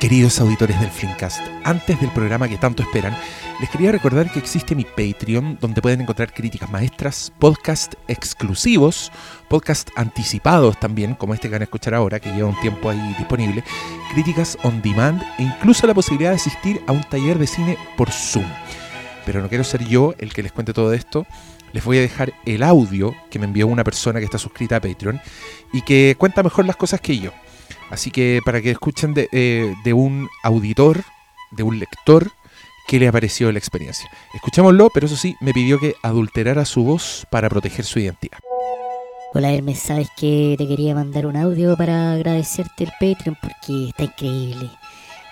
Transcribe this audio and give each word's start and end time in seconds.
Queridos 0.00 0.40
auditores 0.40 0.80
del 0.80 0.88
Flimcast, 0.88 1.42
antes 1.62 2.00
del 2.00 2.08
programa 2.08 2.48
que 2.48 2.56
tanto 2.56 2.82
esperan, 2.82 3.14
les 3.60 3.68
quería 3.68 3.92
recordar 3.92 4.32
que 4.32 4.38
existe 4.38 4.74
mi 4.74 4.84
Patreon, 4.84 5.58
donde 5.60 5.82
pueden 5.82 6.00
encontrar 6.00 6.32
críticas 6.32 6.70
maestras, 6.70 7.30
podcast 7.38 7.92
exclusivos, 8.08 9.12
podcast 9.48 9.90
anticipados 9.96 10.80
también, 10.80 11.14
como 11.14 11.34
este 11.34 11.48
que 11.48 11.52
van 11.52 11.60
a 11.60 11.64
escuchar 11.64 11.92
ahora, 11.92 12.18
que 12.18 12.32
lleva 12.32 12.48
un 12.48 12.58
tiempo 12.60 12.88
ahí 12.88 13.14
disponible, 13.18 13.62
críticas 14.14 14.56
on 14.62 14.80
demand 14.80 15.22
e 15.38 15.42
incluso 15.42 15.86
la 15.86 15.92
posibilidad 15.92 16.30
de 16.30 16.36
asistir 16.36 16.80
a 16.86 16.92
un 16.92 17.04
taller 17.04 17.38
de 17.38 17.46
cine 17.46 17.76
por 17.98 18.10
Zoom. 18.10 18.46
Pero 19.26 19.42
no 19.42 19.50
quiero 19.50 19.64
ser 19.64 19.84
yo 19.84 20.14
el 20.16 20.32
que 20.32 20.42
les 20.42 20.52
cuente 20.52 20.72
todo 20.72 20.94
esto. 20.94 21.26
Les 21.74 21.84
voy 21.84 21.98
a 21.98 22.00
dejar 22.00 22.32
el 22.46 22.62
audio 22.62 23.14
que 23.28 23.38
me 23.38 23.44
envió 23.44 23.66
una 23.66 23.84
persona 23.84 24.18
que 24.18 24.24
está 24.24 24.38
suscrita 24.38 24.76
a 24.76 24.80
Patreon 24.80 25.20
y 25.74 25.82
que 25.82 26.16
cuenta 26.16 26.42
mejor 26.42 26.64
las 26.64 26.76
cosas 26.76 27.02
que 27.02 27.18
yo. 27.18 27.32
Así 27.90 28.10
que 28.10 28.40
para 28.44 28.62
que 28.62 28.70
escuchen 28.70 29.14
eh, 29.16 29.74
de, 29.84 29.92
un 29.92 30.28
auditor, 30.44 31.02
de 31.50 31.62
un 31.62 31.78
lector, 31.78 32.30
qué 32.86 32.98
le 32.98 33.08
ha 33.08 33.12
parecido 33.12 33.50
la 33.50 33.58
experiencia. 33.58 34.08
Escuchémoslo, 34.34 34.90
pero 34.90 35.06
eso 35.06 35.16
sí, 35.16 35.34
me 35.40 35.52
pidió 35.52 35.78
que 35.78 35.94
adulterara 36.02 36.64
su 36.64 36.84
voz 36.84 37.26
para 37.30 37.48
proteger 37.48 37.84
su 37.84 37.98
identidad. 37.98 38.38
Hola 39.32 39.52
Hermes, 39.52 39.78
sabes 39.78 40.08
que 40.16 40.56
te 40.58 40.66
quería 40.66 40.94
mandar 40.94 41.24
un 41.26 41.36
audio 41.36 41.76
para 41.76 42.14
agradecerte 42.14 42.84
el 42.84 42.90
Patreon 42.98 43.36
porque 43.40 43.88
está 43.88 44.04
increíble. 44.04 44.70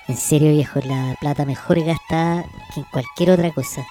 En 0.07 0.17
serio 0.17 0.53
viejo, 0.53 0.81
la 0.85 1.17
plata 1.21 1.45
mejor 1.45 1.81
gastada 1.85 2.45
que 2.73 2.81
en 2.81 2.87
cualquier 2.93 3.31
otra 3.33 3.51
cosa. 3.53 3.85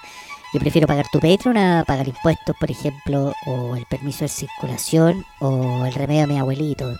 Yo 0.54 0.60
prefiero 0.60 0.86
pagar 0.86 1.06
tu 1.12 1.20
Patreon 1.20 1.58
a 1.58 1.84
pagar 1.86 2.08
impuestos, 2.08 2.56
por 2.58 2.70
ejemplo, 2.70 3.34
o 3.46 3.76
el 3.76 3.84
permiso 3.84 4.20
de 4.20 4.28
circulación, 4.28 5.26
o 5.40 5.84
el 5.84 5.92
remedio 5.92 6.22
de 6.22 6.26
mi 6.32 6.38
abuelito. 6.38 6.98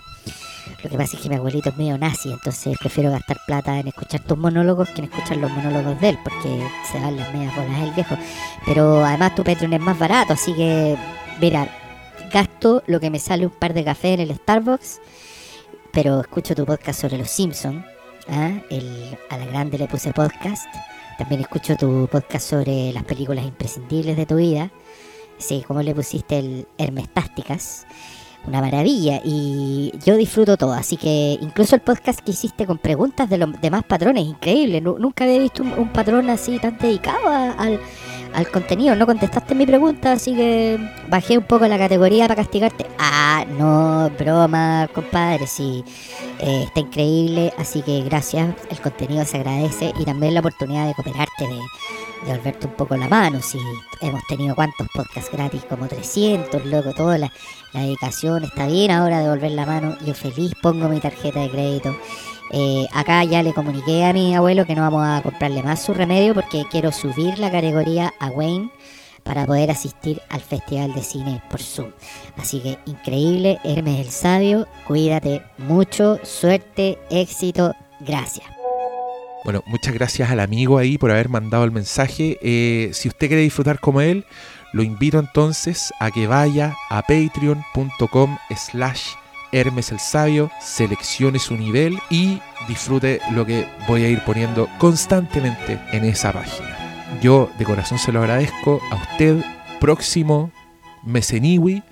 Lo 0.83 0.91
que 0.91 0.97
pasa 0.97 1.17
es 1.17 1.23
que 1.23 1.29
mi 1.29 1.35
abuelito 1.35 1.71
es 1.71 1.77
medio 1.77 1.99
nazi, 1.99 2.31
entonces 2.31 2.77
prefiero 2.79 3.11
gastar 3.11 3.39
plata 3.47 3.79
en 3.79 3.89
escuchar 3.89 4.21
tus 4.21 4.39
monólogos 4.39 4.89
que 4.91 5.01
en 5.03 5.05
escuchar 5.05 5.37
los 5.39 5.51
monólogos 5.51 6.01
de 6.01 6.11
él, 6.11 6.19
porque 6.23 6.67
se 6.91 7.01
dan 7.01 7.17
las 7.17 7.33
medias 7.35 7.55
bolas 7.57 7.83
el 7.83 7.93
viejo. 7.93 8.17
Pero 8.65 9.05
además 9.05 9.35
tu 9.35 9.45
Patreon 9.45 9.73
es 9.73 9.81
más 9.81 9.99
barato, 9.99 10.35
así 10.35 10.55
que, 10.55 10.97
mira, 11.41 11.69
gasto 12.33 12.83
lo 12.87 13.01
que 13.01 13.11
me 13.11 13.19
sale 13.19 13.47
un 13.47 13.53
par 13.53 13.75
de 13.75 13.85
café 13.85 14.15
en 14.15 14.21
el 14.21 14.35
Starbucks, 14.35 15.01
pero 15.93 16.21
escucho 16.21 16.55
tu 16.55 16.65
podcast 16.65 17.01
sobre 17.01 17.19
los 17.19 17.31
Simpsons. 17.31 17.85
¿ah? 18.29 18.53
a 19.31 19.37
la 19.37 19.47
grande 19.47 19.79
le 19.79 19.89
puse 19.89 20.13
podcast. 20.13 20.67
También 21.19 21.41
escucho 21.41 21.77
tu 21.77 22.09
podcast 22.11 22.49
sobre 22.49 22.93
las 22.93 23.05
películas 23.05 23.45
imprescindibles 23.45 24.17
de 24.17 24.27
tu 24.27 24.37
vida. 24.37 24.71
Sí, 25.39 25.65
como 25.67 25.83
le 25.83 25.95
pusiste 25.95 26.39
el 26.39 26.69
Hermestásticas 26.79 27.87
una 28.47 28.61
maravilla 28.61 29.21
y 29.25 29.93
yo 30.05 30.17
disfruto 30.17 30.57
todo, 30.57 30.73
así 30.73 30.97
que 30.97 31.39
incluso 31.41 31.75
el 31.75 31.83
podcast 31.83 32.21
que 32.21 32.31
hiciste 32.33 32.67
con 32.67 32.79
preguntas 32.79 33.29
de 33.29 33.39
los 33.39 33.61
demás 33.61 33.85
patrones, 33.85 34.25
increíble, 34.25 34.81
nunca 34.81 35.25
había 35.25 35.39
visto 35.39 35.63
un, 35.63 35.89
patrón 35.93 36.31
así 36.31 36.59
tan 36.59 36.79
dedicado 36.79 37.29
al, 37.29 37.81
contenido, 38.53 38.95
no 38.95 39.07
contestaste 39.07 39.55
mi 39.55 39.67
pregunta, 39.67 40.13
así 40.13 40.35
que 40.35 40.79
bajé 41.09 41.39
un 41.39 41.45
poco 41.45 41.67
la 41.67 41.77
categoría 41.77 42.29
para 42.29 42.37
castigarte. 42.37 42.87
Ah, 42.99 43.45
no, 43.59 44.11
broma, 44.19 44.89
compadre, 44.95 45.47
sí, 45.47 45.85
eh, 46.39 46.65
está 46.67 46.81
increíble, 46.81 47.53
así 47.59 47.83
que 47.83 48.03
gracias, 48.03 48.55
el 48.71 48.81
contenido 48.81 49.25
se 49.25 49.39
agradece 49.39 49.93
y 49.99 50.05
también 50.05 50.35
la 50.35 50.41
oportunidad 50.41 50.87
de 50.87 50.95
cooperarte, 50.95 51.49
de 51.49 51.59
de 52.25 52.33
volverte 52.33 52.67
un 52.67 52.75
poco 52.75 52.97
la 52.97 53.09
mano. 53.09 53.41
Si 53.41 53.59
hemos 54.01 54.25
tenido 54.27 54.55
cuántos 54.55 54.87
podcasts 54.95 55.31
gratis, 55.31 55.65
como 55.69 55.87
300, 55.87 56.65
loco, 56.67 56.93
toda 56.95 57.19
la, 57.19 57.33
dedicación 57.73 58.45
está 58.45 58.67
bien 58.67 58.91
ahora 58.91 59.21
de 59.21 59.29
volver 59.29 59.53
la 59.53 59.67
mano. 59.67 59.97
Yo 60.05 60.15
feliz 60.15 60.53
pongo 60.63 60.89
mi 60.89 61.01
tarjeta 61.01 61.41
de 61.41 61.51
crédito. 61.51 61.97
Eh, 62.51 62.87
acá 62.93 63.25
ya 63.25 63.43
le 63.43 63.53
comuniqué 63.53 64.05
a 64.05 64.13
mi 64.13 64.35
abuelo 64.35 64.65
que 64.65 64.75
no 64.75 64.83
vamos 64.83 65.07
a 65.07 65.23
comprarle 65.23 65.63
más 65.63 65.83
su 65.83 65.93
remedio 65.93 66.35
porque 66.35 66.65
quiero 66.71 66.93
subir 66.93 67.39
la 67.39 67.51
categoría 67.51 68.15
a 68.19 68.29
Wayne 68.29 68.71
para 69.23 69.45
poder 69.45 69.71
asistir 69.71 70.23
al 70.31 70.41
Festival 70.41 70.95
de 70.95 71.03
Cine 71.03 71.43
por 71.51 71.61
Zoom. 71.61 71.93
Así 72.39 72.61
que 72.61 72.79
increíble, 72.87 73.59
Hermes 73.65 74.01
el 74.07 74.11
Sabio, 74.11 74.67
cuídate 74.87 75.43
mucho, 75.59 76.19
suerte, 76.25 76.99
éxito, 77.11 77.75
gracias. 78.01 78.58
Bueno, 79.49 79.65
muchas 79.65 79.95
gracias 79.95 80.31
al 80.31 80.41
amigo 80.41 80.77
ahí 80.77 80.99
por 80.99 81.11
haber 81.11 81.31
mandado 81.31 81.65
el 81.65 81.73
mensaje. 81.73 82.37
Eh, 82.43 82.91
si 82.93 83.09
usted 83.09 83.29
quiere 83.29 83.41
disfrutar 83.41 83.81
como 83.81 84.03
él, 84.03 84.27
lo 84.75 84.83
invito 84.83 85.19
entonces 85.19 85.91
a 86.01 86.11
que 86.11 86.27
vaya 86.27 86.77
a 86.91 87.01
patreon.com 87.01 88.37
slash 88.55 89.13
Hermes 89.51 89.91
el 89.91 90.01
Sabio, 90.01 90.51
seleccione 90.61 91.39
su 91.39 91.57
nivel 91.57 91.99
y 92.11 92.43
disfrute 92.69 93.23
lo 93.33 93.47
que 93.47 93.67
voy 93.89 94.05
a 94.05 94.11
ir 94.11 94.23
poniendo 94.27 94.69
constantemente 94.77 95.81
en 95.93 96.05
esa 96.05 96.31
página. 96.31 97.17
Yo 97.23 97.51
de 97.59 97.65
corazón 97.65 97.99
se 97.99 98.13
lo 98.13 98.21
agradezco 98.21 98.83
a 98.91 98.97
usted, 98.97 99.43
próximo 99.81 100.53
Meseniwi. 101.05 101.83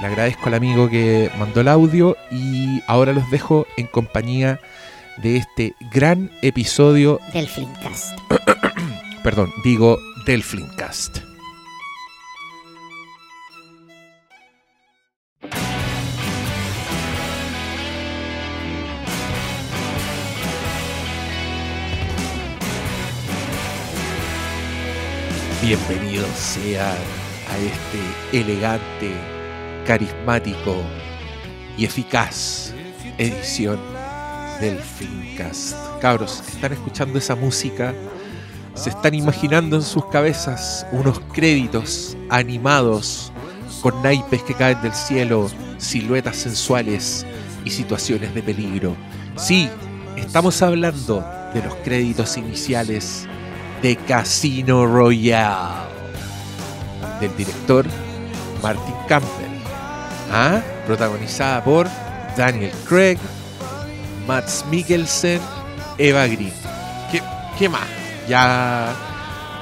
Le 0.00 0.06
agradezco 0.06 0.46
al 0.46 0.54
amigo 0.54 0.88
que 0.88 1.32
mandó 1.36 1.62
el 1.62 1.68
audio 1.68 2.16
y 2.30 2.80
ahora 2.86 3.12
los 3.12 3.28
dejo 3.28 3.66
en 3.76 3.88
compañía 3.88 4.60
este 5.24 5.74
gran 5.92 6.30
episodio 6.42 7.20
del 7.32 7.46
Flimcast. 7.46 8.18
Perdón, 9.22 9.52
digo 9.64 9.98
del 10.26 10.42
Flimcast. 10.42 11.18
Bienvenidos 25.62 26.28
sean 26.36 26.96
a 27.48 27.58
este 27.58 28.40
elegante, 28.40 29.12
carismático 29.86 30.82
y 31.78 31.84
eficaz 31.84 32.74
edición 33.18 33.91
del 34.62 34.78
Filmcast. 34.78 35.76
Cabros, 36.00 36.40
están 36.46 36.72
escuchando 36.72 37.18
esa 37.18 37.34
música, 37.34 37.92
se 38.74 38.90
están 38.90 39.12
imaginando 39.12 39.74
en 39.74 39.82
sus 39.82 40.06
cabezas 40.06 40.86
unos 40.92 41.18
créditos 41.32 42.16
animados 42.30 43.32
con 43.82 44.00
naipes 44.02 44.40
que 44.44 44.54
caen 44.54 44.80
del 44.80 44.94
cielo, 44.94 45.50
siluetas 45.78 46.36
sensuales 46.36 47.26
y 47.64 47.70
situaciones 47.70 48.32
de 48.34 48.42
peligro. 48.42 48.96
Sí, 49.36 49.68
estamos 50.16 50.62
hablando 50.62 51.26
de 51.52 51.62
los 51.64 51.74
créditos 51.82 52.36
iniciales 52.36 53.26
de 53.82 53.96
Casino 53.96 54.86
Royale 54.86 55.88
del 57.20 57.36
director 57.36 57.84
Martin 58.62 58.94
Campbell, 59.08 59.58
¿ah? 60.30 60.62
protagonizada 60.86 61.64
por 61.64 61.88
Daniel 62.36 62.72
Craig, 62.88 63.18
Mats 64.32 64.64
Mikkelsen, 64.70 65.42
Eva 65.98 66.26
Green. 66.26 66.54
¿Qué, 67.58 67.68
más? 67.68 67.86
Ya 68.26 68.94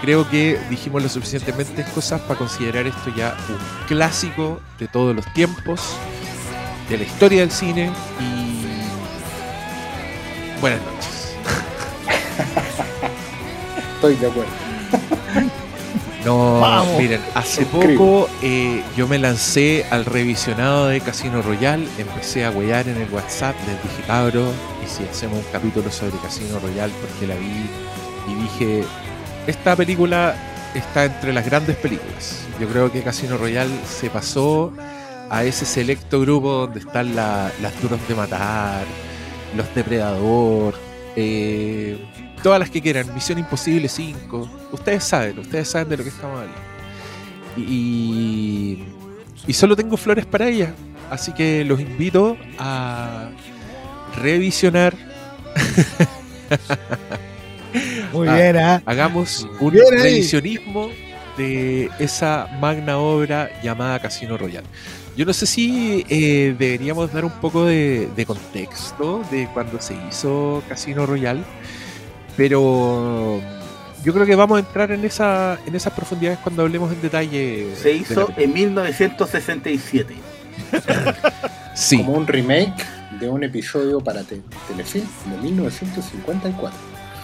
creo 0.01 0.31
que 0.31 0.61
dijimos 0.71 1.03
lo 1.03 1.09
suficientemente 1.09 1.85
cosas 1.93 2.21
para 2.21 2.39
considerar 2.39 2.87
esto 2.87 3.13
ya 3.17 3.37
un 3.49 3.59
clásico 3.89 4.61
de 4.79 4.87
todos 4.87 5.17
los 5.17 5.27
tiempos, 5.35 5.97
de 6.89 6.99
la 6.99 7.03
historia 7.03 7.41
del 7.41 7.51
cine 7.51 7.91
y 8.21 8.63
buenas 10.61 10.81
noches. 10.83 11.35
Estoy 13.97 14.15
de 14.15 14.27
acuerdo. 14.29 14.53
No, 16.25 16.85
miren, 16.99 17.21
hace 17.35 17.65
poco 17.65 18.29
eh, 18.43 18.83
yo 18.97 19.09
me 19.09 19.19
lancé 19.19 19.87
al 19.91 20.05
revisionado 20.05 20.89
de 20.89 21.01
Casino 21.01 21.41
Royale, 21.41 21.87
empecé 21.99 22.45
a 22.45 22.51
huellar 22.51 22.89
en 22.89 23.01
el 23.01 23.11
WhatsApp, 23.11 23.57
les 23.67 23.83
dije, 23.83 24.03
cabro, 24.07 24.53
y 24.85 24.89
si 24.89 25.05
hacemos 25.05 25.39
un 25.39 25.53
capítulo 25.53 25.91
sobre 25.91 26.19
Casino 26.19 26.59
Royale, 26.59 26.93
porque 27.01 27.27
la 27.27 27.37
vi 27.37 27.67
y 28.29 28.35
dije, 28.43 28.85
esta 29.47 29.75
película 29.77 30.35
está 30.75 31.07
entre 31.07 31.33
las 31.33 31.47
grandes 31.47 31.77
películas. 31.77 32.45
Yo 32.61 32.69
creo 32.69 32.93
que 32.93 33.03
Casino 33.03 33.39
Royale 33.39 33.73
se 33.87 34.11
pasó 34.11 34.73
a 35.31 35.45
ese 35.45 35.65
selecto 35.65 36.21
grupo 36.21 36.53
donde 36.53 36.81
están 36.81 37.17
las 37.17 37.81
duros 37.81 37.99
de 38.07 38.15
matar, 38.15 38.85
los 39.57 39.75
depredador, 39.75 40.75
eh, 41.17 41.99
todas 42.43 42.59
las 42.59 42.71
que 42.71 42.81
quieran, 42.81 43.13
Misión 43.15 43.39
Imposible 43.39 43.89
5, 43.89 44.51
ustedes 44.73 45.05
saben, 45.05 45.39
ustedes 45.39 45.69
saben 45.69 45.89
de 45.89 45.97
lo 45.97 46.03
que 46.03 46.11
estamos 46.11 46.41
hablando. 46.41 46.61
Y, 47.57 48.85
y 49.47 49.53
solo 49.53 49.77
tengo 49.77 49.97
flores 49.97 50.27
para 50.27 50.49
ella, 50.49 50.75
así 51.11 51.33
que 51.33 51.65
los 51.65 51.81
invito 51.81 52.37
a 52.59 53.31
revisionar. 54.21 54.95
Muy 58.13 58.29
bien, 58.29 58.57
¿eh? 58.57 58.81
Hagamos 58.85 59.49
un 59.61 59.73
revisionismo 59.73 60.91
de 61.37 61.89
esa 61.99 62.49
magna 62.61 62.99
obra 62.99 63.51
llamada 63.63 63.99
Casino 64.01 64.37
Royale. 64.37 64.67
Yo 65.17 65.25
no 65.25 65.33
sé 65.33 65.47
si 65.47 66.05
eh, 66.09 66.55
deberíamos 66.59 67.13
dar 67.13 67.25
un 67.25 67.33
poco 67.33 67.65
de, 67.65 68.09
contexto 68.27 69.23
de 69.31 69.49
cuando 69.53 69.81
se 69.81 69.95
hizo 70.09 70.63
Casino 70.69 71.07
Royale, 71.07 71.43
pero 72.41 73.39
yo 74.03 74.15
creo 74.15 74.25
que 74.25 74.35
vamos 74.35 74.57
a 74.57 74.61
entrar 74.61 74.91
en, 74.93 75.05
esa, 75.05 75.59
en 75.67 75.75
esas 75.75 75.93
profundidades 75.93 76.39
cuando 76.39 76.63
hablemos 76.63 76.91
en 76.91 77.03
detalle. 77.03 77.77
Se 77.77 77.93
hizo 77.93 78.33
en 78.35 78.55
1967. 78.55 80.15
sí. 81.75 81.99
Como 81.99 82.15
un 82.15 82.27
remake 82.27 82.83
de 83.21 83.29
un 83.29 83.45
episodio 83.45 84.01
para 84.01 84.23
Telefilm 84.23 85.07
de 85.27 85.37
1954. 85.43 86.79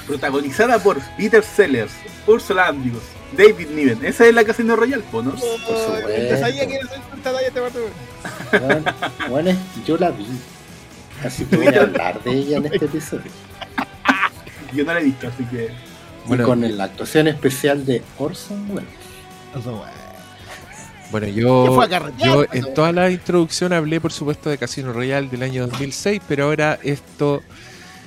Protagonizada 0.06 0.78
por 0.80 1.00
Peter 1.16 1.42
Sellers, 1.42 1.92
Ursula 2.26 2.66
Andrews, 2.66 3.04
David 3.34 3.68
Niven. 3.70 4.04
Esa 4.04 4.26
es 4.26 4.34
la 4.34 4.44
Casino 4.44 4.76
Royale, 4.76 5.02
¿no? 5.02 5.10
Por 5.10 5.40
supuesto. 5.40 6.38
sabía 6.38 6.66
que 6.66 6.74
este 6.76 7.60
bueno, 8.60 8.94
bueno, 9.30 9.50
yo 9.86 9.96
la 9.96 10.10
vi. 10.10 10.26
Así 11.24 11.46
que 11.46 11.56
voy 11.56 11.74
a 11.74 11.80
hablar 11.80 12.22
de 12.22 12.32
ella 12.32 12.58
en 12.58 12.66
este 12.66 12.84
episodio. 12.84 13.32
yo 14.74 14.84
no 14.84 14.94
la 14.94 15.00
he 15.00 15.04
visto, 15.04 15.28
así 15.28 15.44
que. 15.44 15.70
Bueno, 16.26 16.42
y 16.42 16.46
con 16.46 16.76
la 16.76 16.84
actuación 16.84 17.28
especial 17.28 17.86
de 17.86 18.02
Orson 18.18 18.68
Welles. 18.70 19.06
Bueno, 21.10 21.28
yo, 21.28 21.86
yo 22.18 22.44
en 22.52 22.74
toda 22.74 22.92
la 22.92 23.10
introducción 23.10 23.72
hablé, 23.72 24.00
por 24.00 24.12
supuesto, 24.12 24.50
de 24.50 24.58
Casino 24.58 24.92
Royale 24.92 25.28
del 25.28 25.42
año 25.42 25.66
2006, 25.68 26.20
pero 26.26 26.44
ahora 26.44 26.78
esto 26.82 27.42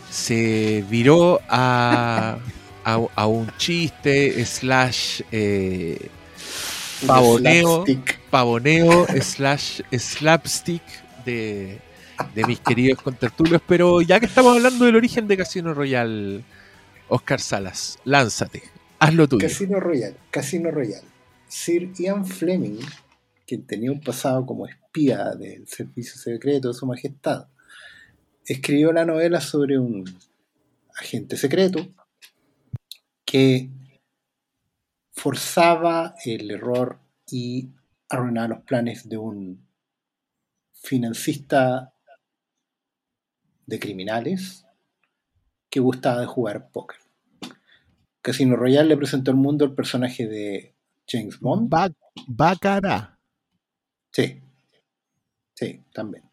se 0.09 0.83
viró 0.89 1.39
a, 1.47 2.37
a, 2.83 3.27
un 3.27 3.49
chiste, 3.57 4.45
slash 4.45 5.21
eh, 5.31 6.09
pavoneo, 7.07 7.85
pavoneo, 8.29 9.07
slash 9.21 9.81
slapstick 9.97 10.83
de, 11.25 11.79
de 12.33 12.45
mis 12.45 12.59
queridos 12.59 13.01
contertulios. 13.01 13.61
Pero 13.67 14.01
ya 14.01 14.19
que 14.19 14.25
estamos 14.25 14.55
hablando 14.55 14.85
del 14.85 14.95
origen 14.95 15.27
de 15.27 15.37
Casino 15.37 15.73
Royale, 15.73 16.43
Oscar 17.07 17.39
Salas, 17.39 17.99
lánzate, 18.05 18.63
hazlo 18.99 19.27
tuyo. 19.27 19.47
Casino 19.47 19.79
Royale, 19.79 20.15
Casino 20.31 20.71
Royale. 20.71 21.07
Sir 21.47 21.91
Ian 21.93 22.25
Fleming, 22.25 22.79
quien 23.45 23.65
tenía 23.65 23.91
un 23.91 24.01
pasado 24.01 24.45
como 24.45 24.67
espía 24.67 25.35
del 25.35 25.67
servicio 25.67 26.15
secreto 26.15 26.67
de 26.67 26.73
su 26.75 26.85
majestad, 26.85 27.47
escribió 28.45 28.91
la 28.91 29.05
novela 29.05 29.41
sobre 29.41 29.79
un 29.79 30.05
agente 30.95 31.37
secreto 31.37 31.87
que 33.25 33.69
forzaba 35.11 36.15
el 36.23 36.51
error 36.51 36.99
y 37.29 37.69
arruinaba 38.09 38.47
los 38.47 38.63
planes 38.63 39.07
de 39.07 39.17
un 39.17 39.67
financista 40.73 41.93
de 43.69 43.79
criminales 43.79 44.65
que 45.69 45.79
gustaba 45.79 46.21
de 46.21 46.27
jugar 46.27 46.71
póker. 46.71 46.97
Casino 48.21 48.55
Royale 48.55 48.89
le 48.89 48.97
presentó 48.97 49.31
al 49.31 49.37
mundo 49.37 49.63
el 49.63 49.73
personaje 49.73 50.27
de 50.27 50.75
James 51.07 51.39
Bond. 51.39 51.71
Baccarat. 52.27 53.17
Sí, 54.11 54.41
sí, 55.53 55.81
también. 55.93 56.23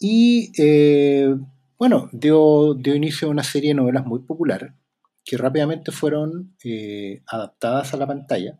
Y 0.00 0.50
eh, 0.58 1.36
bueno, 1.78 2.08
dio, 2.12 2.74
dio, 2.74 2.94
inicio 2.94 3.28
a 3.28 3.30
una 3.30 3.44
serie 3.44 3.70
de 3.70 3.74
novelas 3.74 4.06
muy 4.06 4.20
popular 4.20 4.74
que 5.24 5.36
rápidamente 5.36 5.92
fueron 5.92 6.56
eh, 6.64 7.22
adaptadas 7.26 7.92
a 7.92 7.98
la 7.98 8.06
pantalla. 8.06 8.58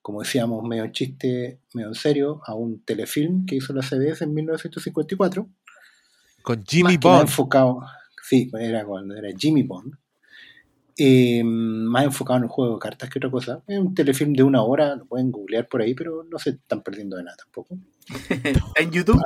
Como 0.00 0.22
decíamos, 0.22 0.64
medio 0.64 0.84
en 0.84 0.92
chiste, 0.92 1.60
medio 1.74 1.88
en 1.88 1.94
serio, 1.94 2.40
a 2.46 2.54
un 2.54 2.82
telefilm 2.84 3.46
que 3.46 3.56
hizo 3.56 3.72
la 3.72 3.82
CBS 3.82 4.24
en 4.24 4.34
1954. 4.34 5.48
Con 6.42 6.64
Jimmy 6.64 6.96
Bond. 6.96 7.22
Enfocado, 7.22 7.80
sí, 8.22 8.50
era 8.58 8.84
cuando 8.84 9.14
era 9.14 9.28
Jimmy 9.36 9.62
Bond. 9.62 9.94
Eh, 10.98 11.42
más 11.42 12.04
enfocado 12.04 12.38
en 12.38 12.44
el 12.44 12.50
juego 12.50 12.74
de 12.74 12.78
cartas 12.78 13.08
que 13.08 13.18
otra 13.18 13.30
cosa. 13.30 13.62
Es 13.66 13.78
un 13.78 13.94
telefilm 13.94 14.34
de 14.34 14.42
una 14.42 14.62
hora, 14.62 14.96
lo 14.96 15.06
pueden 15.06 15.30
googlear 15.30 15.68
por 15.68 15.80
ahí, 15.80 15.94
pero 15.94 16.24
no 16.24 16.38
se 16.38 16.50
están 16.50 16.82
perdiendo 16.82 17.16
de 17.16 17.24
nada 17.24 17.36
tampoco. 17.36 17.78
en 18.76 18.90
YouTube. 18.90 19.22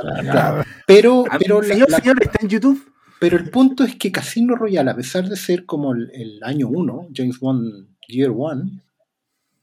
Pero, 0.87 1.25
pero 1.39 1.63
señor, 1.63 1.91
señor, 1.91 2.23
está 2.23 2.39
en 2.41 2.49
YouTube. 2.49 2.93
Pero 3.19 3.39
el 3.39 3.51
punto 3.51 3.83
es 3.83 3.97
que 3.97 4.12
Casino 4.12 4.57
Royale, 4.57 4.91
a 4.91 4.97
pesar 4.97 5.29
de 5.29 5.37
ser 5.37 5.65
como 5.65 5.93
el, 5.93 6.41
año 6.43 6.69
1, 6.69 7.09
James 7.15 7.41
Bond 7.41 7.89
Year 8.09 8.31
One, 8.37 8.83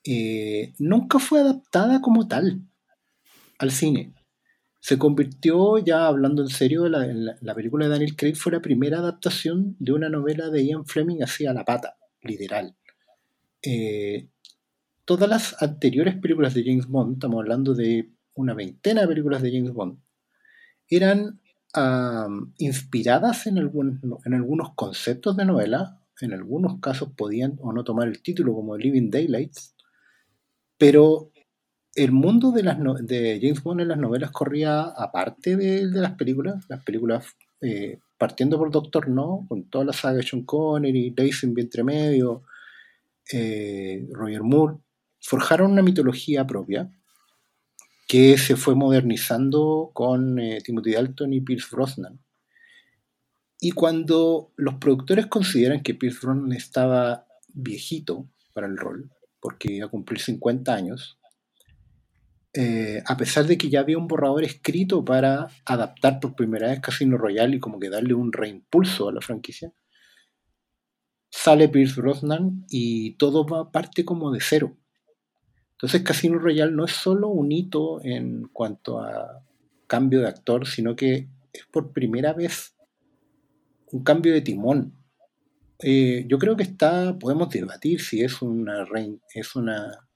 eh, 0.03 0.73
nunca 0.79 1.19
fue 1.19 1.39
adaptada 1.41 2.01
como 2.01 2.27
tal 2.27 2.61
al 3.59 3.71
cine. 3.71 4.13
Se 4.83 4.99
convirtió, 4.99 5.77
ya 5.77 6.07
hablando 6.07 6.41
en 6.41 6.49
serio, 6.49 6.89
la, 6.89 7.07
la, 7.39 7.55
película 7.55 7.85
de 7.85 7.91
Daniel 7.91 8.17
Craig 8.17 8.35
fue 8.35 8.51
la 8.51 8.61
primera 8.61 8.97
adaptación 8.97 9.77
de 9.79 9.93
una 9.93 10.09
novela 10.09 10.49
de 10.49 10.65
Ian 10.65 10.85
Fleming 10.85 11.21
hacia 11.21 11.53
la 11.53 11.63
pata, 11.63 11.95
literal. 12.21 12.75
Eh, 13.61 14.27
todas 15.05 15.29
las 15.29 15.63
anteriores 15.63 16.17
películas 16.17 16.53
de 16.53 16.65
James 16.65 16.87
Bond, 16.87 17.13
estamos 17.13 17.39
hablando 17.39 17.73
de 17.73 18.11
una 18.33 18.53
veintena 18.53 19.03
de 19.03 19.07
películas 19.07 19.41
de 19.41 19.53
James 19.53 19.71
Bond, 19.71 19.99
eran 20.89 21.39
inspiradas 22.57 23.47
en, 23.47 23.59
en 23.59 24.33
algunos 24.33 24.73
conceptos 24.75 25.37
de 25.37 25.45
novela, 25.45 26.01
en 26.19 26.33
algunos 26.33 26.81
casos 26.81 27.13
podían 27.15 27.57
o 27.61 27.71
no 27.71 27.85
tomar 27.85 28.09
el 28.09 28.21
título 28.21 28.53
como 28.53 28.75
Living 28.75 29.09
Daylights, 29.09 29.77
pero 30.77 31.31
el 31.95 32.11
mundo 32.11 32.51
de, 32.51 32.63
las 32.63 32.77
de 33.05 33.39
James 33.41 33.61
Bond 33.61 33.81
en 33.81 33.87
las 33.89 33.97
novelas 33.97 34.31
corría 34.31 34.81
aparte 34.81 35.55
de, 35.55 35.85
las 35.85 36.13
películas, 36.13 36.65
las 36.67 36.83
películas 36.83 37.25
eh, 37.61 37.99
partiendo 38.17 38.57
por 38.57 38.71
Doctor 38.71 39.09
No, 39.09 39.45
con 39.47 39.69
toda 39.69 39.85
la 39.85 39.93
saga 39.93 40.17
de 40.17 40.23
Sean 40.23 40.43
Connery, 40.43 41.11
Daisy 41.11 41.45
en 41.45 41.53
vientre 41.53 41.83
medio, 41.83 42.43
eh, 43.31 44.07
Roger 44.11 44.41
Moore, 44.41 44.77
forjaron 45.21 45.71
una 45.71 45.83
mitología 45.83 46.45
propia 46.47 46.91
que 48.07 48.37
se 48.37 48.55
fue 48.55 48.75
modernizando 48.75 49.91
con 49.93 50.39
eh, 50.39 50.59
Timothy 50.63 50.93
Dalton 50.93 51.33
y 51.33 51.41
Pierce 51.41 51.67
Brosnan. 51.71 52.19
Y 53.59 53.71
cuando 53.71 54.51
los 54.57 54.75
productores 54.75 55.27
consideran 55.27 55.83
que 55.83 55.93
Pierce 55.93 56.19
Brosnan 56.21 56.51
estaba 56.51 57.25
viejito 57.53 58.27
para 58.53 58.67
el 58.67 58.77
rol, 58.77 59.09
porque 59.39 59.71
iba 59.71 59.85
a 59.85 59.89
cumplir 59.89 60.19
50 60.19 60.73
años, 60.73 61.17
eh, 62.53 63.01
a 63.05 63.17
pesar 63.17 63.47
de 63.47 63.57
que 63.57 63.69
ya 63.69 63.79
había 63.79 63.97
un 63.97 64.07
borrador 64.07 64.43
escrito 64.43 65.03
para 65.03 65.47
adaptar 65.65 66.19
por 66.19 66.35
primera 66.35 66.69
vez 66.69 66.79
Casino 66.81 67.17
Royale 67.17 67.55
y 67.55 67.59
como 67.59 67.79
que 67.79 67.89
darle 67.89 68.13
un 68.13 68.31
reimpulso 68.31 69.09
a 69.09 69.13
la 69.13 69.21
franquicia, 69.21 69.73
sale 71.31 71.67
Pierce 71.67 71.99
Brosnan 71.99 72.65
y 72.69 73.15
todo 73.15 73.45
va 73.45 73.71
parte 73.71 74.05
como 74.05 74.31
de 74.31 74.39
cero. 74.39 74.77
Entonces 75.71 76.03
Casino 76.03 76.37
Royale 76.37 76.71
no 76.71 76.85
es 76.85 76.91
solo 76.91 77.27
un 77.29 77.51
hito 77.51 78.03
en 78.05 78.47
cuanto 78.49 79.01
a 79.01 79.43
cambio 79.87 80.21
de 80.21 80.27
actor, 80.27 80.67
sino 80.67 80.95
que 80.95 81.27
es 81.51 81.65
por 81.71 81.91
primera 81.91 82.33
vez 82.33 82.75
un 83.91 84.03
cambio 84.03 84.31
de 84.31 84.41
timón. 84.41 84.93
Eh, 85.79 86.25
yo 86.27 86.37
creo 86.37 86.55
que 86.55 86.63
está, 86.63 87.17
podemos 87.17 87.49
debatir 87.49 87.99
si 87.99 88.21
es 88.21 88.41
una, 88.41 88.85
es 89.33 89.55
una 89.55 90.07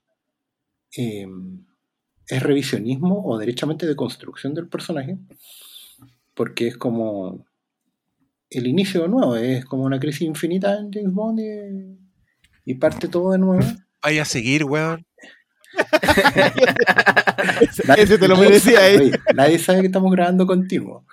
em, 0.92 1.67
es 2.28 2.42
revisionismo 2.42 3.22
o 3.24 3.38
derechamente 3.38 3.86
de 3.86 3.96
construcción 3.96 4.54
del 4.54 4.68
personaje, 4.68 5.18
porque 6.34 6.68
es 6.68 6.76
como 6.76 7.44
el 8.50 8.66
inicio 8.66 9.02
de 9.02 9.08
nuevo, 9.08 9.36
es 9.36 9.64
como 9.64 9.84
una 9.84 10.00
crisis 10.00 10.22
infinita 10.22 10.78
en 10.78 10.92
James 10.92 11.12
Bond 11.12 11.40
y, 12.64 12.74
parte 12.74 13.08
todo 13.08 13.32
de 13.32 13.38
nuevo. 13.38 13.64
Vaya 14.02 14.22
a 14.22 14.26
seguir, 14.26 14.64
weón. 14.64 15.06
Ese 17.96 18.18
te 18.18 18.28
lo 18.28 18.36
merecía, 18.36 18.90
¿eh? 18.90 19.12
nadie 19.34 19.58
sabe 19.58 19.80
que 19.80 19.86
estamos 19.86 20.12
grabando 20.12 20.46
contigo. 20.46 21.04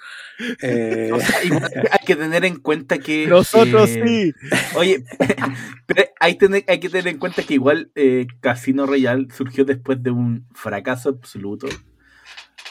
Eh, 0.62 1.12
hay 1.92 2.06
que 2.06 2.16
tener 2.16 2.46
en 2.46 2.58
cuenta 2.58 2.98
que. 2.98 3.28
Nosotros 3.28 3.90
sí. 3.90 4.34
Oye, 4.76 5.04
pero 5.86 6.04
hay, 6.20 6.38
hay, 6.68 6.80
que 6.80 6.90
tener 6.90 7.08
en 7.08 7.18
cuenta 7.18 7.44
que 7.44 7.54
igual 7.54 7.92
eh, 7.96 8.28
Casino 8.42 8.86
Royale 8.86 9.28
surgió 9.36 9.66
después 9.66 10.02
de 10.04 10.12
un 10.12 10.48
fracaso 10.54 11.10
absoluto 11.10 11.68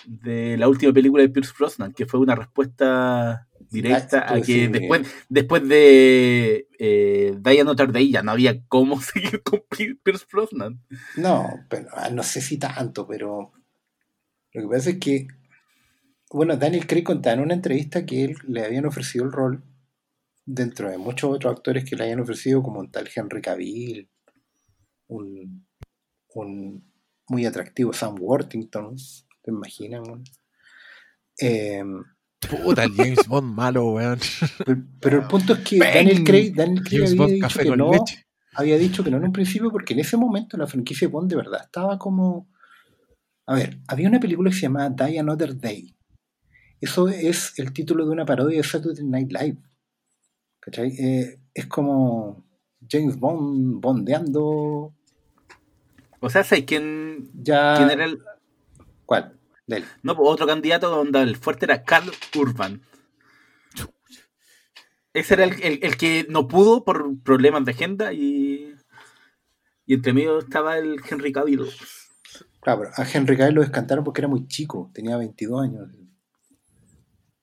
de 0.07 0.57
la 0.57 0.69
última 0.69 0.93
película 0.93 1.23
de 1.23 1.29
Pierce 1.29 1.53
Brosnan, 1.59 1.93
que 1.93 2.07
fue 2.07 2.21
una 2.21 2.35
respuesta 2.35 3.49
directa 3.71 4.33
a 4.33 4.41
que 4.41 4.69
después, 4.69 5.03
después 5.29 5.69
de 5.69 6.69
eh, 6.79 7.37
Diana 7.41 7.75
Day 7.75 8.11
ya 8.11 8.23
no 8.23 8.33
había 8.33 8.65
cómo 8.67 9.01
seguir 9.01 9.43
con 9.43 9.63
Pierce 10.03 10.27
Brosnan. 10.31 10.81
No, 11.17 11.49
pero 11.69 11.89
ah, 11.93 12.11
no 12.11 12.23
sé 12.23 12.41
si 12.41 12.59
tanto, 12.59 13.07
pero 13.07 13.53
lo 14.53 14.63
que 14.63 14.69
pasa 14.69 14.91
es 14.91 14.99
que 14.99 15.27
bueno, 16.35 16.57
Daniel 16.57 16.89
Craig 16.89 17.05
contaba 17.05 17.35
en 17.35 17.43
una 17.43 17.55
entrevista 17.55 18.05
que 18.05 18.25
él 18.25 18.37
le 18.49 18.65
habían 18.65 18.87
ofrecido 18.87 19.25
el 19.25 19.31
rol 19.31 19.63
dentro 20.45 20.91
de 20.91 20.99
muchos 20.99 21.31
otros 21.31 21.55
actores 21.55 21.89
que 21.89 21.95
le 21.95 22.03
habían 22.03 22.19
ofrecido, 22.19 22.61
como 22.61 22.81
un 22.81 22.91
tal 22.91 23.09
Henry 23.15 23.41
Cavill, 23.41 24.11
un, 25.07 25.65
un 26.35 26.93
muy 27.29 27.47
atractivo 27.47 27.93
Sam 27.93 28.17
Worthington, 28.19 28.97
¿te 29.45 29.51
imaginas? 29.51 30.01
weón? 30.09 30.25
Em, 31.39 32.03
Puta, 32.49 32.85
el 32.85 32.95
James 32.95 33.19
Bond 33.29 33.55
malo, 33.55 33.93
weón. 33.93 34.19
pero, 34.65 34.83
pero 35.01 35.21
el 35.23 35.29
punto 35.29 35.53
es 35.55 35.59
que. 35.61 35.79
Daniel 35.79 36.25
Craig, 36.25 36.53
Daniel 36.55 36.83
Craig 36.83 36.99
James 37.07 37.13
había 37.13 37.23
Bond 37.23 37.33
dicho 37.35 37.59
que 37.59 37.77
no, 37.77 37.93
leche. 37.93 38.27
había 38.55 38.79
dicho 38.79 39.05
que 39.05 39.11
no 39.11 39.17
en 39.19 39.25
un 39.25 39.33
principio 39.33 39.71
porque 39.71 39.95
en 39.95 40.01
ese 40.01 40.17
momento 40.17 40.57
la 40.57 40.67
franquicia 40.67 41.09
Bond 41.09 41.31
de 41.31 41.37
verdad 41.37 41.61
estaba 41.65 41.99
como... 41.99 42.49
A 43.47 43.55
ver, 43.55 43.79
había 43.89 44.09
una 44.09 44.21
película 44.21 44.51
que 44.51 44.57
se 44.57 44.63
llamaba 44.63 44.89
Die 44.91 45.19
Another 45.19 45.57
Day. 45.57 45.95
Eso 46.81 47.09
es 47.09 47.59
el 47.59 47.73
título 47.73 48.05
de 48.07 48.11
una 48.13 48.25
parodia 48.25 48.57
de 48.59 48.65
Saturday 48.65 49.05
Night 49.05 49.31
Live. 49.33 49.59
¿Cachai? 50.61 50.89
Eh, 50.99 51.39
es 51.53 51.67
como 51.67 52.45
James 52.91 53.19
Bond 53.19 53.81
bondeando 53.83 54.95
O 56.21 56.31
sea, 56.31 56.43
¿sabes 56.43 56.65
quién, 56.65 57.31
ya... 57.35 57.75
quién 57.77 57.91
era 57.91 58.05
el. 58.07 58.19
¿Cuál? 59.23 59.39
Dale. 59.67 59.87
No, 60.03 60.17
pues, 60.17 60.29
otro 60.31 60.47
candidato 60.47 60.91
donde 60.91 61.21
el 61.23 61.37
fuerte 61.37 61.67
era 61.67 61.83
Carl 61.85 62.11
Urban. 62.37 62.83
Ese 65.13 65.35
era 65.35 65.45
el, 65.45 65.63
el- 65.63 65.79
el 65.83 65.97
que 65.97 66.27
no 66.29 66.49
pudo 66.49 66.85
por 66.85 67.21
problemas 67.23 67.65
de 67.65 67.71
agenda 67.73 68.13
y. 68.13 68.75
Y 69.87 69.95
entre 69.95 70.13
medio 70.13 70.39
estaba 70.39 70.79
el 70.79 70.97
Henry 71.09 71.31
Cavill. 71.33 71.63
Claro, 72.61 72.81
pero 72.81 72.91
a 72.97 73.07
Henry 73.11 73.37
Cavill 73.37 73.55
lo 73.55 73.61
descantaron 73.61 74.03
porque 74.03 74.23
era 74.23 74.29
muy 74.29 74.47
chico, 74.49 74.91
tenía 74.95 75.17
22 75.19 75.63
años. 75.63 75.89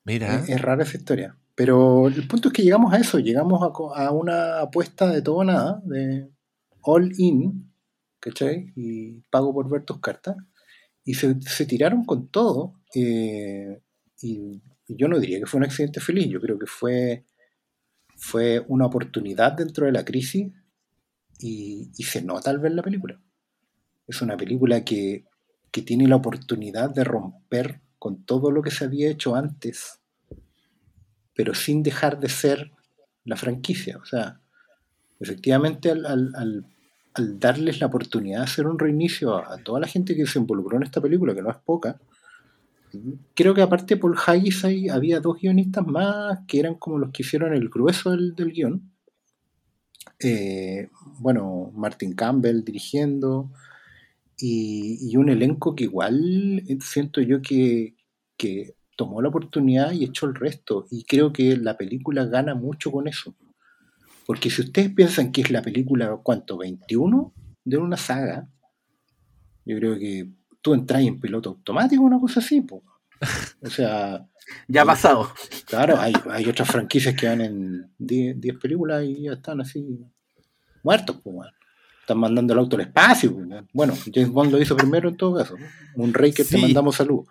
Mira, 0.03 0.35
Es, 0.39 0.49
es 0.49 0.61
rara 0.61 0.83
esa 0.83 0.97
historia. 0.97 1.37
Pero 1.53 2.07
el 2.07 2.27
punto 2.27 2.47
es 2.47 2.53
que 2.53 2.63
llegamos 2.63 2.91
a 2.93 2.97
eso, 2.97 3.19
llegamos 3.19 3.61
a, 3.61 4.03
a 4.05 4.11
una 4.11 4.59
apuesta 4.61 5.07
de 5.07 5.21
todo 5.21 5.35
o 5.37 5.43
nada, 5.43 5.81
de 5.85 6.29
all 6.81 7.11
in, 7.17 7.71
¿cachai? 8.19 8.73
Y 8.75 9.21
pago 9.29 9.53
por 9.53 9.69
ver 9.69 9.83
tus 9.85 9.99
cartas. 9.99 10.35
Y 11.03 11.13
se, 11.15 11.39
se 11.41 11.65
tiraron 11.65 12.05
con 12.05 12.27
todo. 12.29 12.75
eh, 12.95 13.81
y, 14.21 14.61
y 14.87 14.95
yo 14.97 15.07
no 15.07 15.19
diría 15.19 15.39
que 15.39 15.45
fue 15.47 15.59
un 15.59 15.65
accidente 15.65 15.99
feliz, 15.99 16.27
yo 16.29 16.39
creo 16.41 16.59
que 16.59 16.67
fue, 16.67 17.25
fue 18.17 18.63
una 18.67 18.85
oportunidad 18.85 19.53
dentro 19.53 19.85
de 19.85 19.91
la 19.93 20.05
crisis 20.05 20.51
y, 21.39 21.91
y 21.97 22.03
se 22.03 22.21
nota 22.21 22.49
al 22.51 22.59
ver 22.59 22.73
la 22.73 22.83
película. 22.83 23.19
Es 24.07 24.21
una 24.21 24.37
película 24.37 24.83
que, 24.85 25.25
que 25.71 25.81
tiene 25.81 26.07
la 26.07 26.17
oportunidad 26.17 26.89
de 26.93 27.03
romper 27.03 27.81
con 27.99 28.25
todo 28.25 28.51
lo 28.51 28.61
que 28.61 28.71
se 28.71 28.85
había 28.85 29.09
hecho 29.09 29.35
antes 29.35 29.99
pero 31.33 31.53
sin 31.53 31.83
dejar 31.83 32.19
de 32.19 32.29
ser 32.29 32.71
la 33.23 33.35
franquicia. 33.35 33.97
O 33.97 34.05
sea, 34.05 34.41
efectivamente 35.19 35.91
al, 35.91 36.05
al- 36.05 36.33
al- 36.35 36.65
al 37.13 37.39
darles 37.39 37.79
la 37.79 37.87
oportunidad 37.87 38.39
de 38.39 38.43
hacer 38.45 38.67
un 38.67 38.79
reinicio 38.79 39.35
a, 39.35 39.57
toda 39.57 39.79
la 39.79 39.87
gente 39.87 40.15
que 40.15 40.25
se 40.25 40.39
involucró 40.39 40.77
en 40.77 40.83
esta 40.83 41.01
película, 41.01 41.33
que 41.33 41.41
no 41.41 41.49
es 41.49 41.57
poca, 41.57 41.99
creo 43.35 43.53
que 43.53 43.61
aparte 43.61 43.97
Paul 43.97 44.17
Haggis 44.25 44.65
ahí 44.65 44.89
había 44.89 45.19
dos 45.19 45.37
guionistas 45.39 45.85
más 45.85 46.39
que 46.47 46.59
eran 46.59 46.75
como 46.75 46.99
los 46.99 47.11
que 47.11 47.23
hicieron 47.23 47.53
el 47.53 47.69
grueso 47.69 48.11
del, 48.11 48.35
del 48.35 48.51
guion. 48.51 48.91
Eh, 50.19 50.89
bueno, 51.19 51.71
Martin 51.73 52.13
Campbell 52.13 52.63
dirigiendo 52.63 53.51
y, 54.37 54.97
y 55.01 55.17
un 55.17 55.29
elenco 55.29 55.75
que 55.75 55.85
igual 55.85 56.63
eh, 56.67 56.77
siento 56.81 57.21
yo 57.21 57.41
que, 57.41 57.95
que 58.37 58.75
tomó 58.95 59.21
la 59.21 59.29
oportunidad 59.29 59.91
y 59.93 60.03
echó 60.03 60.27
el 60.27 60.35
resto. 60.35 60.85
Y 60.91 61.03
creo 61.05 61.33
que 61.33 61.57
la 61.57 61.77
película 61.77 62.25
gana 62.25 62.55
mucho 62.55 62.91
con 62.91 63.07
eso. 63.07 63.35
Porque 64.25 64.49
si 64.49 64.61
ustedes 64.61 64.93
piensan 64.93 65.31
que 65.31 65.41
es 65.41 65.51
la 65.51 65.61
película, 65.61 66.17
¿cuánto? 66.23 66.57
¿21? 66.57 67.31
De 67.63 67.77
una 67.77 67.97
saga, 67.97 68.47
yo 69.65 69.77
creo 69.77 69.97
que 69.99 70.29
tú 70.61 70.73
entras 70.73 71.01
en 71.01 71.19
piloto 71.19 71.49
automático, 71.49 72.03
una 72.03 72.19
cosa 72.19 72.39
así. 72.39 72.61
po. 72.61 72.83
O 73.61 73.69
sea, 73.69 74.25
Ya 74.67 74.83
ha 74.83 74.85
pasado. 74.85 75.31
claro, 75.65 75.99
hay, 75.99 76.13
hay 76.29 76.47
otras 76.47 76.67
franquicias 76.69 77.15
que 77.15 77.27
van 77.27 77.41
en 77.41 77.91
10 77.97 78.39
10 78.39 78.57
películas 78.57 79.03
y 79.03 79.23
ya 79.23 79.33
están 79.33 79.61
así 79.61 79.99
muertos. 80.83 81.17
weón. 81.23 81.51
Están 82.01 82.17
mandando 82.17 82.53
el 82.53 82.59
auto 82.59 82.75
al 82.75 82.83
espacio. 82.83 83.31
weón. 83.31 83.67
Bueno, 83.73 83.93
James 84.13 84.29
Bond 84.29 84.51
lo 84.51 84.61
hizo 84.61 84.75
primero 84.75 85.09
en 85.09 85.17
todo 85.17 85.35
caso. 85.35 85.55
Un 85.95 86.13
rey 86.13 86.31
que 86.33 86.43
te 86.43 86.57
mandamos 86.57 86.95
salud. 86.95 87.25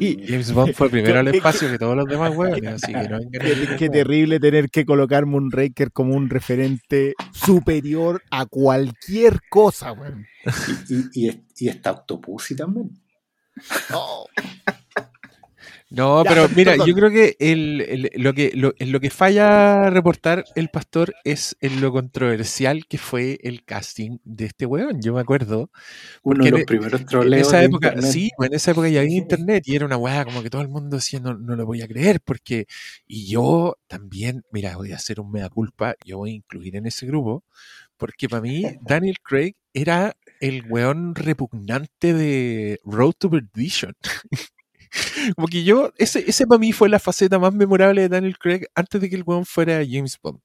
Y- 0.00 0.26
James 0.26 0.52
Bond 0.52 0.74
fue 0.74 0.90
primero 0.90 1.18
al 1.20 1.28
espacio 1.28 1.70
que 1.70 1.78
todos 1.78 1.96
los 1.96 2.06
demás, 2.06 2.32
weón. 2.36 2.66
Así 2.66 2.92
que 2.92 3.08
no 3.08 3.20
Qué, 3.78 3.88
terrible 3.88 4.40
tener 4.40 4.70
que 4.70 4.84
colocar 4.84 5.26
Moonraker 5.26 5.92
como 5.92 6.14
un 6.14 6.28
referente 6.28 7.14
superior 7.32 8.22
a 8.30 8.46
cualquier 8.46 9.40
cosa, 9.48 9.92
weón. 9.92 10.26
y, 10.88 11.26
y, 11.28 11.44
y 11.56 11.68
está 11.68 11.92
Octopussy 11.92 12.56
también. 12.56 12.90
No, 15.94 16.24
Ya, 16.24 16.30
pero 16.30 16.48
mira, 16.48 16.72
perdón. 16.72 16.86
yo 16.88 16.94
creo 16.94 17.10
que, 17.10 17.36
el, 17.38 17.80
el- 17.82 18.10
lo 18.14 18.32
que 18.32 18.52
lo, 18.54 18.72
en 18.78 18.92
lo 18.92 19.00
que 19.00 19.10
falla 19.10 19.90
reportar 19.90 20.44
el 20.54 20.70
pastor 20.70 21.14
es 21.24 21.54
en 21.60 21.82
lo 21.82 21.92
controversial 21.92 22.86
que 22.86 22.96
fue 22.96 23.38
el 23.42 23.62
casting 23.64 24.16
de 24.24 24.46
este 24.46 24.64
weón. 24.64 25.02
Yo 25.02 25.12
me 25.12 25.20
acuerdo. 25.20 25.70
Uno 26.22 26.44
de 26.44 26.50
los 26.50 26.60
en- 26.60 26.66
primeros 26.66 27.00
En 27.00 27.06
troleos. 27.06 27.48
esa 27.48 27.58
de 27.58 27.66
época, 27.66 27.88
internet. 27.88 28.12
sí, 28.12 28.30
pues, 28.36 28.50
en 28.50 28.56
esa 28.56 28.70
época 28.72 28.88
ya 28.88 29.00
había 29.00 29.16
internet 29.16 29.64
y 29.66 29.76
era 29.76 29.86
una 29.86 29.96
weá 29.98 30.24
como 30.24 30.42
que 30.42 30.50
todo 30.50 30.62
el 30.62 30.68
mundo 30.68 30.96
decía, 30.96 31.20
no, 31.20 31.34
no 31.34 31.56
lo 31.56 31.66
voy 31.66 31.82
a 31.82 31.88
creer, 31.88 32.20
porque, 32.24 32.66
y 33.06 33.26
yo 33.28 33.76
también, 33.88 34.44
mira, 34.52 34.76
voy 34.76 34.92
a 34.92 34.96
hacer 34.96 35.20
un 35.20 35.30
mea 35.32 35.48
culpa, 35.50 35.94
yo 36.06 36.18
voy 36.18 36.30
a 36.32 36.34
incluir 36.34 36.76
en 36.76 36.86
ese 36.86 37.06
grupo, 37.06 37.44
porque 37.98 38.28
para 38.28 38.42
mí 38.42 38.62
Daniel 38.82 39.16
Craig 39.22 39.54
era 39.74 40.16
el 40.40 40.64
weón 40.70 41.14
repugnante 41.14 42.14
de 42.14 42.80
Road 42.84 43.12
to 43.18 43.30
Perdition. 43.30 43.94
Como 45.36 45.48
que 45.48 45.64
yo, 45.64 45.92
ese, 45.98 46.24
ese 46.26 46.46
para 46.46 46.58
mí 46.58 46.72
fue 46.72 46.88
la 46.88 46.98
faceta 46.98 47.38
más 47.38 47.52
memorable 47.54 48.02
de 48.02 48.08
Daniel 48.08 48.38
Craig 48.38 48.62
antes 48.74 49.00
de 49.00 49.08
que 49.10 49.16
el 49.16 49.22
weón 49.24 49.44
fuera 49.46 49.82
James 49.88 50.18
Bond. 50.22 50.40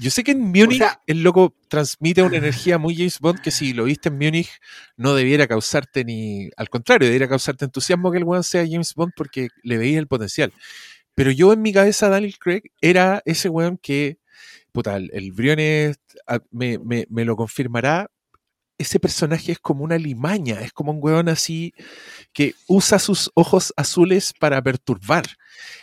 Yo 0.00 0.10
sé 0.10 0.22
que 0.22 0.30
en 0.30 0.40
Múnich 0.40 0.78
sea- 0.78 1.00
el 1.08 1.22
loco 1.24 1.56
transmite 1.66 2.22
una 2.22 2.36
energía 2.36 2.78
muy 2.78 2.94
James 2.94 3.18
Bond 3.18 3.40
que 3.40 3.50
si 3.50 3.72
lo 3.72 3.84
viste 3.84 4.08
en 4.10 4.16
Múnich 4.18 4.48
no 4.96 5.14
debiera 5.14 5.48
causarte 5.48 6.04
ni, 6.04 6.50
al 6.56 6.68
contrario, 6.70 7.06
debiera 7.08 7.28
causarte 7.28 7.64
entusiasmo 7.64 8.12
que 8.12 8.18
el 8.18 8.24
weón 8.24 8.44
sea 8.44 8.64
James 8.68 8.94
Bond 8.94 9.12
porque 9.16 9.48
le 9.64 9.76
veía 9.76 9.98
el 9.98 10.06
potencial. 10.06 10.52
Pero 11.16 11.32
yo 11.32 11.52
en 11.52 11.62
mi 11.62 11.72
cabeza 11.72 12.08
Daniel 12.08 12.38
Craig 12.38 12.62
era 12.80 13.22
ese 13.24 13.48
weón 13.48 13.76
que, 13.76 14.18
puta, 14.70 14.96
el, 14.96 15.10
el 15.12 15.32
Briones 15.32 15.98
ah, 16.28 16.38
me, 16.52 16.78
me- 16.78 17.06
me 17.10 17.24
lo 17.24 17.34
confirmará, 17.34 18.08
ese 18.78 19.00
personaje 19.00 19.52
es 19.52 19.58
como 19.58 19.84
una 19.84 19.98
limaña, 19.98 20.60
es 20.60 20.72
como 20.72 20.92
un 20.92 20.98
weón 21.00 21.28
así 21.28 21.74
que 22.32 22.54
usa 22.66 22.98
sus 22.98 23.30
ojos 23.34 23.74
azules 23.76 24.32
para 24.38 24.62
perturbar. 24.62 25.26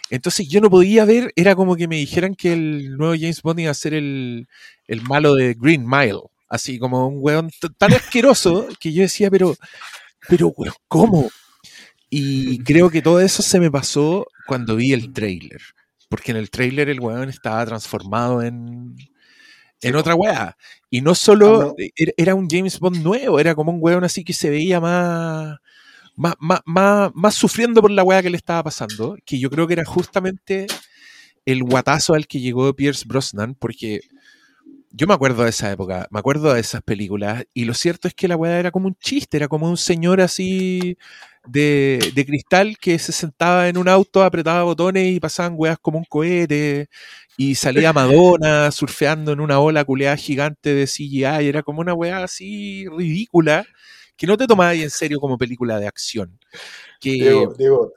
Entonces 0.09 0.47
yo 0.47 0.61
no 0.61 0.69
podía 0.69 1.03
ver, 1.05 1.33
era 1.35 1.55
como 1.55 1.75
que 1.75 1.87
me 1.87 1.97
dijeran 1.97 2.35
que 2.35 2.53
el 2.53 2.97
nuevo 2.97 3.13
James 3.13 3.41
Bond 3.41 3.59
iba 3.59 3.71
a 3.71 3.75
ser 3.75 3.93
el, 3.93 4.47
el 4.87 5.01
malo 5.01 5.35
de 5.35 5.53
Green 5.53 5.85
Mile. 5.87 6.21
Así 6.47 6.79
como 6.79 7.07
un 7.07 7.17
weón 7.19 7.51
tan 7.77 7.93
asqueroso 7.93 8.67
que 8.79 8.93
yo 8.93 9.01
decía, 9.01 9.29
pero, 9.29 9.55
pero 10.29 10.53
weón, 10.55 10.75
¿cómo? 10.87 11.29
Y 12.09 12.59
creo 12.59 12.89
que 12.89 13.01
todo 13.01 13.19
eso 13.19 13.43
se 13.43 13.59
me 13.59 13.71
pasó 13.71 14.25
cuando 14.47 14.75
vi 14.77 14.93
el 14.93 15.11
trailer. 15.11 15.61
Porque 16.07 16.31
en 16.31 16.37
el 16.37 16.49
trailer 16.49 16.87
el 16.87 16.99
weón 17.01 17.29
estaba 17.29 17.65
transformado 17.65 18.41
en, 18.43 18.95
en 19.85 19.95
otra 19.95 20.15
weá. 20.15 20.57
Y 20.89 21.01
no 21.01 21.13
solo 21.13 21.59
no. 21.59 21.75
era, 21.95 22.11
era 22.17 22.35
un 22.35 22.49
James 22.49 22.79
Bond 22.79 23.03
nuevo, 23.03 23.39
era 23.39 23.53
como 23.53 23.71
un 23.71 23.77
weón 23.79 24.03
así 24.03 24.23
que 24.23 24.33
se 24.33 24.49
veía 24.49 24.79
más, 24.79 25.57
más, 26.15 26.35
más, 26.39 26.61
más, 26.65 27.11
más 27.13 27.35
sufriendo 27.35 27.81
por 27.81 27.91
la 27.91 28.03
weá 28.03 28.23
que 28.23 28.31
le 28.31 28.37
estaba 28.37 28.63
pasando. 28.63 29.15
Que 29.25 29.39
yo 29.39 29.49
creo 29.49 29.67
que 29.67 29.73
era 29.73 29.85
justamente 29.85 30.65
el 31.45 31.63
guatazo 31.63 32.15
al 32.15 32.25
que 32.25 32.39
llegó 32.39 32.75
Pierce 32.75 33.05
Brosnan, 33.07 33.53
porque 33.53 34.01
yo 34.89 35.05
me 35.07 35.13
acuerdo 35.13 35.43
de 35.43 35.49
esa 35.49 35.71
época, 35.71 36.07
me 36.09 36.19
acuerdo 36.19 36.53
de 36.53 36.61
esas 36.61 36.81
películas, 36.81 37.45
y 37.53 37.65
lo 37.65 37.73
cierto 37.73 38.07
es 38.07 38.13
que 38.15 38.27
la 38.27 38.37
weá 38.37 38.57
era 38.59 38.71
como 38.71 38.87
un 38.87 38.95
chiste, 38.95 39.37
era 39.37 39.47
como 39.47 39.69
un 39.69 39.77
señor 39.77 40.21
así 40.21 40.97
de, 41.45 42.11
de 42.15 42.25
cristal 42.25 42.77
que 42.79 42.97
se 42.97 43.11
sentaba 43.11 43.67
en 43.67 43.77
un 43.77 43.87
auto, 43.89 44.23
apretaba 44.23 44.63
botones 44.63 45.13
y 45.13 45.19
pasaban 45.19 45.53
weas 45.57 45.77
como 45.79 45.99
un 45.99 46.05
cohete, 46.05 46.87
y 47.37 47.55
salía 47.55 47.93
Madonna 47.93 48.71
surfeando 48.71 49.31
en 49.31 49.39
una 49.39 49.59
ola 49.59 49.83
culeada 49.83 50.17
gigante 50.17 50.73
de 50.73 50.87
CGI, 50.87 51.43
y 51.43 51.47
era 51.47 51.63
como 51.63 51.81
una 51.81 51.93
weá 51.93 52.23
así 52.23 52.85
ridícula, 52.87 53.65
que 54.15 54.27
no 54.27 54.37
te 54.37 54.47
tomabas 54.47 54.77
en 54.77 54.89
serio 54.89 55.19
como 55.19 55.37
película 55.37 55.79
de 55.79 55.87
acción. 55.87 56.39
Que, 56.99 57.11
Diego, 57.13 57.53
Diego, 57.57 57.93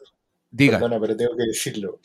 diga, 0.51 0.79
perdona, 0.79 1.01
pero 1.01 1.17
tengo 1.17 1.37
que 1.37 1.45
decirlo. 1.45 2.01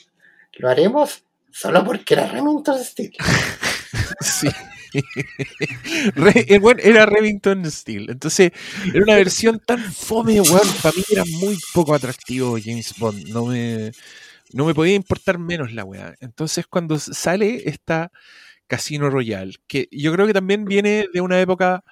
Lo 0.54 0.70
haremos 0.70 1.24
solo 1.52 1.84
porque 1.84 2.14
era 2.14 2.28
Remington 2.28 2.84
Steele. 2.84 3.18
Sí. 4.22 4.48
Re- 6.16 6.60
weón 6.60 6.80
era 6.82 7.06
Remington 7.06 7.70
Steel. 7.70 8.10
Entonces, 8.10 8.52
era 8.94 9.04
una 9.04 9.16
versión 9.16 9.60
tan 9.66 9.80
fome, 9.80 10.40
weón. 10.42 10.68
Para 10.82 10.96
mí 10.96 11.04
era 11.12 11.24
muy 11.40 11.58
poco 11.74 11.94
atractivo 11.94 12.58
James 12.64 12.94
Bond. 12.98 13.28
No 13.30 13.46
me, 13.46 13.92
no 14.54 14.66
me 14.66 14.74
podía 14.74 14.96
importar 14.96 15.40
menos 15.40 15.74
la 15.74 15.84
weá. 15.84 16.16
Entonces, 16.20 16.68
cuando 16.68 16.98
sale 17.00 17.64
esta 17.70 18.12
Casino 18.68 19.10
Royale, 19.10 19.56
que 19.68 19.88
yo 19.92 20.14
creo 20.14 20.28
que 20.28 20.34
también 20.34 20.66
viene 20.66 21.08
de 21.14 21.22
una 21.22 21.40
época 21.42 21.84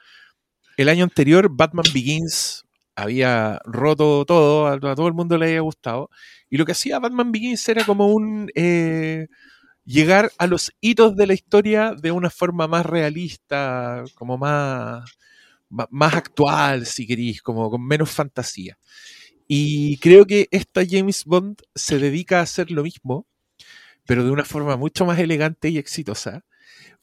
el 0.77 0.89
año 0.89 1.03
anterior 1.03 1.49
Batman 1.51 1.85
Begins 1.93 2.65
había 2.95 3.59
roto 3.65 4.25
todo, 4.25 4.67
a, 4.67 4.79
todo 4.79 5.07
el 5.07 5.13
mundo 5.13 5.37
le 5.37 5.47
había 5.47 5.61
gustado. 5.61 6.09
Y 6.49 6.57
lo 6.57 6.65
que 6.65 6.73
hacía 6.73 6.99
Batman 6.99 7.31
Begins 7.31 7.67
era 7.69 7.85
como 7.85 8.07
un 8.07 8.49
eh, 8.55 9.27
llegar 9.85 10.31
a 10.37 10.47
los 10.47 10.71
hitos 10.81 11.15
de 11.15 11.27
la 11.27 11.33
historia 11.33 11.93
de 11.93 12.11
una 12.11 12.29
forma 12.29 12.67
más 12.67 12.85
realista, 12.85 14.03
como 14.15 14.37
más, 14.37 15.17
más 15.69 16.13
actual, 16.15 16.85
si 16.85 17.07
queréis, 17.07 17.41
como 17.41 17.69
con 17.69 17.85
menos 17.85 18.09
fantasía. 18.11 18.77
Y 19.53 19.97
creo 19.97 20.25
que 20.25 20.47
esta 20.51 20.83
James 20.89 21.25
Bond 21.25 21.57
se 21.75 21.99
dedica 21.99 22.39
a 22.39 22.43
hacer 22.43 22.71
lo 22.71 22.83
mismo, 22.83 23.27
pero 24.07 24.23
de 24.25 24.31
una 24.31 24.45
forma 24.45 24.77
mucho 24.77 25.05
más 25.05 25.19
elegante 25.19 25.69
y 25.69 25.77
exitosa. 25.79 26.45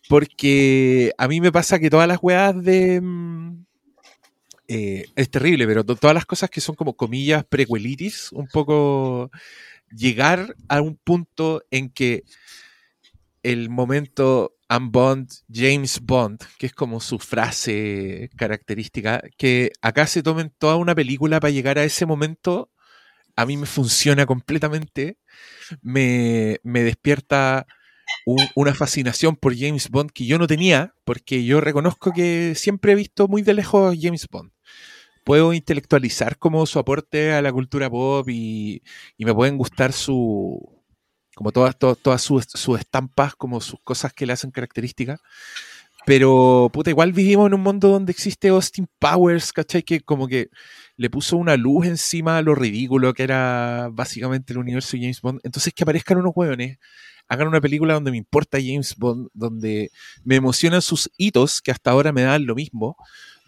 Porque 0.09 1.13
a 1.19 1.29
mí 1.29 1.41
me 1.41 1.53
pasa 1.53 1.79
que 1.81 1.91
todas 1.91 2.09
las 2.09 2.21
weas 2.23 2.63
de. 2.63 3.01
mm, 3.03 3.65
eh, 4.69 5.05
es 5.17 5.31
terrible, 5.31 5.67
pero 5.67 5.85
to- 5.85 5.97
todas 5.97 6.15
las 6.15 6.27
cosas 6.27 6.51
que 6.51 6.61
son 6.61 6.75
como 6.75 6.95
comillas 6.95 7.45
prequelitis, 7.45 8.33
un 8.33 8.47
poco 8.49 9.31
llegar 9.91 10.57
a 10.69 10.81
un 10.83 10.97
punto 10.97 11.63
en 11.71 11.91
que 11.91 12.25
el 13.43 13.71
momento 13.71 14.55
I'm 14.71 14.91
Bond, 14.93 15.31
James 15.51 16.01
Bond, 16.03 16.41
que 16.59 16.67
es 16.67 16.73
como 16.75 17.01
su 17.01 17.19
frase 17.19 18.31
característica, 18.37 19.23
que 19.39 19.73
acá 19.81 20.07
se 20.07 20.23
tomen 20.23 20.53
toda 20.59 20.77
una 20.77 20.95
película 20.95 21.41
para 21.41 21.51
llegar 21.51 21.79
a 21.79 21.85
ese 21.85 22.05
momento, 22.05 22.71
a 23.37 23.47
mí 23.47 23.57
me 23.57 23.67
funciona 23.67 24.27
completamente, 24.27 25.19
me, 25.83 26.59
me 26.65 26.83
despierta 26.85 27.67
un- 28.27 28.49
una 28.57 28.75
fascinación 28.75 29.37
por 29.37 29.57
James 29.59 29.91
Bond 29.91 30.11
que 30.13 30.27
yo 30.27 30.39
no 30.39 30.47
tenía, 30.49 30.95
porque 31.05 31.45
yo 31.45 31.61
reconozco 31.61 32.13
que 32.13 32.55
siempre 32.57 32.93
he 32.93 32.97
visto 32.97 33.29
muy 33.29 33.43
de 33.43 33.55
lejos 33.55 33.97
James 34.01 34.29
Bond. 34.31 34.53
Puedo 35.25 35.53
intelectualizar 35.53 36.39
como 36.39 36.65
su 36.67 36.79
aporte 36.79 37.33
a 37.33 37.43
la 37.43 37.53
cultura 37.53 37.91
pop 37.91 38.29
y, 38.31 38.83
y 39.19 39.25
me 39.27 39.35
pueden 39.35 39.59
gustar 39.59 39.93
su, 39.93 40.78
como 41.39 41.53
todas, 41.53 41.79
to- 41.79 41.95
todas 41.95 42.21
sus, 42.21 42.47
sus 42.53 42.81
estampas, 42.81 43.37
como 43.37 43.61
sus 43.61 43.79
cosas 43.85 44.13
que 44.13 44.27
le 44.27 44.33
hacen 44.33 44.51
características. 44.51 45.21
Pero, 46.05 46.69
puta, 46.73 46.91
igual 46.91 47.13
vivimos 47.13 47.47
en 47.47 47.55
un 47.55 47.61
mundo 47.61 47.91
donde 47.91 48.11
existe 48.11 48.49
Austin 48.49 48.89
Powers, 48.99 49.53
¿cachai? 49.53 49.85
Que 49.85 50.01
como 50.01 50.27
que 50.27 50.49
le 50.97 51.09
puso 51.11 51.37
una 51.37 51.57
luz 51.57 51.87
encima 51.87 52.39
a 52.39 52.43
lo 52.43 52.57
ridículo 52.57 53.15
que 53.15 53.23
era 53.23 53.89
básicamente 53.93 54.53
el 54.53 54.59
universo 54.59 54.97
de 54.97 55.03
James 55.03 55.21
Bond. 55.21 55.41
Entonces, 55.45 55.73
que 55.73 55.85
aparezcan 55.85 56.19
unos 56.19 56.33
hueones, 56.35 56.79
hagan 57.29 57.47
una 57.47 57.61
película 57.61 57.95
donde 57.95 58.11
me 58.11 58.17
importa 58.17 58.59
James 58.59 58.97
Bond, 58.97 59.29
donde 59.33 59.93
me 60.25 60.35
emocionan 60.35 60.83
sus 60.83 61.09
hitos, 61.19 61.63
que 61.63 61.71
hasta 61.71 61.93
ahora 61.93 62.11
me 62.11 62.23
dan 62.23 62.47
lo 62.47 62.57
mismo, 62.57 62.97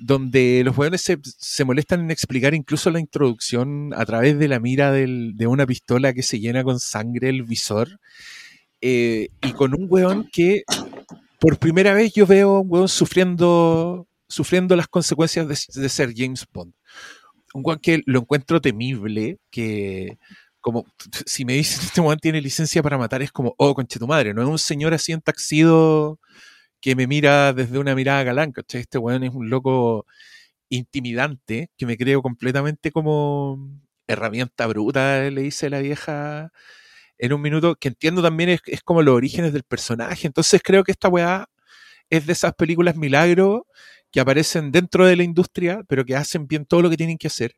donde 0.00 0.62
los 0.64 0.76
hueones 0.76 1.02
se, 1.02 1.64
molestan 1.64 2.00
en 2.00 2.10
explicar 2.10 2.54
incluso 2.54 2.90
la 2.90 3.00
introducción 3.00 3.92
a 3.94 4.04
través 4.06 4.38
de 4.38 4.48
la 4.48 4.58
mira 4.58 4.92
de 4.92 5.46
una 5.46 5.66
pistola 5.66 6.14
que 6.14 6.22
se 6.22 6.40
llena 6.40 6.64
con 6.64 6.80
sangre 6.80 7.28
el 7.28 7.42
visor, 7.42 8.00
eh, 8.80 9.28
y 9.42 9.52
con 9.52 9.74
un 9.74 9.86
hueón 9.90 10.28
que 10.32 10.62
por 11.38 11.58
primera 11.58 11.92
vez 11.92 12.14
yo 12.14 12.26
veo 12.26 12.56
a 12.56 12.60
un 12.60 12.66
hueón 12.70 12.88
sufriendo, 12.88 14.06
sufriendo 14.26 14.74
las 14.74 14.88
consecuencias 14.88 15.46
de, 15.46 15.80
de 15.82 15.88
ser 15.88 16.14
James 16.16 16.46
Bond. 16.50 16.72
Un 17.52 17.62
hueón 17.64 17.80
que 17.80 18.02
lo 18.06 18.20
encuentro 18.20 18.60
temible, 18.60 19.38
que 19.50 20.18
como 20.60 20.86
si 21.26 21.44
me 21.44 21.54
dicen 21.54 21.80
este 21.84 22.00
hueón 22.00 22.18
tiene 22.18 22.40
licencia 22.40 22.82
para 22.82 22.98
matar, 22.98 23.22
es 23.22 23.32
como, 23.32 23.54
oh, 23.58 23.74
conche 23.74 23.98
tu 23.98 24.06
madre, 24.06 24.32
no 24.32 24.42
es 24.42 24.48
un 24.48 24.58
señor 24.58 24.94
así 24.94 25.12
en 25.12 25.20
taxido 25.20 26.18
que 26.80 26.96
me 26.96 27.06
mira 27.06 27.52
desde 27.52 27.78
una 27.78 27.94
mirada 27.94 28.24
galán, 28.24 28.52
¿cachai? 28.52 28.82
Este 28.82 28.98
weón 28.98 29.24
es 29.24 29.34
un 29.34 29.50
loco 29.50 30.06
intimidante 30.70 31.70
que 31.76 31.86
me 31.86 31.96
creo 31.98 32.22
completamente 32.22 32.92
como 32.92 33.58
herramienta 34.08 34.66
bruta, 34.66 35.30
le 35.30 35.42
dice 35.42 35.70
la 35.70 35.80
vieja 35.80 36.52
en 37.18 37.32
un 37.34 37.42
minuto, 37.42 37.76
que 37.76 37.88
entiendo 37.88 38.22
también 38.22 38.50
es, 38.50 38.60
es 38.66 38.82
como 38.82 39.02
los 39.02 39.14
orígenes 39.14 39.52
del 39.52 39.64
personaje. 39.64 40.26
Entonces 40.26 40.62
creo 40.64 40.84
que 40.84 40.92
esta 40.92 41.08
weá 41.08 41.48
es 42.10 42.26
de 42.26 42.32
esas 42.34 42.54
películas 42.54 42.96
milagro 42.96 43.66
que 44.12 44.20
aparecen 44.20 44.72
dentro 44.72 45.06
de 45.06 45.16
la 45.16 45.24
industria, 45.24 45.82
pero 45.88 46.04
que 46.04 46.16
hacen 46.16 46.46
bien 46.48 46.66
todo 46.66 46.82
lo 46.82 46.90
que 46.90 46.96
tienen 46.96 47.18
que 47.18 47.28
hacer. 47.28 47.54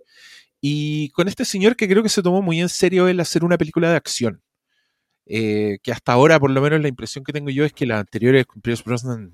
Y 0.61 1.11
con 1.11 1.29
este 1.29 1.45
señor 1.45 1.77
que 1.77 1.89
creo 1.89 2.03
que 2.03 2.09
se 2.09 2.23
tomó 2.23 2.43
muy 2.43 2.61
en 2.61 2.69
serio 2.69 3.09
el 3.09 3.21
hacer 3.21 3.45
una 3.45 3.59
película 3.59 3.91
de 3.91 3.97
acción. 3.97 4.43
Eh, 5.27 5.79
que 5.83 5.93
hasta 5.93 6.13
ahora, 6.13 6.39
por 6.41 6.51
lo 6.51 6.61
menos, 6.61 6.81
la 6.81 6.89
impresión 6.89 7.25
que 7.25 7.33
tengo 7.33 7.51
yo 7.51 7.65
es 7.65 7.73
que 7.73 7.87
las 7.87 8.01
anteriores 8.01 8.47
con 8.47 8.61
Pierce 8.63 8.83
Brosnan 8.85 9.33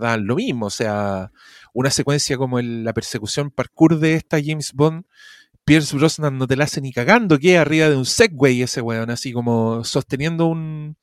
dan 0.00 0.26
lo 0.26 0.36
mismo. 0.36 0.66
O 0.66 0.70
sea, 0.70 1.32
una 1.72 1.90
secuencia 1.90 2.36
como 2.36 2.58
el- 2.58 2.84
la 2.84 2.92
persecución 2.92 3.50
parkour 3.50 3.98
de 3.98 4.14
esta 4.14 4.38
James 4.44 4.72
Bond, 4.74 5.04
Pierce 5.64 5.96
Brosnan 5.96 6.38
no 6.38 6.46
te 6.46 6.56
la 6.56 6.64
hace 6.64 6.80
ni 6.80 6.92
cagando, 6.92 7.38
que 7.38 7.58
arriba 7.58 7.88
de 7.90 7.96
un 7.96 8.06
Segway 8.06 8.62
ese 8.62 8.80
weón, 8.82 9.10
así 9.10 9.32
como 9.32 9.84
sosteniendo 9.84 10.46
un, 10.46 10.96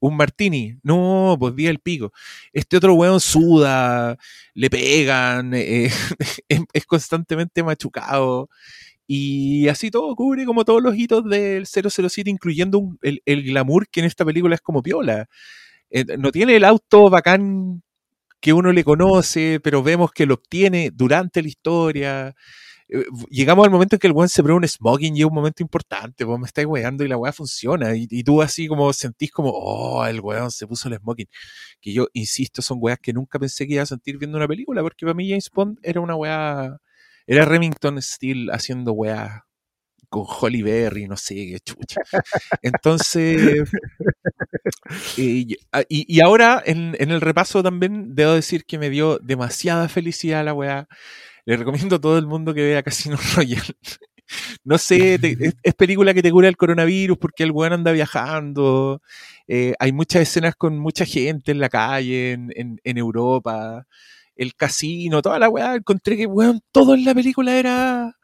un 0.00 0.16
martini. 0.16 0.78
No, 0.82 1.36
pues 1.38 1.56
día 1.56 1.70
el 1.70 1.78
pico. 1.80 2.12
Este 2.52 2.76
otro 2.78 2.94
weón 2.94 3.20
suda, 3.20 4.16
le 4.54 4.70
pegan, 4.70 5.54
eh, 5.54 5.86
es, 6.48 6.60
es 6.72 6.86
constantemente 6.86 7.62
machucado. 7.62 8.50
Y 9.06 9.68
así 9.68 9.90
todo 9.90 10.14
cubre 10.16 10.44
como 10.46 10.64
todos 10.64 10.82
los 10.82 10.96
hitos 10.96 11.24
del 11.28 11.66
007, 11.66 12.30
incluyendo 12.30 12.78
un- 12.78 12.98
el, 13.02 13.22
el 13.26 13.42
glamour 13.44 13.88
que 13.88 14.00
en 14.00 14.06
esta 14.06 14.24
película 14.24 14.54
es 14.54 14.60
como 14.62 14.82
piola. 14.82 15.26
Eh, 15.90 16.04
no 16.18 16.32
tiene 16.32 16.56
el 16.56 16.64
auto 16.64 17.10
bacán 17.10 17.82
que 18.40 18.52
uno 18.52 18.72
le 18.72 18.84
conoce, 18.84 19.60
pero 19.62 19.82
vemos 19.82 20.12
que 20.12 20.26
lo 20.26 20.34
obtiene 20.34 20.90
durante 20.92 21.42
la 21.42 21.48
historia. 21.48 22.34
Eh, 22.88 23.04
Llegamos 23.30 23.64
al 23.66 23.70
momento 23.72 23.96
en 23.96 24.00
que 24.00 24.06
el 24.08 24.12
weón 24.12 24.28
se 24.28 24.42
prueba 24.42 24.58
un 24.58 24.68
smoking 24.68 25.16
y 25.16 25.20
es 25.20 25.26
un 25.26 25.34
momento 25.34 25.62
importante, 25.62 26.26
pues 26.26 26.38
me 26.40 26.46
estáis 26.46 26.66
weando 26.66 27.04
y 27.04 27.08
la 27.08 27.16
weá 27.16 27.32
funciona. 27.32 27.96
Y, 27.96 28.06
y 28.10 28.24
tú 28.24 28.42
así 28.42 28.66
como 28.68 28.92
sentís 28.92 29.30
como, 29.32 29.50
oh, 29.50 30.04
el 30.06 30.20
weón 30.20 30.50
se 30.50 30.66
puso 30.66 30.88
el 30.88 30.96
smoking. 30.98 31.26
Que 31.80 31.92
yo, 31.92 32.08
insisto, 32.14 32.62
son 32.62 32.78
weas 32.80 32.98
que 33.00 33.12
nunca 33.12 33.38
pensé 33.38 33.66
que 33.66 33.74
iba 33.74 33.82
a 33.82 33.86
sentir 33.86 34.18
viendo 34.18 34.36
una 34.38 34.48
película, 34.48 34.82
porque 34.82 35.06
para 35.06 35.14
mí 35.14 35.28
James 35.28 35.50
Bond 35.52 35.78
era 35.82 36.00
una 36.00 36.16
weá, 36.16 36.78
era 37.26 37.44
Remington 37.44 38.00
Steel 38.02 38.50
haciendo 38.52 38.92
weá 38.92 39.44
con 40.10 40.24
Holly 40.28 40.62
Berry, 40.62 41.08
no 41.08 41.16
sé 41.16 41.34
qué 41.36 41.58
chucha. 41.64 42.00
Entonces, 42.62 43.70
y, 45.16 45.52
y- 45.52 45.56
y 45.88 46.20
ahora 46.20 46.62
en, 46.64 46.96
en 46.98 47.10
el 47.10 47.20
repaso 47.20 47.62
también 47.62 48.14
debo 48.14 48.32
decir 48.32 48.64
que 48.64 48.78
me 48.78 48.90
dio 48.90 49.18
demasiada 49.18 49.88
felicidad 49.88 50.44
la 50.44 50.54
weá. 50.54 50.86
Le 51.46 51.56
recomiendo 51.56 51.96
a 51.96 52.00
todo 52.00 52.18
el 52.18 52.26
mundo 52.26 52.54
que 52.54 52.62
vea 52.64 52.82
Casino 52.82 53.16
Royale. 53.36 53.64
No 54.64 54.78
sé, 54.78 55.18
te- 55.18 55.36
es, 55.40 55.54
es 55.62 55.74
película 55.74 56.14
que 56.14 56.22
te 56.22 56.30
cura 56.32 56.48
el 56.48 56.56
coronavirus 56.56 57.18
porque 57.18 57.44
el 57.44 57.52
weón 57.52 57.74
anda 57.74 57.92
viajando. 57.92 59.02
eh, 59.48 59.74
hay 59.78 59.92
muchas 59.92 60.22
escenas 60.22 60.54
con 60.56 60.78
mucha 60.78 61.04
gente 61.06 61.52
en 61.52 61.60
la 61.60 61.68
calle, 61.68 62.32
en, 62.32 62.50
en- 62.56 62.80
en 62.84 62.98
Europa. 62.98 63.86
El 64.36 64.54
casino, 64.54 65.22
toda 65.22 65.38
la 65.38 65.48
weá. 65.48 65.74
Encontré 65.74 66.16
que, 66.16 66.26
weón, 66.26 66.60
todo 66.72 66.94
en 66.94 67.04
la 67.04 67.14
película 67.14 67.56
era, 67.58 68.16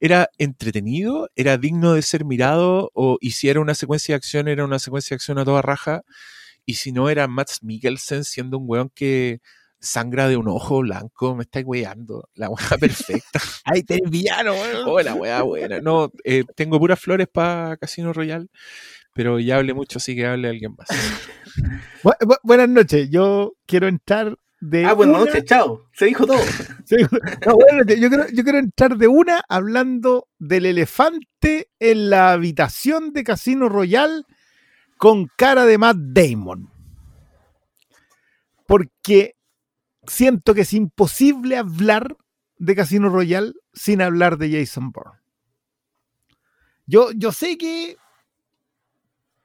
era 0.00 0.28
entretenido, 0.38 1.28
era 1.36 1.58
digno 1.58 1.94
de 1.94 2.02
ser 2.02 2.24
mirado, 2.24 2.90
o 2.94 3.18
y 3.20 3.32
si 3.32 3.48
era 3.48 3.60
una 3.60 3.74
secuencia 3.74 4.14
de 4.14 4.16
acción, 4.16 4.48
era 4.48 4.64
una 4.64 4.78
secuencia 4.78 5.14
de 5.14 5.16
acción 5.16 5.38
a 5.38 5.44
toda 5.44 5.62
raja, 5.62 6.02
y 6.66 6.74
si 6.74 6.92
no 6.92 7.08
era 7.10 7.26
Max 7.28 7.58
Mikkelsen 7.62 8.24
siendo 8.24 8.58
un 8.58 8.64
weón 8.68 8.90
que 8.94 9.40
sangra 9.82 10.28
de 10.28 10.36
un 10.36 10.46
ojo 10.48 10.80
blanco, 10.80 11.34
me 11.34 11.42
estáis 11.44 11.64
weando, 11.66 12.28
la 12.34 12.48
weá 12.50 12.68
perfecta, 12.80 13.40
Ahí 13.64 13.82
tenés 13.82 14.10
villano, 14.10 14.52
weón. 14.52 14.82
oh, 14.86 15.00
la 15.00 15.14
weá 15.14 15.42
buena, 15.42 15.80
no, 15.80 16.10
eh, 16.24 16.44
tengo 16.56 16.78
puras 16.78 17.00
flores 17.00 17.28
para 17.32 17.76
Casino 17.78 18.12
Royal, 18.12 18.48
pero 19.14 19.38
ya 19.40 19.56
hablé 19.56 19.74
mucho, 19.74 19.98
así 19.98 20.14
que 20.14 20.26
hable 20.26 20.48
alguien 20.48 20.74
más. 20.76 20.88
Bu- 22.02 22.16
bu- 22.20 22.38
buenas 22.42 22.68
noches, 22.68 23.08
yo 23.10 23.52
quiero 23.66 23.88
entrar 23.88 24.36
de. 24.60 24.84
Ah, 24.84 24.92
buenas 24.92 25.20
noches, 25.20 25.44
chao. 25.44 25.86
Se 25.92 26.06
dijo 26.06 26.26
todo. 26.26 26.38
No, 27.46 27.84
yo, 27.86 28.08
quiero, 28.08 28.28
yo 28.30 28.42
quiero 28.42 28.58
entrar 28.58 28.96
de 28.96 29.06
una 29.06 29.44
hablando 29.48 30.26
del 30.40 30.66
elefante 30.66 31.70
en 31.78 32.10
la 32.10 32.32
habitación 32.32 33.12
de 33.12 33.22
Casino 33.22 33.68
Royal 33.68 34.26
con 34.98 35.30
cara 35.36 35.66
de 35.66 35.78
Matt 35.78 35.96
Damon. 35.98 36.68
Porque 38.66 39.36
siento 40.06 40.52
que 40.52 40.62
es 40.62 40.72
imposible 40.72 41.56
hablar 41.56 42.16
de 42.58 42.76
Casino 42.76 43.08
Royale 43.08 43.54
sin 43.72 44.02
hablar 44.02 44.36
de 44.36 44.50
Jason 44.50 44.90
Bourne. 44.90 45.20
Yo, 46.86 47.12
yo 47.12 47.30
sé 47.30 47.56
que 47.56 47.96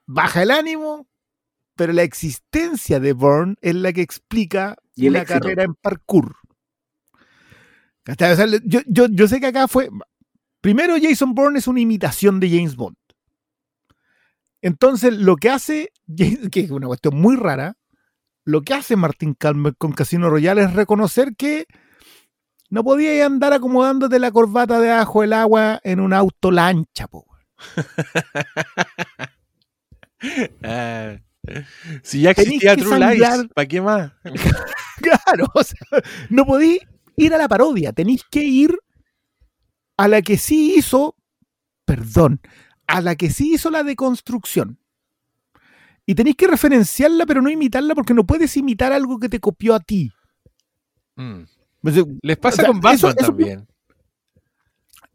baja 0.04 0.42
el 0.42 0.50
ánimo, 0.50 1.06
pero 1.76 1.92
la 1.92 2.02
existencia 2.02 2.98
de 2.98 3.12
Bourne 3.12 3.54
es 3.60 3.74
la 3.76 3.92
que 3.92 4.02
explica 4.02 4.76
Y 4.96 5.08
una 5.08 5.20
éxito. 5.20 5.40
carrera 5.40 5.62
en 5.64 5.74
parkour. 5.74 6.34
Yo, 8.64 8.80
yo- 8.86 9.08
yo 9.10 9.28
sé 9.28 9.40
que 9.40 9.46
acá 9.46 9.68
fue. 9.68 9.88
Primero, 10.60 10.94
Jason 11.00 11.34
Bourne 11.34 11.58
es 11.58 11.66
una 11.68 11.80
imitación 11.80 12.40
de 12.40 12.50
James 12.50 12.76
Bond. 12.76 12.96
Entonces, 14.62 15.12
lo 15.14 15.36
que 15.36 15.50
hace, 15.50 15.92
que 16.50 16.60
es 16.60 16.70
una 16.70 16.86
cuestión 16.88 17.20
muy 17.20 17.36
rara, 17.36 17.76
lo 18.44 18.62
que 18.62 18.74
hace 18.74 18.96
Martin 18.96 19.34
Calmer 19.34 19.76
con 19.76 19.92
Casino 19.92 20.28
Royale 20.30 20.62
es 20.62 20.72
reconocer 20.72 21.36
que 21.36 21.66
no 22.70 22.82
podías 22.82 23.24
andar 23.26 23.52
acomodándote 23.52 24.18
la 24.18 24.30
corbata 24.32 24.80
debajo 24.80 25.20
del 25.22 25.34
agua 25.34 25.78
en 25.84 26.00
un 26.00 26.12
auto 26.12 26.50
lancha, 26.50 27.06
po. 27.06 27.26
Ah, 30.62 31.16
si 32.02 32.22
ya 32.22 32.30
existía 32.30 32.76
True 32.76 32.98
Lies. 32.98 33.46
¿para 33.54 33.66
qué 33.68 33.80
más? 33.80 34.12
Claro, 35.24 35.46
o 35.54 35.62
sea, 35.64 35.78
no 36.30 36.44
podí 36.46 36.80
ir 37.16 37.34
a 37.34 37.38
la 37.38 37.48
parodia, 37.48 37.92
tenéis 37.92 38.22
que 38.30 38.42
ir 38.44 38.76
a 39.96 40.08
la 40.08 40.22
que 40.22 40.36
sí 40.38 40.74
hizo, 40.76 41.16
perdón, 41.84 42.40
a 42.86 43.00
la 43.00 43.16
que 43.16 43.30
sí 43.30 43.54
hizo 43.54 43.70
la 43.70 43.82
deconstrucción. 43.82 44.78
Y 46.04 46.14
tenéis 46.14 46.36
que 46.36 46.46
referenciarla, 46.46 47.26
pero 47.26 47.42
no 47.42 47.50
imitarla, 47.50 47.94
porque 47.94 48.14
no 48.14 48.24
puedes 48.24 48.56
imitar 48.56 48.92
algo 48.92 49.18
que 49.18 49.28
te 49.28 49.40
copió 49.40 49.74
a 49.74 49.80
ti. 49.80 50.10
Mm. 51.16 51.42
Les 52.22 52.36
pasa 52.36 52.62
O 52.62 52.64
sea, 52.64 52.66
con 52.68 52.80
Batman 52.80 52.94
eso- 52.94 53.08
eso- 53.10 53.26
también. 53.26 53.66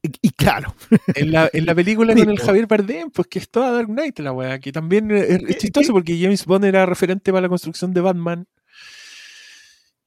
Y, 0.03 0.09
y 0.23 0.29
claro, 0.31 0.73
En 1.15 1.31
la, 1.31 1.47
en 1.53 1.65
la 1.67 1.75
película 1.75 2.13
Sí, 2.15 2.21
con 2.21 2.29
el. 2.31 2.39
Javier 2.39 2.65
Bardem, 2.65 3.11
pues 3.11 3.27
que 3.27 3.37
es 3.39 3.49
toda 3.49 3.71
Dark 3.71 3.87
Knight 3.87 4.17
la 4.19 4.31
weá, 4.31 4.57
que 4.59 4.71
también 4.71 5.11
es, 5.11 5.29
es 5.29 5.43
¿Qué- 5.45 5.57
chistoso 5.57 5.93
porque 5.93 6.19
James 6.19 6.43
Bond 6.45 6.65
era 6.65 6.85
referente 6.87 7.31
para 7.31 7.43
la 7.43 7.49
construcción 7.49 7.93
de 7.93 8.01
Batman. 8.01 8.47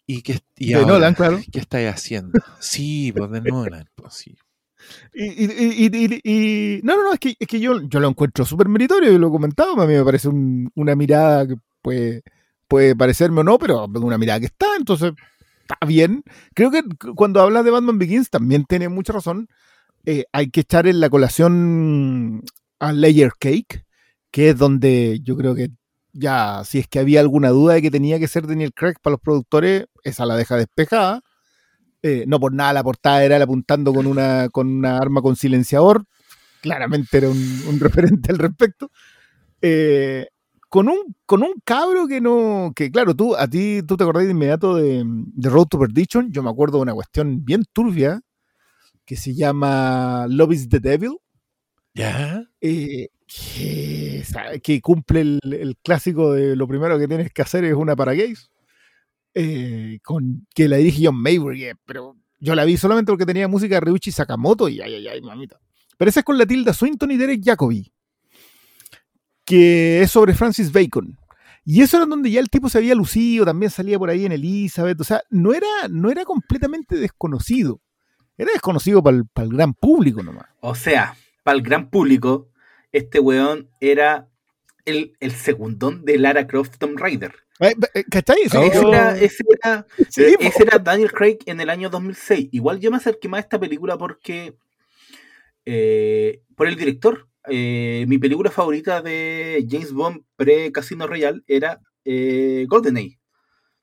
Y 0.07 0.23
que 0.23 0.40
y 0.57 0.69
de 0.69 0.75
ahora, 0.75 0.87
Nolan, 0.95 1.14
claro. 1.14 1.40
¿qué 1.51 1.59
estáis 1.61 1.88
haciendo? 1.88 2.38
Sí, 2.61 3.12
pues 3.17 3.31
de 3.31 3.40
Nolan, 3.40 3.87
pues 3.95 4.14
sí. 4.14 4.37
Y, 5.14 5.25
y- 5.87 6.21
y- 6.23 6.81
no, 6.83 6.97
no, 6.97 7.05
no, 7.05 7.12
es 7.14 7.19
que, 7.19 7.35
es 7.38 7.49
que 7.49 7.59
yo, 7.59 7.81
yo 7.88 8.01
lo 8.01 8.09
encuentro 8.09 8.45
súper 8.45 8.69
meritorio, 8.69 9.11
y 9.12 9.19
lo 9.19 9.29
he 9.29 9.31
comentado, 9.31 9.81
a 9.81 9.87
mí 9.87 9.95
me 9.95 10.05
parece 10.05 10.29
un- 10.29 10.71
una 10.75 10.95
mirada 10.95 11.47
que 11.47 11.55
puede, 11.81 12.23
puede 12.69 12.95
parecerme 12.95 13.40
o 13.40 13.45
no, 13.45 13.59
pero 13.59 13.87
una 13.87 14.19
mirada 14.19 14.40
que 14.40 14.47
está, 14.47 14.67
entonces 14.79 15.12
está 15.62 15.87
bien. 15.87 16.23
Creo 16.55 16.71
que 16.71 16.83
cuando 17.14 17.40
hablas 17.40 17.64
de 17.64 17.71
Batman 17.71 17.99
Begins 17.99 18.29
también 18.29 18.64
tiene 18.67 18.90
mucha 18.90 19.14
razón. 19.14 19.49
Eh, 20.05 20.25
hay 20.33 20.51
que 20.51 20.61
echar 20.61 20.87
en 20.87 21.01
la 21.01 21.09
colación 21.09 22.43
a 22.79 22.93
Layer 22.93 23.33
Cake, 23.38 23.87
que 24.31 24.51
es 24.51 24.59
donde 24.59 25.21
yo 25.23 25.35
creo 25.35 25.55
que 25.55 25.71
ya, 26.12 26.62
si 26.64 26.79
es 26.81 26.88
que 26.88 26.99
había 26.99 27.21
alguna 27.21 27.49
duda 27.49 27.75
de 27.75 27.83
que 27.83 27.90
tenía 27.90 28.19
que 28.19 28.29
ser 28.29 28.47
Daniel 28.47 28.75
Craig 28.75 28.97
para 29.01 29.12
los 29.12 29.21
productores, 29.21 29.87
esa 30.05 30.27
la 30.27 30.37
deja 30.37 30.57
despejada. 30.57 31.23
Eh, 32.03 32.25
no 32.27 32.38
por 32.38 32.53
nada 32.53 32.75
la 32.75 32.85
portada 32.85 33.25
era 33.25 33.37
él 33.37 33.43
apuntando 33.43 33.95
con 33.95 34.07
una, 34.07 34.51
con 34.51 34.69
una 34.69 34.99
arma 34.99 35.23
con 35.23 35.37
silenciador. 35.37 36.05
Claramente 36.61 37.17
era 37.17 37.31
un, 37.31 37.62
un 37.69 37.81
referente 37.81 38.31
al 38.31 38.38
respecto. 38.38 38.90
Eh, 39.62 40.29
con, 40.69 40.88
un, 40.88 41.17
con 41.25 41.43
un 41.43 41.55
cabro 41.64 42.07
que 42.07 42.21
no. 42.21 42.73
Que 42.77 42.90
claro, 42.90 43.14
tú, 43.14 43.35
a 43.35 43.49
ti 43.49 43.81
tú 43.87 43.97
te 43.97 44.05
acordás 44.05 44.25
de 44.25 44.33
inmediato 44.33 44.77
de, 44.77 45.03
de 45.07 45.49
Road 45.49 45.67
to 45.67 45.79
Perdition. 45.79 46.31
Yo 46.31 46.43
me 46.43 46.51
acuerdo 46.51 46.79
de 46.79 46.83
una 46.83 46.95
cuestión 46.95 47.45
bien 47.45 47.64
turbia 47.73 48.21
que 49.07 49.17
se 49.17 49.35
llama 49.35 50.27
Love 50.29 50.53
is 50.53 50.69
the 50.69 50.81
Devil. 50.81 51.17
¿Ya? 51.95 52.43
eh, 52.61 53.09
que 54.62 54.81
cumple 54.81 55.21
el, 55.21 55.40
el 55.45 55.77
clásico 55.83 56.33
de 56.33 56.57
lo 56.57 56.67
primero 56.67 56.99
que 56.99 57.09
tienes 57.09 57.33
que 57.33 57.43
hacer 57.43 57.64
es 57.64 57.75
una 57.75 57.97
para 57.97 58.14
gays. 58.14 58.51
Eh, 59.35 59.99
con, 60.03 60.47
que 60.55 60.68
la 60.68 60.77
dirige 60.77 61.07
John 61.07 61.16
Maybury, 61.16 61.64
eh, 61.64 61.75
pero 61.85 62.16
yo 62.40 62.55
la 62.55 62.64
vi 62.64 62.77
solamente 62.77 63.11
porque 63.11 63.27
tenía 63.27 63.49
música 63.49 63.77
de 63.77 63.81
Ryuichi 63.81 64.12
Sakamoto 64.12 64.68
y 64.68 64.81
ay, 64.81 64.94
ay, 64.94 65.09
ay, 65.09 65.20
mamita. 65.20 65.59
Pero 65.97 66.09
esa 66.09 66.20
es 66.20 66.25
con 66.25 66.38
la 66.38 66.47
Tilda 66.47 66.73
Swinton 66.73 67.11
y 67.11 67.16
Derek 67.16 67.40
Jacobi, 67.44 67.92
que 69.44 70.03
es 70.03 70.11
sobre 70.11 70.35
Francis 70.35 70.73
Bacon. 70.73 71.18
Y 71.64 71.81
eso 71.81 71.97
era 71.97 72.07
donde 72.07 72.31
ya 72.31 72.40
el 72.40 72.51
tipo 72.51 72.68
se 72.68 72.79
había 72.79 72.94
lucido, 72.94 73.44
también 73.44 73.70
salía 73.70 73.99
por 73.99 74.11
ahí 74.11 74.27
en 74.27 74.33
Elizabeth, 74.33 75.01
o 75.01 75.05
sea, 75.05 75.23
no 75.31 75.55
era, 75.55 75.66
no 75.88 76.11
era 76.11 76.25
completamente 76.25 76.97
desconocido, 76.97 77.81
era 78.37 78.53
desconocido 78.53 79.03
para 79.03 79.16
el, 79.16 79.25
el 79.35 79.49
gran 79.49 79.73
público 79.73 80.23
nomás. 80.23 80.47
O 80.61 80.75
sea, 80.75 81.16
para 81.42 81.57
el 81.57 81.62
gran 81.62 81.88
público, 81.88 82.51
este 82.92 83.18
weón 83.18 83.70
era 83.81 84.29
el, 84.85 85.16
el 85.20 85.33
segundón 85.33 86.05
de 86.05 86.18
Lara 86.18 86.47
Croft 86.47 86.77
Tomb 86.79 86.99
Raider. 86.99 87.43
Eh, 87.61 87.75
eh, 87.95 88.05
¿Cachai? 88.11 88.37
Sí, 88.51 88.57
ese, 88.59 88.75
yo- 88.83 88.88
era, 88.88 89.17
ese 89.19 89.45
era- 89.62 89.87
sí, 90.11 90.35
po. 90.37 90.43
ese 90.45 90.62
era 90.64 90.79
Daniel 90.79 91.12
Craig 91.12 91.38
en 91.47 91.61
el 91.61 91.71
año 91.71 91.88
2006. 91.88 92.49
Igual 92.53 92.81
yo 92.81 92.90
me 92.90 92.97
acerqué 92.97 93.29
más 93.29 93.38
a 93.38 93.40
esta 93.43 93.61
película 93.61 93.97
porque. 93.97 94.55
eh, 95.64 96.40
por 96.57 96.69
el 96.69 96.77
director. 96.77 97.29
Eh, 97.49 98.07
mi 98.09 98.17
película 98.19 98.51
favorita 98.51 99.03
de 99.03 99.67
James 99.69 99.93
Bond 99.93 100.23
pre-Casino 100.37 101.07
Royale 101.07 101.43
era 101.47 101.81
eh, 102.05 102.64
GoldenEye. 102.69 103.19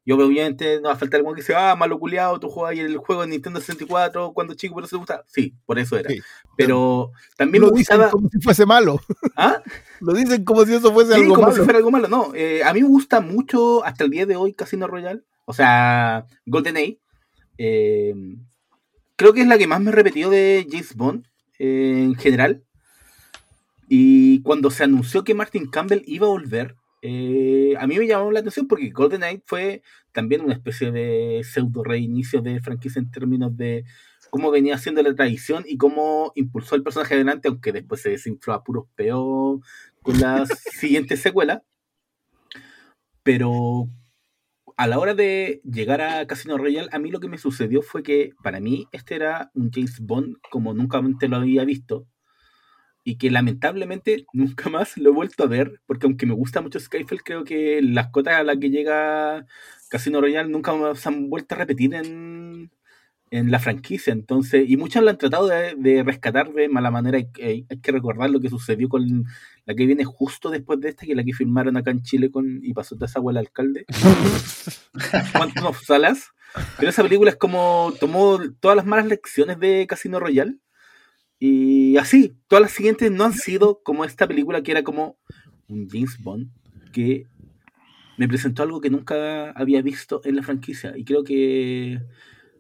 Yo 0.03 0.17
obviamente 0.17 0.81
no 0.81 0.87
va 0.89 0.93
a 0.95 0.97
faltar 0.97 1.19
alguno 1.19 1.35
que 1.35 1.41
dice, 1.41 1.53
ah, 1.55 1.75
malo 1.75 1.99
culiado, 1.99 2.39
tú 2.39 2.49
jugabas 2.49 2.77
el 2.79 2.97
juego 2.97 3.21
de 3.21 3.27
Nintendo 3.27 3.59
64 3.59 4.33
cuando 4.33 4.55
chico, 4.55 4.73
por 4.73 4.83
eso 4.83 4.95
te 4.95 4.97
gusta. 4.97 5.23
Sí, 5.27 5.53
por 5.65 5.77
eso 5.77 5.95
era. 5.97 6.09
Sí. 6.09 6.19
Pero 6.57 7.11
también 7.37 7.63
lo 7.63 7.71
me 7.71 7.77
dicen 7.77 7.97
gustaba. 7.97 8.11
como 8.11 8.29
si 8.29 8.39
fuese 8.39 8.65
malo. 8.65 8.99
¿Ah? 9.35 9.61
Lo 10.01 10.13
dicen 10.13 10.43
como 10.43 10.65
si 10.65 10.73
eso 10.73 10.91
fuese 10.91 11.13
Sí, 11.13 11.21
algo 11.21 11.35
como 11.35 11.47
malo. 11.47 11.57
si 11.57 11.63
fuera 11.63 11.77
algo 11.77 11.91
malo. 11.91 12.07
No, 12.07 12.31
eh, 12.33 12.63
a 12.63 12.73
mí 12.73 12.81
me 12.81 12.87
gusta 12.87 13.21
mucho 13.21 13.85
hasta 13.85 14.03
el 14.03 14.09
día 14.09 14.25
de 14.25 14.35
hoy 14.35 14.53
Casino 14.53 14.87
Royale. 14.87 15.21
O 15.45 15.53
sea, 15.53 16.25
GoldenEye. 16.47 16.99
Eh, 17.59 18.15
creo 19.15 19.33
que 19.33 19.41
es 19.41 19.47
la 19.47 19.59
que 19.59 19.67
más 19.67 19.79
me 19.81 19.91
he 19.91 19.93
repetido 19.93 20.31
de 20.31 20.65
James 20.69 20.95
Bond 20.95 21.27
eh, 21.59 22.01
en 22.05 22.15
general. 22.15 22.63
Y 23.87 24.41
cuando 24.41 24.71
se 24.71 24.83
anunció 24.85 25.23
que 25.23 25.35
Martin 25.35 25.69
Campbell 25.69 26.01
iba 26.05 26.25
a 26.25 26.31
volver, 26.31 26.75
eh, 27.01 27.73
a 27.79 27.87
mí 27.87 27.97
me 27.97 28.07
llamó 28.07 28.31
la 28.31 28.39
atención 28.41 28.67
porque 28.67 28.89
GoldenEye 28.89 29.41
fue 29.45 29.81
también 30.11 30.41
una 30.41 30.53
especie 30.53 30.91
de 30.91 31.41
pseudo 31.43 31.83
reinicio 31.83 32.41
de 32.41 32.59
franquicia 32.61 32.99
en 32.99 33.09
términos 33.09 33.55
de 33.57 33.85
cómo 34.29 34.51
venía 34.51 34.77
siendo 34.77 35.01
la 35.01 35.15
tradición 35.15 35.63
y 35.67 35.77
cómo 35.77 36.31
impulsó 36.35 36.75
el 36.75 36.83
personaje 36.83 37.15
adelante, 37.15 37.47
aunque 37.47 37.71
después 37.71 38.01
se 38.01 38.09
desinfló 38.11 38.53
a 38.53 38.63
puros 38.63 38.85
peos 38.95 39.59
con 40.01 40.19
la 40.19 40.45
siguiente 40.79 41.17
secuela. 41.17 41.63
Pero 43.23 43.89
a 44.77 44.87
la 44.87 44.99
hora 44.99 45.13
de 45.13 45.61
llegar 45.63 46.01
a 46.01 46.25
Casino 46.27 46.57
Royale, 46.57 46.89
a 46.91 46.99
mí 46.99 47.11
lo 47.11 47.19
que 47.19 47.27
me 47.27 47.37
sucedió 47.37 47.81
fue 47.81 48.03
que 48.03 48.31
para 48.43 48.59
mí 48.59 48.87
este 48.91 49.15
era 49.15 49.51
un 49.53 49.71
James 49.71 49.99
Bond 49.99 50.37
como 50.49 50.73
nunca 50.73 50.97
antes 50.99 51.29
lo 51.29 51.37
había 51.37 51.65
visto. 51.65 52.07
Y 53.03 53.17
que 53.17 53.31
lamentablemente 53.31 54.25
nunca 54.33 54.69
más 54.69 54.97
lo 54.97 55.09
he 55.09 55.13
vuelto 55.13 55.43
a 55.43 55.47
ver, 55.47 55.81
porque 55.87 56.05
aunque 56.05 56.25
me 56.25 56.33
gusta 56.35 56.61
mucho 56.61 56.79
Skyfall, 56.79 57.23
creo 57.23 57.43
que 57.43 57.81
las 57.81 58.09
cotas 58.09 58.35
a 58.35 58.43
las 58.43 58.57
que 58.57 58.69
llega 58.69 59.45
Casino 59.89 60.21
Royale 60.21 60.49
nunca 60.49 60.73
se 60.95 61.09
han 61.09 61.29
vuelto 61.29 61.55
a 61.55 61.57
repetir 61.59 61.93
en, 61.95 62.71
en 63.31 63.49
la 63.51 63.59
franquicia. 63.59 64.13
Entonces, 64.13 64.69
y 64.69 64.77
muchos 64.77 65.03
lo 65.03 65.09
han 65.09 65.17
tratado 65.17 65.47
de, 65.47 65.73
de 65.77 66.03
rescatar 66.03 66.51
de 66.53 66.69
mala 66.69 66.91
manera. 66.91 67.17
Hay, 67.17 67.31
que- 67.31 67.65
hay 67.69 67.79
que 67.81 67.91
recordar 67.91 68.29
lo 68.29 68.39
que 68.39 68.49
sucedió 68.49 68.87
con 68.89 69.25
la 69.65 69.73
que 69.75 69.85
viene 69.85 70.03
justo 70.05 70.49
después 70.49 70.79
de 70.79 70.89
esta, 70.89 71.05
que 71.05 71.11
es 71.13 71.17
la 71.17 71.23
que 71.23 71.33
filmaron 71.33 71.77
acá 71.77 71.91
en 71.91 72.01
Chile 72.03 72.29
con 72.31 72.59
y 72.63 72.73
pasó 72.73 72.95
de 72.95 73.05
esa 73.05 73.19
el 73.29 73.37
alcalde. 73.37 73.85
Quantum 75.33 75.65
of 75.65 75.81
Salas. 75.83 76.29
Pero 76.77 76.89
esa 76.89 77.03
película 77.03 77.31
es 77.31 77.37
como 77.37 77.93
tomó 77.99 78.39
todas 78.59 78.75
las 78.75 78.85
malas 78.85 79.07
lecciones 79.07 79.59
de 79.59 79.87
Casino 79.87 80.19
Royale. 80.19 80.57
Y 81.43 81.97
así, 81.97 82.37
todas 82.47 82.61
las 82.61 82.71
siguientes 82.71 83.11
no 83.11 83.23
han 83.23 83.33
sido 83.33 83.81
como 83.81 84.05
esta 84.05 84.27
película 84.27 84.61
que 84.61 84.73
era 84.73 84.83
como 84.83 85.17
un 85.67 85.89
James 85.89 86.21
Bond 86.21 86.51
que 86.93 87.25
me 88.15 88.27
presentó 88.27 88.61
algo 88.61 88.79
que 88.79 88.91
nunca 88.91 89.49
había 89.49 89.81
visto 89.81 90.21
en 90.23 90.35
la 90.35 90.43
franquicia. 90.43 90.93
Y 90.95 91.03
creo 91.03 91.23
que 91.23 91.99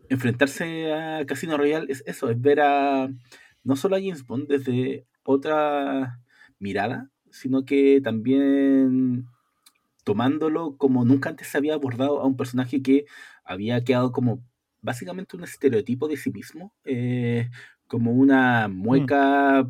enfrentarse 0.09 0.91
a 0.91 1.23
Casino 1.27 1.57
Royale 1.57 1.91
es 1.91 2.03
eso, 2.07 2.31
es 2.31 2.41
ver 2.41 2.59
a 2.61 3.07
no 3.63 3.75
solo 3.75 3.97
a 3.97 3.99
James 3.99 4.25
Bond 4.25 4.47
desde 4.47 5.05
otra 5.21 6.19
mirada, 6.57 7.11
sino 7.29 7.65
que 7.65 8.01
también 8.03 9.27
tomándolo 10.03 10.75
como 10.77 11.05
nunca 11.05 11.29
antes 11.29 11.49
se 11.49 11.57
había 11.59 11.75
abordado 11.75 12.19
a 12.19 12.25
un 12.25 12.35
personaje 12.35 12.81
que 12.81 13.05
había 13.43 13.83
quedado 13.83 14.11
como 14.11 14.43
básicamente 14.81 15.37
un 15.37 15.43
estereotipo 15.43 16.07
de 16.07 16.17
sí 16.17 16.31
mismo, 16.31 16.73
eh, 16.83 17.51
como 17.91 18.13
una 18.13 18.69
mueca 18.69 19.69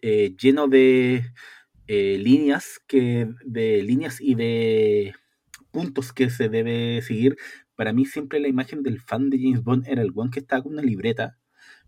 eh, 0.00 0.36
lleno 0.40 0.68
de 0.68 1.24
eh, 1.88 2.16
líneas 2.16 2.80
que 2.86 3.28
de 3.44 3.82
líneas 3.82 4.20
y 4.20 4.36
de 4.36 5.14
puntos 5.72 6.12
que 6.12 6.30
se 6.30 6.48
debe 6.48 7.02
seguir. 7.02 7.36
Para 7.74 7.92
mí 7.92 8.04
siempre 8.04 8.38
la 8.38 8.46
imagen 8.46 8.84
del 8.84 9.00
fan 9.00 9.30
de 9.30 9.40
James 9.40 9.64
Bond 9.64 9.88
era 9.88 10.02
el 10.02 10.12
one 10.14 10.30
que 10.30 10.38
estaba 10.38 10.62
con 10.62 10.74
una 10.74 10.82
libreta, 10.82 11.40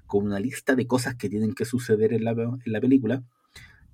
con 0.09 0.27
una 0.27 0.41
lista 0.41 0.75
de 0.75 0.89
cosas 0.89 1.15
que 1.15 1.29
tienen 1.29 1.55
que 1.55 1.65
suceder 1.65 2.13
en 2.13 2.25
la, 2.25 2.33
en 2.33 2.73
la 2.73 2.81
película, 2.81 3.23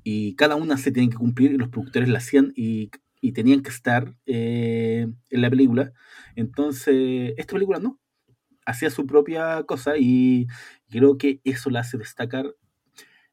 y 0.03 0.37
cada 0.37 0.57
una 0.57 0.79
se 0.79 0.91
tienen 0.91 1.11
que 1.11 1.19
cumplir 1.19 1.53
y 1.53 1.59
los 1.59 1.69
productores 1.69 2.09
la 2.09 2.17
hacían 2.17 2.55
y, 2.57 2.93
y 3.21 3.33
tenían 3.33 3.61
que 3.61 3.69
estar 3.69 4.17
eh, 4.25 5.07
en 5.29 5.41
la 5.43 5.51
película. 5.51 5.93
Entonces, 6.35 7.35
esta 7.37 7.53
película 7.53 7.79
no, 7.79 8.01
hacía 8.67 8.91
su 8.91 9.07
propia 9.07 9.63
cosa 9.65 9.95
y 9.99 10.47
creo 10.91 11.19
que 11.19 11.41
eso 11.45 11.71
la 11.71 11.81
hace 11.81 11.99
destacar 11.99 12.55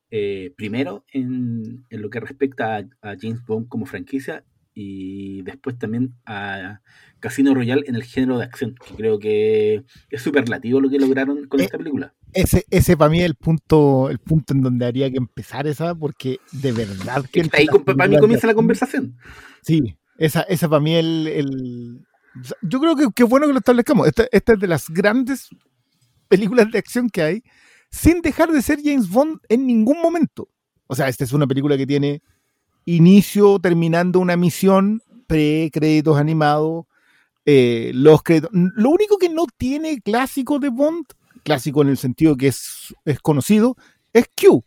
eh, 0.09 0.53
primero 0.57 1.05
en, 1.13 1.85
en 1.89 2.01
lo 2.01 2.09
que 2.09 2.19
respecta 2.19 2.77
a, 2.77 2.79
a 3.01 3.15
James 3.19 3.45
Bond 3.45 3.67
como 3.69 3.85
franquicia 3.85 4.43
y 4.73 5.41
después 5.43 5.77
también 5.77 6.15
a 6.25 6.81
Casino 7.19 7.53
Royale 7.53 7.83
en 7.87 7.95
el 7.95 8.03
género 8.03 8.37
de 8.37 8.45
acción, 8.45 8.75
que 8.75 8.95
creo 8.95 9.19
que 9.19 9.83
es 10.09 10.21
superlativo 10.21 10.79
lo 10.79 10.89
que 10.89 10.97
lograron 10.97 11.45
con 11.47 11.59
Eh, 11.59 11.65
esta 11.65 11.77
película. 11.77 12.13
Ese, 12.33 12.65
ese 12.69 12.95
para 12.95 13.11
mí 13.11 13.19
es 13.19 13.25
el 13.25 13.35
punto, 13.35 14.09
el 14.09 14.19
punto 14.19 14.53
en 14.53 14.61
donde 14.61 14.85
haría 14.85 15.11
que 15.11 15.17
empezar 15.17 15.67
esa, 15.67 15.93
porque 15.93 16.39
de 16.53 16.71
verdad 16.71 17.25
que. 17.29 17.41
Es 17.41 17.49
que 17.49 17.57
ahí 17.57 17.67
para 17.85 18.07
mí 18.07 18.17
comienza 18.17 18.47
la 18.47 18.53
conversación. 18.53 19.17
Sí, 19.61 19.97
esa, 20.17 20.41
esa 20.43 20.69
para 20.69 20.79
mí 20.81 20.95
el, 20.95 21.27
el- 21.27 21.99
Yo 22.61 22.79
creo 22.79 22.95
que, 22.95 23.07
que 23.13 23.23
es 23.23 23.29
bueno 23.29 23.47
que 23.47 23.53
lo 23.53 23.59
establezcamos. 23.59 24.07
Esta, 24.07 24.25
esta 24.31 24.53
es 24.53 24.59
de 24.59 24.67
las 24.67 24.89
grandes 24.89 25.49
películas 26.27 26.71
de 26.71 26.79
acción 26.79 27.09
que 27.09 27.21
hay, 27.21 27.43
sin 27.89 28.21
dejar 28.21 28.51
de 28.51 28.61
ser 28.61 28.79
James 28.83 29.09
Bond 29.09 29.39
en 29.49 29.67
ningún 29.67 30.01
momento. 30.01 30.47
O 30.87 30.95
sea, 30.95 31.09
esta 31.09 31.23
es 31.23 31.33
una 31.33 31.47
película 31.47 31.77
que 31.77 31.87
tiene 31.87 32.21
inicio 32.85 33.59
terminando 33.59 34.19
una 34.19 34.37
misión, 34.37 35.01
pre-créditos 35.27 36.17
animados, 36.17 36.85
eh, 37.45 37.91
los 37.93 38.23
créditos. 38.23 38.49
Lo 38.53 38.89
único 38.89 39.17
que 39.17 39.29
no 39.29 39.45
tiene 39.57 40.01
clásico 40.01 40.59
de 40.59 40.69
Bond, 40.69 41.05
clásico 41.43 41.81
en 41.81 41.89
el 41.89 41.97
sentido 41.97 42.37
que 42.37 42.47
es, 42.47 42.93
es 43.05 43.19
conocido, 43.19 43.75
es 44.13 44.25
Q, 44.35 44.63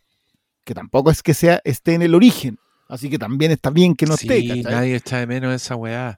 que 0.63 0.73
tampoco 0.73 1.11
es 1.11 1.23
que 1.23 1.33
sea 1.33 1.61
esté 1.63 1.93
en 1.93 2.01
el 2.01 2.15
origen. 2.15 2.57
Así 2.87 3.09
que 3.09 3.17
también 3.17 3.51
está 3.51 3.71
bien 3.71 3.95
que 3.95 4.05
no 4.05 4.15
sí, 4.17 4.27
esté. 4.27 4.47
¿cachai? 4.47 4.63
nadie 4.63 4.95
está 4.95 5.19
de 5.19 5.27
menos 5.27 5.53
esa 5.53 5.75
weá. 5.75 6.17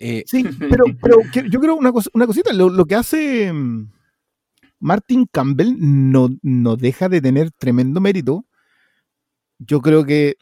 Eh, 0.00 0.24
Sí, 0.26 0.42
pero, 0.58 0.84
yo 1.48 1.60
creo 1.60 1.76
una, 1.76 1.92
cosa, 1.92 2.10
una 2.14 2.26
cosita, 2.26 2.52
lo, 2.52 2.70
lo 2.70 2.86
que 2.86 2.94
hace 2.96 3.52
mm, 3.52 3.92
Martin 4.80 5.26
Campbell 5.30 5.76
no, 5.78 6.30
no 6.42 6.76
deja 6.76 7.08
de 7.08 7.20
tener 7.20 7.52
tremendo 7.52 8.00
mérito. 8.00 8.46
Yo 9.58 9.82
creo 9.82 10.04
que 10.04 10.36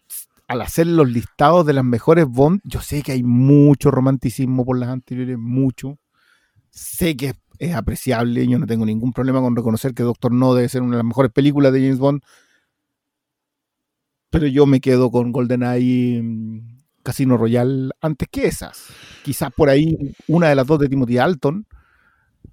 al 0.46 0.62
hacer 0.62 0.86
los 0.86 1.10
listados 1.10 1.66
de 1.66 1.72
las 1.72 1.84
mejores 1.84 2.26
Bond, 2.26 2.60
yo 2.64 2.80
sé 2.80 3.02
que 3.02 3.12
hay 3.12 3.22
mucho 3.22 3.90
romanticismo 3.90 4.64
por 4.64 4.78
las 4.78 4.88
anteriores, 4.88 5.36
mucho. 5.36 5.98
Sé 6.70 7.16
que 7.16 7.26
es, 7.26 7.34
es 7.58 7.74
apreciable, 7.74 8.46
yo 8.46 8.58
no 8.58 8.66
tengo 8.66 8.86
ningún 8.86 9.12
problema 9.12 9.40
con 9.40 9.56
reconocer 9.56 9.92
que 9.92 10.04
Doctor 10.04 10.32
No 10.32 10.54
debe 10.54 10.68
ser 10.68 10.82
una 10.82 10.92
de 10.92 10.98
las 10.98 11.06
mejores 11.06 11.32
películas 11.32 11.72
de 11.72 11.80
James 11.80 11.98
Bond. 11.98 12.22
Pero 14.30 14.46
yo 14.46 14.66
me 14.66 14.80
quedo 14.80 15.10
con 15.10 15.32
GoldenEye 15.32 16.22
mm, 16.22 16.77
Casino 17.02 17.36
Royale 17.36 17.90
antes 18.00 18.28
que 18.30 18.46
esas. 18.46 18.86
Quizás 19.24 19.50
por 19.52 19.68
ahí 19.68 19.96
una 20.26 20.48
de 20.48 20.54
las 20.54 20.66
dos 20.66 20.78
de 20.78 20.88
Timothy 20.88 21.14
Dalton, 21.16 21.66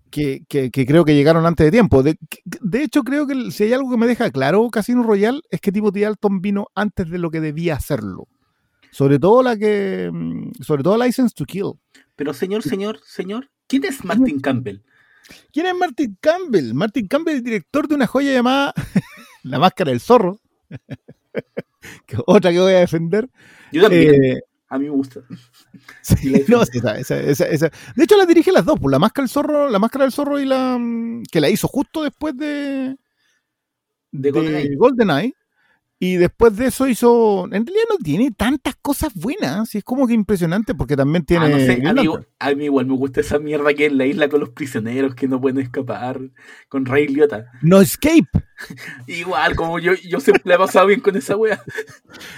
que, 0.10 0.44
que- 0.48 0.72
que 0.72 0.86
creo 0.86 1.04
que 1.04 1.14
llegaron 1.16 1.46
antes 1.46 1.66
de 1.66 1.72
tiempo. 1.72 2.02
De, 2.04 2.18
de 2.46 2.84
hecho, 2.84 3.04
creo 3.04 3.28
que 3.28 3.34
el- 3.34 3.52
si 3.52 3.64
hay 3.66 3.74
algo 3.74 3.92
que 3.92 3.98
me 3.98 4.08
deja 4.08 4.30
claro 4.32 4.70
Casino 4.70 5.04
Royale 5.04 5.42
es 5.50 5.60
que 5.60 5.72
Timothy 5.72 6.02
Dalton 6.02 6.42
vino 6.42 6.68
antes 6.76 7.10
de 7.10 7.18
lo 7.18 7.30
que 7.32 7.42
debía 7.42 7.76
hacerlo. 7.76 8.28
Sobre 8.92 9.20
todo 9.20 9.44
la 9.44 9.58
que. 9.58 10.10
mm, 10.14 10.52
Sobre 10.64 10.84
todo 10.84 10.98
License 11.04 11.34
to 11.36 11.44
Kill. 11.46 11.74
Pero 12.16 12.34
señor, 12.34 12.64
señor, 12.64 13.00
señor, 13.06 13.50
¿quién 13.68 13.84
es 13.84 14.06
Martin 14.06 14.40
Campbell? 14.40 14.80
¿Quién 15.52 15.66
es 15.66 15.76
Martin 15.76 16.18
Campbell? 16.22 16.74
Martin 16.74 17.08
Campbell 17.08 17.36
es 17.36 17.44
director 17.44 17.88
de 17.90 17.96
una 17.96 18.08
joya 18.08 18.32
llamada 18.32 18.74
La 19.44 19.60
Máscara 19.60 19.92
del 19.92 20.00
Zorro. 20.00 20.40
otra 22.26 22.52
que 22.52 22.60
voy 22.60 22.74
a 22.74 22.80
defender. 22.80 23.30
Yo 23.72 23.82
también, 23.84 24.24
Eh, 24.24 24.40
a 24.70 24.78
mí 24.80 24.86
me 24.86 24.92
gusta. 24.92 25.22
Sí, 26.02 26.30
la 26.32 26.40
no, 26.48 26.66
sí, 26.66 26.78
esa- 26.80 26.98
esa- 26.98 27.20
esa- 27.20 27.48
esa. 27.48 27.70
De 27.96 28.04
hecho, 28.04 28.18
la 28.18 28.26
dirige 28.26 28.52
las 28.52 28.66
dos, 28.66 28.80
pues, 28.80 28.92
la 28.92 29.00
máscara 29.00 29.24
del 29.24 29.30
zorro, 29.30 29.70
la 29.70 29.80
máscara 29.80 30.06
del 30.06 30.12
zorro 30.12 30.40
y 30.40 30.46
la 30.46 30.78
mm, 30.80 31.24
que 31.32 31.42
la 31.42 31.50
hizo 31.50 31.68
justo 31.68 32.02
después 32.04 32.36
de, 32.38 32.96
De 34.12 34.32
GoldenEye. 34.32 34.76
GoldenEye. 34.76 35.34
Y 36.06 36.18
después 36.18 36.56
de 36.58 36.68
eso 36.68 36.88
hizo. 36.88 37.46
En 37.46 37.66
realidad 37.66 37.86
no 37.90 37.98
tiene 38.04 38.32
tantas 38.32 38.76
cosas 38.82 39.14
buenas. 39.16 39.74
Y 39.76 39.80
es 39.80 39.84
como 39.84 40.08
que 40.08 40.14
impresionante 40.14 40.76
porque 40.76 40.96
también 40.96 41.26
tiene. 41.26 41.46
Ah, 41.46 41.50
no 41.50 41.58
sé, 41.58 41.74
a, 41.74 41.76
mí, 41.78 41.82
Lantern. 41.84 42.28
a 42.40 42.52
mí 42.54 42.66
igual 42.66 42.86
me 42.86 42.94
gusta 42.96 43.22
esa 43.22 43.40
mierda 43.40 43.74
que 43.74 43.88
es 43.88 43.94
la 43.94 44.06
isla 44.06 44.30
con 44.30 44.40
los 44.42 44.50
prisioneros 44.50 45.16
que 45.16 45.28
no 45.28 45.40
pueden 45.42 45.60
escapar, 45.60 46.20
con 46.70 46.86
Ray 46.86 47.08
Liotta. 47.08 47.46
No 47.62 47.82
Escape. 47.82 48.28
Igual, 49.08 49.56
como 49.56 49.80
yo, 49.80 49.94
yo 49.96 50.20
siempre 50.20 50.44
le 50.46 50.56
he 50.56 50.58
pasado 50.58 50.88
bien 50.88 51.00
con 51.02 51.16
esa 51.18 51.36
wea. 51.36 51.62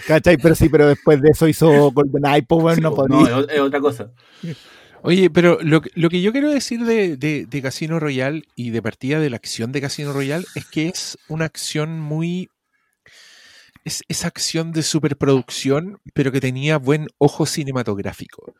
¿Cachai? 0.08 0.38
Pero 0.38 0.56
sí, 0.56 0.67
pero 0.69 0.88
después 0.88 1.21
de 1.21 1.30
eso 1.30 1.47
hizo 1.47 1.91
GoldenEye, 1.91 2.43
pues 2.43 2.62
bueno, 2.62 2.75
Sí, 2.75 2.82
no 2.82 2.89
po, 2.91 3.08
podía. 3.08 3.30
no, 3.30 3.39
es, 3.41 3.60
otra 3.60 3.80
cosa. 3.80 4.12
Oye, 5.03 5.30
pero 5.30 5.60
lo, 5.62 5.82
que- 5.82 5.91
lo 5.93 6.10
que 6.10 6.21
yo 6.21 6.32
quiero 6.32 6.49
decir 6.49 6.84
de, 6.84 7.17
de- 7.17 7.45
de 7.45 7.62
Casino 7.62 7.99
Royale 7.99 8.43
y 8.56 8.71
de 8.71 8.82
partida 8.82 9.19
de 9.19 9.30
la 9.30 9.36
acción 9.38 9.71
de 9.71 9.80
Casino 9.82 10.12
Royale 10.12 10.45
es 10.56 10.65
que 10.65 10.88
es 10.88 11.17
una 11.27 11.45
acción 11.45 11.99
muy... 11.99 12.49
Es 13.88 14.04
esa 14.10 14.28
acción 14.28 14.73
de 14.73 14.84
superproducción, 14.84 16.00
pero 16.13 16.34
que 16.34 16.41
tenía 16.41 16.78
buen 16.78 17.08
ojo 17.19 17.45
cinematográfico. 17.45 18.54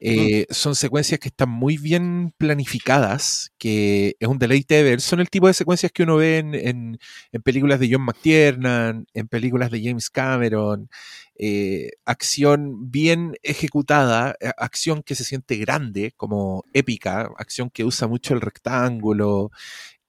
Eh, 0.00 0.46
Son 0.50 0.74
secuencias 0.74 1.20
que 1.20 1.28
están 1.28 1.48
muy 1.50 1.78
bien 1.78 2.34
planificadas, 2.38 3.52
que 3.58 4.16
es 4.20 4.28
un 4.28 4.38
deleite 4.38 4.74
de 4.76 4.82
ver. 4.82 5.00
Son 5.00 5.20
el 5.20 5.30
tipo 5.30 5.46
de 5.48 5.54
secuencias 5.54 5.92
que 5.92 6.02
uno 6.04 6.16
ve 6.16 6.38
en, 6.38 6.54
en- 6.54 6.98
en 7.32 7.42
películas 7.42 7.80
de 7.80 7.88
John 7.92 8.02
McTiernan, 8.02 9.06
en 9.14 9.28
películas 9.28 9.70
de 9.70 9.82
James 9.82 10.10
Cameron, 10.10 10.90
eh, 11.38 11.92
acción 12.04 12.90
bien 12.90 13.36
ejecutada, 13.42 14.36
eh, 14.40 14.50
acción 14.58 15.02
que 15.02 15.14
se 15.14 15.24
siente 15.24 15.56
grande, 15.56 16.12
como 16.16 16.64
épica, 16.74 17.30
acción 17.38 17.70
que 17.70 17.84
usa 17.84 18.08
mucho 18.08 18.34
el 18.34 18.40
rectángulo, 18.42 19.50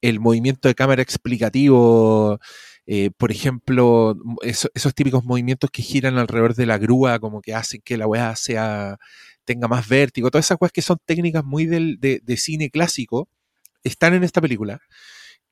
el 0.02 0.20
movimiento 0.20 0.68
de 0.70 0.76
cámara 0.76 1.02
explicativo, 1.02 2.40
eh, 2.88 3.12
por 3.18 3.32
ejemplo, 3.32 4.16
esos 4.42 4.96
típicos 4.96 5.24
movimientos 5.26 5.70
que 5.72 5.84
giran 5.84 6.18
alrededor 6.18 6.56
de 6.56 6.66
la 6.66 6.78
grúa, 6.78 7.20
como 7.20 7.42
que 7.42 7.54
hacen 7.54 7.82
que 7.84 7.98
la 7.98 8.08
weá 8.08 8.36
sea, 8.36 8.98
tenga 9.46 9.68
más 9.68 9.88
vértigo, 9.88 10.32
todas 10.32 10.46
esas 10.46 10.58
cosas 10.58 10.72
que 10.74 10.82
son 10.82 10.98
técnicas 11.06 11.44
muy 11.46 11.66
del, 11.66 12.00
de, 12.00 12.38
cine 12.38 12.70
clásico, 12.70 13.30
están 13.84 14.14
en 14.14 14.24
esta 14.24 14.42
película. 14.42 14.82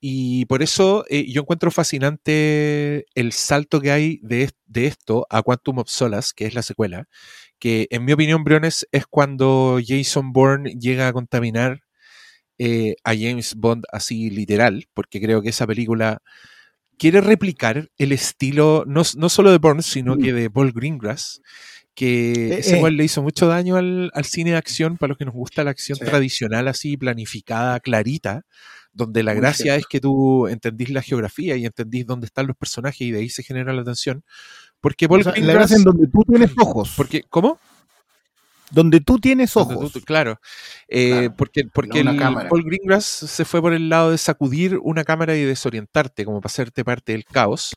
Y 0.00 0.46
por 0.46 0.62
eso 0.62 1.04
eh, 1.10 1.30
yo 1.30 1.42
encuentro 1.42 1.70
fascinante 1.72 3.06
el 3.14 3.32
salto 3.32 3.80
que 3.80 3.90
hay 3.90 4.20
de, 4.22 4.50
de 4.66 4.86
esto 4.86 5.26
a 5.30 5.42
Quantum 5.42 5.78
of 5.78 5.90
Solace, 5.90 6.32
que 6.36 6.46
es 6.46 6.54
la 6.54 6.62
secuela, 6.62 7.08
que 7.58 7.88
en 7.90 8.04
mi 8.04 8.12
opinión, 8.12 8.44
Briones, 8.44 8.86
es 8.92 9.06
cuando 9.06 9.80
Jason 9.84 10.32
Bourne 10.32 10.74
llega 10.78 11.08
a 11.08 11.12
contaminar 11.12 11.82
eh, 12.58 12.96
a 13.04 13.14
James 13.14 13.54
Bond 13.56 13.84
así 13.92 14.30
literal, 14.30 14.86
porque 14.94 15.20
creo 15.20 15.42
que 15.42 15.50
esa 15.50 15.66
película 15.66 16.22
quiere 16.98 17.20
replicar 17.20 17.88
el 17.96 18.12
estilo, 18.12 18.84
no, 18.86 19.02
no 19.16 19.28
solo 19.28 19.50
de 19.50 19.58
Bourne, 19.58 19.82
sino 19.82 20.16
Mm. 20.16 20.18
que 20.22 20.32
de 20.32 20.50
Paul 20.50 20.72
Greengrass, 20.72 21.40
que 21.94 22.32
Eh, 22.54 22.58
ese 22.58 22.74
eh. 22.74 22.76
igual 22.78 22.96
le 22.96 23.04
hizo 23.04 23.22
mucho 23.22 23.46
daño 23.46 23.76
al, 23.76 24.10
al 24.14 24.24
cine 24.24 24.50
de 24.52 24.56
acción, 24.56 24.96
para 24.98 25.08
los 25.08 25.18
que 25.18 25.24
nos 25.24 25.34
gusta 25.34 25.64
la 25.64 25.70
acción 25.70 25.98
Sí. 25.98 26.04
tradicional, 26.04 26.68
así 26.68 26.96
planificada, 26.96 27.80
clarita, 27.80 28.42
donde 28.92 29.22
la 29.22 29.32
Muy 29.32 29.40
gracia 29.40 29.64
cierto. 29.64 29.80
es 29.80 29.86
que 29.86 30.00
tú 30.00 30.48
entendís 30.48 30.90
la 30.90 31.02
geografía 31.02 31.56
y 31.56 31.64
entendís 31.66 32.06
dónde 32.06 32.26
están 32.26 32.46
los 32.46 32.56
personajes 32.56 33.00
y 33.02 33.10
de 33.12 33.18
ahí 33.20 33.28
se 33.28 33.42
genera 33.42 33.72
la 33.72 33.84
tensión. 33.84 34.24
Porque 34.80 35.08
Paul 35.08 35.20
O 35.20 35.24
sea, 35.24 35.32
la 35.32 35.38
Greengrass- 35.38 35.52
gracia 35.54 35.76
en 35.76 35.84
donde 35.84 36.06
tú 36.08 36.24
tienes 36.28 36.50
ojos. 36.58 36.94
porque, 36.96 37.22
¿Cómo? 37.28 37.58
Donde 38.70 39.00
tú 39.00 39.18
tienes 39.18 39.56
ojos. 39.56 39.92
tú- 39.92 40.00
claro. 40.02 40.40
Eh, 40.88 41.10
Claro, 41.10 41.34
porque 41.36 41.64
porque 41.72 42.02
no 42.04 42.10
el. 42.10 42.48
Paul 42.48 42.64
Greengrass 42.64 43.04
se 43.04 43.44
fue 43.44 43.60
por 43.60 43.72
el 43.72 43.88
lado 43.88 44.10
de 44.10 44.18
sacudir 44.18 44.78
una 44.82 45.04
cámara 45.04 45.36
y 45.36 45.44
desorientarte, 45.44 46.24
como 46.24 46.40
para 46.40 46.48
hacerte 46.52 46.84
parte 46.84 47.12
del 47.12 47.24
caos. 47.24 47.74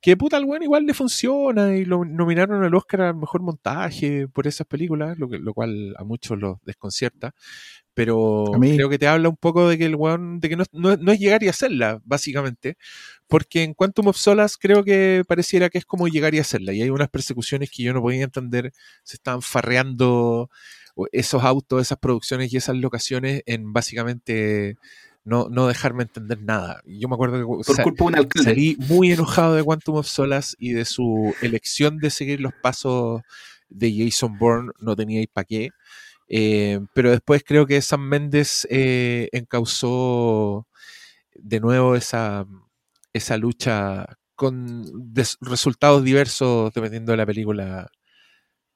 Que 0.00 0.16
puta, 0.16 0.36
al 0.36 0.44
weón 0.44 0.62
igual 0.62 0.84
le 0.84 0.92
funciona 0.94 1.74
y 1.76 1.84
lo 1.86 2.04
nominaron 2.04 2.62
al 2.62 2.74
Oscar 2.74 3.00
al 3.02 3.16
mejor 3.16 3.40
montaje 3.42 4.28
por 4.28 4.46
esas 4.46 4.66
películas, 4.66 5.18
lo, 5.18 5.28
que, 5.28 5.38
lo 5.38 5.54
cual 5.54 5.94
a 5.98 6.04
muchos 6.04 6.38
los 6.38 6.58
desconcierta. 6.62 7.32
Pero 7.94 8.44
creo 8.76 8.88
que 8.90 8.98
te 8.98 9.06
habla 9.06 9.28
un 9.28 9.36
poco 9.36 9.68
de 9.68 9.78
que 9.78 9.84
el 9.86 9.94
weón, 9.94 10.40
de 10.40 10.48
que 10.48 10.56
no, 10.56 10.64
no- 10.72 10.96
no 10.96 11.12
es 11.12 11.18
llegar 11.20 11.42
y 11.44 11.48
hacerla, 11.48 12.00
básicamente. 12.04 12.76
Porque 13.28 13.62
en 13.62 13.72
Quantum 13.74 14.08
of 14.08 14.16
Solace 14.16 14.56
creo 14.60 14.84
que 14.84 15.22
pareciera 15.26 15.70
que 15.70 15.78
es 15.78 15.84
como 15.86 16.08
llegar 16.08 16.34
y 16.34 16.40
hacerla. 16.40 16.72
Y 16.72 16.82
hay 16.82 16.90
unas 16.90 17.08
persecuciones 17.08 17.70
que 17.70 17.82
yo 17.84 17.92
no 17.94 18.02
podía 18.02 18.22
entender. 18.24 18.72
Se 19.04 19.16
estaban 19.16 19.40
farreando 19.42 20.50
esos 21.12 21.42
autos, 21.42 21.82
esas 21.82 21.98
producciones 21.98 22.52
y 22.52 22.56
esas 22.56 22.76
locaciones 22.76 23.42
en 23.46 23.72
básicamente 23.72 24.76
no, 25.24 25.48
no 25.48 25.66
dejarme 25.66 26.02
entender 26.02 26.40
nada. 26.42 26.82
Y 26.84 27.00
yo 27.00 27.08
me 27.08 27.14
acuerdo 27.14 27.38
que 27.38 27.44
Por 27.44 27.76
culpa 27.84 28.04
de 28.20 28.28
salí 28.44 28.76
muy 28.88 29.10
enojado 29.12 29.54
de 29.54 29.62
Quantum 29.64 29.96
of 29.96 30.06
Solace 30.06 30.54
y 30.58 30.72
de 30.72 30.84
su 30.84 31.34
elección 31.40 31.98
de 31.98 32.10
seguir 32.10 32.40
los 32.40 32.52
pasos 32.62 33.22
de 33.70 33.92
Jason 33.96 34.38
Bourne. 34.38 34.70
No 34.80 34.94
teníais 34.94 35.26
para 35.32 35.46
qué. 35.46 35.70
Eh, 36.28 36.80
pero 36.94 37.10
después 37.10 37.42
creo 37.46 37.66
que 37.66 37.80
Sam 37.82 38.08
Mendes 38.08 38.66
eh, 38.70 39.28
encausó 39.32 40.66
de 41.34 41.60
nuevo 41.60 41.94
esa, 41.96 42.46
esa 43.12 43.36
lucha 43.36 44.06
con 44.34 44.84
resultados 45.40 46.02
diversos 46.02 46.72
dependiendo 46.74 47.12
de 47.12 47.16
la 47.18 47.26
película. 47.26 47.90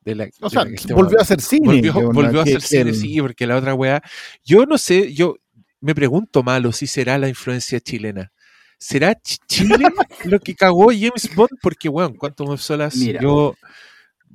De 0.01 0.15
la, 0.15 0.25
O 0.41 0.49
de 0.49 0.51
sea, 0.51 0.65
la 0.65 0.71
que 0.71 0.77
estemos 0.77 1.03
volvió 1.03 1.19
a 1.19 1.23
hacer 1.23 1.41
cine. 1.41 1.67
volvió, 1.91 2.41
a 2.41 2.43
hacer 2.45 2.61
cine, 2.63 2.95
sí, 2.95 3.21
porque 3.21 3.47
la 3.47 3.57
otra 3.57 3.75
weá. 3.75 4.03
Yo 4.45 4.65
no 4.65 4.79
sé, 4.79 5.13
yo 5.13 5.37
me 5.81 5.95
pregunto 5.95 6.43
malo 6.43 6.73
si 6.73 6.87
será 6.87 7.19
la 7.19 7.29
influencia 7.29 7.81
chilena. 7.81 8.33
¿Será 8.79 9.13
Ch- 9.15 9.39
Chile 9.49 9.87
lo 10.25 10.39
que 10.39 10.55
cagó 10.55 10.87
James 10.91 11.35
Bond? 11.35 11.59
Porque, 11.61 11.89
weón, 11.89 12.15
Quantum 12.15 12.51
of 12.51 12.61
Solace, 12.61 12.99
Mira. 12.99 13.21
yo 13.21 13.57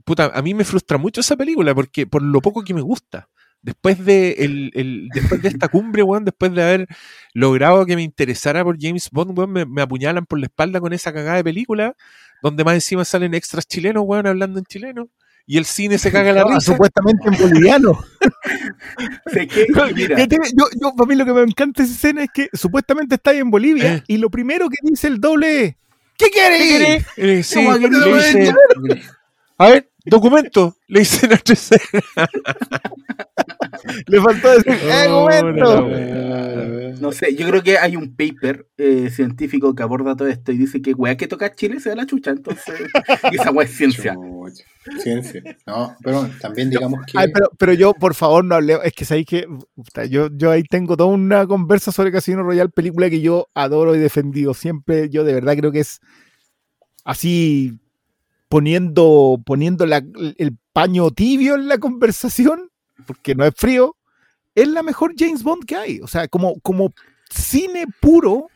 puta, 0.06 0.32
a 0.34 0.42
mí 0.42 0.54
me 0.54 0.64
frustra 0.64 0.98
mucho 0.98 1.22
esa 1.22 1.36
película 1.36 1.74
porque 1.76 2.06
por 2.08 2.22
lo 2.22 2.42
poco 2.42 2.64
que 2.64 2.74
me 2.74 2.82
gusta. 2.82 3.30
Después 3.62 4.04
de, 4.04 4.32
el, 4.40 4.72
el- 4.74 5.08
después 5.14 5.42
de 5.42 5.48
esta 5.48 5.70
cumbre, 5.70 6.04
weón, 6.04 6.26
después 6.26 6.54
de 6.54 6.62
haber 6.64 6.88
logrado 7.34 7.86
que 7.86 7.96
me 7.96 8.02
interesara 8.04 8.62
por 8.64 8.76
James 8.80 9.08
Bond, 9.10 9.38
weón, 9.40 9.52
me, 9.54 9.66
me 9.66 9.82
apuñalan 9.82 10.26
por 10.26 10.38
la 10.40 10.48
espalda 10.48 10.82
con 10.82 10.92
esa 10.92 11.14
cagada 11.14 11.38
de 11.38 11.46
película, 11.46 11.96
donde 12.42 12.66
más 12.66 12.74
encima 12.76 13.06
salen 13.06 13.34
extras 13.34 13.66
chilenos, 13.66 14.04
weón, 14.06 14.28
hablando 14.28 14.60
en 14.60 14.66
chileno, 14.66 15.08
y 15.46 15.58
el 15.58 15.64
cine 15.66 15.98
se 15.98 16.12
caga 16.12 16.34
la 16.34 16.44
risa. 16.44 16.60
supuestamente 16.60 17.28
en 17.30 17.38
boliviano. 17.38 18.00
Sé 19.32 19.48
que, 19.48 19.68
mira, 19.96 20.18
yo, 20.28 20.66
yo, 20.82 20.94
para 20.96 21.08
mí 21.08 21.16
lo 21.16 21.26
que 21.26 21.34
me 21.34 21.42
encanta 21.42 21.84
de 21.84 21.88
esa 21.88 21.96
escena 21.96 22.24
es 22.24 22.30
que 22.34 22.50
supuestamente 22.54 23.16
está 23.16 23.32
ahí 23.32 23.38
en 23.40 23.50
Bolivia 23.52 23.96
Eh. 23.96 24.04
y 24.08 24.18
lo 24.18 24.30
primero 24.30 24.68
que 24.70 24.76
dice 24.84 25.08
el 25.08 25.20
doble 25.22 25.64
es 25.64 25.76
¿Qué 26.18 26.30
quiere? 26.30 26.58
¿Qué 26.58 26.68
querés? 26.70 27.06
Eh, 27.18 27.44
sí, 27.44 27.56
Toma, 27.56 27.78
a 29.64 29.70
ver, 29.70 29.92
documento, 30.04 30.76
le 30.88 31.00
dice 31.00 31.28
la 31.28 31.38
tercera. 31.38 31.82
Le 34.08 34.22
faltó 34.22 34.50
decir 34.50 34.74
¡Eh, 34.74 35.10
momento! 35.10 35.90
no, 37.02 37.12
sé, 37.12 37.36
yo 37.36 37.48
creo 37.50 37.64
que 37.64 37.78
hay 37.78 37.96
un 37.96 38.16
paper 38.16 38.68
eh, 38.78 39.10
científico 39.10 39.74
que 39.74 39.84
aborda 39.84 40.16
todo 40.16 40.28
esto 40.28 40.52
y 40.52 40.58
dice 40.58 40.82
que 40.82 40.94
weá 40.94 41.18
que 41.18 41.28
toca 41.28 41.54
Chile 41.54 41.80
se 41.80 41.90
da 41.90 41.96
la 41.96 42.06
chucha, 42.06 42.32
entonces 42.32 42.76
esa 43.32 43.52
weá 43.52 43.66
es 43.66 43.76
ciencia. 43.76 44.14
Chucha, 44.14 44.64
Ciencia. 45.02 45.42
No, 45.66 45.96
pero 46.04 46.30
también 46.42 46.70
digamos 46.70 47.00
que. 47.06 47.18
Ay, 47.18 47.30
pero, 47.34 47.50
pero 47.58 47.74
yo, 47.74 47.94
por 47.94 48.16
favor, 48.16 48.44
no 48.44 48.56
hable. 48.56 48.78
Es 48.84 48.94
que 48.94 49.06
sabéis 49.06 49.28
que 49.28 49.48
yo, 50.10 50.30
yo 50.34 50.52
ahí 50.52 50.64
tengo 50.64 50.98
toda 50.98 51.10
una 51.10 51.48
conversa 51.48 51.92
sobre 51.92 52.12
Casino 52.12 52.44
Royale, 52.44 52.70
película 52.70 53.10
que 53.10 53.22
yo 53.22 53.48
adoro 53.54 53.96
y 53.96 54.00
defendido. 54.00 54.54
Siempre, 54.54 55.10
yo 55.10 55.24
de 55.24 55.34
verdad 55.34 55.56
creo 55.56 55.72
que 55.72 55.80
es 55.80 56.00
así 57.06 57.80
poniendo, 58.58 59.42
poniendo 59.44 59.88
la- 59.88 60.04
el 60.38 60.56
paño 60.74 61.10
tibio 61.10 61.56
en 61.56 61.68
la 61.68 61.80
conversación, 61.80 62.70
porque 63.08 63.34
no 63.34 63.44
es 63.46 63.54
frío, 63.58 63.96
es 64.54 64.68
la 64.68 64.84
mejor 64.84 65.14
James 65.18 65.42
Bond 65.42 65.66
que 65.66 65.76
hay. 65.76 66.00
O 66.02 66.08
sea, 66.08 66.28
como, 66.28 66.60
como 66.62 66.92
cine 67.32 67.86
puro, 68.00 68.50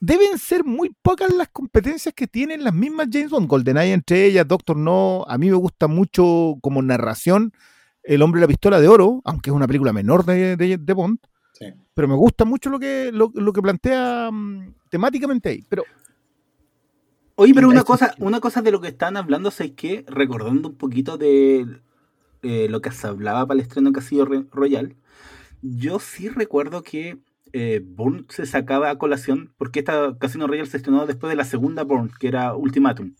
deben 0.00 0.38
ser 0.38 0.64
muy 0.64 0.90
pocas 1.02 1.30
las 1.34 1.48
competencias 1.50 2.14
que 2.14 2.26
tienen 2.26 2.64
las 2.64 2.72
mismas 2.72 3.08
James 3.12 3.28
Bond. 3.30 3.48
GoldenEye 3.48 3.92
entre 3.92 4.24
ellas, 4.24 4.48
Doctor 4.48 4.78
No. 4.78 5.26
A 5.28 5.36
mí 5.36 5.50
me 5.50 5.56
gusta 5.56 5.86
mucho 5.86 6.54
como 6.62 6.80
narración 6.80 7.52
El 8.02 8.22
hombre 8.22 8.40
y 8.40 8.42
la 8.42 8.48
pistola 8.48 8.80
de 8.80 8.88
oro, 8.88 9.20
aunque 9.26 9.50
es 9.50 9.54
una 9.54 9.66
película 9.66 9.92
menor 9.92 10.24
de, 10.24 10.56
de- 10.56 10.78
de 10.78 10.92
Bond. 10.94 11.18
Sí. 11.52 11.66
Pero 11.92 12.08
me 12.08 12.14
gusta 12.14 12.46
mucho 12.46 12.70
lo 12.70 12.78
que, 12.78 13.10
lo, 13.12 13.30
lo 13.34 13.52
que 13.52 13.60
plantea 13.60 14.30
mm, 14.32 14.74
temáticamente 14.88 15.50
ahí. 15.50 15.62
Pero 15.68 15.84
Oye, 17.42 17.54
pero 17.54 17.70
una 17.70 17.84
cosa, 17.84 18.14
una 18.18 18.38
cosa 18.38 18.60
de 18.60 18.70
lo 18.70 18.82
que 18.82 18.88
están 18.88 19.16
hablando 19.16 19.48
es 19.48 19.72
que, 19.72 20.04
recordando 20.06 20.68
un 20.68 20.76
poquito 20.76 21.16
de 21.16 21.66
eh, 22.42 22.68
lo 22.68 22.82
que 22.82 22.90
se 22.90 23.06
hablaba 23.06 23.46
para 23.46 23.58
el 23.58 23.62
estreno 23.66 23.92
Re- 23.94 24.44
Royal, 24.52 24.94
yo 25.62 26.00
sí 26.00 26.28
recuerdo 26.28 26.82
que 26.82 27.18
eh, 27.54 27.80
Bourne 27.82 28.26
se 28.28 28.44
sacaba 28.44 28.90
a 28.90 28.98
colación 28.98 29.54
porque 29.56 29.78
esta 29.78 30.18
Casino 30.18 30.48
Royal 30.48 30.66
se 30.66 30.76
estrenó 30.76 31.06
después 31.06 31.30
de 31.30 31.36
la 31.36 31.46
segunda 31.46 31.82
Bourne, 31.82 32.10
que 32.20 32.28
era 32.28 32.54
Ultimatum. 32.54 33.14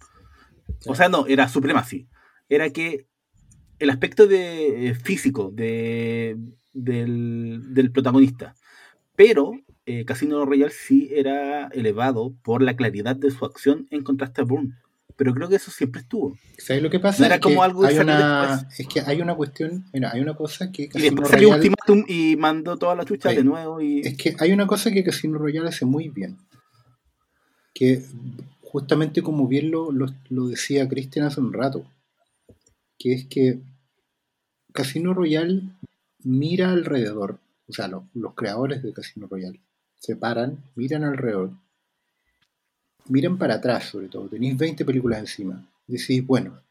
O 0.86 0.94
sea, 0.94 1.08
no, 1.08 1.26
era 1.26 1.48
Supremacy. 1.48 2.06
Era 2.50 2.68
que 2.68 3.06
el 3.78 3.88
aspecto 3.88 4.26
de, 4.26 4.88
eh, 4.88 4.94
físico 4.96 5.50
de, 5.50 6.36
del, 6.74 7.72
del 7.72 7.90
protagonista. 7.90 8.54
Pero 9.16 9.52
eh, 9.86 10.04
Casino 10.04 10.44
Royale 10.44 10.72
sí 10.72 11.08
era 11.12 11.68
elevado 11.68 12.34
por 12.42 12.62
la 12.62 12.76
claridad 12.76 13.16
de 13.16 13.30
su 13.30 13.44
acción 13.44 13.86
en 13.90 14.02
contraste 14.02 14.40
a 14.42 14.44
Bourne. 14.44 14.74
Pero 15.16 15.34
creo 15.34 15.48
que 15.50 15.56
eso 15.56 15.70
siempre 15.70 16.00
estuvo. 16.00 16.38
¿Sabes 16.56 16.82
lo 16.82 16.88
que 16.88 16.98
pasa? 16.98 17.20
No 17.20 17.26
era 17.26 17.34
Es 17.34 17.40
como 17.42 17.56
que 17.56 17.60
algo 17.62 17.84
hay 17.84 17.98
una. 17.98 18.68
Es 18.78 18.86
que 18.88 19.00
hay 19.00 19.20
una 19.20 19.34
cuestión. 19.34 19.84
Mira, 19.92 20.12
hay 20.12 20.20
una 20.22 20.34
cosa 20.34 20.72
que 20.72 20.84
Y 20.84 20.88
Casino 20.88 21.04
después 21.10 21.28
salió 21.28 21.48
Royale- 21.50 21.56
Ultimatum 21.58 22.04
y 22.08 22.36
mandó 22.36 22.76
toda 22.78 22.94
la 22.94 23.04
chucha 23.04 23.28
Sí. 23.30 23.36
de 23.36 23.44
nuevo. 23.44 23.80
Y... 23.82 24.00
Es 24.00 24.16
que 24.16 24.34
hay 24.38 24.52
una 24.52 24.66
cosa 24.66 24.90
que 24.90 25.04
Casino 25.04 25.36
Royale 25.38 25.68
hace 25.68 25.84
muy 25.84 26.08
bien. 26.08 26.38
Que 27.74 28.02
justamente 28.62 29.20
como 29.22 29.46
bien 29.46 29.70
lo, 29.70 29.92
lo- 29.92 30.14
lo 30.30 30.46
decía 30.48 30.88
Cristian 30.88 31.26
hace 31.26 31.40
un 31.40 31.52
rato. 31.52 31.84
Que 32.98 33.12
es 33.12 33.26
que 33.26 33.60
Casino 34.72 35.12
Royale 35.12 35.62
mira 36.22 36.70
alrededor. 36.70 37.40
O 37.68 37.72
sea, 37.72 37.88
lo- 37.88 38.08
los 38.14 38.34
creadores 38.34 38.82
de 38.82 38.92
Casino 38.94 39.26
Royale 39.26 39.60
se 40.00 40.16
paran, 40.16 40.64
miran 40.74 41.04
alrededor. 41.04 41.52
Miran 43.08 43.38
para 43.38 43.54
atrás, 43.56 43.84
sobre 43.84 44.08
todo. 44.08 44.28
Tenéis 44.28 44.56
20 44.56 44.84
películas 44.84 45.20
encima. 45.20 45.70
Decís, 45.86 46.26
bueno, 46.26 46.62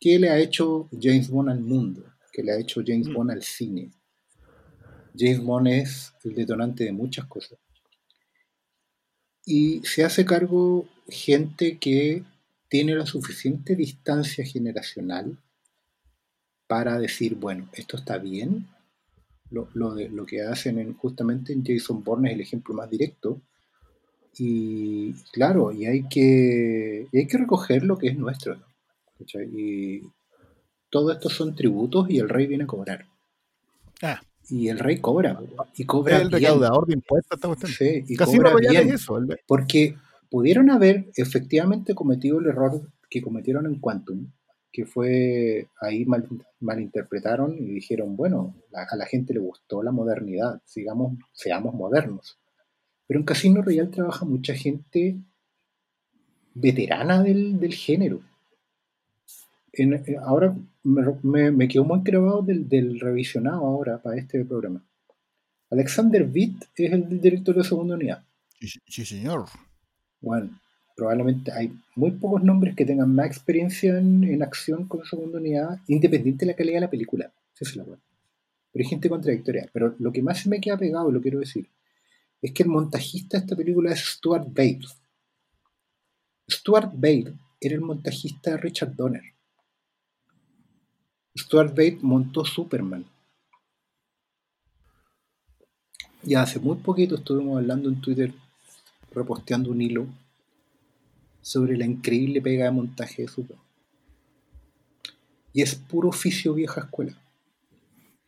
¿qué 0.00 0.18
le 0.18 0.28
ha 0.28 0.38
hecho 0.38 0.88
James 1.00 1.30
Bond 1.30 1.50
al 1.50 1.60
mundo? 1.60 2.04
¿Qué 2.32 2.42
le 2.42 2.52
ha 2.52 2.58
hecho 2.58 2.82
James 2.84 3.08
Mm. 3.08 3.14
Bond 3.14 3.30
al 3.30 3.42
cine? 3.42 3.90
James 5.16 5.42
Bond 5.42 5.68
es 5.68 6.12
el 6.24 6.34
detonante 6.34 6.84
de 6.84 6.92
muchas 6.92 7.26
cosas. 7.26 7.58
Y 9.46 9.80
se 9.84 10.04
hace 10.04 10.24
cargo 10.24 10.88
gente 11.08 11.78
que 11.78 12.24
tiene 12.68 12.94
la 12.94 13.06
suficiente 13.06 13.76
distancia 13.76 14.44
generacional 14.44 15.38
para 16.66 16.98
decir, 16.98 17.36
bueno, 17.36 17.68
esto 17.74 17.96
está 17.96 18.18
bien. 18.18 18.66
Lo, 19.52 19.68
lo 19.74 19.94
de- 19.94 20.08
lo 20.08 20.24
que 20.26 20.42
hacen 20.42 20.78
en- 20.78 20.94
justamente 20.94 21.52
en 21.52 21.64
Jason 21.64 22.02
Bourne 22.02 22.28
es 22.30 22.34
el 22.34 22.40
ejemplo 22.40 22.74
más 22.74 22.90
directo. 22.90 23.40
Y 24.38 25.12
claro, 25.32 25.72
y 25.72 25.84
hay 25.86 26.08
que, 26.08 27.06
y 27.12 27.18
hay 27.18 27.26
que 27.26 27.38
recoger 27.38 27.84
lo 27.84 27.98
que 27.98 28.08
es 28.08 28.16
nuestro. 28.18 28.56
Y 29.52 30.02
todo 30.90 31.12
esto 31.12 31.28
son 31.28 31.54
tributos 31.54 32.08
y 32.10 32.18
el 32.18 32.28
rey 32.28 32.46
viene 32.46 32.64
a 32.64 32.66
cobrar. 32.66 33.06
Ah. 34.02 34.20
Y 34.48 34.68
el 34.68 34.78
rey 34.78 34.98
cobra, 34.98 35.38
y 35.76 35.84
cobra 35.84 36.16
el 36.16 36.28
bien. 36.28 36.40
recaudador 36.42 36.86
de 36.86 36.94
impuestos. 36.94 37.38
cuestión. 37.40 37.70
Sí, 37.72 38.04
y 38.08 38.16
cobra 38.16 38.54
bien. 38.56 38.88
es 38.88 38.94
eso. 39.02 39.18
el- 39.18 39.38
Porque 39.46 39.96
pudieron 40.30 40.70
haber 40.70 41.10
efectivamente 41.16 41.94
cometido 41.94 42.40
el 42.40 42.46
error 42.46 42.80
que 43.08 43.22
cometieron 43.22 43.66
en 43.66 43.76
Quantum, 43.78 44.28
que 44.72 44.86
fue 44.86 45.68
ahí 45.80 46.04
mal, 46.06 46.26
malinterpretaron 46.60 47.56
y 47.58 47.66
dijeron, 47.74 48.16
bueno, 48.16 48.54
la- 48.70 48.86
a 48.90 48.96
la 48.96 49.06
gente 49.06 49.34
le 49.34 49.40
gustó 49.40 49.82
la 49.82 49.92
modernidad, 49.92 50.60
sigamos, 50.64 51.18
seamos 51.32 51.74
modernos. 51.74 52.38
Pero 53.06 53.20
en 53.20 53.26
Casino 53.26 53.60
Royale 53.62 53.90
trabaja 53.90 54.24
mucha 54.24 54.54
gente 54.54 55.16
veterana 56.54 57.22
del, 57.22 57.58
del 57.60 57.74
género. 57.74 58.20
En- 59.72 59.94
eh, 59.94 60.16
ahora 60.22 60.54
me, 60.82 61.02
me, 61.22 61.50
me 61.50 61.68
quedó 61.68 61.84
muy 61.84 62.00
grabado 62.02 62.42
del, 62.42 62.68
del 62.68 63.00
revisionado 63.00 63.64
ahora 63.66 64.00
para 64.00 64.16
este 64.18 64.44
programa. 64.44 64.82
Alexander 65.70 66.28
Witt 66.30 66.64
es 66.76 66.92
el 66.92 67.20
director 67.20 67.54
de 67.56 67.64
segunda 67.64 67.94
unidad. 67.94 68.22
Sí, 68.60 68.68
sí, 68.86 69.04
señor. 69.06 69.46
Bueno, 70.20 70.50
probablemente 70.96 71.52
hay 71.52 71.72
muy 71.96 72.12
pocos 72.12 72.42
nombres 72.42 72.74
que 72.74 72.84
tengan 72.84 73.14
más 73.14 73.26
experiencia 73.26 73.98
en, 73.98 74.24
en 74.24 74.42
acción 74.42 74.86
con 74.86 75.04
segunda 75.04 75.38
unidad, 75.38 75.78
independiente 75.88 76.44
de 76.44 76.52
la 76.52 76.56
calidad 76.56 76.76
de 76.76 76.80
la 76.80 76.90
película. 76.90 77.32
Esa 77.54 77.70
es 77.70 77.76
la 77.76 77.84
buena. 77.84 78.02
Pero 78.72 78.84
hay 78.84 78.88
gente 78.88 79.08
contradictoria. 79.08 79.68
Pero 79.72 79.94
lo 79.98 80.12
que 80.12 80.22
más 80.22 80.40
se 80.40 80.48
me 80.48 80.60
queda 80.60 80.78
pegado, 80.78 81.10
lo 81.10 81.20
quiero 81.20 81.40
decir, 81.40 81.68
es 82.40 82.52
que 82.52 82.62
el 82.62 82.70
montajista 82.70 83.38
de 83.38 83.44
esta 83.44 83.56
película 83.56 83.92
es 83.92 84.00
Stuart 84.00 84.48
Bale. 84.48 84.80
Stuart 86.50 86.92
Bale 86.94 87.34
era 87.60 87.74
el 87.74 87.80
montajista 87.80 88.52
de 88.52 88.56
Richard 88.56 88.94
Donner. 88.96 89.22
Stuart 91.38 91.74
Bale 91.74 91.98
montó 92.02 92.44
Superman. 92.44 93.04
Y 96.24 96.34
hace 96.34 96.58
muy 96.58 96.76
poquito 96.76 97.16
estuvimos 97.16 97.58
hablando 97.58 97.88
en 97.88 98.00
Twitter, 98.00 98.32
reposteando 99.12 99.70
un 99.70 99.82
hilo 99.82 100.06
sobre 101.42 101.76
la 101.76 101.84
increíble 101.84 102.40
pega 102.40 102.64
de 102.64 102.70
montaje 102.70 103.22
de 103.22 103.28
Superman. 103.28 103.66
Y 105.52 105.60
es 105.60 105.74
puro 105.74 106.08
oficio 106.08 106.54
vieja 106.54 106.80
escuela. 106.80 107.18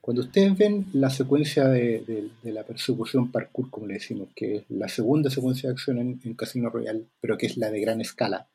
Cuando 0.01 0.21
ustedes 0.21 0.59
ven 0.59 0.85
la 0.93 1.09
secuencia 1.09 1.67
de, 1.67 2.29
la 2.43 2.65
persecución 2.65 3.33
parkour, 3.33 3.71
como 3.71 3.87
le 3.87 3.95
decimos, 3.95 4.29
que 4.37 4.57
es 4.57 4.65
la 4.69 4.89
segunda 4.89 5.31
secuencia 5.31 5.71
de 5.71 5.73
acción 5.73 5.99
en, 5.99 6.21
en 6.25 6.35
Casino 6.35 6.69
Royale, 6.69 7.07
pero 7.23 7.39
que 7.39 7.47
es 7.47 7.57
la 7.57 7.71
de 7.71 7.81
gran 7.81 8.03
escala, 8.03 8.47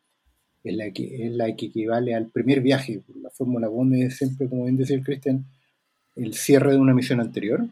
es 0.63 0.75
la 0.75 0.91
que, 0.91 1.25
es 1.25 1.31
la 1.31 1.55
que 1.55 1.67
equivale 1.67 2.13
al 2.13 2.27
primer 2.27 2.61
viaje. 2.61 3.01
La 3.21 3.29
Fórmula 3.29 3.69
1 3.69 3.95
es 3.95 4.17
siempre, 4.17 4.47
como 4.47 4.65
bien 4.65 4.77
decía 4.77 4.97
el 4.97 5.03
Christian, 5.03 5.45
el 6.15 6.33
cierre 6.35 6.73
de 6.73 6.77
una 6.77 6.93
misión 6.93 7.19
anterior, 7.19 7.67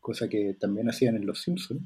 cosa 0.00 0.28
que 0.28 0.54
también 0.54 0.88
hacían 0.88 1.16
en 1.16 1.26
Los 1.26 1.42
Simpsons. 1.42 1.82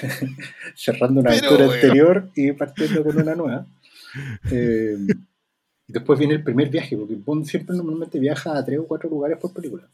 Cerrando 0.74 1.20
una 1.20 1.30
Pero, 1.30 1.46
aventura 1.46 1.74
anterior 1.74 2.30
y 2.34 2.52
partiendo 2.52 3.04
con 3.04 3.16
una 3.18 3.34
nueva. 3.34 3.66
Eh, 4.50 4.96
después 5.86 6.18
viene 6.18 6.34
el 6.34 6.42
primer 6.42 6.70
viaje, 6.70 6.96
porque 6.96 7.14
Bond 7.14 7.46
siempre 7.46 7.76
normalmente 7.76 8.18
viaja 8.18 8.56
a 8.56 8.64
tres 8.64 8.78
o 8.78 8.86
cuatro 8.86 9.10
lugares 9.10 9.38
por 9.38 9.52
película. 9.52 9.88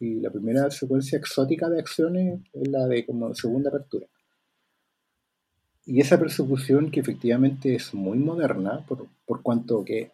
Y 0.00 0.20
la 0.20 0.30
primera 0.30 0.70
secuencia 0.70 1.18
exótica 1.18 1.68
de 1.68 1.80
acciones 1.80 2.40
es 2.52 2.68
la 2.68 2.86
de 2.86 3.04
como 3.04 3.34
segunda 3.34 3.68
apertura. 3.70 4.06
Y 5.86 6.00
esa 6.00 6.18
persecución 6.18 6.90
que 6.90 7.00
efectivamente 7.00 7.74
es 7.74 7.94
muy 7.94 8.18
moderna, 8.18 8.84
por, 8.86 9.06
por 9.26 9.42
cuanto 9.42 9.84
que 9.84 10.12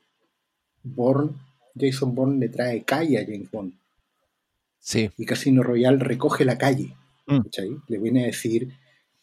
Bourne, 0.85 1.33
Jason 1.79 2.15
Bourne 2.15 2.39
le 2.39 2.49
trae 2.49 2.85
calle 2.85 3.19
a 3.19 3.25
James 3.25 3.51
Bond. 3.51 3.73
Sí, 4.79 5.11
Y 5.17 5.25
Casino 5.25 5.63
Royale 5.63 5.99
recoge 5.99 6.45
la 6.45 6.59
calle. 6.59 6.95
Mm. 7.27 7.41
Le 7.89 7.99
viene 7.99 8.25
a 8.25 8.27
decir, 8.27 8.69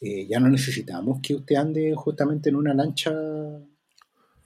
eh, 0.02 0.26
ya 0.28 0.40
no 0.40 0.50
necesitamos 0.50 1.20
que 1.22 1.36
usted 1.36 1.56
ande 1.56 1.94
justamente 1.96 2.50
en 2.50 2.56
una 2.56 2.74
lancha 2.74 3.12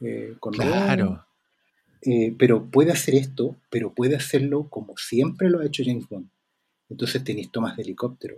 eh, 0.02 0.36
con 0.40 0.54
claro. 0.54 1.26
eh, 2.02 2.36
pero 2.38 2.66
puede 2.66 2.92
hacer 2.92 3.16
esto, 3.16 3.56
pero 3.70 3.94
puede 3.94 4.16
hacerlo 4.16 4.70
como 4.70 4.96
siempre 4.98 5.50
lo 5.50 5.60
ha 5.60 5.66
hecho 5.66 5.84
James 5.86 6.08
Bond. 6.10 6.28
Entonces 6.90 7.24
tenéis 7.24 7.52
tomas 7.52 7.76
de 7.78 7.84
helicóptero, 7.84 8.36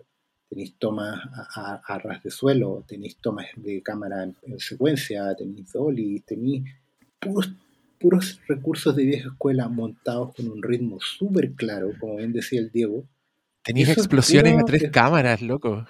tenéis 0.50 0.76
tomas 0.78 1.20
a, 1.34 1.48
a- 1.74 1.82
a 1.96 2.00
ras 2.00 2.24
de 2.24 2.32
suelo, 2.32 2.84
tenéis 2.88 3.18
tomas 3.18 3.48
de 3.58 3.82
cámara 3.82 4.24
en, 4.24 4.36
en 4.44 4.60
secuencia, 4.60 5.36
tenéis 5.36 5.74
dolly, 5.74 6.22
tenéis 6.22 6.64
puros, 7.20 7.52
puros 8.00 8.40
recursos 8.48 8.96
de 8.96 9.04
vieja 9.04 9.30
escuela 9.30 9.68
montados 9.68 10.34
con 10.36 10.48
un 10.50 10.62
ritmo 10.64 11.00
súper 11.02 11.52
claro, 11.54 11.92
como 12.00 12.16
bien 12.18 12.32
decía 12.32 12.60
el 12.62 12.72
Diego. 12.72 13.04
Tenéis 13.64 13.90
explosiones 13.90 14.54
a 14.58 14.64
tres 14.66 14.84
es- 14.84 14.92
cámaras, 14.92 15.42
loco. 15.42 15.86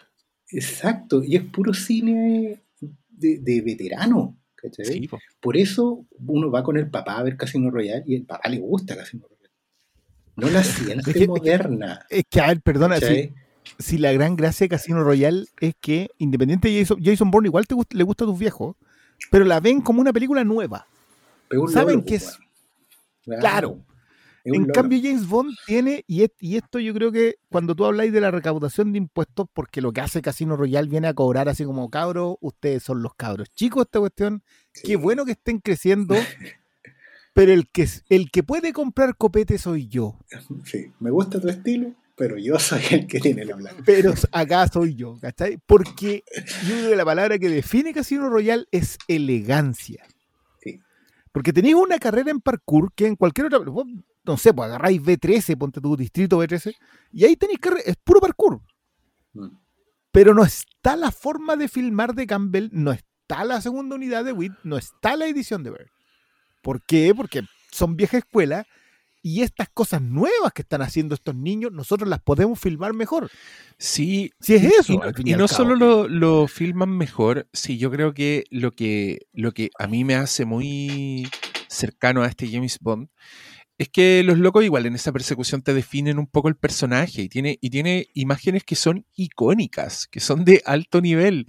Exacto, 0.51 1.23
y 1.23 1.35
es 1.35 1.43
puro 1.43 1.73
cine 1.73 2.61
de, 3.09 3.39
de 3.39 3.61
veterano. 3.61 4.37
¿cachai? 4.55 4.85
Sí. 4.85 5.09
Por 5.39 5.55
eso 5.57 6.05
uno 6.19 6.49
va 6.49 6.63
con 6.63 6.77
el 6.77 6.89
papá 6.89 7.17
a 7.17 7.23
ver 7.23 7.37
Casino 7.37 7.69
Royale 7.69 8.03
y 8.07 8.15
el 8.15 8.25
papá 8.25 8.49
le 8.49 8.59
gusta 8.59 8.95
Casino 8.97 9.27
Royale. 9.27 9.53
No 10.35 10.49
la 10.49 10.61
que- 10.63 10.67
siente 10.67 11.11
es 11.11 11.17
que- 11.17 11.27
moderna. 11.27 12.05
Es 12.09 12.23
que, 12.29 12.41
a 12.41 12.47
ver, 12.47 12.61
perdona, 12.61 12.97
si, 13.79 13.97
la 13.97 14.13
gran 14.13 14.35
gracia 14.35 14.65
de 14.65 14.69
Casino 14.69 15.03
Royale 15.03 15.45
es 15.59 15.75
que, 15.79 16.09
independiente 16.17 16.69
de 16.69 16.79
Jason, 16.79 16.99
Jason 17.03 17.29
Bourne, 17.31 17.47
igual 17.49 17.67
te 17.67 17.75
gust- 17.75 17.93
le 17.93 18.03
gusta 18.03 18.23
a 18.23 18.27
tus 18.27 18.39
viejos, 18.39 18.75
pero 19.29 19.45
la 19.45 19.59
ven 19.59 19.81
como 19.81 19.99
una 20.01 20.13
película 20.13 20.43
nueva. 20.43 20.87
Un 21.51 21.69
¿Saben 21.71 21.95
lolo, 21.97 22.05
qué 22.05 22.19
pues, 22.19 22.23
es? 22.23 23.39
Claro. 23.39 23.83
En 24.55 24.65
cambio, 24.67 24.99
James 25.01 25.27
Bond 25.27 25.55
tiene, 25.65 26.03
y, 26.07 26.23
es- 26.23 26.31
y 26.39 26.55
esto 26.57 26.79
yo 26.79 26.93
creo 26.93 27.11
que 27.11 27.35
cuando 27.49 27.75
tú 27.75 27.85
habláis 27.85 28.11
de 28.13 28.21
la 28.21 28.31
recaudación 28.31 28.91
de 28.91 28.97
impuestos, 28.99 29.47
porque 29.53 29.81
lo 29.81 29.91
que 29.91 30.01
hace 30.01 30.21
Casino 30.21 30.55
Royale 30.55 30.89
viene 30.89 31.07
a 31.07 31.13
cobrar 31.13 31.49
así 31.49 31.63
como 31.65 31.89
cabros, 31.89 32.37
ustedes 32.41 32.83
son 32.83 33.01
los 33.01 33.13
cabros 33.15 33.49
chicos, 33.53 33.85
esta 33.85 33.99
cuestión, 33.99 34.43
Sí. 34.73 34.83
qué 34.87 34.95
bueno 34.95 35.25
que 35.25 35.31
estén 35.31 35.59
creciendo, 35.59 36.15
pero 37.33 37.51
el 37.53 37.67
que, 37.69 37.87
el 38.09 38.31
que 38.31 38.43
puede 38.43 38.73
comprar 38.73 39.15
copete 39.17 39.57
soy 39.57 39.87
yo, 39.87 40.17
Sí, 40.65 40.91
me 40.99 41.11
gusta 41.11 41.39
tu 41.39 41.49
estilo, 41.49 41.93
pero 42.15 42.37
yo 42.37 42.57
soy 42.59 42.81
el 42.91 43.07
que 43.07 43.19
tiene 43.19 43.45
la 43.45 43.55
blanca. 43.55 43.83
pero 43.85 44.13
acá 44.31 44.67
soy 44.67 44.95
yo, 44.95 45.19
¿cachai? 45.19 45.59
Porque 45.65 46.23
yo 46.67 46.75
creo 46.75 46.89
que 46.89 46.95
la 46.95 47.05
palabra 47.05 47.37
que 47.37 47.49
define 47.49 47.93
Casino 47.93 48.29
Royale 48.29 48.65
es 48.71 48.97
elegancia. 49.07 50.03
Sí. 50.63 50.79
Porque 51.31 51.53
tenéis 51.53 51.75
una 51.75 51.99
carrera 51.99 52.31
en 52.31 52.39
parkour 52.41 52.91
que 52.95 53.05
en 53.05 53.15
cualquier 53.15 53.47
otra. 53.47 53.59
vos, 53.59 53.85
no 54.27 54.37
sé, 54.37 54.53
pues 54.53 54.67
agarráis 54.67 55.01
B13, 55.01 55.57
ponte 55.57 55.81
tu 55.81 55.95
distrito 55.95 56.43
B13, 56.43 56.75
y 57.13 57.25
ahí 57.25 57.35
tenéis 57.35 57.59
carrera, 57.59 57.83
es 57.85 57.95
puro 57.95 58.19
parkour. 58.19 58.61
Mm. 59.33 59.47
Pero 60.11 60.33
no 60.33 60.43
está 60.43 60.95
la 60.95 61.11
forma 61.11 61.55
de 61.55 61.67
filmar 61.67 62.13
de 62.13 62.27
Campbell, 62.27 62.69
no 62.71 62.91
está 62.91 63.43
la 63.45 63.61
segunda 63.61 63.95
unidad 63.95 64.25
de 64.25 64.33
WIT, 64.33 64.53
no 64.63 64.77
está 64.77 65.15
la 65.15 65.27
edición 65.27 65.63
de 65.63 65.71
Bird. 65.71 65.89
¿Por 66.61 66.81
qué? 66.85 67.13
Porque 67.15 67.43
son 67.71 67.95
vieja 67.95 68.17
escuela 68.17 68.65
y 69.21 69.41
estas 69.41 69.69
cosas 69.69 70.01
nuevas 70.01 70.53
que 70.53 70.61
están 70.61 70.81
haciendo 70.81 71.13
estos 71.15 71.35
niños, 71.35 71.71
nosotros 71.71 72.09
las 72.09 72.21
podemos 72.21 72.59
filmar 72.59 72.93
mejor. 72.93 73.29
Sí, 73.77 74.31
Si 74.39 74.55
es 74.55 74.63
eso, 74.63 74.93
Y, 74.93 74.97
al 75.01 75.13
fin 75.13 75.27
y 75.27 75.31
y 75.31 75.33
al 75.33 75.39
no 75.39 75.47
cabo. 75.47 75.57
solo 75.57 75.75
lo, 75.75 76.07
lo 76.07 76.47
filman 76.47 76.89
mejor, 76.97 77.47
sí, 77.53 77.77
yo 77.77 77.91
creo 77.91 78.13
que 78.13 78.45
lo 78.49 78.71
que 78.71 79.27
lo 79.33 79.51
que 79.53 79.69
a 79.77 79.87
mí 79.87 80.03
me 80.03 80.15
hace 80.15 80.45
muy 80.45 81.29
cercano 81.67 82.23
a 82.23 82.27
este 82.27 82.49
James 82.49 82.79
Bond 82.79 83.09
es 83.77 83.89
que 83.89 84.23
los 84.23 84.39
locos 84.39 84.63
igual 84.63 84.87
en 84.87 84.95
esa 84.95 85.11
persecución 85.11 85.61
te 85.61 85.73
definen 85.73 86.17
un 86.17 86.25
poco 86.25 86.47
el 86.47 86.55
personaje 86.55 87.21
y 87.21 87.29
tiene, 87.29 87.59
y 87.61 87.69
tiene 87.69 88.07
imágenes 88.15 88.63
que 88.63 88.75
son 88.75 89.05
icónicas, 89.15 90.07
que 90.07 90.19
son 90.19 90.45
de 90.45 90.63
alto 90.65 90.99
nivel, 90.99 91.45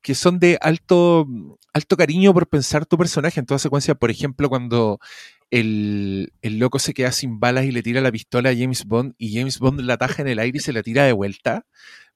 que 0.00 0.14
son 0.14 0.38
de 0.38 0.58
alto, 0.62 1.26
alto 1.74 1.96
cariño 1.96 2.32
por 2.32 2.48
pensar 2.48 2.86
tu 2.86 2.96
personaje 2.96 3.40
en 3.40 3.46
toda 3.46 3.58
secuencia. 3.58 3.94
Por 3.94 4.10
ejemplo, 4.10 4.48
cuando 4.48 5.00
el, 5.50 6.32
el 6.40 6.58
loco 6.58 6.78
se 6.78 6.94
queda 6.94 7.12
sin 7.12 7.40
balas 7.40 7.66
y 7.66 7.72
le 7.72 7.82
tira 7.82 8.00
la 8.00 8.10
pistola 8.10 8.50
a 8.50 8.56
James 8.56 8.84
Bond 8.86 9.14
y 9.18 9.34
James 9.34 9.58
Bond 9.58 9.80
la 9.80 9.94
ataja 9.94 10.22
en 10.22 10.28
el 10.28 10.38
aire 10.38 10.56
y 10.56 10.60
se 10.60 10.72
la 10.72 10.82
tira 10.82 11.04
de 11.04 11.12
vuelta. 11.12 11.66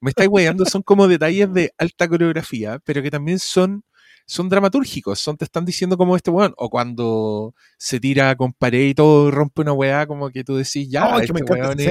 Me 0.00 0.10
estáis 0.10 0.30
weyando, 0.30 0.64
son 0.64 0.82
como 0.82 1.06
detalles 1.06 1.52
de 1.52 1.74
alta 1.76 2.08
coreografía, 2.08 2.78
pero 2.84 3.02
que 3.02 3.10
también 3.10 3.38
son, 3.38 3.84
son 4.30 4.48
dramatúrgicos, 4.48 5.18
son, 5.18 5.36
te 5.36 5.44
están 5.44 5.64
diciendo 5.64 5.96
como 5.96 6.14
este 6.16 6.30
weón, 6.30 6.54
o 6.56 6.70
cuando 6.70 7.54
se 7.78 7.98
tira 8.00 8.34
con 8.36 8.52
pared 8.52 8.86
y 8.88 8.94
todo 8.94 9.30
rompe 9.30 9.62
una 9.62 9.72
weá, 9.72 10.06
como 10.06 10.30
que 10.30 10.44
tú 10.44 10.54
decís, 10.56 10.88
ya, 10.88 11.04
este 11.22 11.32
me 11.32 11.40
weón 11.62 11.80
es- 11.80 11.86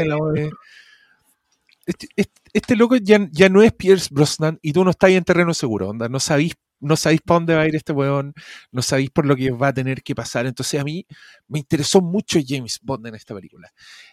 este, 1.86 2.08
este- 2.16 2.42
este 2.54 2.76
loco 2.76 2.96
ya, 2.98 3.28
ya 3.32 3.50
no 3.50 3.62
es 3.62 3.74
Pierce 3.74 4.10
Brosnan 4.12 4.60
y 4.62 4.74
tú 4.74 4.84
no 4.84 4.92
estás 4.92 5.10
ahí 5.10 5.16
en 5.16 5.24
terreno 5.24 5.54
seguro, 5.54 5.90
onda, 5.90 6.08
no 6.10 6.20
sabéis 6.20 6.54
no 6.82 6.96
sabéis 6.96 7.20
para 7.20 7.36
dónde 7.42 7.56
va 7.56 7.62
a 7.64 7.68
ir 7.68 7.76
este 7.76 7.92
weón, 7.92 8.34
no 8.72 8.82
sabéis 8.82 9.10
por 9.10 9.26
lo 9.26 9.36
que 9.36 9.52
va 9.52 9.68
a 9.68 9.74
tener 9.74 10.02
que 10.02 10.16
pasar. 10.16 10.46
Entonces 10.46 10.80
a 10.80 10.86
mí 10.86 11.06
me 11.50 11.60
interesó 11.60 12.00
mucho 12.00 12.40
James 12.48 12.80
Bond 12.82 13.06
en 13.08 13.16
esta 13.16 13.36
película. 13.36 13.70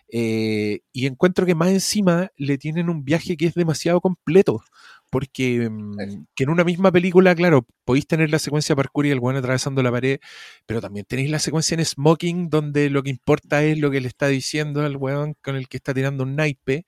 Eh, 0.09 0.81
y 0.93 1.07
encuentro 1.07 1.47
que 1.47 1.55
más 1.55 1.68
encima 1.68 2.29
le 2.37 2.59
tienen 2.59 2.89
un 2.89 3.05
viaje 3.05 3.37
que 3.37 3.47
es 3.47 3.55
demasiado 3.55 4.01
completo. 4.01 4.64
Porque 5.11 5.69
mm, 5.71 6.27
que 6.35 6.45
en 6.45 6.51
una 6.51 6.65
misma 6.65 6.93
película, 6.93 7.35
claro, 7.35 7.67
podéis 7.85 8.07
tener 8.07 8.31
la 8.31 8.39
secuencia 8.39 8.77
parkour 8.77 9.07
y 9.07 9.11
el 9.11 9.19
weón 9.21 9.37
atravesando 9.37 9.83
la 9.83 9.93
pared, 9.93 10.19
pero 10.67 10.81
también 10.81 11.07
tenéis 11.09 11.31
la 11.31 11.39
secuencia 11.39 11.75
en 11.77 11.85
smoking 11.85 12.49
donde 12.51 12.91
lo 12.91 13.03
que 13.03 13.11
importa 13.11 13.63
es 13.65 13.79
lo 13.79 13.91
que 13.91 14.01
le 14.01 14.09
está 14.09 14.27
diciendo 14.29 14.83
al 14.85 14.97
weón 14.97 15.35
con 15.43 15.57
el 15.57 15.69
que 15.69 15.77
está 15.79 15.95
tirando 15.95 16.25
un 16.25 16.37
naipe 16.37 16.85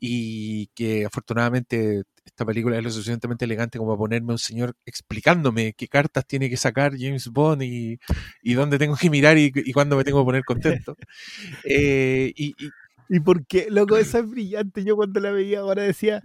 y 0.00 0.68
que 0.74 1.04
afortunadamente 1.06 2.02
esta 2.24 2.44
película 2.44 2.76
es 2.78 2.84
lo 2.84 2.90
suficientemente 2.90 3.44
elegante 3.46 3.78
como 3.78 3.90
para 3.92 3.98
ponerme 3.98 4.32
un 4.32 4.38
señor 4.38 4.74
explicándome 4.86 5.72
qué 5.74 5.88
cartas 5.88 6.26
tiene 6.26 6.48
que 6.50 6.56
sacar 6.56 6.92
James 6.98 7.28
Bond 7.28 7.62
y, 7.62 7.98
y 8.42 8.54
dónde 8.54 8.78
tengo 8.78 8.96
que 8.96 9.10
mirar 9.10 9.38
y, 9.38 9.50
y 9.54 9.72
cuándo 9.72 9.96
me 9.96 10.04
tengo 10.04 10.20
que 10.20 10.26
poner 10.26 10.44
contento. 10.44 10.96
Eh, 11.64 12.32
y, 12.36 12.48
y- 12.58 12.70
Y 13.10 13.20
porque, 13.20 13.68
loco, 13.70 13.96
esa 13.96 14.18
es 14.20 14.28
brillante. 14.28 14.84
Yo 14.84 14.94
cuando 14.96 15.18
la 15.20 15.30
veía 15.32 15.60
ahora 15.60 15.82
decía, 15.82 16.22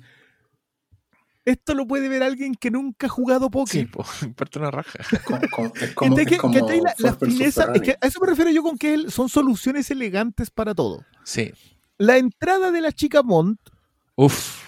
esto 1.45 1.73
lo 1.73 1.85
puede 1.87 2.09
ver 2.09 2.23
alguien 2.23 2.55
que 2.55 2.71
nunca 2.71 3.07
ha 3.07 3.09
jugado 3.09 3.49
póker. 3.51 3.81
sí, 3.81 3.85
po, 3.85 4.03
una 4.57 4.71
raja. 4.71 4.99
Como- 5.25 5.39
como- 5.51 5.73
es 5.75 5.93
como, 5.93 6.15
¿Cachai 6.15 6.23
es 6.23 6.29
que- 6.29 6.37
como 6.37 6.53
la, 6.59 6.75
la 6.97 7.13
Ford 7.13 7.19
versus 7.19 7.37
fineza? 7.37 7.47
Es 7.47 7.55
Ferrari. 7.67 7.79
que 7.81 7.97
a 8.01 8.07
eso 8.07 8.19
me 8.21 8.27
refiero 8.27 8.51
yo 8.51 8.63
con 8.63 8.77
que 8.77 9.09
son 9.11 9.29
soluciones 9.29 9.89
elegantes 9.91 10.49
para 10.51 10.73
todo. 10.73 11.03
Sí. 11.23 11.51
La 11.97 12.17
entrada 12.17 12.71
de 12.71 12.81
la 12.81 12.91
chica 12.91 13.21
Bond, 13.21 13.57
Uf. 14.15 14.62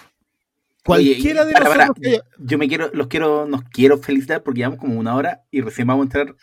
Cualquiera 0.86 1.42
Oye, 1.42 1.48
de 1.48 1.54
para, 1.54 1.66
para, 1.70 1.90
que 2.00 2.10
haya- 2.10 2.22
Yo 2.38 2.58
me 2.58 2.68
quiero, 2.68 2.90
los 2.94 3.08
quiero, 3.08 3.48
nos 3.48 3.64
quiero 3.64 3.98
felicitar 3.98 4.44
porque 4.44 4.60
llevamos 4.60 4.80
como 4.80 5.00
una 5.00 5.16
hora 5.16 5.42
y 5.52 5.62
recién 5.62 5.88
vamos 5.88 6.04
a 6.04 6.06
entrar 6.06 6.36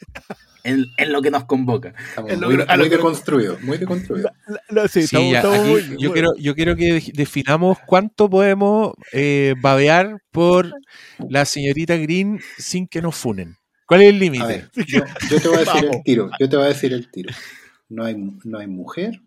en, 0.64 0.84
en 0.99 1.12
lo 1.12 1.22
que 1.22 1.30
nos 1.30 1.45
convoca. 1.45 1.95
Estamos 2.09 2.30
Es 2.32 2.38
lo 2.40 2.51
muy, 2.51 2.64
a 2.66 2.76
lo 2.76 2.82
muy 2.84 2.88
deconstruido, 2.88 3.59
muy 3.62 3.78
deconstruido. 3.78 4.30
sí, 4.90 5.07
Sí, 5.07 5.16
estamos- 5.16 5.30
ya, 5.32 5.38
estamos 5.38 5.59
aquí 5.61 5.68
muy- 5.90 6.03
yo, 6.03 6.12
quiero, 6.12 6.34
yo 6.36 6.55
quiero 6.55 6.76
que 6.76 6.93
de- 6.95 7.12
definamos 7.14 7.78
cuánto 7.86 8.28
podemos 8.28 8.93
eh, 9.12 9.55
babear 9.61 10.18
por 10.30 10.72
la 11.28 11.45
señorita 11.45 11.97
Green 11.97 12.40
sin 12.59 12.86
que 12.88 13.01
nos 13.01 13.14
funen. 13.16 13.57
¿Cuál 13.86 14.03
es 14.03 14.09
el 14.11 14.18
límite? 14.18 14.66
yo, 14.86 15.01
yo 15.30 15.40
te 15.40 15.49
voy 15.49 15.57
a 15.57 15.61
decir 15.61 15.74
Vamos. 15.82 15.97
el 15.97 16.03
tiro, 16.05 16.30
yo 16.40 16.49
te 16.49 16.57
voy 16.57 16.64
a 16.64 16.68
decir 16.68 16.93
el 16.93 17.11
tiro. 17.11 17.34
No 17.88 18.05
hay, 18.05 18.16
no 18.45 18.59
hay 18.59 18.66
mujer 18.66 19.20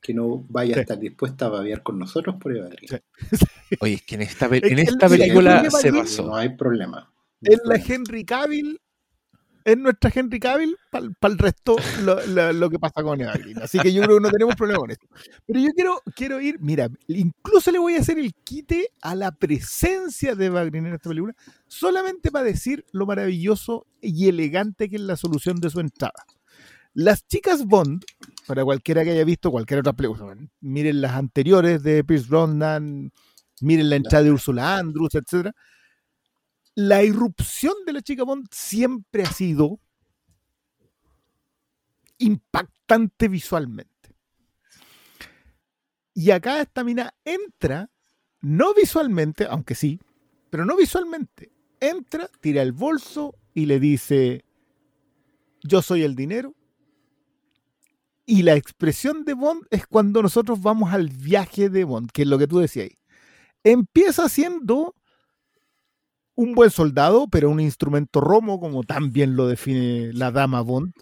que 0.00 0.14
no 0.14 0.44
vaya 0.48 0.74
Sí. 0.74 0.78
a 0.78 0.82
estar 0.82 0.98
dispuesta 0.98 1.46
a 1.46 1.48
babear 1.50 1.82
con 1.82 1.98
nosotros 1.98 2.36
por 2.40 2.56
Eva 2.56 2.68
Green. 2.68 3.02
Sí. 3.68 3.76
Oye, 3.80 3.94
es 3.94 4.02
que 4.02 4.14
en 4.14 4.22
esta, 4.22 4.46
en 4.50 4.78
esta 4.78 5.08
película 5.08 5.62
que 5.62 5.70
se 5.70 5.92
pasó. 5.92 6.26
No 6.26 6.36
hay 6.36 6.50
problema. 6.56 7.12
No 7.40 7.52
es 7.52 7.60
la. 7.64 7.76
Henry 7.76 8.24
Cavill, 8.24 8.80
es 9.64 9.76
nuestra 9.76 10.10
Henry 10.14 10.40
Cavill, 10.40 10.76
para 10.90 11.04
el 11.30 11.38
resto 11.38 11.76
lo, 12.02 12.24
lo- 12.28 12.52
lo 12.54 12.70
que 12.70 12.78
pasa 12.78 13.02
con 13.02 13.20
Eva 13.20 13.34
Green. 13.34 13.58
Así 13.58 13.78
que 13.78 13.92
yo 13.92 14.02
creo 14.02 14.16
que 14.16 14.22
no 14.22 14.30
tenemos 14.30 14.56
problema 14.56 14.78
con 14.78 14.90
esto. 14.90 15.06
Pero 15.46 15.60
yo 15.60 15.68
quiero, 15.74 16.02
quiero 16.16 16.40
ir, 16.40 16.58
mira, 16.60 16.88
incluso 17.08 17.70
le 17.70 17.78
voy 17.78 17.96
a 17.96 18.00
hacer 18.00 18.18
el 18.18 18.32
quite 18.34 18.88
a 19.02 19.14
la 19.14 19.32
presencia 19.32 20.34
de 20.34 20.46
Eva 20.46 20.64
Green 20.64 20.86
en 20.86 20.94
esta 20.94 21.10
película, 21.10 21.34
solamente 21.66 22.30
para 22.30 22.44
decir 22.46 22.86
lo 22.92 23.04
maravilloso 23.04 23.86
y 24.00 24.28
elegante 24.28 24.88
que 24.88 24.96
es 24.96 25.02
la 25.02 25.16
solución 25.16 25.56
de 25.60 25.68
su 25.68 25.80
entrada. 25.80 26.24
Las 26.94 27.26
chicas 27.26 27.66
Bond, 27.66 28.02
para 28.48 28.64
cualquiera 28.64 29.04
que 29.04 29.10
haya 29.10 29.24
visto 29.24 29.50
cualquier 29.50 29.80
otra 29.80 29.92
película, 29.92 30.34
miren 30.60 31.02
las 31.02 31.12
anteriores 31.12 31.82
de 31.82 32.02
Pierce 32.02 32.26
Brosnan, 32.28 33.12
miren 33.60 33.90
la 33.90 33.96
entrada 33.96 34.24
de 34.24 34.32
Ursula 34.32 34.78
Andrews, 34.78 35.14
etcétera. 35.14 35.54
La 36.74 37.02
irrupción 37.02 37.74
de 37.84 37.92
la 37.92 38.00
chica 38.00 38.24
Bond 38.24 38.46
siempre 38.50 39.22
ha 39.22 39.30
sido 39.30 39.78
impactante 42.16 43.28
visualmente. 43.28 44.16
Y 46.14 46.30
acá 46.30 46.62
esta 46.62 46.82
mina 46.84 47.12
entra, 47.26 47.90
no 48.40 48.72
visualmente, 48.72 49.44
aunque 49.44 49.74
sí, 49.74 50.00
pero 50.48 50.64
no 50.64 50.74
visualmente. 50.74 51.52
Entra, 51.80 52.30
tira 52.40 52.62
el 52.62 52.72
bolso 52.72 53.34
y 53.52 53.66
le 53.66 53.78
dice, 53.78 54.46
yo 55.62 55.82
soy 55.82 56.02
el 56.02 56.16
dinero, 56.16 56.54
y 58.30 58.42
la 58.42 58.56
expresión 58.56 59.24
de 59.24 59.32
Bond 59.32 59.62
es 59.70 59.86
cuando 59.86 60.20
nosotros 60.20 60.60
vamos 60.60 60.92
al 60.92 61.08
viaje 61.08 61.70
de 61.70 61.84
Bond, 61.84 62.10
que 62.12 62.22
es 62.22 62.28
lo 62.28 62.36
que 62.36 62.46
tú 62.46 62.58
decías 62.58 62.84
ahí. 62.90 62.98
Empieza 63.64 64.28
siendo 64.28 64.94
un 66.34 66.52
buen 66.52 66.68
soldado, 66.68 67.26
pero 67.30 67.48
un 67.48 67.58
instrumento 67.58 68.20
romo, 68.20 68.60
como 68.60 68.82
también 68.82 69.34
lo 69.34 69.46
define 69.48 70.12
la 70.12 70.30
dama 70.30 70.60
Bond. 70.60 70.92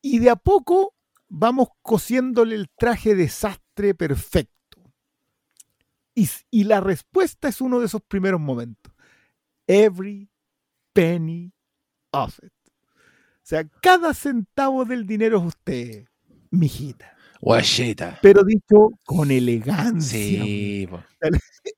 Y 0.00 0.20
de 0.20 0.30
a 0.30 0.36
poco 0.36 0.94
vamos 1.28 1.68
cosiéndole 1.82 2.54
el 2.54 2.70
traje 2.70 3.14
desastre 3.14 3.94
perfecto. 3.94 4.78
Y, 6.14 6.26
y 6.50 6.64
la 6.64 6.80
respuesta 6.80 7.48
es 7.48 7.60
uno 7.60 7.80
de 7.80 7.86
esos 7.86 8.00
primeros 8.00 8.40
momentos. 8.40 8.94
Every 9.66 10.30
penny 10.94 11.52
of 12.12 12.38
it. 12.42 12.59
O 13.50 13.52
sea, 13.52 13.64
cada 13.82 14.14
centavo 14.14 14.84
del 14.84 15.04
dinero 15.04 15.38
es 15.38 15.44
usted, 15.46 16.04
mijita. 16.52 17.16
Guacheta. 17.40 18.16
Pero 18.22 18.44
dicho 18.44 18.90
con 19.04 19.28
elegancia. 19.32 20.20
Sí. 20.20 20.88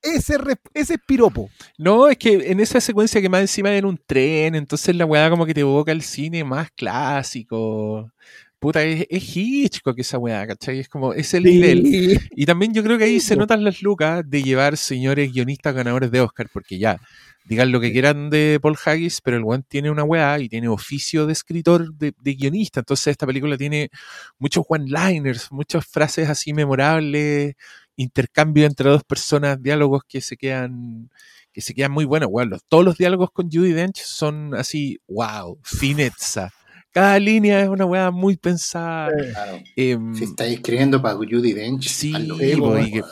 Ese, 0.03 0.37
ese 0.75 0.95
es 0.95 1.01
piropo. 1.07 1.49
No, 1.79 2.09
es 2.09 2.19
que 2.19 2.51
en 2.51 2.61
esa 2.61 2.79
secuencia 2.79 3.23
que 3.23 3.31
más 3.31 3.41
encima 3.41 3.75
en 3.75 3.87
un 3.87 3.97
tren, 3.97 4.55
entonces 4.55 4.95
la 4.95 5.07
weá 5.07 5.31
como 5.31 5.47
que 5.47 5.55
te 5.55 5.61
evoca 5.61 5.93
el 5.93 6.03
cine 6.03 6.45
más 6.45 6.71
clásico. 6.73 8.13
Puta, 8.59 8.83
es, 8.85 9.07
es 9.09 9.35
Hitchcock 9.35 9.99
esa 9.99 10.19
weá, 10.19 10.47
¿cachai? 10.47 10.81
Es 10.81 10.91
como, 10.91 11.15
es 11.15 11.33
el 11.33 11.45
nivel. 11.45 12.21
Y 12.33 12.45
también 12.45 12.75
yo 12.75 12.83
creo 12.83 12.99
que 12.99 13.05
ahí 13.05 13.19
Sí, 13.19 13.29
se 13.29 13.37
notan 13.37 13.65
las 13.65 13.81
lucas 13.81 14.23
de 14.29 14.43
llevar 14.43 14.77
señores 14.77 15.33
guionistas 15.33 15.75
ganadores 15.75 16.11
de 16.11 16.21
Oscar, 16.21 16.51
porque 16.53 16.79
ya, 16.79 17.01
digan 17.45 17.73
lo 17.73 17.81
que 17.81 17.93
quieran 17.93 18.31
de 18.31 18.59
Paul 18.63 18.77
Haggis, 18.85 19.21
pero 19.21 19.37
el 19.37 19.45
weón 19.45 19.65
tiene 19.69 19.91
una 19.91 20.05
weá 20.05 20.39
y 20.39 20.49
tiene 20.49 20.69
oficio 20.69 21.27
de 21.27 21.33
escritor, 21.33 21.93
de, 21.95 22.15
de 22.23 22.35
guionista. 22.35 22.81
Entonces 22.81 23.09
esta 23.09 23.27
película 23.27 23.57
tiene 23.57 23.91
muchos 24.39 24.65
one-liners, 24.69 25.51
muchas 25.53 25.87
frases 25.87 26.29
así 26.29 26.53
memorables, 26.53 27.55
intercambio 27.97 28.67
entre 28.67 28.89
dos 28.91 29.05
personas, 29.05 29.63
diálogos 29.63 30.03
que 30.09 30.21
se 30.21 30.37
quedan 30.37 31.11
que 31.53 31.61
se 31.61 31.75
quedan 31.75 31.93
muy 31.93 32.07
buenos. 32.07 32.31
Los- 32.47 32.65
todos 32.69 32.83
los 32.85 32.97
diálogos 32.97 33.31
con 33.31 33.51
Judy 33.51 33.73
Dench 33.73 33.99
son 34.03 34.55
así, 34.55 34.99
wow, 35.07 35.59
fineza. 35.63 36.51
Cada 36.93 37.19
línea 37.19 37.63
es 37.63 37.69
una 37.69 37.87
weá 37.87 38.11
muy 38.11 38.37
pensada. 38.37 39.11
Claro. 39.33 39.61
em, 39.77 40.15
Si 40.15 40.25
estáis 40.25 40.55
escribiendo 40.55 41.01
para 41.01 41.15
Judy 41.15 41.53
Dench, 41.55 41.89
Sí, 41.89 42.13
po, 42.13 42.35
mismo, 42.37 42.79
y 42.79 42.93
que- 42.93 43.03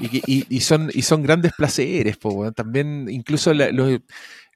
y, 0.00 0.08
que- 0.08 0.22
y- 0.26 0.46
y 0.48 0.60
son, 0.60 0.88
y 0.94 1.02
son 1.02 1.22
grandes 1.22 1.52
placeres, 1.56 2.16
po, 2.16 2.30
weón. 2.30 2.54
También, 2.54 3.08
incluso 3.10 3.52
la- 3.52 3.72
los, 3.72 3.98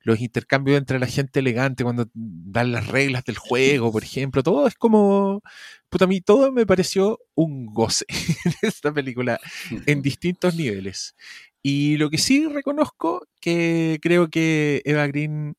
los 0.05 0.20
intercambios 0.20 0.79
entre 0.79 0.99
la 0.99 1.07
gente 1.07 1.41
elegante 1.41 1.85
cuando 1.85 2.09
dan 2.14 2.73
las 2.73 2.87
reglas 2.89 3.25
del 3.25 3.39
juego, 3.39 3.91
por 3.93 4.03
ejemplo, 4.05 4.43
todo 4.43 4.66
es 4.66 4.75
como. 4.75 5.43
Puta, 5.89 6.07
a 6.07 6.09
mí 6.09 6.20
todo 6.20 6.51
me 6.53 6.64
pareció 6.64 7.18
un 7.35 7.66
goce 7.66 8.05
en 8.47 8.55
esta 8.62 8.93
película 8.93 9.39
en 9.87 10.01
distintos 10.03 10.55
niveles. 10.57 11.14
Y 11.62 11.97
lo 11.99 12.09
que 12.11 12.18
sí 12.18 12.47
reconozco 12.49 13.27
que 13.41 13.99
creo 14.03 14.29
que 14.31 14.81
Eva 14.85 15.07
Green 15.07 15.55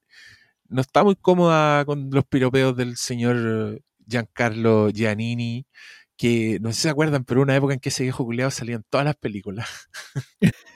no 0.69 0.81
está 0.81 1.03
muy 1.03 1.15
cómoda 1.15 1.85
con 1.85 2.09
los 2.11 2.25
piropeos 2.25 2.75
del 2.75 2.97
señor 2.97 3.81
Giancarlo 4.07 4.89
Giannini, 4.89 5.65
que 6.17 6.59
no 6.61 6.69
sé 6.69 6.75
si 6.75 6.81
se 6.83 6.89
acuerdan, 6.89 7.23
pero 7.23 7.41
una 7.41 7.55
época 7.55 7.73
en 7.73 7.79
que 7.79 7.89
ese 7.89 8.03
viejo 8.03 8.25
culiado 8.25 8.51
salía 8.51 8.75
en 8.75 8.85
todas 8.89 9.05
las 9.05 9.15
películas. 9.15 9.67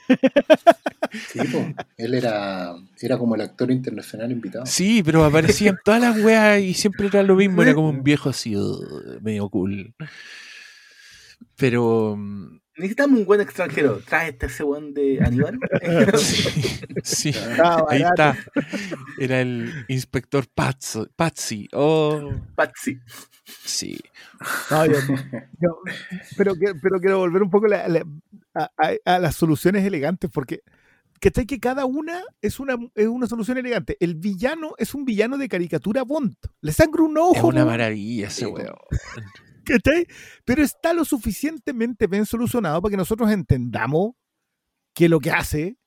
Sí, 1.31 1.39
po. 1.51 1.65
Él 1.97 2.13
era, 2.13 2.75
era 2.99 3.17
como 3.17 3.35
el 3.35 3.41
actor 3.41 3.71
internacional 3.71 4.31
invitado. 4.31 4.65
Sí, 4.65 5.01
pero 5.03 5.23
aparecía 5.23 5.69
en 5.69 5.77
todas 5.83 6.01
las 6.01 6.17
weas 6.21 6.61
y 6.61 6.73
siempre 6.73 7.07
era 7.07 7.23
lo 7.23 7.35
mismo, 7.35 7.61
era 7.61 7.73
como 7.73 7.89
un 7.89 8.03
viejo 8.03 8.29
así, 8.29 8.55
uh, 8.55 9.19
medio 9.21 9.49
cool. 9.49 9.95
Pero 11.55 12.15
mm, 12.17 12.59
Necesitamos 12.77 13.19
un 13.19 13.25
buen 13.25 13.41
extranjero. 13.41 13.99
Trae 14.07 14.29
este 14.29 14.45
ese 14.45 14.63
weón 14.63 14.93
de 14.93 15.19
Aníbal. 15.25 15.59
sí, 17.03 17.33
ahí 17.89 18.03
está. 18.03 18.37
Era 19.19 19.41
el 19.41 19.85
inspector 19.87 20.45
Pazzo, 20.53 21.07
Patsy. 21.15 21.67
Oh, 21.73 22.31
Patsy. 22.55 22.99
sí. 23.65 23.99
No, 24.69 24.85
yo- 24.85 24.93
yo- 25.59 25.79
pero, 26.37 26.53
que- 26.55 26.75
pero 26.81 26.99
quiero 26.99 27.19
volver 27.19 27.41
un 27.43 27.49
poco 27.49 27.67
la- 27.67 27.87
la- 27.87 28.05
a, 28.53 28.69
a- 28.77 29.15
a 29.15 29.19
las 29.19 29.35
soluciones 29.35 29.83
elegantes, 29.83 30.29
porque 30.31 30.61
¿cachai? 31.19 31.45
que 31.47 31.59
cada 31.59 31.85
una 31.85 32.21
es 32.41 32.59
una, 32.59 32.75
es 32.93 33.07
una 33.07 33.25
solución 33.27 33.57
elegante. 33.57 33.97
El 33.99 34.15
villano 34.15 34.73
es 34.77 34.93
un 34.93 35.03
villano 35.05 35.37
de 35.39 35.49
caricatura 35.49 36.03
Bond. 36.03 36.35
Le 36.61 36.71
sangra 36.73 37.01
un 37.03 37.17
ojo. 37.17 37.35
Es 37.35 37.43
una 37.43 37.65
maravilla 37.65 38.27
ese 38.27 38.45
weón. 38.45 38.75
Pero 40.45 40.63
está 40.63 40.93
lo 40.93 41.05
suficientemente 41.05 42.07
bien 42.07 42.25
solucionado 42.25 42.81
para 42.81 42.91
que 42.91 42.97
nosotros 42.97 43.31
entendamos 43.31 44.11
que 44.93 45.09
lo 45.09 45.19
que 45.19 45.31
hace, 45.31 45.77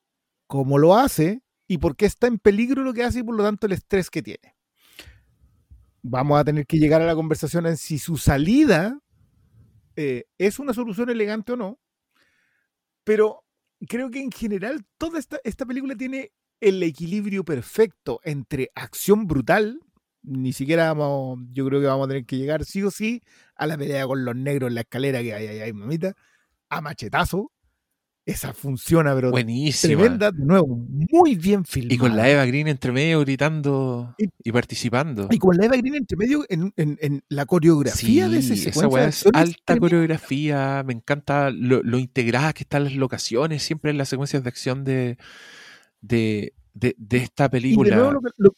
cómo 0.47 0.77
lo 0.77 0.95
hace 0.95 1.41
y 1.67 1.77
por 1.77 1.95
qué 1.95 2.05
está 2.05 2.27
en 2.27 2.37
peligro 2.37 2.83
lo 2.83 2.93
que 2.93 3.03
hace 3.03 3.19
y 3.19 3.23
por 3.23 3.35
lo 3.35 3.43
tanto 3.43 3.67
el 3.67 3.73
estrés 3.73 4.09
que 4.09 4.21
tiene. 4.21 4.55
Vamos 6.01 6.39
a 6.39 6.43
tener 6.43 6.65
que 6.65 6.77
llegar 6.77 7.01
a 7.01 7.05
la 7.05 7.15
conversación 7.15 7.65
en 7.65 7.77
si 7.77 7.99
su 7.99 8.17
salida 8.17 8.99
eh, 9.95 10.25
es 10.37 10.59
una 10.59 10.73
solución 10.73 11.09
elegante 11.09 11.53
o 11.53 11.57
no, 11.57 11.79
pero 13.03 13.43
creo 13.87 14.09
que 14.09 14.21
en 14.21 14.31
general 14.31 14.85
toda 14.97 15.19
esta, 15.19 15.39
esta 15.43 15.65
película 15.65 15.95
tiene 15.95 16.31
el 16.59 16.81
equilibrio 16.83 17.43
perfecto 17.43 18.19
entre 18.23 18.71
acción 18.75 19.27
brutal, 19.27 19.79
ni 20.23 20.53
siquiera 20.53 20.93
vamos, 20.93 21.39
yo 21.51 21.65
creo 21.65 21.81
que 21.81 21.87
vamos 21.87 22.05
a 22.05 22.07
tener 22.09 22.25
que 22.25 22.37
llegar 22.37 22.63
sí 22.65 22.83
o 22.83 22.91
sí 22.91 23.21
a 23.55 23.67
la 23.67 23.77
pelea 23.77 24.05
con 24.07 24.23
los 24.25 24.35
negros 24.35 24.69
en 24.69 24.75
la 24.75 24.81
escalera 24.81 25.21
que 25.21 25.33
hay 25.33 25.47
ahí, 25.59 25.73
mamita, 25.73 26.13
a 26.69 26.81
machetazo. 26.81 27.51
Esa 28.23 28.53
funciona, 28.53 29.15
pero 29.15 29.31
Buenísima. 29.31 29.95
tremenda, 29.99 30.31
de 30.31 30.45
nuevo, 30.45 30.77
muy 30.87 31.35
bien 31.35 31.65
filmada. 31.65 31.95
Y 31.95 31.97
con 31.97 32.15
la 32.15 32.29
Eva 32.29 32.45
Green 32.45 32.67
entre 32.67 32.91
medio 32.91 33.19
gritando 33.21 34.13
Y- 34.19 34.25
y 34.43 34.51
participando. 34.51 35.27
Y 35.31 35.39
con 35.39 35.57
la 35.57 35.65
Eva 35.65 35.75
Green 35.77 35.95
entre 35.95 36.15
medio 36.17 36.45
en, 36.47 36.71
en- 36.77 36.99
en 37.01 37.23
la 37.29 37.47
coreografía 37.47 38.29
de 38.29 38.37
ese 38.37 38.55
Sí, 38.57 38.69
esa 38.69 38.87
weá 38.87 39.07
es 39.07 39.25
alta 39.33 39.75
coreografía, 39.75 40.83
me 40.85 40.93
encanta 40.93 41.49
lo, 41.49 41.81
lo 41.81 41.97
integradas 41.97 42.53
que 42.53 42.61
están 42.61 42.83
las 42.83 42.93
locaciones, 42.93 43.63
siempre 43.63 43.89
en 43.89 43.97
las 43.97 44.09
secuencias 44.09 44.43
de 44.43 44.49
acción 44.49 44.83
de, 44.83 45.17
de, 46.01 46.53
de, 46.75 46.93
de 46.99 47.17
esta 47.17 47.45
Y 47.45 47.47
de 47.47 47.49
película. 47.49 47.95
nuevo 47.95 48.11
lo 48.13 48.21
lo- 48.37 48.55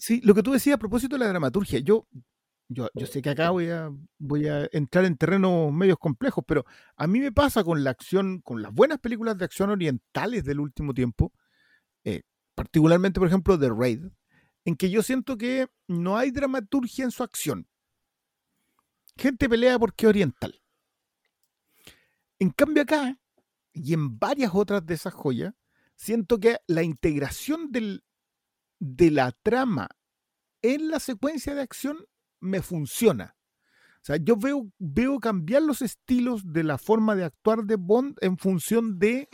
sí, 0.00 0.20
lo 0.24 0.34
que 0.34 0.42
tú 0.42 0.52
decías 0.52 0.74
a 0.74 0.78
propósito 0.78 1.16
de 1.16 1.20
la 1.20 1.28
dramaturgia, 1.28 1.78
yo, 1.78 2.08
yo, 2.68 2.88
yo 2.94 3.06
sé 3.06 3.22
que 3.22 3.30
acá 3.30 3.50
voy 3.50 3.68
a, 3.68 3.90
voy 4.18 4.48
a 4.48 4.68
entrar 4.72 5.04
en 5.04 5.16
terrenos 5.16 5.72
medios 5.72 5.98
complejos, 5.98 6.44
pero 6.46 6.64
a 6.96 7.06
mí 7.06 7.20
me 7.20 7.32
pasa 7.32 7.62
con 7.62 7.84
la 7.84 7.90
acción, 7.90 8.40
con 8.40 8.62
las 8.62 8.72
buenas 8.72 8.98
películas 8.98 9.36
de 9.38 9.44
acción 9.44 9.70
orientales 9.70 10.44
del 10.44 10.60
último 10.60 10.94
tiempo, 10.94 11.32
eh, 12.04 12.22
particularmente, 12.54 13.20
por 13.20 13.28
ejemplo, 13.28 13.58
The 13.58 13.70
Raid, 13.70 14.06
en 14.64 14.76
que 14.76 14.90
yo 14.90 15.02
siento 15.02 15.36
que 15.36 15.68
no 15.86 16.16
hay 16.16 16.30
dramaturgia 16.30 17.04
en 17.04 17.10
su 17.10 17.22
acción. 17.22 17.66
Gente 19.16 19.48
pelea 19.48 19.78
porque 19.78 20.06
oriental. 20.06 20.60
En 22.38 22.50
cambio 22.50 22.82
acá, 22.82 23.18
y 23.72 23.92
en 23.92 24.18
varias 24.18 24.52
otras 24.54 24.84
de 24.86 24.94
esas 24.94 25.12
joyas, 25.12 25.54
siento 25.94 26.40
que 26.40 26.58
la 26.66 26.82
integración 26.82 27.70
del, 27.70 28.02
de 28.80 29.10
la 29.10 29.30
trama 29.30 29.88
en 30.62 30.88
la 30.90 30.98
secuencia 30.98 31.54
de 31.54 31.62
acción 31.62 31.98
me 32.40 32.62
funciona. 32.62 33.36
O 33.96 34.04
sea, 34.04 34.16
yo 34.16 34.36
veo, 34.36 34.72
veo 34.78 35.20
cambiar 35.20 35.62
los 35.62 35.82
estilos 35.82 36.52
de 36.52 36.64
la 36.64 36.78
forma 36.78 37.14
de 37.14 37.24
actuar 37.24 37.64
de 37.64 37.76
Bond 37.76 38.16
en 38.22 38.38
función 38.38 38.98
de 38.98 39.28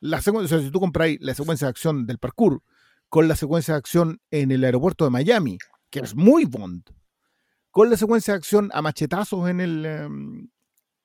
la 0.00 0.22
secuencia. 0.22 0.56
O 0.56 0.60
sea, 0.60 0.66
si 0.66 0.72
tú 0.72 0.80
compráis 0.80 1.18
la 1.20 1.34
secuencia 1.34 1.66
de 1.66 1.70
acción 1.70 2.06
del 2.06 2.18
parkour 2.18 2.62
con 3.08 3.26
la 3.26 3.36
secuencia 3.36 3.74
de 3.74 3.78
acción 3.78 4.20
en 4.30 4.52
el 4.52 4.64
aeropuerto 4.64 5.04
de 5.04 5.10
Miami, 5.10 5.58
que 5.90 6.00
es 6.00 6.14
muy 6.14 6.44
Bond, 6.44 6.84
con 7.70 7.90
la 7.90 7.96
secuencia 7.96 8.34
de 8.34 8.38
acción 8.38 8.70
a 8.72 8.82
machetazos 8.82 9.48
en, 9.48 9.60
el, 9.60 9.84
em, 9.84 10.48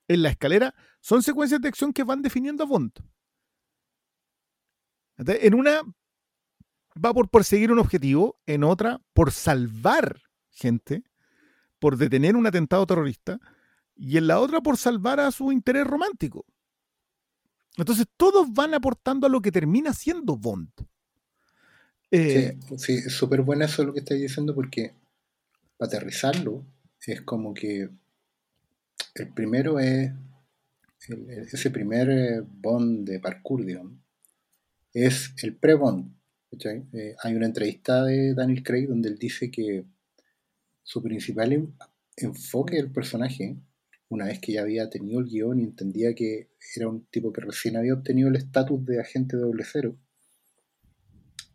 en 0.08 0.22
la 0.22 0.30
escalera, 0.30 0.76
son 1.02 1.24
secuencias 1.24 1.62
de 1.62 1.68
acción 1.68 1.94
que 1.94 2.04
van 2.04 2.22
definiendo 2.22 2.64
a 2.64 2.68
Bond. 2.68 2.92
En 5.18 5.54
una 5.56 5.82
va 7.04 7.14
por 7.14 7.30
perseguir 7.30 7.72
un 7.72 7.80
objetivo, 7.80 8.39
en 8.45 8.64
otra 8.64 9.02
por 9.14 9.32
salvar 9.32 10.22
gente, 10.52 11.04
por 11.80 11.97
detener 11.97 12.36
un 12.36 12.45
atentado 12.47 12.86
terrorista, 12.86 13.39
y 13.95 14.18
en 14.18 14.28
la 14.28 14.39
otra 14.39 14.62
por 14.62 14.78
salvar 14.78 15.20
a 15.20 15.32
su 15.32 15.52
interés 15.52 15.86
romántico. 15.86 16.45
Entonces 17.78 18.06
todos 18.18 18.52
van 18.54 18.74
aportando 18.74 19.28
a 19.28 19.30
lo 19.30 19.41
que 19.41 19.52
termina 19.52 19.93
siendo 19.93 20.36
Bond. 20.36 20.70
Eh, 22.12 22.58
Sí, 22.68 22.78
sí, 22.78 22.93
es 23.06 23.14
súper 23.14 23.41
bueno 23.41 23.66
eso 23.66 23.84
lo 23.84 23.93
que 23.93 24.00
estáis 24.00 24.22
diciendo 24.22 24.54
porque 24.56 24.93
para 25.78 25.88
aterrizarlo 25.88 26.66
es 27.06 27.22
como 27.22 27.54
que 27.54 27.89
el 29.16 29.34
primero 29.34 29.80
es 29.80 30.12
el- 31.08 31.30
ese 31.30 31.70
primer 31.72 32.10
eh, 32.10 32.41
Bond 32.45 33.08
de 33.08 33.20
parkour, 33.20 33.64
digamos, 33.64 33.93
es 34.93 35.34
el 35.43 35.56
pre-Bond. 35.56 36.14
Eh, 36.52 37.16
hay 37.22 37.36
una 37.36 37.45
entrevista 37.45 38.04
de 38.04 38.34
Daniel 38.34 38.64
Craig 38.64 38.88
donde 38.88 39.10
él 39.10 39.20
dice 39.20 39.52
que 39.52 39.86
su 40.84 41.02
principal 41.04 41.72
enfoque 42.18 42.78
del 42.78 42.91
personaje, 42.91 43.58
una 44.10 44.26
vez 44.26 44.39
que 44.39 44.54
ya 44.54 44.62
había 44.62 44.89
tenido 44.89 45.20
el 45.20 45.28
guion 45.28 45.60
y 45.60 45.64
entendía 45.64 46.16
que 46.16 46.50
era 46.76 46.88
un 46.88 47.06
tipo 47.06 47.32
que 47.32 47.41
recién 47.41 47.78
había 47.78 47.93
obtenido 47.93 48.30
el 48.30 48.36
estatus 48.36 48.84
de 48.86 49.00
agente 49.00 49.38
doble 49.38 49.64
cero, 49.64 49.95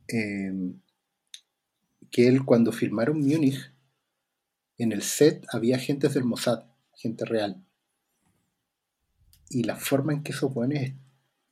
em, 0.06 0.80
que 2.10 2.28
él 2.28 2.44
cuando 2.44 2.70
filmaron 2.70 3.18
Múnich, 3.18 3.72
en 4.78 4.92
el 4.92 5.02
set 5.02 5.44
había 5.52 5.76
agentes 5.76 6.14
del 6.14 6.24
Mossad, 6.24 6.64
gente 6.94 7.24
real. 7.24 7.64
Y 9.50 9.64
la 9.64 9.76
forma 9.76 10.12
en 10.12 10.22
que 10.22 10.32
esos 10.32 10.52
buenos 10.54 10.92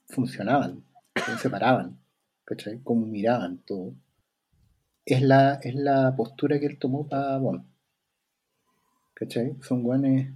funcionaban, 0.06 0.84
se 1.14 1.38
separaban, 1.38 2.01
¿cachai? 2.52 2.80
Cómo 2.84 3.06
miraban 3.06 3.58
todo. 3.64 3.94
Es 5.06 5.22
la, 5.22 5.54
es 5.62 5.74
la 5.74 6.14
postura 6.14 6.60
que 6.60 6.66
él 6.66 6.78
tomó 6.78 7.08
para 7.08 7.38
Bond. 7.38 7.64
¿Cachai? 9.14 9.56
Son 9.62 9.82
guanes 9.82 10.32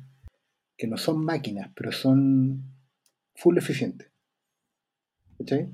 que 0.78 0.86
no 0.86 0.96
son 0.96 1.22
máquinas, 1.24 1.70
pero 1.74 1.92
son 1.92 2.62
full 3.34 3.58
eficientes. 3.58 4.08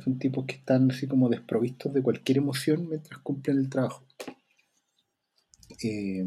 Son 0.02 0.18
tipos 0.18 0.44
que 0.44 0.56
están 0.56 0.90
así 0.90 1.06
como 1.06 1.28
desprovistos 1.28 1.94
de 1.94 2.02
cualquier 2.02 2.38
emoción 2.38 2.88
mientras 2.88 3.20
cumplen 3.20 3.58
el 3.58 3.68
trabajo. 3.68 4.04
Eh, 5.82 6.26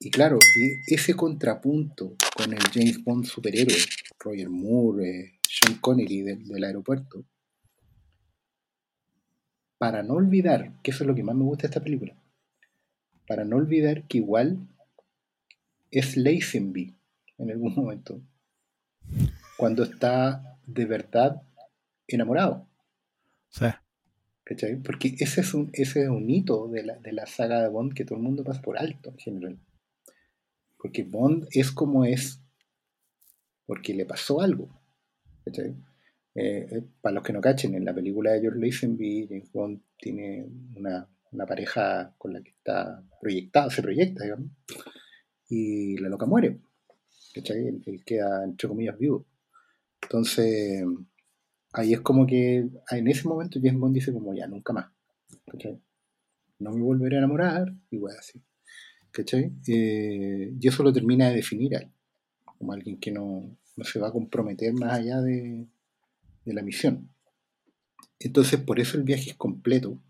y 0.00 0.10
claro, 0.10 0.38
ese 0.86 1.14
contrapunto 1.14 2.16
con 2.36 2.52
el 2.52 2.62
James 2.72 3.02
Bond 3.02 3.24
superhéroe, 3.24 3.74
Roger 4.18 4.50
Moore, 4.50 5.08
eh, 5.08 5.40
Sean 5.48 5.78
Connery 5.80 6.20
del 6.20 6.64
aeropuerto, 6.64 7.24
para 9.78 10.02
no 10.02 10.14
olvidar, 10.14 10.72
que 10.82 10.90
eso 10.90 11.04
es 11.04 11.08
lo 11.08 11.14
que 11.14 11.22
más 11.22 11.36
me 11.36 11.44
gusta 11.44 11.62
de 11.62 11.68
esta 11.68 11.82
película, 11.82 12.14
para 13.26 13.44
no 13.44 13.56
olvidar 13.56 14.06
que 14.08 14.18
igual 14.18 14.68
es 15.90 16.16
Lazenby 16.16 16.96
en 17.38 17.50
algún 17.50 17.74
momento, 17.74 18.20
cuando 19.56 19.84
está 19.84 20.58
de 20.66 20.84
verdad 20.84 21.42
enamorado. 22.06 22.68
Sí. 23.48 23.66
¿Cachai? 24.44 24.76
Porque 24.76 25.14
ese 25.18 25.42
es 25.42 25.54
un, 25.54 25.70
ese 25.72 26.02
es 26.02 26.08
un 26.08 26.28
hito 26.28 26.68
de 26.68 26.82
la, 26.82 26.96
de 26.96 27.12
la 27.12 27.26
saga 27.26 27.62
de 27.62 27.68
Bond 27.68 27.92
que 27.92 28.04
todo 28.04 28.16
el 28.16 28.24
mundo 28.24 28.44
pasa 28.44 28.62
por 28.62 28.78
alto 28.78 29.10
en 29.10 29.18
general. 29.18 29.58
Porque 30.78 31.02
Bond 31.02 31.48
es 31.50 31.70
como 31.70 32.04
es 32.04 32.40
porque 33.66 33.92
le 33.92 34.06
pasó 34.06 34.40
algo. 34.40 34.70
¿cachai? 35.44 35.76
Eh, 36.40 36.68
eh, 36.70 36.82
para 37.00 37.16
los 37.16 37.24
que 37.24 37.32
no 37.32 37.40
cachen, 37.40 37.74
en 37.74 37.84
la 37.84 37.92
película 37.92 38.30
de 38.30 38.40
George 38.40 38.60
Lazenby, 38.60 39.26
James 39.28 39.50
Bond 39.50 39.80
tiene 39.98 40.46
una, 40.76 41.08
una 41.32 41.46
pareja 41.46 42.14
con 42.16 42.32
la 42.32 42.40
que 42.40 42.50
está 42.50 43.02
proyectado, 43.20 43.70
se 43.70 43.82
proyecta, 43.82 44.22
digamos, 44.22 44.48
y 45.48 45.96
la 45.96 46.08
loca 46.08 46.26
muere. 46.26 46.60
¿cachai? 47.34 47.82
Él, 47.84 48.04
queda, 48.06 48.44
entre 48.44 48.68
comillas, 48.68 48.96
vivo. 48.96 49.26
Entonces, 50.00 50.84
ahí 51.72 51.92
es 51.92 52.02
como 52.02 52.24
que 52.24 52.68
en 52.92 53.08
ese 53.08 53.26
momento 53.26 53.58
James 53.60 53.80
Bond 53.80 53.94
dice 53.96 54.12
como 54.12 54.32
ya, 54.32 54.46
nunca 54.46 54.72
más. 54.72 54.92
¿cachai? 55.44 55.80
No 56.60 56.70
me 56.70 56.82
volveré 56.82 57.16
a 57.16 57.18
enamorar, 57.18 57.74
y 57.90 57.98
así. 58.16 58.40
¿cachai? 59.10 59.54
Eh, 59.66 60.54
y 60.60 60.68
eso 60.68 60.84
lo 60.84 60.92
termina 60.92 61.30
de 61.30 61.34
definir 61.34 61.74
a 61.74 61.80
él, 61.80 61.90
como 62.44 62.72
alguien 62.74 63.00
que 63.00 63.10
no, 63.10 63.58
no 63.76 63.84
se 63.84 63.98
va 63.98 64.06
a 64.06 64.12
comprometer 64.12 64.72
más 64.74 64.92
allá 65.00 65.20
de, 65.20 65.66
de 66.48 66.54
la 66.54 66.62
misión. 66.62 67.10
Entonces, 68.18 68.60
por 68.60 68.80
eso 68.80 68.96
el 68.98 69.04
viaje 69.04 69.30
es 69.30 69.36
completo, 69.36 70.00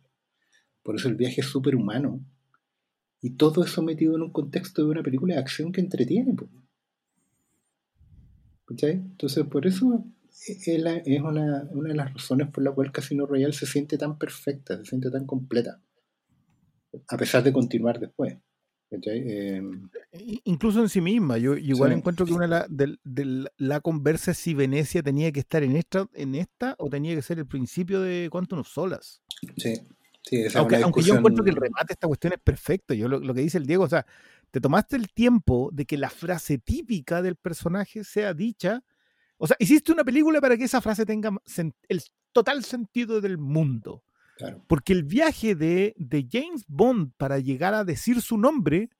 por 0.82 0.97
eso 0.97 1.09
el 1.09 1.16
viaje 1.16 1.43
es 1.43 1.47
súper 1.47 1.76
humano, 1.76 2.24
y 3.20 3.30
todo 3.30 3.64
eso 3.64 3.82
metido 3.82 4.16
en 4.16 4.22
un 4.22 4.32
contexto 4.32 4.82
de 4.82 4.91
una 4.91 5.03
película 5.03 5.34
de 5.34 5.41
acción 5.41 5.72
que 5.72 5.80
entretiene. 5.80 6.34
Entonces, 8.68 9.45
por 9.47 9.66
eso 9.66 10.05
es, 10.47 10.68
una, 11.22 11.64
de 11.64 11.95
las 11.95 12.12
razones 12.12 12.49
por 12.49 12.62
la 12.62 12.72
cual 12.72 12.93
Casino 12.93 13.26
Royale 13.26 13.53
se 13.53 13.66
siente 13.66 13.99
tan 13.99 14.18
perfecta, 14.18 14.76
se 14.78 14.84
siente 14.84 15.11
tan 15.11 15.26
completa, 15.26 15.82
a 17.09 17.16
pesar 17.16 17.43
de 17.43 17.53
continuar 17.53 17.99
después. 17.99 18.36
Em, 18.91 19.91
incluso 20.45 20.80
en 20.80 20.89
sí 20.89 21.01
misma, 21.01 21.36
yo 21.36 21.57
igual 21.57 21.93
encuentro 21.93 22.24
que 22.24 22.32
una 22.32 22.66
de, 22.68 23.51
la 23.59 23.80
conversa 23.80 24.30
es 24.30 24.39
si 24.39 24.55
Venecia 24.55 25.03
tenía 25.03 25.30
que 25.30 25.41
estar 25.41 25.62
en 25.62 25.76
esta, 25.76 26.09
en 26.14 26.34
esta 26.34 26.74
o 26.78 26.89
tenía 26.89 27.14
que 27.14 27.22
ser 27.22 27.39
el 27.39 27.47
principio 27.47 28.01
de 28.01 28.28
Quantum 28.30 28.61
of 28.61 28.68
Solas. 28.68 29.22
Sí, 29.59 29.74
aunque, 30.55 31.03
yo 31.03 31.14
encuentro 31.16 31.45
que 31.45 31.51
el 31.51 31.57
remate 31.57 31.89
de 31.89 31.93
esta 31.95 32.07
cuestión 32.07 32.32
es 32.32 32.41
perfecto, 32.41 32.95
yo 32.95 33.09
lo, 33.09 33.34
que 33.34 33.41
dice 33.43 33.59
el 33.59 33.66
Diego, 33.66 33.84
o 33.84 33.89
sea, 33.89 34.07
te 34.51 34.61
tomaste 34.61 34.97
el 34.97 35.09
tiempo 35.09 35.70
de 35.72 35.84
que 35.84 35.99
la 35.99 36.11
frase 36.11 36.59
típica 36.59 37.20
del 37.20 37.36
personaje 37.36 38.05
sea 38.05 38.32
dicha, 38.32 38.82
o 39.36 39.47
sea, 39.47 39.57
hiciste 39.59 39.93
una 39.93 40.05
película 40.05 40.41
para 40.41 40.57
que 40.57 40.64
esa 40.64 40.80
frase 40.80 41.05
tenga 41.05 41.30
el 41.89 42.03
total 42.32 42.64
sentido 42.64 43.20
del 43.20 43.39
mundo. 43.39 44.03
Porque 44.66 44.93
el 44.93 45.05
viaje 45.05 45.55
de, 45.55 45.95
James 46.30 46.64
Bond 46.68 47.12
para 47.16 47.39
llegar 47.39 47.74
a 47.74 47.84
decir 47.84 48.22
su 48.22 48.39
nombre 48.39 48.91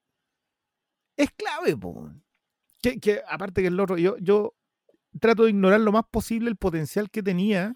es 1.16 1.30
clave, 1.32 1.76
Que, 2.80 3.22
aparte 3.28 3.62
que 3.62 3.68
el 3.68 3.80
otro, 3.80 3.99
yo, 3.99 4.16
yo 4.18 4.55
trato 5.20 5.45
de 5.45 5.51
ignorar 5.51 5.80
lo 5.80 5.93
más 5.93 6.05
posible 6.11 6.49
el 6.49 6.57
potencial 6.57 7.11
que 7.11 7.22
tenía 7.22 7.74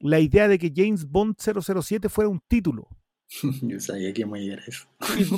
la 0.00 0.20
idea 0.20 0.48
de 0.48 0.58
que 0.58 0.72
James 0.74 1.06
Bond 1.06 1.36
007 1.38 2.08
fuera 2.08 2.28
un 2.28 2.40
título. 2.46 2.88
Yo 3.62 3.80
sabía 3.80 4.12
que 4.12 4.20
íbamos 4.20 4.38
a 4.38 4.42
llegar 4.42 4.60
a 4.60 4.64
eso. 4.64 4.86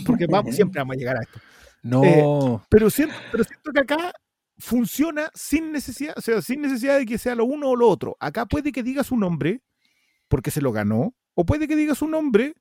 Porque 0.05 0.27
vamos, 0.27 0.55
siempre 0.57 0.81
vamos 0.81 0.97
a 0.97 0.99
llegar 0.99 1.17
a 1.17 1.23
esto. 1.23 1.41
No. 1.83 2.05
Eh, 2.05 2.61
pero, 2.69 2.91
siento, 2.91 3.15
pero 3.31 3.45
siento 3.45 3.71
que 3.73 3.81
acá 3.81 4.13
funciona 4.59 5.31
sin 5.35 5.71
necesidad, 5.71 6.15
o 6.17 6.21
sea, 6.21 6.43
sin 6.43 6.63
necesidad 6.63 6.99
de 6.99 7.07
que 7.07 7.19
sea 7.19 7.35
lo 7.35 7.45
uno 7.45 7.71
o 7.71 7.77
lo 7.77 7.89
otro. 7.89 8.17
Acá 8.19 8.47
puede 8.47 8.73
que 8.73 8.83
diga 8.83 9.05
su 9.05 9.17
nombre, 9.17 9.63
porque 10.29 10.51
se 10.51 10.61
lo 10.61 10.73
ganó, 10.73 11.15
o 11.35 11.45
puede 11.45 11.69
que 11.69 11.77
diga 11.77 11.95
su 11.95 12.09
nombre 12.09 12.55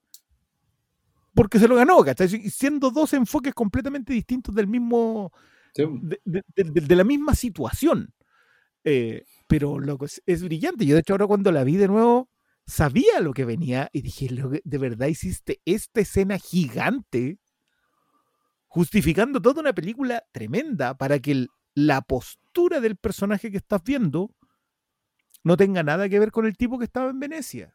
porque 1.35 1.59
se 1.59 1.67
lo 1.67 1.75
ganó, 1.75 2.03
¿cachai? 2.03 2.29
Siendo 2.49 2.89
dos 2.89 3.13
enfoques 3.13 3.53
completamente 3.53 4.13
distintos 4.13 4.55
del 4.55 4.67
mismo, 4.67 5.33
de, 5.75 6.95
la 6.95 7.03
misma 7.03 7.35
situación. 7.35 8.13
Eh, 8.85 9.25
pero 9.45 9.77
es, 10.25 10.43
brillante. 10.43 10.85
Yo, 10.85 10.95
de 10.95 11.01
hecho, 11.01 11.13
ahora 11.13 11.27
cuando 11.27 11.51
la 11.51 11.65
vi 11.65 11.75
de 11.75 11.89
nuevo, 11.89 12.29
sabía 12.65 13.19
lo 13.19 13.33
que 13.33 13.43
venía 13.43 13.89
y 13.91 14.01
dije, 14.01 14.29
de 14.63 14.77
verdad 14.77 15.07
hiciste 15.07 15.59
esta 15.65 15.99
escena 15.99 16.37
gigante, 16.37 17.37
justificando 18.67 19.41
toda 19.41 19.59
una 19.59 19.73
película 19.73 20.23
tremenda 20.31 20.97
para 20.97 21.19
que 21.19 21.47
la 21.73 22.01
postura 22.01 22.79
del 22.79 22.95
personaje 22.95 23.51
que 23.51 23.57
estás 23.57 23.83
viendo 23.83 24.31
no 25.45 25.57
tenga 25.57 25.83
nada 25.83 26.09
que 26.09 26.19
ver 26.19 26.31
con 26.31 26.47
el 26.47 26.57
tipo 26.57 26.79
que 26.79 26.85
estaba 26.85 27.11
en 27.11 27.19
Venecia, 27.19 27.71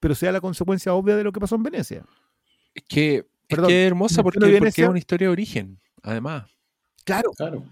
pero 0.00 0.16
sea 0.16 0.32
la 0.32 0.40
consecuencia 0.40 0.92
obvia 0.92 1.16
de 1.16 1.22
lo 1.22 1.30
que 1.30 1.38
pasó 1.38 1.54
en 1.54 1.62
Venecia. 1.62 2.04
Es 2.74 2.82
que, 2.88 3.26
es, 3.48 3.58
hermosa 3.70 4.24
porque, 4.24 4.40
es 4.40 4.78
una 4.78 4.98
historia 4.98 5.28
de 5.28 5.32
origen, 5.32 5.78
además. 6.02 6.50
Claro. 7.04 7.30
claro. 7.36 7.64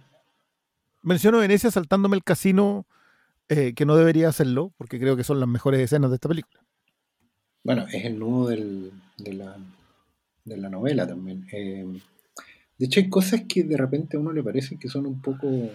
Menciono 1.03 1.39
Venecia 1.39 1.73
saltándome 1.73 2.15
el 2.15 2.23
casino, 2.23 2.87
eh, 3.49 3.75
que 3.75 3.85
no 3.85 3.97
debería 3.97 4.29
hacerlo, 4.29 4.73
porque 4.79 5.01
creo 5.01 5.17
que 5.17 5.25
son 5.25 5.41
las 5.41 5.49
mejores 5.49 5.81
escenas 5.81 6.11
de 6.11 6.15
esta 6.15 6.29
película. 6.29 6.65
Bueno, 7.65 7.87
es 7.93 8.05
el 8.05 8.21
nudo 8.21 8.51
de, 8.51 8.93
la, 9.33 9.57
de, 10.45 10.57
la, 10.57 10.69
novela 10.69 11.09
también. 11.09 11.49
Eh, 11.51 11.85
de 12.79 12.87
hecho, 12.87 13.01
hay 13.01 13.09
cosas 13.09 13.43
que 13.49 13.65
de 13.65 13.77
repente 13.77 14.17
a 14.17 14.21
uno 14.21 14.33
le 14.33 14.45
parece 14.45 14.79
que 14.79 14.89
son 14.89 15.07
un 15.07 15.21
poco 15.21 15.71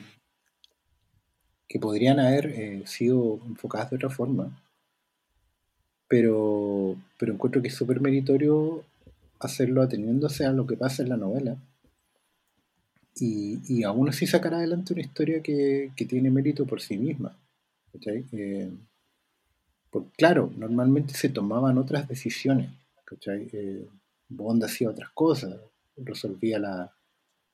que 1.67 1.79
podrían 1.79 2.19
haber 2.19 2.47
eh, 2.47 2.83
sido 2.85 3.39
enfocadas 3.45 3.89
de 3.89 3.97
otra 3.97 4.09
forma, 4.09 4.61
pero, 6.07 6.95
pero 7.19 7.33
encuentro 7.33 7.61
que 7.61 7.67
es 7.67 7.75
súper 7.75 7.99
meritorio 7.99 8.83
hacerlo 9.39 9.81
ateniéndose 9.81 10.45
a 10.45 10.51
lo 10.51 10.65
que 10.65 10.77
pasa 10.77 11.03
en 11.03 11.09
la 11.09 11.17
novela 11.17 11.57
y, 13.19 13.59
y 13.67 13.83
aún 13.83 14.09
así 14.09 14.27
sacar 14.27 14.53
adelante 14.53 14.93
una 14.93 15.01
historia 15.01 15.41
que, 15.41 15.91
tiene 16.07 16.29
mérito 16.29 16.65
por 16.65 16.81
sí 16.81 16.97
misma. 16.97 17.35
Eh, 18.05 18.71
claro, 20.15 20.51
normalmente 20.55 21.13
se 21.13 21.29
tomaban 21.29 21.77
otras 21.77 22.07
decisiones. 22.07 22.71
Eh, 23.25 23.87
Bond 24.29 24.63
hacía 24.63 24.89
otras 24.89 25.09
cosas, 25.11 25.59
resolvía 25.95 26.59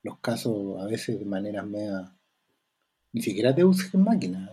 los 0.02 0.20
casos 0.20 0.82
a 0.82 0.86
veces 0.86 1.20
de 1.20 1.26
manera 1.26 1.64
media 1.64 2.12
ni 3.14 3.22
siquiera 3.22 3.54
de 3.54 3.62
en 3.62 4.04
máquina. 4.04 4.50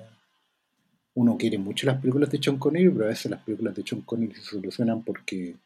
Uno 1.15 1.37
quiere 1.37 1.59
mucho 1.59 1.87
las 1.87 2.01
películas 2.01 2.31
de 2.31 2.41
Sean 2.41 2.59
Connery, 2.59 2.91
pero 2.91 3.07
a 3.07 3.09
veces 3.09 3.31
las 3.31 3.43
películas 3.43 3.75
de 3.75 3.83
Sean 3.83 4.03
Connery 4.03 4.35
se 4.35 4.43
solucionan 4.43 5.03
porque 5.03 5.57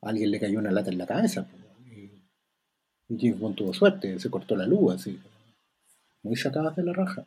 alguien 0.00 0.30
le 0.30 0.40
cayó 0.40 0.58
una 0.58 0.70
lata 0.70 0.90
en 0.90 0.98
la 0.98 1.06
cabeza. 1.06 1.46
Y, 1.86 2.10
James 3.18 3.38
Bond 3.38 3.56
tuvo 3.56 3.74
suerte, 3.74 4.18
se 4.18 4.30
cortó 4.30 4.56
la 4.56 4.66
luz, 4.66 4.94
así. 4.94 5.18
Muy 6.22 6.36
sacadas 6.36 6.76
de 6.76 6.84
la 6.84 6.92
raja. 6.92 7.26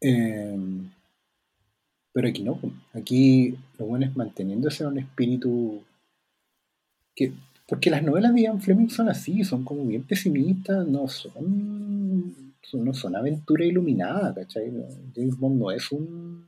Em, 0.00 0.90
pero 2.12 2.28
aquí 2.28 2.42
no. 2.42 2.58
Aquí 2.92 3.56
lo 3.78 3.86
bueno 3.86 4.06
es 4.06 4.16
manteniéndose 4.16 4.84
un 4.86 4.98
espíritu 4.98 5.82
que, 7.14 7.32
Porque 7.68 7.90
las 7.90 8.02
novelas 8.02 8.34
de 8.34 8.42
Ian 8.42 8.60
Fleming 8.60 8.88
son 8.88 9.08
así, 9.08 9.44
son 9.44 9.62
como 9.64 9.84
bien 9.86 10.02
pesimistas, 10.02 10.86
no 10.88 11.06
son- 11.06 12.49
no 12.74 12.92
son 12.94 13.16
aventura 13.16 13.64
iluminada, 13.64 14.34
¿cachai? 14.34 14.70
James 15.14 15.36
Bond 15.36 15.58
no 15.60 15.70
es 15.70 15.90
un, 15.92 16.46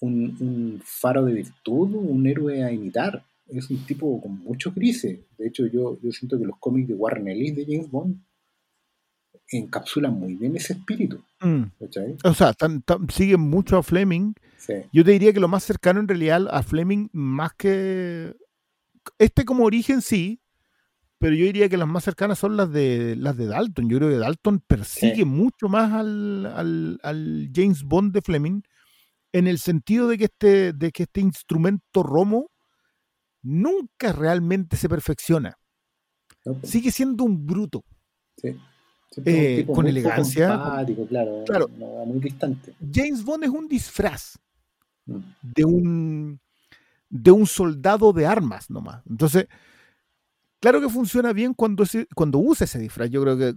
un, 0.00 0.36
un 0.40 0.80
faro 0.84 1.24
de 1.24 1.32
virtud, 1.34 1.94
un 1.94 2.26
héroe 2.26 2.62
a 2.62 2.70
imitar. 2.72 3.24
Es 3.48 3.70
un 3.70 3.78
tipo 3.86 4.20
con 4.20 4.38
muchos 4.40 4.74
grises. 4.74 5.20
De 5.38 5.46
hecho, 5.46 5.66
yo, 5.66 5.98
yo 6.02 6.10
siento 6.12 6.38
que 6.38 6.44
los 6.46 6.58
cómics 6.58 6.88
de 6.88 6.94
Warren 6.94 7.28
Ellis 7.28 7.54
de 7.54 7.64
James 7.64 7.90
Bond 7.90 8.16
encapsulan 9.50 10.12
muy 10.14 10.34
bien 10.34 10.56
ese 10.56 10.72
espíritu, 10.74 11.22
Mm. 11.40 11.64
O 12.24 12.32
sea, 12.34 12.54
tan- 12.54 12.80
tan- 12.82 13.08
siguen 13.10 13.40
mucho 13.40 13.76
a 13.76 13.82
Fleming. 13.82 14.32
Sí, 14.56 14.72
Yo 14.90 15.04
te 15.04 15.10
diría 15.12 15.32
que 15.34 15.38
lo 15.40 15.48
más 15.48 15.62
cercano 15.64 16.00
en 16.00 16.08
realidad 16.08 16.48
a 16.50 16.62
Fleming, 16.62 17.08
más 17.12 17.52
que. 17.54 18.34
Este 19.18 19.44
como 19.44 19.64
origen 19.64 20.00
sí, 20.00 20.40
pero 21.18 21.34
yo 21.34 21.44
diría 21.46 21.68
que 21.68 21.76
las 21.76 21.88
más 21.88 22.04
cercanas 22.04 22.38
son 22.38 22.56
las 22.56 22.70
de 22.70 23.16
las 23.16 23.36
de 23.36 23.46
Dalton. 23.46 23.88
Yo 23.88 23.98
creo 23.98 24.10
que 24.10 24.16
Dalton 24.18 24.60
persigue 24.66 25.16
Sí. 25.16 25.24
mucho 25.24 25.68
más 25.68 25.92
al, 25.92 26.46
al- 26.46 26.98
al 27.02 27.50
James 27.54 27.82
Bond 27.82 28.12
de 28.12 28.22
Fleming 28.22 28.60
en 29.32 29.46
el 29.46 29.58
sentido 29.58 30.08
de 30.08 30.18
que 30.18 30.24
este, 30.24 30.72
de 30.72 30.90
que 30.92 31.04
este 31.04 31.20
instrumento 31.20 32.02
romo 32.02 32.50
nunca 33.42 34.12
realmente 34.12 34.76
se 34.76 34.88
perfecciona. 34.88 35.54
Sigue 36.62 36.90
siendo 36.90 37.24
un 37.24 37.46
bruto. 37.46 37.84
sí. 38.36 38.56
Un 39.18 39.22
Eh, 39.24 39.64
con 39.72 39.86
elegancia, 39.86 40.48
claro, 41.08 41.44
Claro. 41.46 41.70
no, 41.78 42.04
muy 42.04 42.18
distante. 42.18 42.74
James 42.92 43.24
Bond 43.24 43.44
es 43.44 43.50
un 43.50 43.66
disfraz. 43.68 44.36
Mm. 45.06 45.18
de 45.42 45.64
un 45.64 46.40
de 47.08 47.30
un 47.30 47.46
soldado 47.46 48.12
de 48.12 48.26
armas 48.26 48.68
nomás. 48.68 49.02
Entonces, 49.08 49.46
claro 50.70 50.80
que 50.80 50.92
funciona 50.92 51.32
bien 51.32 51.54
cuando, 51.54 51.82
ese- 51.84 52.06
cuando 52.14 52.38
usa 52.38 52.64
ese 52.64 52.78
disfraz. 52.78 53.10
Yo 53.10 53.22
creo 53.22 53.36
que 53.38 53.54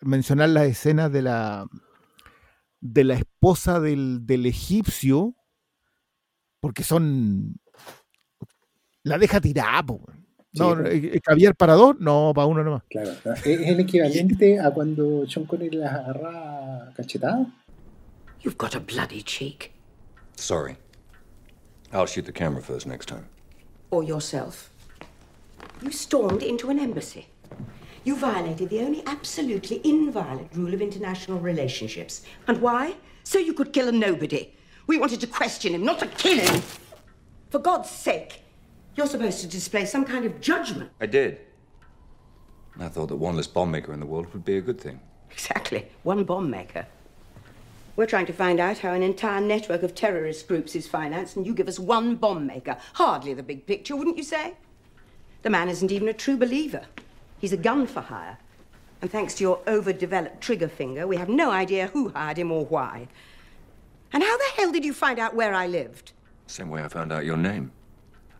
mencionar 0.00 0.48
las 0.50 0.64
escenas 0.66 1.12
de 1.12 1.22
la 1.22 1.66
de 2.80 3.04
la 3.04 3.14
esposa 3.14 3.80
del, 3.80 4.26
del 4.26 4.46
egipcio, 4.46 5.34
porque 6.60 6.82
son 6.84 7.56
la 9.02 9.18
deja 9.18 9.40
tirada. 9.40 9.82
No, 9.82 10.74
po. 10.76 10.82
eh, 10.86 11.10
eh, 11.14 11.20
caviar 11.20 11.54
para 11.56 11.74
dos, 11.74 11.96
no, 11.98 12.32
para 12.34 12.46
uno 12.46 12.62
nomás. 12.64 12.82
Claro, 12.88 13.10
es 13.10 13.46
es 13.46 13.60
el 13.68 13.80
equivalente 13.80 14.58
a 14.60 14.70
cuando 14.70 15.26
Sean 15.28 15.46
Connery 15.46 15.76
las 15.76 15.92
agarra 15.92 16.92
cachetada. 16.94 17.46
You've 18.42 18.56
got 18.58 18.74
a 18.74 18.80
bloody 18.80 19.22
cheek. 19.22 19.72
Sorry. 20.36 20.76
I'll 21.92 22.06
shoot 22.06 22.24
the 22.26 22.32
camera 22.32 22.62
first 22.62 22.86
next 22.86 23.06
time. 23.08 23.24
Or 23.90 24.04
yourself. 24.04 24.70
You 25.82 25.90
stormed 25.90 26.42
into 26.42 26.70
an 26.70 26.78
embassy. 26.78 27.26
You 28.04 28.16
violated 28.16 28.70
the 28.70 28.80
only 28.80 29.02
absolutely 29.06 29.80
inviolate 29.84 30.54
rule 30.54 30.72
of 30.72 30.80
international 30.80 31.38
relationships. 31.38 32.22
And 32.46 32.60
why? 32.60 32.94
So 33.24 33.38
you 33.38 33.52
could 33.52 33.72
kill 33.72 33.88
a 33.88 33.92
nobody. 33.92 34.54
We 34.86 34.98
wanted 34.98 35.20
to 35.20 35.26
question 35.26 35.74
him, 35.74 35.84
not 35.84 35.98
to 35.98 36.06
kill 36.06 36.38
him. 36.38 36.62
For 37.50 37.58
God's 37.58 37.90
sake, 37.90 38.42
you're 38.94 39.06
supposed 39.06 39.40
to 39.40 39.46
display 39.46 39.84
some 39.84 40.04
kind 40.04 40.24
of 40.24 40.40
judgment. 40.40 40.90
I 41.00 41.06
did. 41.06 41.40
I 42.78 42.88
thought 42.88 43.08
that 43.08 43.16
one 43.16 43.36
less 43.36 43.46
bomb 43.46 43.70
maker 43.70 43.92
in 43.92 44.00
the 44.00 44.06
world 44.06 44.32
would 44.32 44.44
be 44.44 44.56
a 44.56 44.60
good 44.60 44.80
thing. 44.80 45.00
Exactly. 45.30 45.88
One 46.02 46.24
bomb 46.24 46.48
maker. 46.50 46.86
We're 47.96 48.06
trying 48.06 48.26
to 48.26 48.32
find 48.32 48.60
out 48.60 48.78
how 48.78 48.92
an 48.92 49.02
entire 49.02 49.40
network 49.40 49.82
of 49.82 49.94
terrorist 49.94 50.46
groups 50.46 50.76
is 50.76 50.86
financed, 50.86 51.36
and 51.36 51.46
you 51.46 51.54
give 51.54 51.68
us 51.68 51.78
one 51.78 52.16
bomb 52.16 52.46
maker. 52.46 52.76
Hardly 52.92 53.34
the 53.34 53.42
big 53.42 53.66
picture, 53.66 53.96
wouldn't 53.96 54.18
you 54.18 54.22
say? 54.22 54.54
The 55.42 55.50
man 55.50 55.68
isn't 55.68 55.92
even 55.92 56.08
a 56.08 56.12
true 56.12 56.36
believer. 56.36 56.82
He's 57.38 57.52
a 57.52 57.56
gun 57.56 57.86
for 57.86 58.00
hire. 58.00 58.38
And 59.02 59.10
thanks 59.10 59.34
to 59.34 59.44
your 59.44 59.60
overdeveloped 59.66 60.40
trigger 60.40 60.68
finger, 60.68 61.06
we 61.06 61.16
have 61.16 61.28
no 61.28 61.50
idea 61.50 61.88
who 61.88 62.08
hired 62.08 62.38
him 62.38 62.50
or 62.50 62.64
why. 62.64 63.08
And 64.12 64.22
how 64.22 64.36
the 64.36 64.44
hell 64.56 64.72
did 64.72 64.84
you 64.84 64.94
find 64.94 65.18
out 65.18 65.34
where 65.34 65.52
I 65.54 65.66
lived? 65.66 66.12
Same 66.46 66.70
way 66.70 66.82
I 66.82 66.88
found 66.88 67.12
out 67.12 67.24
your 67.24 67.36
name. 67.36 67.72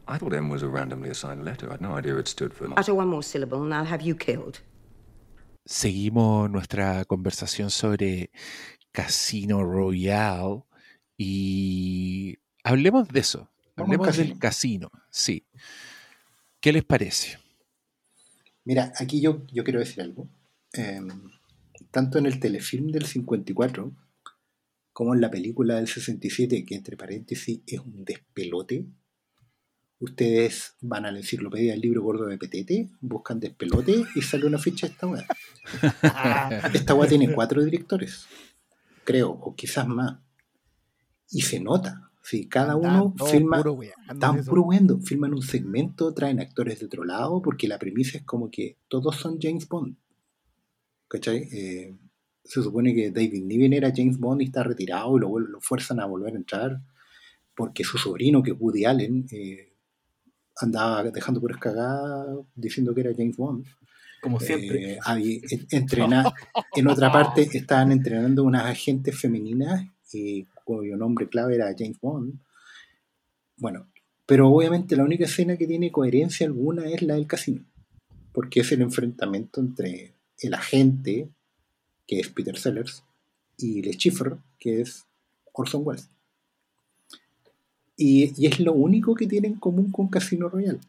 I 0.09 0.18
thought 0.18 0.32
M 0.32 0.49
was 0.49 0.62
a 0.62 0.68
randomly 0.68 1.11
assigned 1.11 1.44
letter. 1.44 1.68
I 1.68 1.72
had 1.72 1.80
no 1.80 1.94
idea 1.97 2.16
it 2.16 2.28
stood 2.28 2.55
for. 2.55 2.68
Utter 2.76 2.94
one 2.94 3.09
more 3.09 3.22
syllable, 3.22 3.62
and 3.62 3.74
I'll 3.74 3.84
have 3.84 4.03
you 4.03 4.14
killed. 4.14 4.61
Seguimos 5.66 6.49
nuestra 6.49 7.05
conversación 7.05 7.70
sobre 7.70 8.30
Casino 8.92 9.64
Royale 9.64 10.62
y 11.18 12.36
hablemos 12.64 13.09
de 13.09 13.20
eso. 13.20 13.51
Vamos 13.76 13.76
al 13.76 13.84
Hablemos 13.84 14.16
del 14.16 14.38
casino. 14.38 14.88
casino, 14.88 14.90
sí. 15.11 15.44
¿Qué 16.61 16.72
les 16.72 16.84
parece? 16.84 17.38
Mira, 18.64 18.92
aquí 18.98 19.20
yo, 19.20 19.46
yo 19.52 19.62
quiero 19.62 19.80
decir 19.80 20.02
algo. 20.02 20.28
Eh, 20.72 21.00
tanto 21.90 22.18
en 22.18 22.26
el 22.26 22.40
telefilm 22.40 22.90
del 22.90 23.07
54 23.07 23.92
como 24.96 25.14
en 25.14 25.20
la 25.20 25.30
película 25.30 25.74
del 25.74 25.88
67, 25.88 26.64
que 26.64 26.74
entre 26.74 26.96
paréntesis 26.96 27.61
es 27.66 27.80
un 27.80 28.02
despelote. 28.02 28.86
Ustedes 29.98 30.74
van 30.80 31.04
a 31.04 31.12
la 31.12 31.18
enciclopedia 31.18 31.72
del 31.72 31.82
libro 31.82 32.02
gordo 32.02 32.24
de 32.24 32.38
Petete, 32.38 32.88
buscan 33.02 33.38
despelote 33.38 34.04
y 34.14 34.22
sale 34.22 34.46
una 34.46 34.57
ficha 34.57 34.86
de 34.86 34.94
esta 34.94 35.07
weá. 35.07 35.26
Esta 36.72 36.94
weá 36.94 37.07
tiene 37.07 37.30
cuatro 37.34 37.62
directores, 37.62 38.24
creo, 39.04 39.32
o 39.32 39.54
quizás 39.54 39.86
más. 39.86 40.18
Y 41.30 41.42
se 41.42 41.61
nota. 41.61 42.05
Si 42.29 42.49
cada 42.49 42.74
uno 42.74 43.14
filma, 43.31 43.59
puro 43.59 43.74
están 44.11 44.45
puro 44.45 44.62
weando, 44.62 44.99
filman 45.01 45.33
un 45.33 45.43
segmento, 45.43 46.12
traen 46.12 46.41
actores 46.41 46.81
de 46.81 46.87
otro 46.87 47.05
lado, 47.05 47.41
porque 47.41 47.68
la 47.68 47.79
premisa 47.79 48.18
es 48.18 48.24
como 48.24 48.51
que 48.51 48.79
todos 48.89 49.14
son 49.16 49.39
James 49.41 49.68
Bond. 49.68 49.97
¿Cachai? 51.07 51.49
Eh, 51.53 51.95
se 52.43 52.62
supone 52.62 52.95
que 52.97 53.12
David 53.12 53.45
Niven 53.45 53.72
era 53.74 53.93
James 53.95 54.18
Bond 54.18 54.43
y 54.43 54.47
está 54.47 54.64
retirado 54.64 55.16
y 55.16 55.20
lo, 55.20 55.39
lo 55.39 55.61
fuerzan 55.61 56.01
a 56.01 56.07
volver 56.07 56.35
a 56.35 56.37
entrar 56.37 56.81
porque 57.55 57.85
su 57.85 57.97
sobrino, 57.97 58.43
que 58.43 58.51
es 58.51 58.57
Woody 58.59 58.85
Allen, 58.85 59.27
eh, 59.31 59.72
andaba 60.61 61.05
dejando 61.05 61.41
por 61.41 61.53
escagada 61.53 62.27
diciendo 62.57 62.93
que 62.93 63.03
era 63.03 63.12
James 63.16 63.37
Bond. 63.37 63.66
Como 64.20 64.41
siempre. 64.41 64.95
Eh, 64.95 64.99
hay- 65.05 65.41
en- 65.70 66.89
otra 66.89 67.12
parte 67.12 67.49
estaban 67.53 67.93
entrenando 67.93 68.43
unas 68.43 68.64
agentes 68.66 69.16
femeninas 69.16 69.85
eh, 70.12 70.45
cuyo 70.66 70.96
nombre 70.96 71.28
clave 71.28 71.54
era 71.54 71.74
James 71.78 71.98
Bond. 72.00 72.34
Bueno, 73.56 73.86
pero 74.26 74.50
obviamente 74.50 74.96
la 74.96 75.04
única 75.04 75.24
escena 75.24 75.56
que 75.56 75.66
tiene 75.66 75.92
coherencia 75.92 76.46
alguna 76.46 76.86
es 76.90 77.00
la 77.02 77.14
del 77.14 77.28
casino, 77.28 77.64
porque 78.32 78.60
es 78.60 78.72
el 78.72 78.82
enfrentamiento 78.82 79.60
entre 79.60 80.12
el 80.40 80.54
agente, 80.54 81.28
que 82.06 82.18
es 82.18 82.28
Peter 82.28 82.58
Sellers, 82.58 83.04
y 83.56 83.80
Le 83.80 83.94
Chiffre, 83.94 84.36
que 84.58 84.80
es 84.80 85.06
Orson 85.52 85.82
Welles. 85.84 86.08
Y, 87.96 88.34
y 88.36 88.46
es 88.46 88.58
lo 88.60 88.72
único 88.74 89.14
que 89.14 89.26
tiene 89.26 89.48
en 89.48 89.54
común 89.54 89.90
con 89.92 90.08
Casino 90.08 90.48
Royale, 90.48 90.80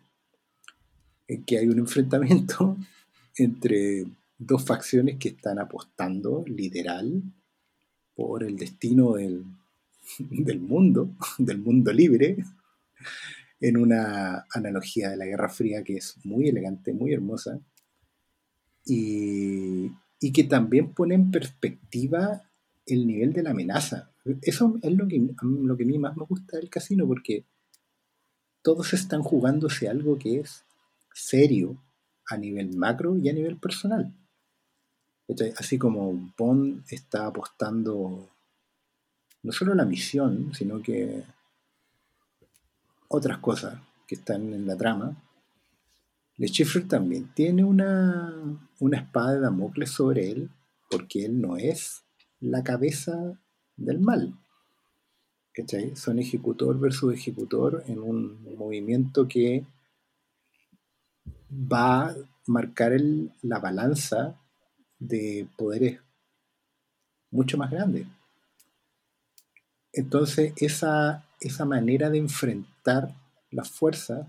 en 1.27 1.43
que 1.43 1.59
hay 1.59 1.67
un 1.67 1.79
enfrentamiento 1.79 2.75
entre 3.37 4.07
dos 4.39 4.65
facciones 4.65 5.17
que 5.17 5.29
están 5.29 5.59
apostando 5.59 6.43
literal 6.47 7.21
por 8.15 8.43
el 8.43 8.57
destino 8.57 9.13
del, 9.13 9.45
del 10.19 10.59
mundo, 10.59 11.15
del 11.37 11.59
mundo 11.59 11.91
libre, 11.93 12.37
en 13.59 13.77
una 13.77 14.45
analogía 14.53 15.09
de 15.09 15.17
la 15.17 15.25
Guerra 15.25 15.49
Fría 15.49 15.83
que 15.83 15.97
es 15.97 16.15
muy 16.23 16.47
elegante, 16.47 16.93
muy 16.93 17.13
hermosa, 17.13 17.59
y, 18.85 19.91
y 20.19 20.31
que 20.31 20.43
también 20.43 20.93
pone 20.93 21.15
en 21.15 21.31
perspectiva 21.31 22.43
el 22.85 23.05
nivel 23.05 23.33
de 23.33 23.43
la 23.43 23.51
amenaza. 23.51 24.11
Eso 24.41 24.79
es 24.81 24.91
lo 24.93 25.07
que, 25.07 25.21
lo 25.41 25.77
que 25.77 25.83
a 25.83 25.87
mí 25.87 25.97
más 25.97 26.15
me 26.15 26.25
gusta 26.25 26.57
del 26.57 26.69
casino, 26.69 27.05
porque 27.07 27.45
todos 28.61 28.93
están 28.93 29.23
jugándose 29.23 29.87
algo 29.87 30.17
que 30.17 30.39
es 30.39 30.65
serio 31.13 31.81
a 32.27 32.37
nivel 32.37 32.75
macro 32.75 33.17
y 33.17 33.29
a 33.29 33.33
nivel 33.33 33.57
personal. 33.57 34.13
Así 35.57 35.77
como 35.77 36.33
Bond 36.37 36.83
está 36.89 37.27
apostando 37.27 38.29
no 39.43 39.51
solo 39.51 39.73
la 39.75 39.85
misión, 39.85 40.53
sino 40.53 40.81
que 40.81 41.23
otras 43.07 43.37
cosas 43.39 43.79
que 44.07 44.15
están 44.15 44.53
en 44.53 44.67
la 44.67 44.75
trama. 44.77 45.15
Le 46.37 46.49
Chiffre 46.49 46.81
también 46.81 47.33
tiene 47.33 47.63
una, 47.63 48.33
una 48.79 48.97
espada 48.97 49.33
de 49.33 49.39
Damocles 49.41 49.89
sobre 49.91 50.29
él, 50.31 50.49
porque 50.89 51.25
él 51.25 51.41
no 51.41 51.57
es 51.57 52.03
la 52.39 52.63
cabeza 52.63 53.39
del 53.75 53.99
mal. 53.99 54.33
Son 55.95 56.19
ejecutor 56.19 56.79
versus 56.79 57.13
ejecutor 57.15 57.83
en 57.87 57.99
un 57.99 58.55
movimiento 58.57 59.27
que 59.27 59.65
va 61.51 62.09
a 62.09 62.15
marcar 62.45 62.93
el- 62.93 63.31
la 63.41 63.57
balanza 63.59 64.39
de 64.99 65.47
poderes 65.57 65.99
mucho 67.31 67.57
más 67.57 67.71
grandes. 67.71 68.05
Entonces, 69.97 70.53
esa, 70.57 71.25
esa 71.39 71.65
manera 71.65 72.11
de 72.11 72.19
enfrentar 72.19 73.15
las 73.49 73.71
fuerzas 73.71 74.27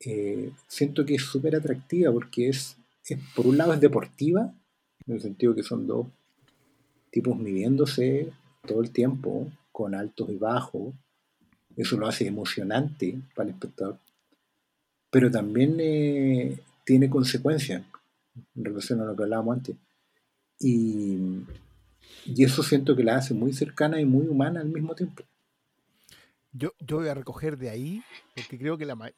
eh, 0.00 0.52
siento 0.66 1.06
que 1.06 1.14
es 1.14 1.22
súper 1.22 1.56
atractiva 1.56 2.12
porque 2.12 2.50
es, 2.50 2.76
por 3.34 3.46
un 3.46 3.56
lado 3.56 3.72
es 3.72 3.80
deportiva, 3.80 4.52
en 5.06 5.14
el 5.14 5.22
sentido 5.22 5.54
que 5.54 5.62
son 5.62 5.86
dos 5.86 6.06
tipos 7.10 7.38
midiéndose 7.38 8.30
todo 8.66 8.82
el 8.82 8.90
tiempo, 8.90 9.50
con 9.72 9.94
altos 9.94 10.28
y 10.28 10.36
bajos. 10.36 10.92
Eso 11.74 11.96
lo 11.96 12.06
hace 12.06 12.26
emocionante 12.26 13.18
para 13.34 13.48
el 13.48 13.54
espectador. 13.54 13.98
Pero 15.10 15.30
también 15.30 15.78
eh, 15.80 16.58
tiene 16.84 17.08
consecuencias 17.08 17.82
en 18.54 18.64
relación 18.64 19.00
a 19.00 19.06
lo 19.06 19.16
que 19.16 19.22
hablábamos 19.22 19.56
antes. 19.56 19.76
Y, 20.60 21.42
y 22.24 22.44
eso 22.44 22.62
siento 22.62 22.94
que 22.96 23.04
la 23.04 23.16
hace 23.16 23.34
muy 23.34 23.52
cercana 23.52 24.00
y 24.00 24.04
muy 24.04 24.26
humana 24.26 24.60
al 24.60 24.68
mismo 24.68 24.94
tiempo. 24.94 25.24
Yo, 26.52 26.72
yo 26.80 26.98
voy 26.98 27.08
a 27.08 27.14
recoger 27.14 27.56
de 27.56 27.70
ahí, 27.70 28.02
porque 28.34 28.58
creo 28.58 28.76
que 28.76 28.84
la 28.84 29.12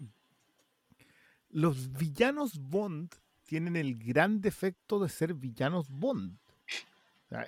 los 1.51 1.93
villanos 1.93 2.59
Bond 2.59 3.15
tienen 3.45 3.77
el 3.77 3.97
gran 3.97 4.41
defecto 4.41 4.99
de 4.99 5.09
ser 5.09 5.35
villanos 5.35 5.89
Bond. 5.89 6.37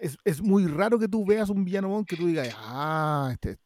Es, 0.00 0.16
es 0.24 0.40
muy 0.40 0.66
raro 0.66 0.98
que 0.98 1.08
tú 1.08 1.24
veas 1.24 1.48
un 1.48 1.64
villano 1.64 1.88
Bond 1.88 2.06
que 2.06 2.16
tú 2.16 2.26
digas, 2.26 2.54
ah, 2.56 3.30
este 3.32 3.58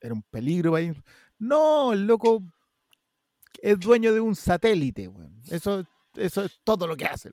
era 0.00 0.14
un 0.14 0.22
peligro. 0.22 0.72
para 0.72 0.82
ir". 0.82 1.02
No, 1.38 1.92
el 1.92 2.06
loco 2.06 2.42
es 3.60 3.78
dueño 3.78 4.12
de 4.12 4.20
un 4.20 4.34
satélite. 4.34 5.10
Eso, 5.50 5.84
eso 6.14 6.44
es 6.44 6.60
todo 6.64 6.86
lo 6.86 6.96
que 6.96 7.04
hace. 7.04 7.32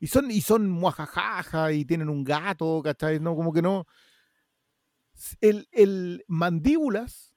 Y 0.00 0.06
son, 0.06 0.30
y 0.30 0.40
son 0.40 0.68
muajajaja 0.68 1.72
y 1.72 1.84
tienen 1.84 2.08
un 2.08 2.24
gato, 2.24 2.80
¿cachai? 2.82 3.20
No, 3.20 3.36
como 3.36 3.52
que 3.52 3.60
no. 3.60 3.86
El, 5.42 5.68
el 5.72 6.24
mandíbulas 6.26 7.34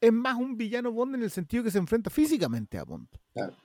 es 0.00 0.12
más 0.12 0.36
un 0.36 0.56
villano 0.56 0.92
Bond 0.92 1.16
en 1.16 1.22
el 1.22 1.30
sentido 1.30 1.62
que 1.62 1.70
se 1.70 1.78
enfrenta 1.78 2.08
físicamente 2.08 2.78
a 2.78 2.84
Bond. 2.84 3.08
Claro. 3.34 3.56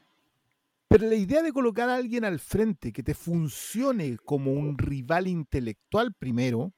Pero 0.89 1.07
la 1.07 1.15
idea 1.15 1.41
de 1.41 1.53
colocar 1.53 1.89
a 1.89 1.95
alguien 1.95 2.25
al 2.25 2.39
frente 2.39 2.91
que 2.91 3.03
te 3.03 3.13
funcione 3.13 4.17
como 4.17 4.51
un 4.51 4.77
rival 4.77 5.27
intelectual 5.27 6.13
primero 6.13 6.73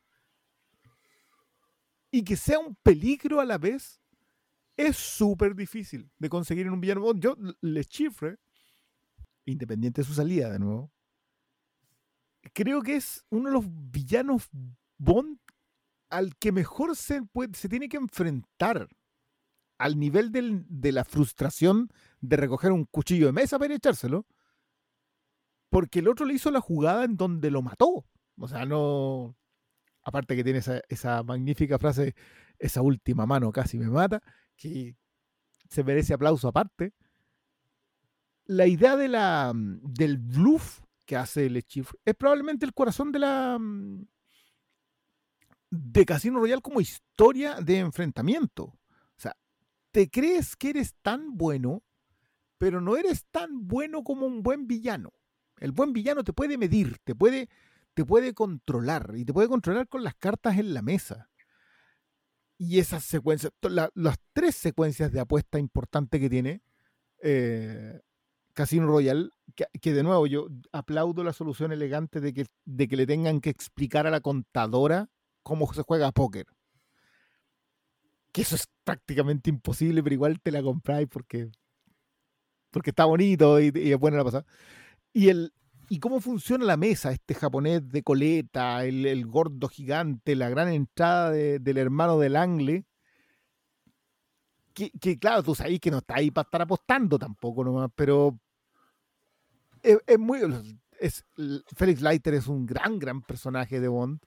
y 2.11 2.23
que 2.23 2.35
sea 2.35 2.59
un 2.59 2.75
peligro 2.75 3.39
a 3.39 3.45
la 3.45 3.57
vez 3.57 3.99
es 4.77 4.97
súper 4.97 5.55
difícil 5.55 6.11
de 6.19 6.29
conseguir 6.29 6.67
en 6.67 6.73
un 6.73 6.81
villano 6.81 7.01
Bond. 7.01 7.21
Yo 7.21 7.35
le 7.61 7.85
chifre, 7.85 8.37
independiente 9.45 10.01
de 10.01 10.07
su 10.07 10.13
salida 10.13 10.51
de 10.51 10.59
nuevo, 10.59 10.91
creo 12.53 12.81
que 12.81 12.95
es 12.95 13.23
uno 13.29 13.49
de 13.49 13.53
los 13.53 13.65
villanos 13.67 14.49
Bond 14.97 15.37
al 16.09 16.35
que 16.37 16.51
mejor 16.51 16.95
se, 16.95 17.21
se 17.53 17.69
tiene 17.69 17.87
que 17.89 17.97
enfrentar 17.97 18.87
al 19.77 19.97
nivel 19.99 20.31
del- 20.31 20.65
de 20.67 20.91
la 20.91 21.03
frustración 21.05 21.89
de 22.19 22.37
recoger 22.37 22.71
un 22.71 22.85
cuchillo 22.85 23.27
de 23.27 23.31
mesa 23.33 23.57
para 23.57 23.73
echárselo, 23.73 24.25
porque 25.69 25.99
el 25.99 26.07
otro 26.07 26.25
le 26.25 26.33
hizo 26.33 26.51
la 26.51 26.59
jugada 26.61 27.05
en 27.05 27.15
donde 27.17 27.49
lo 27.49 27.61
mató. 27.61 28.05
O 28.37 28.47
sea, 28.47 28.65
no. 28.65 29.35
Aparte 30.03 30.35
que 30.35 30.43
tiene 30.43 30.59
esa, 30.59 30.81
esa 30.89 31.23
magnífica 31.23 31.79
frase, 31.79 32.15
esa 32.59 32.81
última 32.81 33.25
mano 33.25 33.51
casi 33.51 33.77
me 33.79 33.87
mata, 33.87 34.21
que 34.57 34.95
se 35.69 35.83
merece 35.83 36.13
aplauso 36.13 36.47
aparte. 36.49 36.93
La 38.45 38.67
idea 38.67 38.97
de 38.97 39.07
la, 39.07 39.51
mm, 39.53 39.79
del 39.93 40.17
bluff 40.17 40.81
que 41.05 41.15
hace 41.15 41.45
el 41.45 41.63
Chief 41.63 41.91
es 42.05 42.15
probablemente 42.15 42.65
el 42.65 42.73
corazón 42.73 43.11
de 43.11 43.19
la 43.19 43.57
mm, 43.59 44.05
de 45.71 46.05
Casino 46.05 46.39
Royale 46.39 46.61
como 46.61 46.81
historia 46.81 47.55
de 47.61 47.79
enfrentamiento. 47.79 48.63
O 48.63 48.79
sea, 49.17 49.35
te 49.91 50.09
crees 50.09 50.55
que 50.55 50.69
eres 50.71 50.95
tan 51.01 51.37
bueno, 51.37 51.83
pero 52.57 52.81
no 52.81 52.97
eres 52.97 53.25
tan 53.31 53.67
bueno 53.67 54.03
como 54.03 54.25
un 54.25 54.43
buen 54.43 54.67
villano. 54.67 55.13
El 55.57 55.71
buen 55.71 55.93
villano 55.93 56.23
te 56.23 56.33
puede 56.33 56.57
medir, 56.57 56.97
te 57.03 57.15
puede, 57.15 57.49
te 57.93 58.03
puede 58.03 58.33
controlar 58.33 59.13
y 59.15 59.25
te 59.25 59.33
puede 59.33 59.47
controlar 59.47 59.87
con 59.87 60.03
las 60.03 60.15
cartas 60.15 60.57
en 60.57 60.73
la 60.73 60.81
mesa. 60.81 61.29
Y 62.57 62.79
esas 62.79 63.03
secuencias, 63.05 63.51
las 63.95 64.17
tres 64.33 64.55
secuencias 64.55 65.11
de 65.11 65.19
apuesta 65.19 65.57
importantes 65.57 66.19
que 66.19 66.29
tiene 66.29 66.61
eh, 67.23 68.01
Casino 68.53 68.87
Royale, 68.87 69.29
que, 69.81 69.93
de 69.93 70.03
nuevo 70.03 70.27
yo 70.27 70.47
aplaudo 70.71 71.23
la 71.23 71.33
solución 71.33 71.71
elegante 71.71 72.19
de 72.21 72.33
que, 72.33 72.45
de 72.65 72.87
que 72.87 72.95
le 72.97 73.05
tengan 73.07 73.41
que 73.41 73.49
explicar 73.49 74.07
a 74.07 74.11
la 74.11 74.21
contadora 74.21 75.09
cómo 75.43 75.71
se 75.73 75.81
juega 75.83 76.07
a 76.07 76.11
póker. 76.11 76.45
Que 78.31 78.41
eso 78.43 78.55
es 78.55 78.67
prácticamente 78.83 79.49
imposible, 79.49 80.01
pero 80.03 80.13
igual 80.13 80.39
te 80.41 80.51
la 80.51 80.61
compráis 80.63 81.07
porque, 81.09 81.49
porque 82.69 82.91
está 82.91 83.05
bonito 83.05 83.59
y, 83.59 83.71
y 83.75 83.91
es 83.91 83.99
buena 83.99 84.17
la 84.17 84.23
pasada. 84.23 84.45
Y, 85.13 85.29
el, 85.29 85.53
y 85.89 85.99
cómo 85.99 86.21
funciona 86.21 86.63
la 86.63 86.77
mesa, 86.77 87.11
este 87.11 87.33
japonés 87.33 87.89
de 87.89 88.03
coleta, 88.03 88.85
el, 88.85 89.05
el 89.05 89.25
gordo 89.27 89.67
gigante, 89.67 90.35
la 90.35 90.49
gran 90.49 90.69
entrada 90.71 91.31
de- 91.31 91.59
del 91.59 91.77
hermano 91.77 92.19
del 92.19 92.37
Angle. 92.37 92.85
Que, 94.73 94.89
que 94.91 95.17
claro, 95.19 95.43
tú 95.43 95.55
sabes 95.55 95.79
que 95.79 95.91
no 95.91 95.99
está 95.99 96.15
ahí 96.15 96.31
para 96.31 96.45
estar 96.45 96.61
apostando 96.61 97.19
tampoco 97.19 97.63
nomás, 97.63 97.89
pero 97.95 98.39
es, 99.81 99.97
es 100.05 100.19
muy... 100.19 100.39
Es, 100.99 101.25
Felix 101.75 102.01
Leiter 102.01 102.35
es 102.35 102.47
un 102.47 102.65
gran, 102.65 102.99
gran 102.99 103.21
personaje 103.21 103.79
de 103.79 103.87
Bond. 103.87 104.19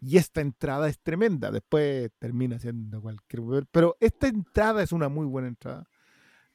Y 0.00 0.18
esta 0.18 0.40
entrada 0.40 0.88
es 0.88 1.00
tremenda. 1.00 1.50
Después 1.50 2.10
termina 2.18 2.58
siendo 2.58 3.00
cualquier. 3.00 3.66
Pero 3.70 3.96
esta 3.98 4.28
entrada 4.28 4.82
es 4.82 4.92
una 4.92 5.08
muy 5.08 5.26
buena 5.26 5.48
entrada. 5.48 5.88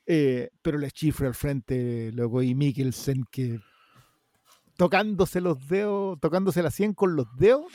Eh, 0.06 0.50
pero 0.62 0.78
le 0.78 0.92
chifre 0.92 1.28
al 1.28 1.36
frente, 1.36 2.12
luego 2.14 2.42
y 2.42 2.56
Mikkelsen 2.56 3.26
que 3.30 3.60
tocándose 4.76 5.42
los 5.42 5.68
dedos, 5.68 6.20
tocándose 6.20 6.64
la 6.64 6.72
100 6.72 6.94
con 6.94 7.16
los 7.16 7.28
dedos, 7.38 7.72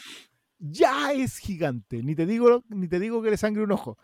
ya 0.58 1.12
es 1.12 1.38
gigante. 1.38 2.02
Ni 2.02 2.14
te 2.14 2.26
digo, 2.26 2.64
ni 2.68 2.88
te 2.88 2.98
digo 2.98 3.22
que 3.22 3.30
le 3.30 3.36
sangre 3.36 3.62
un 3.62 3.72
ojo. 3.72 3.96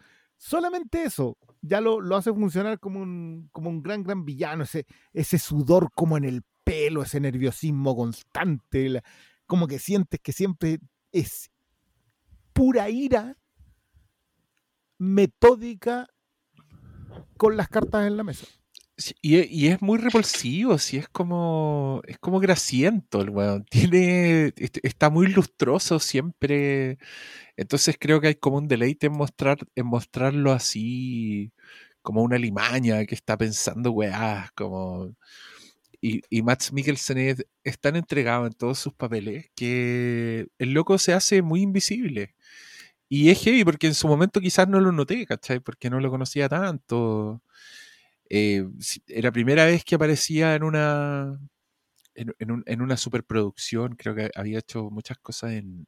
Solamente 0.45 1.05
eso 1.05 1.39
ya 1.61 1.81
lo, 1.81 2.01
lo 2.01 2.17
hace 2.17 2.33
funcionar 2.33 2.81
como 2.81 3.01
un, 3.01 3.49
como 3.53 3.71
un 3.71 3.81
gran, 3.81 4.03
gran 4.03 4.25
villano. 4.25 4.65
Ese, 4.65 4.87
ese 5.13 5.39
sudor 5.39 5.93
como 5.95 6.17
en 6.17 6.25
el 6.25 6.43
pelo, 6.65 7.05
ese 7.05 7.21
nerviosismo 7.21 7.95
constante, 7.95 9.01
como 9.47 9.69
que 9.69 9.79
sientes 9.79 10.19
que 10.21 10.33
siempre 10.33 10.81
es 11.13 11.49
pura 12.53 12.91
ira 12.91 13.37
metódica 14.99 16.09
con 17.37 17.57
las 17.57 17.69
cartas 17.69 18.09
en 18.09 18.17
la 18.17 18.25
mesa. 18.25 18.49
Y, 19.23 19.67
es 19.69 19.81
muy 19.83 19.99
repulsivo, 19.99 20.79
sí, 20.79 20.99
es 20.99 21.09
como, 21.09 22.03
es 22.07 22.19
como 22.19 22.41
grasiento 22.41 23.21
el 23.23 23.31
weón. 23.31 23.65
Tiene, 23.71 24.53
est- 24.57 24.79
está 24.83 25.11
muy 25.11 25.29
lustroso 25.29 25.99
siempre. 25.99 26.99
Entonces 27.57 27.97
creo 28.01 28.21
que 28.21 28.29
hay 28.29 28.35
como 28.37 28.59
un 28.59 28.69
deleite 28.69 29.09
en 29.09 29.15
mostrar, 29.15 29.59
en 29.77 29.87
mostrarlo 29.87 30.53
así, 30.53 31.53
como 32.03 32.23
una 32.23 32.39
limaña 32.39 33.05
que 33.07 33.15
está 33.17 33.37
pensando 33.39 33.93
weás, 33.93 34.51
como. 34.53 35.15
Y, 36.01 36.21
y 36.31 36.43
Max 36.43 36.73
Mikkelsen 36.73 37.19
es, 37.19 37.47
es 37.65 37.79
tan 37.81 37.97
entregado 37.97 38.47
en 38.47 38.53
todos 38.55 38.79
sus 38.79 38.93
papeles 38.95 39.47
que 39.55 40.49
el 40.59 40.73
loco 40.75 40.99
se 40.99 41.13
hace 41.15 41.43
muy 41.43 41.63
invisible. 41.63 42.35
Y 43.09 43.31
es 43.31 43.43
heavy 43.45 43.65
porque 43.65 43.87
en 43.89 43.95
su 43.95 44.09
momento 44.09 44.41
quizás 44.41 44.69
no 44.69 44.81
lo 44.81 44.93
noté, 44.93 45.27
¿cachai? 45.27 45.61
Porque 45.61 45.91
no 45.91 46.01
lo 46.01 46.11
conocía 46.11 46.49
tanto. 46.49 47.43
Eh, 48.35 48.65
era 49.09 49.29
la 49.29 49.33
primera 49.33 49.67
vez 49.67 49.85
que 49.85 49.95
aparecía 49.95 50.55
en 50.55 50.63
una 50.63 51.39
en, 52.15 52.33
en 52.39 52.51
un- 52.51 52.63
en 52.67 52.81
una 52.83 52.97
superproducción. 52.97 53.95
Creo 53.97 54.15
que 54.15 54.31
había 54.35 54.59
hecho 54.59 54.91
muchas 54.91 55.19
cosas 55.19 55.53
en, 55.53 55.87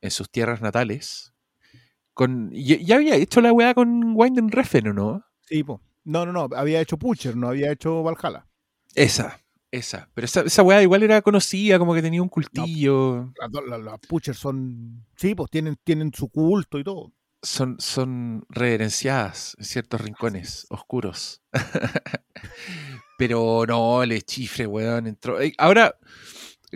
en 0.00 0.10
sus 0.10 0.30
tierras 0.30 0.62
natales. 0.62 1.34
Con, 2.14 2.50
ya 2.52 2.96
había 2.96 3.16
hecho 3.16 3.40
la 3.40 3.52
weá 3.52 3.74
con 3.74 4.14
Winden 4.16 4.50
Refn, 4.50 4.88
¿o 4.88 4.92
no? 4.94 5.24
Sí, 5.42 5.62
po. 5.62 5.80
No, 6.04 6.24
no, 6.26 6.32
no. 6.32 6.48
Había 6.56 6.80
hecho 6.80 6.96
Pucher, 6.98 7.36
no 7.36 7.48
había 7.48 7.70
hecho 7.70 8.02
Valhalla. 8.02 8.46
Esa, 8.94 9.38
esa. 9.70 10.10
Pero 10.14 10.24
esa, 10.24 10.40
esa 10.40 10.62
weá 10.62 10.82
igual 10.82 11.02
era 11.02 11.20
conocida, 11.22 11.78
como 11.78 11.92
que 11.94 12.02
tenía 12.02 12.22
un 12.22 12.28
cultillo. 12.30 13.32
Las, 13.68 14.00
Pucher 14.08 14.34
son. 14.34 15.04
Sí, 15.16 15.34
pues 15.34 15.50
tienen, 15.50 15.76
tienen 15.84 16.12
su 16.14 16.28
culto 16.30 16.78
y 16.78 16.84
todo. 16.84 17.12
Son, 17.42 17.76
son 17.78 18.44
reverenciadas 18.48 19.54
en 19.58 19.64
ciertos 19.64 20.00
rincones 20.00 20.66
oscuros. 20.70 21.40
Pero 23.18 23.64
no, 23.66 24.04
le 24.04 24.22
chifre, 24.22 24.66
weón. 24.66 25.06
Entró. 25.06 25.40
Eh, 25.40 25.52
Ahora, 25.58 25.96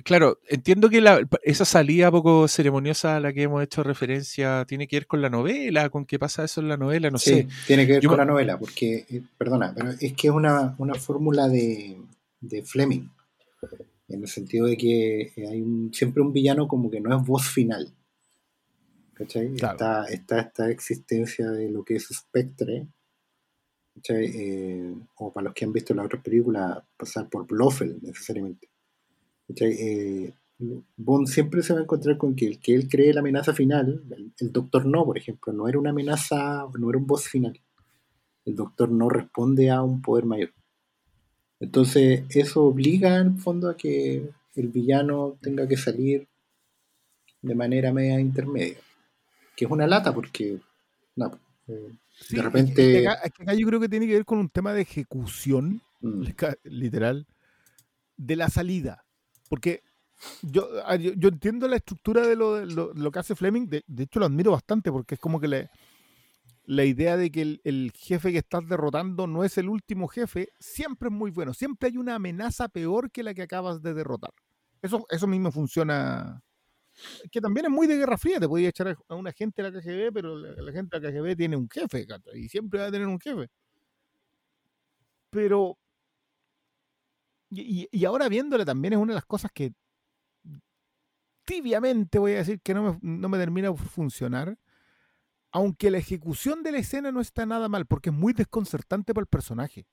claro, 0.04 0.38
entiendo 0.48 0.88
que 0.90 1.00
la- 1.00 1.26
esa 1.42 1.64
salida 1.64 2.10
poco 2.10 2.48
ceremoniosa 2.48 3.16
a 3.16 3.20
la 3.20 3.32
que 3.32 3.42
hemos 3.42 3.62
hecho 3.62 3.82
referencia 3.82 4.64
tiene 4.66 4.88
que 4.88 4.96
ver 4.96 5.06
con 5.06 5.20
la 5.22 5.30
novela, 5.30 5.88
con 5.90 6.04
qué 6.04 6.18
pasa 6.18 6.44
eso 6.44 6.60
en 6.60 6.68
la 6.68 6.76
novela, 6.76 7.10
no 7.10 7.18
sí, 7.18 7.30
sé. 7.30 7.48
tiene 7.66 7.86
que 7.86 7.94
ver 7.94 8.02
Yo 8.02 8.08
con 8.08 8.18
me- 8.18 8.24
la 8.24 8.30
novela, 8.32 8.58
porque, 8.58 9.06
eh, 9.08 9.22
perdona, 9.38 9.72
pero 9.76 9.90
es 9.90 10.12
que 10.14 10.28
es 10.28 10.32
una, 10.34 10.74
una 10.78 10.94
fórmula 10.94 11.48
de, 11.48 11.96
de 12.40 12.62
Fleming, 12.62 13.08
en 14.08 14.22
el 14.22 14.28
sentido 14.28 14.66
de 14.66 14.76
que 14.76 15.32
hay 15.48 15.60
un- 15.60 15.92
siempre 15.94 16.22
un 16.22 16.32
villano 16.32 16.66
como 16.68 16.90
que 16.90 17.00
no 17.00 17.16
es 17.16 17.24
voz 17.26 17.46
final. 17.46 17.92
¿Cachai? 19.22 19.52
Claro. 19.54 19.74
Está, 19.74 20.04
está 20.06 20.40
esta 20.40 20.70
existencia 20.70 21.50
de 21.50 21.70
lo 21.70 21.84
que 21.84 21.94
es 21.94 22.08
Spectre, 22.08 22.88
¿cachai? 23.94 24.24
Eh, 24.34 24.94
o 25.16 25.32
para 25.32 25.44
los 25.44 25.54
que 25.54 25.64
han 25.64 25.72
visto 25.72 25.94
la 25.94 26.02
otra 26.02 26.20
película, 26.20 26.84
pasar 26.96 27.28
por 27.28 27.46
Blofeld 27.46 28.02
necesariamente. 28.02 28.68
¿cachai? 29.46 29.72
Eh, 29.72 30.34
Bond 30.96 31.28
siempre 31.28 31.62
se 31.62 31.72
va 31.72 31.80
a 31.80 31.82
encontrar 31.82 32.16
con 32.18 32.34
que 32.34 32.46
el 32.46 32.60
que 32.60 32.74
él 32.74 32.88
cree 32.88 33.12
la 33.12 33.20
amenaza 33.20 33.52
final, 33.52 34.02
el, 34.10 34.32
el 34.38 34.52
Doctor 34.52 34.86
No, 34.86 35.04
por 35.04 35.18
ejemplo, 35.18 35.52
no 35.52 35.68
era 35.68 35.78
una 35.78 35.90
amenaza, 35.90 36.66
no 36.78 36.90
era 36.90 36.98
un 36.98 37.06
boss 37.06 37.28
final. 37.28 37.60
El 38.44 38.56
Doctor 38.56 38.90
No 38.90 39.08
responde 39.08 39.70
a 39.70 39.82
un 39.82 40.02
poder 40.02 40.24
mayor. 40.24 40.52
Entonces, 41.60 42.24
eso 42.30 42.64
obliga 42.64 43.18
en 43.18 43.28
el 43.28 43.38
fondo 43.38 43.70
a 43.70 43.76
que 43.76 44.30
el 44.56 44.68
villano 44.68 45.38
tenga 45.40 45.68
que 45.68 45.76
salir 45.76 46.28
de 47.40 47.54
manera 47.54 47.92
media 47.92 48.20
intermedia. 48.20 48.78
Que 49.62 49.66
es 49.66 49.70
una 49.70 49.86
lata 49.86 50.12
porque, 50.12 50.58
no, 51.14 51.38
eh, 51.68 51.96
Sí, 52.10 52.34
de 52.34 52.42
repente... 52.42 52.96
es 52.96 53.02
que 53.02 53.08
acá, 53.08 53.20
es 53.22 53.32
que 53.32 53.42
acá 53.44 53.54
yo 53.54 53.64
creo 53.68 53.78
que 53.78 53.88
tiene 53.88 54.08
que 54.08 54.14
ver 54.14 54.24
con 54.24 54.38
un 54.40 54.48
tema 54.48 54.72
de 54.72 54.82
ejecución, 54.82 55.80
mm, 56.00 56.22
literal, 56.64 57.28
de 58.16 58.34
la 58.34 58.48
salida. 58.48 59.04
Porque 59.48 59.84
yo, 60.42 60.66
ah, 60.84 60.96
yo, 60.96 61.12
yo 61.14 61.28
entiendo 61.28 61.68
la 61.68 61.76
estructura 61.76 62.26
de 62.26 62.34
lo, 62.34 62.64
lo, 62.64 62.92
lo 62.92 63.10
que 63.12 63.20
hace 63.20 63.36
Fleming, 63.36 63.68
de, 63.68 63.84
de 63.86 64.02
hecho 64.02 64.18
lo 64.18 64.26
admiro 64.26 64.50
bastante, 64.50 64.90
porque 64.90 65.14
es 65.14 65.20
como 65.20 65.38
que 65.38 65.46
le- 65.46 65.70
la 66.64 66.84
idea 66.84 67.16
de 67.16 67.30
que 67.30 67.42
el, 67.42 67.60
el 67.62 67.92
jefe 67.94 68.32
que 68.32 68.38
estás 68.38 68.66
derrotando 68.68 69.28
no 69.28 69.44
es 69.44 69.58
el 69.58 69.68
último 69.68 70.08
jefe, 70.08 70.48
siempre 70.58 71.08
es 71.08 71.14
muy 71.14 71.30
bueno. 71.30 71.54
Siempre 71.54 71.88
hay 71.90 71.98
una 71.98 72.16
amenaza 72.16 72.68
peor 72.68 73.12
que 73.12 73.22
la 73.22 73.32
que 73.32 73.42
acabas 73.42 73.80
de 73.80 73.94
derrotar. 73.94 74.32
Eso, 74.80 75.06
eso 75.08 75.28
mismo 75.28 75.52
funciona. 75.52 76.42
Que 77.30 77.40
también 77.40 77.66
es 77.66 77.72
muy 77.72 77.86
de 77.86 77.96
Guerra 77.96 78.16
Fría. 78.18 78.40
Te 78.40 78.48
podías 78.48 78.70
echar 78.70 78.88
a- 78.88 78.96
a 79.08 79.14
un 79.14 79.26
agente 79.26 79.62
de 79.62 79.70
la 79.70 79.80
KGB, 79.80 80.12
pero 80.12 80.36
la, 80.36 80.72
gente 80.72 80.98
de 80.98 81.06
la 81.06 81.12
KGB 81.12 81.36
tiene 81.36 81.56
un 81.56 81.68
jefe, 81.68 82.06
y 82.34 82.48
siempre 82.48 82.80
va 82.80 82.86
a 82.86 82.92
tener 82.92 83.06
un 83.06 83.20
jefe. 83.20 83.48
Pero. 85.30 85.76
Y, 87.50 87.88
y- 87.92 88.04
ahora 88.04 88.28
viéndole 88.28 88.64
también 88.64 88.94
es 88.94 88.98
una 88.98 89.12
de 89.12 89.16
las 89.16 89.26
cosas 89.26 89.50
que 89.52 89.72
tibiamente 91.44 92.18
voy 92.18 92.32
a 92.32 92.36
decir 92.38 92.60
que 92.60 92.74
no 92.74 92.82
me, 92.94 92.98
no 93.02 93.28
me 93.28 93.38
termina 93.38 93.70
de 93.70 93.76
funcionar. 93.76 94.56
Aunque 95.52 95.90
la 95.90 95.98
ejecución 95.98 96.62
de 96.62 96.72
la 96.72 96.78
escena 96.78 97.12
no 97.12 97.20
está 97.20 97.44
nada 97.46 97.68
mal, 97.68 97.86
porque 97.86 98.08
es 98.10 98.16
muy 98.16 98.32
desconcertante 98.32 99.12
para 99.12 99.22
el 99.22 99.28
personaje. 99.28 99.86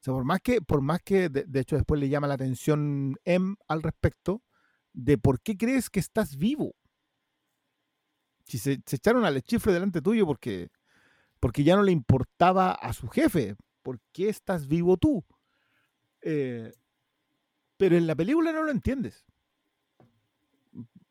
O 0.00 0.04
sea, 0.04 0.14
por 0.14 0.24
más 0.24 0.40
que, 0.40 0.60
por 0.60 0.80
más 0.82 1.00
que 1.02 1.28
de 1.28 1.60
hecho 1.60 1.76
después 1.76 2.00
le 2.00 2.08
llama 2.08 2.26
la 2.26 2.34
atención 2.34 3.16
M 3.24 3.54
al 3.68 3.82
respecto, 3.82 4.42
de 4.92 5.18
por 5.18 5.40
qué 5.40 5.56
crees 5.56 5.90
que 5.90 6.00
estás 6.00 6.36
vivo. 6.36 6.74
Si 8.44 8.58
se, 8.58 8.72
echaron 8.72 9.24
al 9.24 9.42
chifre 9.42 9.72
delante 9.72 10.02
tuyo 10.02 10.26
porque, 10.26 10.70
porque 11.40 11.64
ya 11.64 11.76
no 11.76 11.82
le 11.82 11.92
importaba 11.92 12.72
a 12.72 12.92
su 12.92 13.08
jefe, 13.08 13.56
¿por 13.82 14.00
qué 14.12 14.28
estás 14.28 14.66
vivo 14.66 14.96
tú? 14.96 15.24
Eh, 16.20 16.72
pero 17.76 17.96
en 17.96 18.06
la 18.06 18.14
película 18.14 18.52
no 18.52 18.62
lo 18.62 18.70
entiendes. 18.70 19.24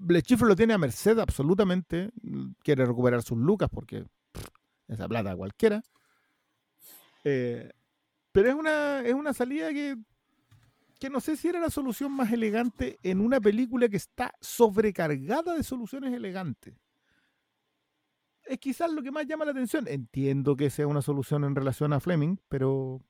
Le 0.07 0.21
Chifre 0.23 0.47
lo 0.47 0.55
tiene 0.55 0.73
a 0.73 0.77
merced 0.77 1.19
absolutamente. 1.19 2.11
Quiere 2.63 2.85
recuperar 2.85 3.21
sus 3.21 3.37
lucas 3.37 3.69
porque 3.71 4.05
pff, 4.31 4.47
esa 4.87 5.07
plata 5.07 5.35
cualquiera. 5.35 5.83
Eh, 7.23 7.69
pero 8.31 8.49
es 8.49 8.55
una, 8.55 9.01
es 9.01 9.13
una 9.13 9.33
salida 9.33 9.69
que, 9.73 9.97
que 11.01 11.09
no 11.09 11.19
sé 11.19 11.35
si 11.35 11.47
era 11.47 11.59
la 11.59 11.71
solución 11.71 12.11
más 12.11 12.31
elegante 12.31 12.99
en 13.01 13.21
una 13.21 13.41
película 13.41 13.89
que 13.89 13.97
está 13.97 14.35
sobrecargada 14.39 15.55
de 15.55 15.63
soluciones 15.63 16.13
elegantes. 16.13 16.75
Es 18.43 18.59
quizás 18.59 18.91
lo 18.93 19.01
que 19.01 19.09
más 19.09 19.25
llama 19.25 19.45
la 19.45 19.51
atención. 19.51 19.87
Entiendo 19.87 20.55
que 20.55 20.69
sea 20.69 20.85
una 20.85 21.01
solución 21.01 21.43
en 21.43 21.55
relación 21.55 21.91
a 21.91 21.99
Fleming, 21.99 22.37
pero 22.47 23.01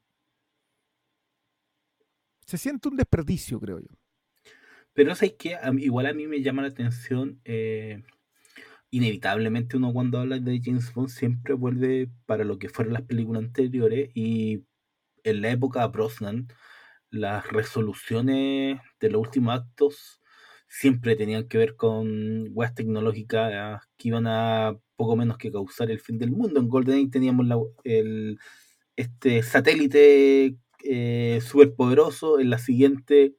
se 2.45 2.57
siente 2.57 2.87
un 2.87 2.95
desperdicio, 2.95 3.59
creo 3.59 3.79
yo. 3.79 3.89
Pero 4.93 5.11
es 5.11 5.33
que 5.33 5.57
igual 5.79 6.05
a 6.05 6.13
mí 6.13 6.27
me 6.27 6.41
llama 6.41 6.61
la 6.61 6.69
atención, 6.69 7.41
eh, 7.43 8.03
inevitablemente 8.89 9.75
uno 9.75 9.91
cuando 9.91 10.19
habla 10.19 10.39
de 10.39 10.61
James 10.63 10.93
Bond 10.93 11.09
siempre 11.09 11.55
vuelve 11.55 12.09
para 12.25 12.45
lo 12.45 12.57
que 12.57 12.69
fueron 12.69 12.93
las 12.93 13.03
películas 13.03 13.43
anteriores 13.43 14.11
y 14.13 14.63
en 15.25 15.41
la 15.41 15.49
época 15.49 15.81
de 15.81 15.87
Brosnan 15.89 16.47
las 17.11 17.47
resoluciones 17.47 18.79
de 18.99 19.09
los 19.09 19.21
últimos 19.21 19.55
actos 19.55 20.21
siempre 20.67 21.15
tenían 21.15 21.47
que 21.47 21.57
ver 21.57 21.75
con 21.75 22.47
weas 22.53 22.73
tecnológicas 22.73 23.85
que 23.97 24.07
iban 24.07 24.25
a 24.27 24.77
poco 24.95 25.15
menos 25.17 25.37
que 25.37 25.51
causar 25.51 25.91
el 25.91 25.99
fin 25.99 26.17
del 26.17 26.31
mundo. 26.31 26.59
En 26.59 26.69
GoldenEye 26.69 27.09
teníamos 27.09 27.45
la, 27.45 27.57
el, 27.83 28.39
este 28.95 29.43
satélite 29.43 30.55
eh, 30.83 31.39
súper 31.41 31.75
poderoso, 31.75 32.39
en 32.39 32.49
la 32.49 32.57
siguiente 32.57 33.35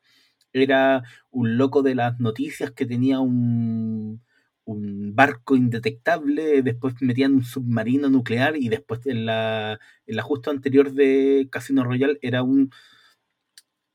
era 0.53 1.03
un 1.31 1.57
loco 1.57 1.83
de 1.83 1.95
las 1.95 2.20
noticias 2.20 2.70
que 2.73 2.85
tenía 2.87 3.20
un, 3.20 4.23
un 4.64 5.14
barco 5.14 5.57
indetectable, 5.57 6.62
después 6.62 6.95
metían 7.01 7.35
un 7.35 7.45
submarino 7.45 8.11
nuclear 8.11 8.57
y 8.57 8.68
después 8.68 9.07
en 9.07 9.27
la, 9.27 9.81
en 10.07 10.16
la 10.16 10.23
justo 10.23 10.51
anterior 10.51 10.93
de 10.93 11.49
Casino 11.51 11.85
Royale 11.85 12.18
era 12.23 12.43
un, 12.43 12.70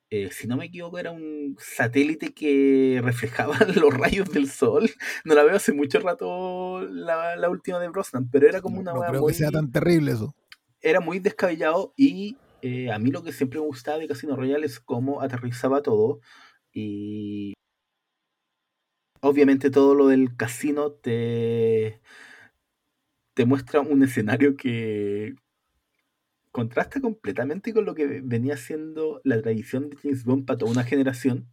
eh, 0.10 0.32
si 0.32 0.48
no 0.48 0.58
me 0.58 0.66
equivoco, 0.66 0.98
era 1.00 1.12
un 1.12 1.56
satélite 1.60 2.34
que 2.34 3.00
reflejaba 3.04 3.58
los 3.76 3.94
rayos 3.94 4.30
del 4.32 4.50
sol. 4.50 4.90
No 5.26 5.36
la 5.36 5.44
veo 5.44 5.56
hace 5.56 5.74
mucho 5.74 6.00
rato 6.00 6.82
la, 6.90 7.36
la 7.36 7.50
última 7.50 7.80
de 7.80 7.90
Brosnan, 7.90 8.30
pero 8.30 8.48
era 8.48 8.62
como 8.62 8.80
No, 8.80 8.82
una 8.82 8.94
no 8.94 9.02
wea 9.02 9.12
creo 9.12 9.24
muy, 9.24 9.34
que 9.34 9.34
sea 9.34 9.50
tan 9.52 9.72
terrible 9.72 10.12
eso. 10.12 10.36
era 10.82 11.00
muy 11.00 11.20
descabellado 11.20 11.94
y 11.98 12.40
eh, 12.62 12.92
a 12.92 13.00
mí 13.00 13.12
lo 13.12 13.24
que 13.24 13.34
siempre 13.34 13.60
me 13.60 13.66
gustaba 13.66 14.00
de 14.00 14.08
Casino 14.08 14.36
Royale 14.36 14.66
es 14.66 14.80
cómo 14.80 15.22
aterrizaba 15.22 15.82
todo 15.82 16.22
y 16.74 17.54
obviamente 19.22 19.70
todo 19.70 19.94
lo 19.96 20.08
del 20.08 20.36
casino 20.36 20.92
te, 20.92 22.02
te 23.34 23.46
muestra 23.46 23.82
un 23.82 24.04
escenario 24.04 24.56
que 24.58 25.36
contrasta 26.58 27.00
completamente 27.00 27.72
con 27.72 27.86
lo 27.86 27.94
que 27.94 28.20
venía 28.24 28.58
siendo 28.58 29.22
la 29.24 29.40
tradición 29.40 29.92
de 29.92 29.98
James 29.98 30.24
Bond 30.24 30.48
para 30.48 30.58
toda 30.58 30.72
una 30.72 30.84
generación. 30.84 31.48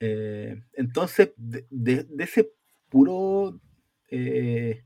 Eh, 0.00 0.60
entonces, 0.72 1.30
de, 1.36 1.64
de, 1.70 2.24
ese 2.24 2.50
puro 2.88 3.60
eh, 4.10 4.82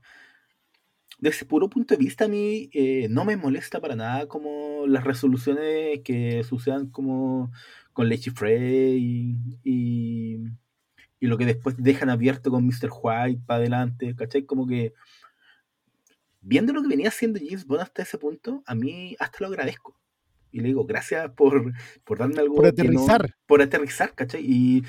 de 1.17 1.29
ese 1.29 1.45
puro 1.45 1.67
punto 1.67 1.95
de 1.95 2.03
vista 2.03 2.25
a 2.25 2.27
mí 2.27 2.69
eh, 2.73 3.07
no 3.09 3.25
me 3.25 3.35
molesta 3.35 3.81
para 3.81 3.95
nada 3.95 4.27
como 4.27 4.85
las 4.85 5.03
resoluciones 5.03 6.01
que 6.03 6.43
sucedan 6.43 6.91
como 6.91 7.51
con 7.91 8.09
Leche 8.09 8.29
Frey 8.29 8.99
y, 8.99 9.59
y, 9.63 10.37
y, 11.19 11.25
lo 11.25 11.39
que 11.39 11.47
después 11.47 11.75
dejan 11.79 12.11
abierto 12.11 12.51
con 12.51 12.67
Mr. 12.67 12.91
White 13.01 13.41
para 13.47 13.61
adelante, 13.61 14.15
¿cachai? 14.15 14.45
Como 14.45 14.67
que 14.67 14.93
viendo 16.43 16.73
lo 16.73 16.81
que 16.81 16.89
venía 16.89 17.07
haciendo 17.07 17.39
James 17.39 17.65
Bond 17.65 17.81
hasta 17.81 18.03
ese 18.03 18.17
punto, 18.17 18.63
a 18.65 18.75
mí 18.75 19.15
hasta 19.19 19.39
lo 19.41 19.47
agradezco. 19.47 19.97
Y 20.51 20.59
le 20.59 20.67
digo, 20.67 20.85
gracias 20.85 21.31
por, 21.31 21.73
por 22.03 22.19
darme 22.19 22.39
algo. 22.39 22.55
Por 22.55 22.67
aterrizar. 22.67 23.23
No, 23.23 23.35
por 23.47 23.63
aterrizar, 23.63 24.13
¿cachai? 24.13 24.45
Y 24.45 24.83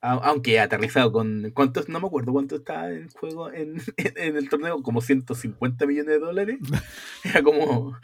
a, 0.00 0.12
aunque 0.12 0.54
he 0.54 0.60
aterrizado 0.60 1.12
con. 1.12 1.50
¿Cuántos? 1.54 1.90
No 1.90 2.00
me 2.00 2.06
acuerdo 2.06 2.32
cuánto 2.32 2.56
está 2.56 2.90
en 2.90 3.10
juego 3.10 3.52
en, 3.52 3.76
en, 3.98 4.12
en, 4.16 4.36
el 4.36 4.48
torneo, 4.48 4.82
como 4.82 5.02
150 5.02 5.86
millones 5.86 6.14
de 6.14 6.18
dólares. 6.18 6.58
Era 7.24 7.42
como. 7.42 7.98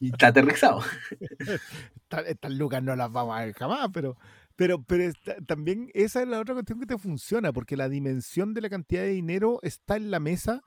Está 0.00 0.28
aterrizado. 0.28 0.82
Estas 2.26 2.52
lucas 2.52 2.80
no 2.80 2.94
las 2.94 3.10
vamos 3.10 3.36
a 3.36 3.44
ver 3.44 3.54
jamás, 3.54 3.90
pero. 3.92 4.16
Pero, 4.54 4.82
pero 4.84 5.10
también 5.46 5.90
esa 5.94 6.20
es 6.22 6.28
la 6.28 6.38
otra 6.38 6.52
cuestión 6.52 6.78
que 6.78 6.86
te 6.86 6.98
funciona, 6.98 7.54
porque 7.54 7.74
la 7.74 7.88
dimensión 7.88 8.52
de 8.52 8.60
la 8.60 8.68
cantidad 8.68 9.00
de 9.00 9.08
dinero 9.08 9.58
está 9.62 9.96
en 9.96 10.10
la 10.10 10.20
mesa 10.20 10.62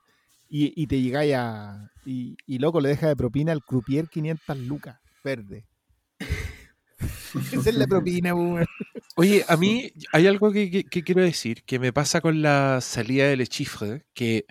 y, 0.48 0.72
y 0.80 0.86
te 0.86 1.00
llegáis 1.00 1.34
a. 1.34 1.90
Y, 2.04 2.36
y, 2.46 2.58
loco, 2.58 2.80
le 2.80 2.90
deja 2.90 3.08
de 3.08 3.16
propina 3.16 3.52
al 3.52 3.64
croupier 3.64 4.08
500 4.08 4.58
lucas 4.58 4.98
verde. 5.24 5.66
Esa 7.52 7.70
es 7.70 7.74
la 7.74 7.86
propina, 7.86 8.32
boomer. 8.32 8.66
Oye, 9.16 9.44
a 9.48 9.56
mí 9.56 9.92
hay 10.12 10.26
algo 10.26 10.52
que, 10.52 10.84
quiero 10.84 11.22
decir, 11.22 11.62
que 11.64 11.78
me 11.78 11.92
pasa 11.92 12.20
con 12.20 12.42
la 12.42 12.80
salida 12.80 13.28
del 13.28 13.48
Chifre, 13.48 14.04
que, 14.14 14.46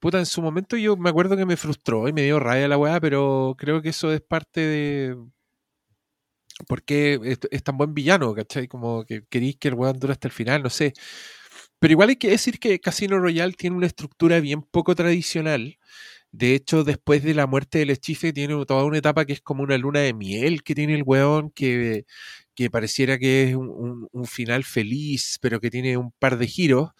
puta, 0.00 0.18
en 0.18 0.26
su 0.26 0.42
momento 0.42 0.76
yo 0.76 0.96
me 0.96 1.10
acuerdo 1.10 1.36
que 1.36 1.46
me 1.46 1.56
frustró 1.56 2.08
y 2.08 2.12
me 2.12 2.22
dio 2.22 2.38
rabia 2.40 2.68
la 2.68 2.78
weá, 2.78 3.00
pero 3.00 3.54
creo 3.58 3.82
que 3.82 3.90
eso 3.90 4.12
es 4.12 4.20
parte 4.20 4.60
de... 4.60 5.16
Porque 6.66 7.20
es, 7.22 7.38
es 7.52 7.62
tan 7.62 7.76
buen 7.76 7.94
villano, 7.94 8.34
¿cachai? 8.34 8.66
Como 8.66 9.04
que 9.04 9.24
queréis 9.28 9.56
que 9.58 9.68
el 9.68 9.74
weón 9.74 9.98
dure 10.00 10.12
hasta 10.12 10.26
el 10.26 10.32
final, 10.32 10.62
no 10.62 10.70
sé. 10.70 10.92
Pero 11.78 11.92
igual 11.92 12.10
hay 12.10 12.16
que 12.16 12.30
decir 12.30 12.58
que 12.58 12.80
Casino 12.80 13.18
Royale 13.18 13.52
tiene 13.54 13.76
una 13.76 13.86
estructura 13.86 14.40
bien 14.40 14.62
poco 14.62 14.94
tradicional. 14.94 15.78
De 16.32 16.54
hecho, 16.54 16.84
después 16.84 17.22
de 17.22 17.34
la 17.34 17.46
muerte 17.46 17.78
del 17.78 17.98
Chifre 17.98 18.32
tiene 18.32 18.54
toda 18.66 18.84
una 18.84 18.98
etapa 18.98 19.24
que 19.24 19.32
es 19.34 19.40
como 19.40 19.62
una 19.62 19.78
luna 19.78 20.00
de 20.00 20.12
miel 20.14 20.62
que 20.62 20.74
tiene 20.74 20.94
el 20.94 21.02
weón, 21.04 21.50
que, 21.50 22.04
que 22.54 22.70
pareciera 22.70 23.18
que 23.18 23.50
es 23.50 23.56
un, 23.56 24.08
final 24.26 24.64
feliz, 24.64 25.38
pero 25.40 25.60
que 25.60 25.70
tiene 25.70 25.96
un 25.96 26.12
par 26.12 26.38
de 26.38 26.46
giros 26.48 26.90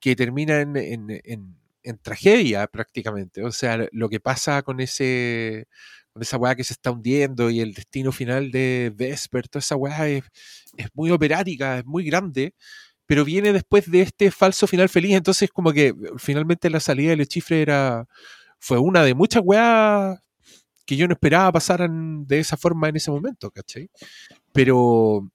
que 0.00 0.16
termina 0.16 0.60
en, 0.60 0.76
en, 0.76 1.10
en, 1.24 1.56
en, 1.82 1.98
tragedia 1.98 2.66
prácticamente. 2.68 3.42
O 3.44 3.52
sea, 3.52 3.88
lo 3.92 4.08
que 4.08 4.20
pasa 4.20 4.62
con 4.62 4.80
ese, 4.80 5.66
con 6.12 6.22
esa 6.22 6.36
weá 6.38 6.54
que 6.54 6.64
se 6.64 6.74
está 6.74 6.90
hundiendo 6.90 7.50
y 7.50 7.60
el 7.60 7.74
destino 7.74 8.12
final 8.12 8.50
de 8.50 8.92
Vesper, 8.94 9.48
toda 9.48 9.60
esa 9.60 9.76
weá 9.76 10.08
es, 10.08 10.24
es 10.76 10.88
muy 10.94 11.10
operática, 11.10 11.78
es 11.78 11.86
muy 11.86 12.04
grande, 12.04 12.54
pero 13.10 13.24
viene 13.24 13.52
después 13.52 13.90
de 13.90 14.02
este 14.02 14.30
falso 14.30 14.68
final 14.68 14.88
feliz, 14.88 15.16
entonces 15.16 15.50
como 15.50 15.72
que 15.72 15.92
finalmente 16.16 16.70
la 16.70 16.78
salida 16.78 17.10
del 17.10 17.26
chifre 17.26 17.60
era, 17.60 18.06
fue 18.60 18.78
una 18.78 19.02
de 19.02 19.14
muchas 19.14 19.42
weas 19.44 20.20
que 20.86 20.94
yo 20.94 21.08
no 21.08 21.14
esperaba 21.14 21.50
pasaran 21.50 22.24
de 22.28 22.38
esa 22.38 22.56
forma 22.56 22.88
en 22.88 22.94
ese 22.94 23.10
momento, 23.10 23.50
¿cachai? 23.50 23.90
Pero 24.52 25.28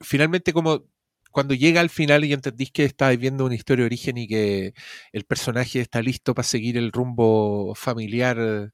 finalmente 0.00 0.54
como 0.54 0.84
cuando 1.32 1.52
llega 1.52 1.82
al 1.82 1.90
final 1.90 2.24
y 2.24 2.32
entendís 2.32 2.70
que 2.70 2.84
estás 2.86 3.14
viendo 3.18 3.44
una 3.44 3.56
historia 3.56 3.82
de 3.82 3.88
origen 3.88 4.16
y 4.16 4.26
que 4.26 4.72
el 5.12 5.24
personaje 5.24 5.82
está 5.82 6.00
listo 6.00 6.34
para 6.34 6.48
seguir 6.48 6.78
el 6.78 6.92
rumbo 6.92 7.74
familiar 7.74 8.72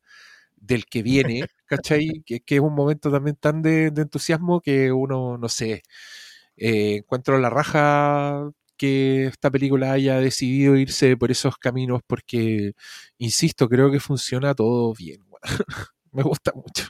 del 0.57 0.87
que 0.87 1.03
viene, 1.03 1.43
¿cachai? 1.67 2.23
Que, 2.25 2.39
que 2.39 2.55
es 2.55 2.61
un 2.61 2.77
momento 2.77 3.11
también 3.11 3.35
tan 3.35 3.63
de, 3.63 3.91
de 3.91 4.03
entusiasmo 4.03 4.61
que 4.61 4.93
uno, 4.93 5.39
no 5.39 5.49
sé, 5.49 5.83
eh, 6.57 6.97
encuentro 6.97 7.39
la 7.39 7.51
raja 7.51 8.51
que 8.77 9.27
esta 9.27 9.51
película 9.51 9.93
haya 9.93 10.19
decidido 10.19 10.77
irse 10.77 11.17
por 11.17 11.31
esos 11.31 11.57
caminos 11.57 12.01
porque, 12.07 12.73
insisto, 13.19 13.69
creo 13.69 13.91
que 13.91 14.01
funciona 14.01 14.55
todo 14.55 14.93
bien. 14.95 15.23
me 16.13 16.23
gusta 16.23 16.53
mucho. 16.55 16.89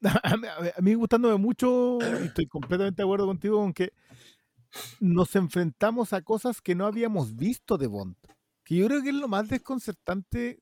A 0.22 0.36
mí, 0.36 0.46
a 0.48 0.80
mí 0.82 0.92
gustándome 0.92 1.38
mucho, 1.38 1.98
estoy 2.00 2.46
completamente 2.46 2.96
de 2.98 3.04
acuerdo 3.04 3.26
contigo 3.26 3.56
con 3.56 3.72
que 3.72 3.94
nos 5.00 5.34
enfrentamos 5.36 6.12
a 6.12 6.22
cosas 6.22 6.60
que 6.60 6.74
no 6.74 6.86
habíamos 6.86 7.36
visto 7.36 7.78
de 7.78 7.86
Bond. 7.86 8.16
Que 8.64 8.76
yo 8.76 8.86
creo 8.86 9.02
que 9.02 9.10
es 9.10 9.14
lo 9.14 9.28
más 9.28 9.48
desconcertante 9.48 10.60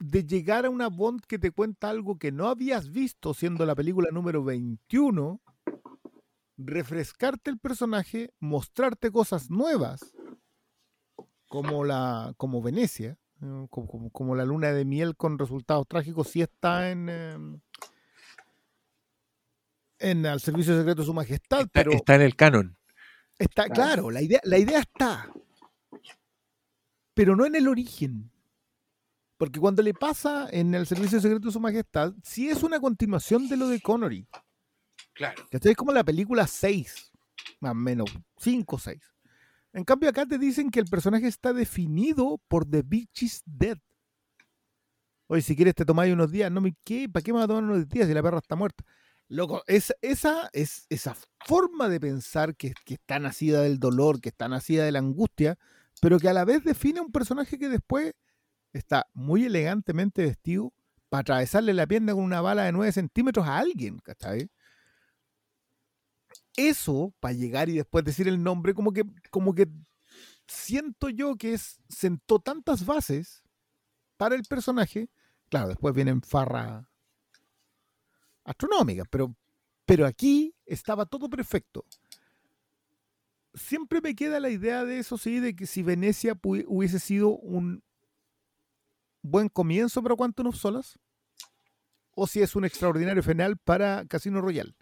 de 0.00 0.24
llegar 0.24 0.64
a 0.64 0.70
una 0.70 0.88
Bond 0.88 1.20
que 1.26 1.38
te 1.38 1.50
cuenta 1.50 1.90
algo 1.90 2.18
que 2.18 2.32
no 2.32 2.48
habías 2.48 2.90
visto 2.90 3.34
siendo 3.34 3.66
la 3.66 3.74
película 3.74 4.08
número 4.10 4.42
21, 4.42 5.40
refrescarte 6.64 7.50
el 7.50 7.58
personaje, 7.58 8.32
mostrarte 8.40 9.10
cosas 9.10 9.50
nuevas, 9.50 10.00
como 11.48 11.84
la 11.84 12.32
como 12.36 12.62
Venecia, 12.62 13.18
como, 13.40 13.68
como- 13.88 14.10
como 14.10 14.34
la 14.36 14.44
luna 14.44 14.72
de 14.72 14.84
miel 14.84 15.16
con 15.16 15.38
resultados 15.38 15.86
trágicos, 15.88 16.28
si 16.28 16.42
está 16.42 16.90
en 16.90 17.08
em, 17.08 17.60
en 19.98 20.24
al 20.26 20.40
servicio 20.40 20.76
secreto 20.78 21.02
de 21.02 21.06
su 21.06 21.14
majestad, 21.14 21.60
Está, 21.60 21.70
pero 21.72 21.92
está 21.92 22.14
en 22.14 22.22
el 22.22 22.36
canon. 22.36 22.76
Está 23.38 23.64
Claro. 23.64 23.74
claro, 23.74 24.10
la 24.10 24.22
idea, 24.22 24.40
la 24.44 24.58
idea 24.58 24.80
está, 24.80 25.30
pero 27.14 27.36
no 27.36 27.44
en 27.46 27.54
el 27.54 27.68
origen. 27.68 28.30
Porque 29.36 29.58
cuando 29.58 29.82
le 29.82 29.94
pasa 29.94 30.48
en 30.50 30.74
el 30.74 30.86
servicio 30.86 31.18
secreto 31.20 31.46
de 31.48 31.52
su 31.52 31.60
majestad, 31.60 32.12
sí 32.22 32.50
es 32.50 32.62
una 32.62 32.78
continuación 32.78 33.48
de 33.48 33.56
lo 33.56 33.68
de 33.68 33.80
Connery. 33.80 34.26
Claro. 35.20 35.46
Es 35.50 35.76
como 35.76 35.92
la 35.92 36.02
película 36.02 36.46
6, 36.46 37.12
más 37.60 37.72
o 37.72 37.74
menos, 37.74 38.10
5 38.38 38.74
o 38.74 38.78
6. 38.78 38.98
En 39.74 39.84
cambio, 39.84 40.08
acá 40.08 40.24
te 40.24 40.38
dicen 40.38 40.70
que 40.70 40.80
el 40.80 40.86
personaje 40.86 41.26
está 41.26 41.52
definido 41.52 42.40
por 42.48 42.64
The 42.64 42.80
Bitch 42.80 43.24
is 43.24 43.42
Dead. 43.44 43.76
Oye, 45.26 45.42
si 45.42 45.54
quieres 45.54 45.74
te 45.74 45.84
tomáis 45.84 46.14
unos 46.14 46.32
días. 46.32 46.50
No 46.50 46.62
me 46.62 46.74
¿qué? 46.84 47.06
¿Para 47.06 47.22
qué 47.22 47.34
me 47.34 47.38
va 47.38 47.44
a 47.44 47.48
tomar 47.48 47.64
unos 47.64 47.86
días 47.86 48.08
si 48.08 48.14
la 48.14 48.22
perra 48.22 48.38
está 48.38 48.56
muerta? 48.56 48.82
Loco, 49.28 49.62
es, 49.66 49.94
esa, 50.00 50.48
es, 50.54 50.86
esa 50.88 51.14
forma 51.44 51.90
de 51.90 52.00
pensar 52.00 52.56
que, 52.56 52.72
que 52.86 52.94
está 52.94 53.18
nacida 53.18 53.60
del 53.60 53.78
dolor, 53.78 54.22
que 54.22 54.30
está 54.30 54.48
nacida 54.48 54.86
de 54.86 54.92
la 54.92 55.00
angustia, 55.00 55.58
pero 56.00 56.18
que 56.18 56.30
a 56.30 56.32
la 56.32 56.46
vez 56.46 56.64
define 56.64 57.02
un 57.02 57.12
personaje 57.12 57.58
que 57.58 57.68
después 57.68 58.14
está 58.72 59.06
muy 59.12 59.44
elegantemente 59.44 60.22
vestido 60.22 60.72
para 61.10 61.20
atravesarle 61.20 61.74
la 61.74 61.86
pierna 61.86 62.14
con 62.14 62.24
una 62.24 62.40
bala 62.40 62.64
de 62.64 62.72
9 62.72 62.90
centímetros 62.90 63.46
a 63.46 63.58
alguien, 63.58 63.98
¿cachai? 63.98 64.48
Eso, 66.56 67.14
para 67.20 67.34
llegar 67.34 67.68
y 67.68 67.76
después 67.76 68.04
decir 68.04 68.28
el 68.28 68.42
nombre, 68.42 68.74
como 68.74 68.92
que, 68.92 69.04
como 69.30 69.54
que 69.54 69.68
siento 70.46 71.08
yo 71.08 71.36
que 71.36 71.56
sentó 71.88 72.40
tantas 72.40 72.84
bases 72.84 73.42
para 74.16 74.34
el 74.34 74.42
personaje. 74.42 75.08
Claro, 75.48 75.68
después 75.68 75.94
vienen 75.94 76.22
farra 76.22 76.88
astronómicas, 78.44 79.06
pero, 79.10 79.34
pero 79.86 80.06
aquí 80.06 80.54
estaba 80.66 81.06
todo 81.06 81.28
perfecto. 81.30 81.84
Siempre 83.54 84.00
me 84.00 84.14
queda 84.14 84.40
la 84.40 84.50
idea 84.50 84.84
de 84.84 84.98
eso, 84.98 85.18
sí, 85.18 85.40
de 85.40 85.56
que 85.56 85.66
si 85.66 85.82
Venecia 85.82 86.38
hubiese 86.42 87.00
sido 87.00 87.30
un 87.30 87.82
buen 89.22 89.48
comienzo 89.48 90.02
para 90.02 90.16
Quantum 90.16 90.48
of 90.48 90.56
Solas, 90.56 90.98
o 92.12 92.26
si 92.26 92.42
es 92.42 92.54
un 92.54 92.64
extraordinario 92.64 93.22
final 93.22 93.56
para 93.56 94.04
Casino 94.06 94.40
Royale. 94.40 94.74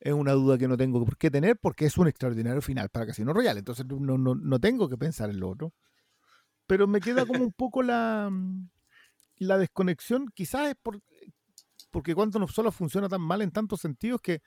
Es 0.00 0.12
una 0.12 0.32
duda 0.32 0.58
que 0.58 0.68
no 0.68 0.76
tengo 0.76 1.04
por 1.04 1.16
qué 1.16 1.30
tener, 1.30 1.56
porque 1.58 1.86
es 1.86 1.96
un 1.96 2.06
extraordinario 2.06 2.60
final 2.60 2.88
para 2.90 3.06
Casino 3.06 3.32
Royale. 3.32 3.58
Entonces 3.60 3.86
no, 3.86 4.18
no, 4.18 4.34
no 4.34 4.60
tengo 4.60 4.88
que 4.88 4.96
pensar 4.98 5.30
en 5.30 5.40
lo 5.40 5.48
otro. 5.50 5.72
Pero 6.66 6.86
me 6.86 7.00
queda 7.00 7.24
como 7.26 7.42
un 7.44 7.52
poco 7.52 7.82
la, 7.82 8.30
la 9.38 9.58
desconexión. 9.58 10.26
Quizás 10.34 10.68
es 10.70 10.74
por, 10.82 11.00
porque 11.90 12.14
Quantum 12.14 12.42
of 12.42 12.50
Solace 12.52 12.76
funciona 12.76 13.08
tan 13.08 13.20
mal 13.22 13.40
en 13.40 13.50
tantos 13.50 13.80
sentidos 13.80 14.20
que, 14.20 14.42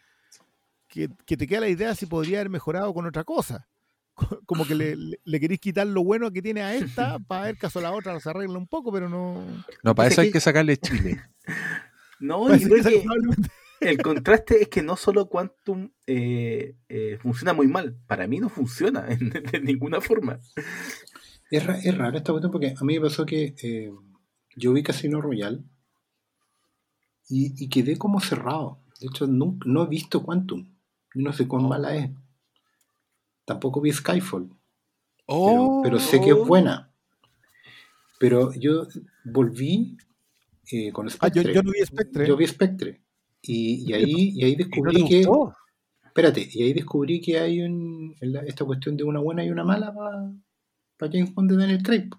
que, 0.87 1.09
que 1.25 1.37
te 1.37 1.47
queda 1.47 1.61
la 1.61 1.69
idea 1.69 1.95
si 1.95 2.05
podría 2.05 2.39
haber 2.39 2.49
mejorado 2.49 2.93
con 2.93 3.05
otra 3.07 3.23
cosa. 3.23 3.67
Co- 4.13 4.41
Como 4.45 4.67
que 4.67 4.75
le, 4.75 4.95
le, 4.97 5.19
le 5.23 5.39
queréis 5.39 5.59
quitar 5.61 5.87
lo 5.87 6.03
bueno 6.03 6.29
que 6.31 6.41
tiene 6.41 6.61
a 6.61 6.75
esta 6.75 7.17
para 7.19 7.43
ver 7.45 7.57
caso 7.57 7.79
la 7.81 7.91
otra 7.91 8.19
se 8.19 8.29
arregla 8.29 8.57
un 8.57 8.67
poco, 8.67 8.91
pero 8.91 9.09
no. 9.09 9.43
No, 9.81 9.95
para 9.95 10.09
eso 10.09 10.21
hay 10.21 10.31
que- 10.31 10.39
sacarle 10.39 10.77
Chile. 10.77 11.21
No, 12.21 12.47
Parece 12.47 12.65
yo 12.65 12.69
creo 12.69 12.83
que 12.83 12.89
que 12.91 12.99
probablemente- 12.99 13.49
el 13.81 13.97
contraste 14.01 14.61
es 14.61 14.67
que 14.69 14.81
no 14.81 14.95
solo 14.95 15.27
Quantum 15.29 15.91
eh, 16.07 16.75
eh, 16.89 17.17
funciona 17.21 17.53
muy 17.53 17.67
mal, 17.67 17.97
para 18.07 18.27
mí 18.27 18.39
no 18.39 18.49
funciona 18.49 19.05
en- 19.09 19.29
de 19.29 19.59
ninguna 19.61 20.01
forma. 20.01 20.39
Es, 21.51 21.65
ra- 21.65 21.79
es 21.79 21.97
raro 21.97 22.17
esta 22.17 22.31
cuestión 22.31 22.51
porque 22.51 22.73
a 22.79 22.83
mí 22.83 22.95
me 22.95 23.01
pasó 23.01 23.25
que 23.25 23.55
eh, 23.63 23.91
yo 24.55 24.73
vi 24.73 24.83
Casino 24.83 25.21
Royale 25.21 25.59
y, 27.29 27.53
y 27.63 27.69
quedé 27.69 27.97
como 27.97 28.19
cerrado. 28.19 28.79
De 28.99 29.07
hecho, 29.07 29.27
no, 29.27 29.57
no 29.65 29.83
he 29.83 29.87
visto 29.87 30.23
Quantum. 30.23 30.67
y 31.15 31.21
No 31.23 31.31
sé 31.33 31.47
cuán 31.47 31.67
mala 31.67 31.95
es. 31.95 32.09
Tampoco 33.45 33.81
vi 33.81 33.91
Skyfall. 33.91 34.49
Pero, 35.27 35.79
pero 35.83 35.99
sé 35.99 36.19
que 36.21 36.31
es 36.31 36.47
buena. 36.47 36.91
Pero 38.19 38.51
yo 38.53 38.87
volví 39.23 39.95
eh, 40.71 40.91
con 40.91 41.07
Ah, 41.07 41.09
yo, 41.09 41.41
Spectre. 41.41 41.53
yo 41.53 41.63
no 41.63 41.71
vi 41.71 41.85
Spectre. 41.85 42.27
Yo 42.27 42.35
vi 42.35 42.47
Spectre. 42.47 43.01
Y, 43.41 43.89
y 43.89 43.93
ahí, 43.93 44.31
y 44.35 44.43
ahí 44.43 44.51
¿Y 44.51 44.55
no 44.55 44.57
descubrí 44.65 45.07
que. 45.07 45.25
gustó? 45.25 45.55
Espérate, 46.05 46.47
y 46.51 46.63
ahí 46.63 46.73
descubrí 46.73 47.21
que 47.21 47.39
hay 47.39 47.61
un, 47.61 48.15
esta 48.45 48.65
cuestión 48.65 48.97
de 48.97 49.03
una 49.03 49.19
buena 49.19 49.43
y 49.45 49.49
una 49.49 49.63
mala 49.63 49.93
para 49.93 51.11
James 51.11 51.33
Bond 51.33 51.51
de 51.51 51.57
Daniel 51.57 51.83
Craig. 51.83 52.09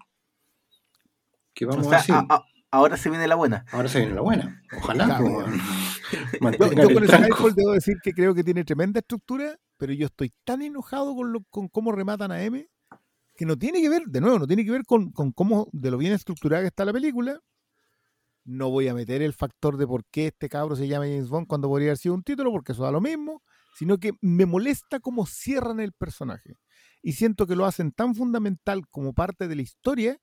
Que 1.53 1.65
vamos 1.65 1.85
O 1.85 1.89
sea, 1.89 1.99
a- 2.19 2.25
a- 2.35 2.45
ahora 2.71 2.97
se 2.97 3.09
viene 3.09 3.27
la 3.27 3.35
buena. 3.35 3.65
Ahora 3.71 3.89
se 3.89 3.99
viene 3.99 4.15
la 4.15 4.21
buena. 4.21 4.63
Ojalá. 4.77 5.05
Claro. 5.05 5.45
Yo, 6.41 6.93
con 6.93 7.03
el. 7.03 7.09
Skyfall 7.09 7.53
debo 7.55 7.71
decir 7.73 7.97
que 8.01 8.13
creo 8.13 8.33
que 8.33 8.43
tiene 8.43 8.63
tremenda 8.63 8.99
estructura, 8.99 9.57
pero 9.77 9.93
yo 9.93 10.07
estoy 10.07 10.33
tan 10.43 10.61
enojado 10.61 11.15
con, 11.15 11.31
lo, 11.31 11.41
con 11.49 11.67
cómo 11.69 11.91
rematan 11.91 12.31
a 12.31 12.43
M 12.43 12.67
que 13.35 13.45
no 13.45 13.57
tiene 13.57 13.81
que 13.81 13.89
ver, 13.89 14.03
de 14.07 14.19
nuevo, 14.21 14.39
no 14.39 14.45
tiene 14.47 14.65
que 14.65 14.71
ver 14.71 14.83
con, 14.85 15.11
con 15.11 15.31
cómo, 15.31 15.69
de 15.71 15.89
lo 15.89 15.97
bien 15.97 16.11
estructurada 16.13 16.63
que 16.63 16.67
está 16.67 16.83
la 16.85 16.91
película. 16.93 17.39
No 18.43 18.69
voy 18.69 18.87
a 18.87 18.93
meter 18.93 19.21
el 19.21 19.33
factor 19.33 19.77
de 19.77 19.85
por 19.85 20.03
qué 20.05 20.27
este 20.27 20.49
cabro 20.49 20.75
se 20.75 20.87
llama 20.87 21.05
James 21.05 21.29
Bond 21.29 21.47
cuando 21.47 21.67
podría 21.67 21.89
haber 21.89 21.97
sido 21.97 22.15
un 22.15 22.23
título, 22.23 22.51
porque 22.51 22.71
eso 22.71 22.83
da 22.83 22.91
lo 22.91 23.01
mismo, 23.01 23.43
sino 23.77 23.97
que 23.99 24.13
me 24.21 24.45
molesta 24.45 24.99
cómo 24.99 25.25
cierran 25.25 25.79
el 25.79 25.93
personaje. 25.93 26.55
Y 27.03 27.13
siento 27.13 27.45
que 27.47 27.55
lo 27.55 27.65
hacen 27.65 27.91
tan 27.91 28.15
fundamental 28.15 28.87
como 28.89 29.13
parte 29.13 29.47
de 29.47 29.55
la 29.55 29.61
historia 29.61 30.17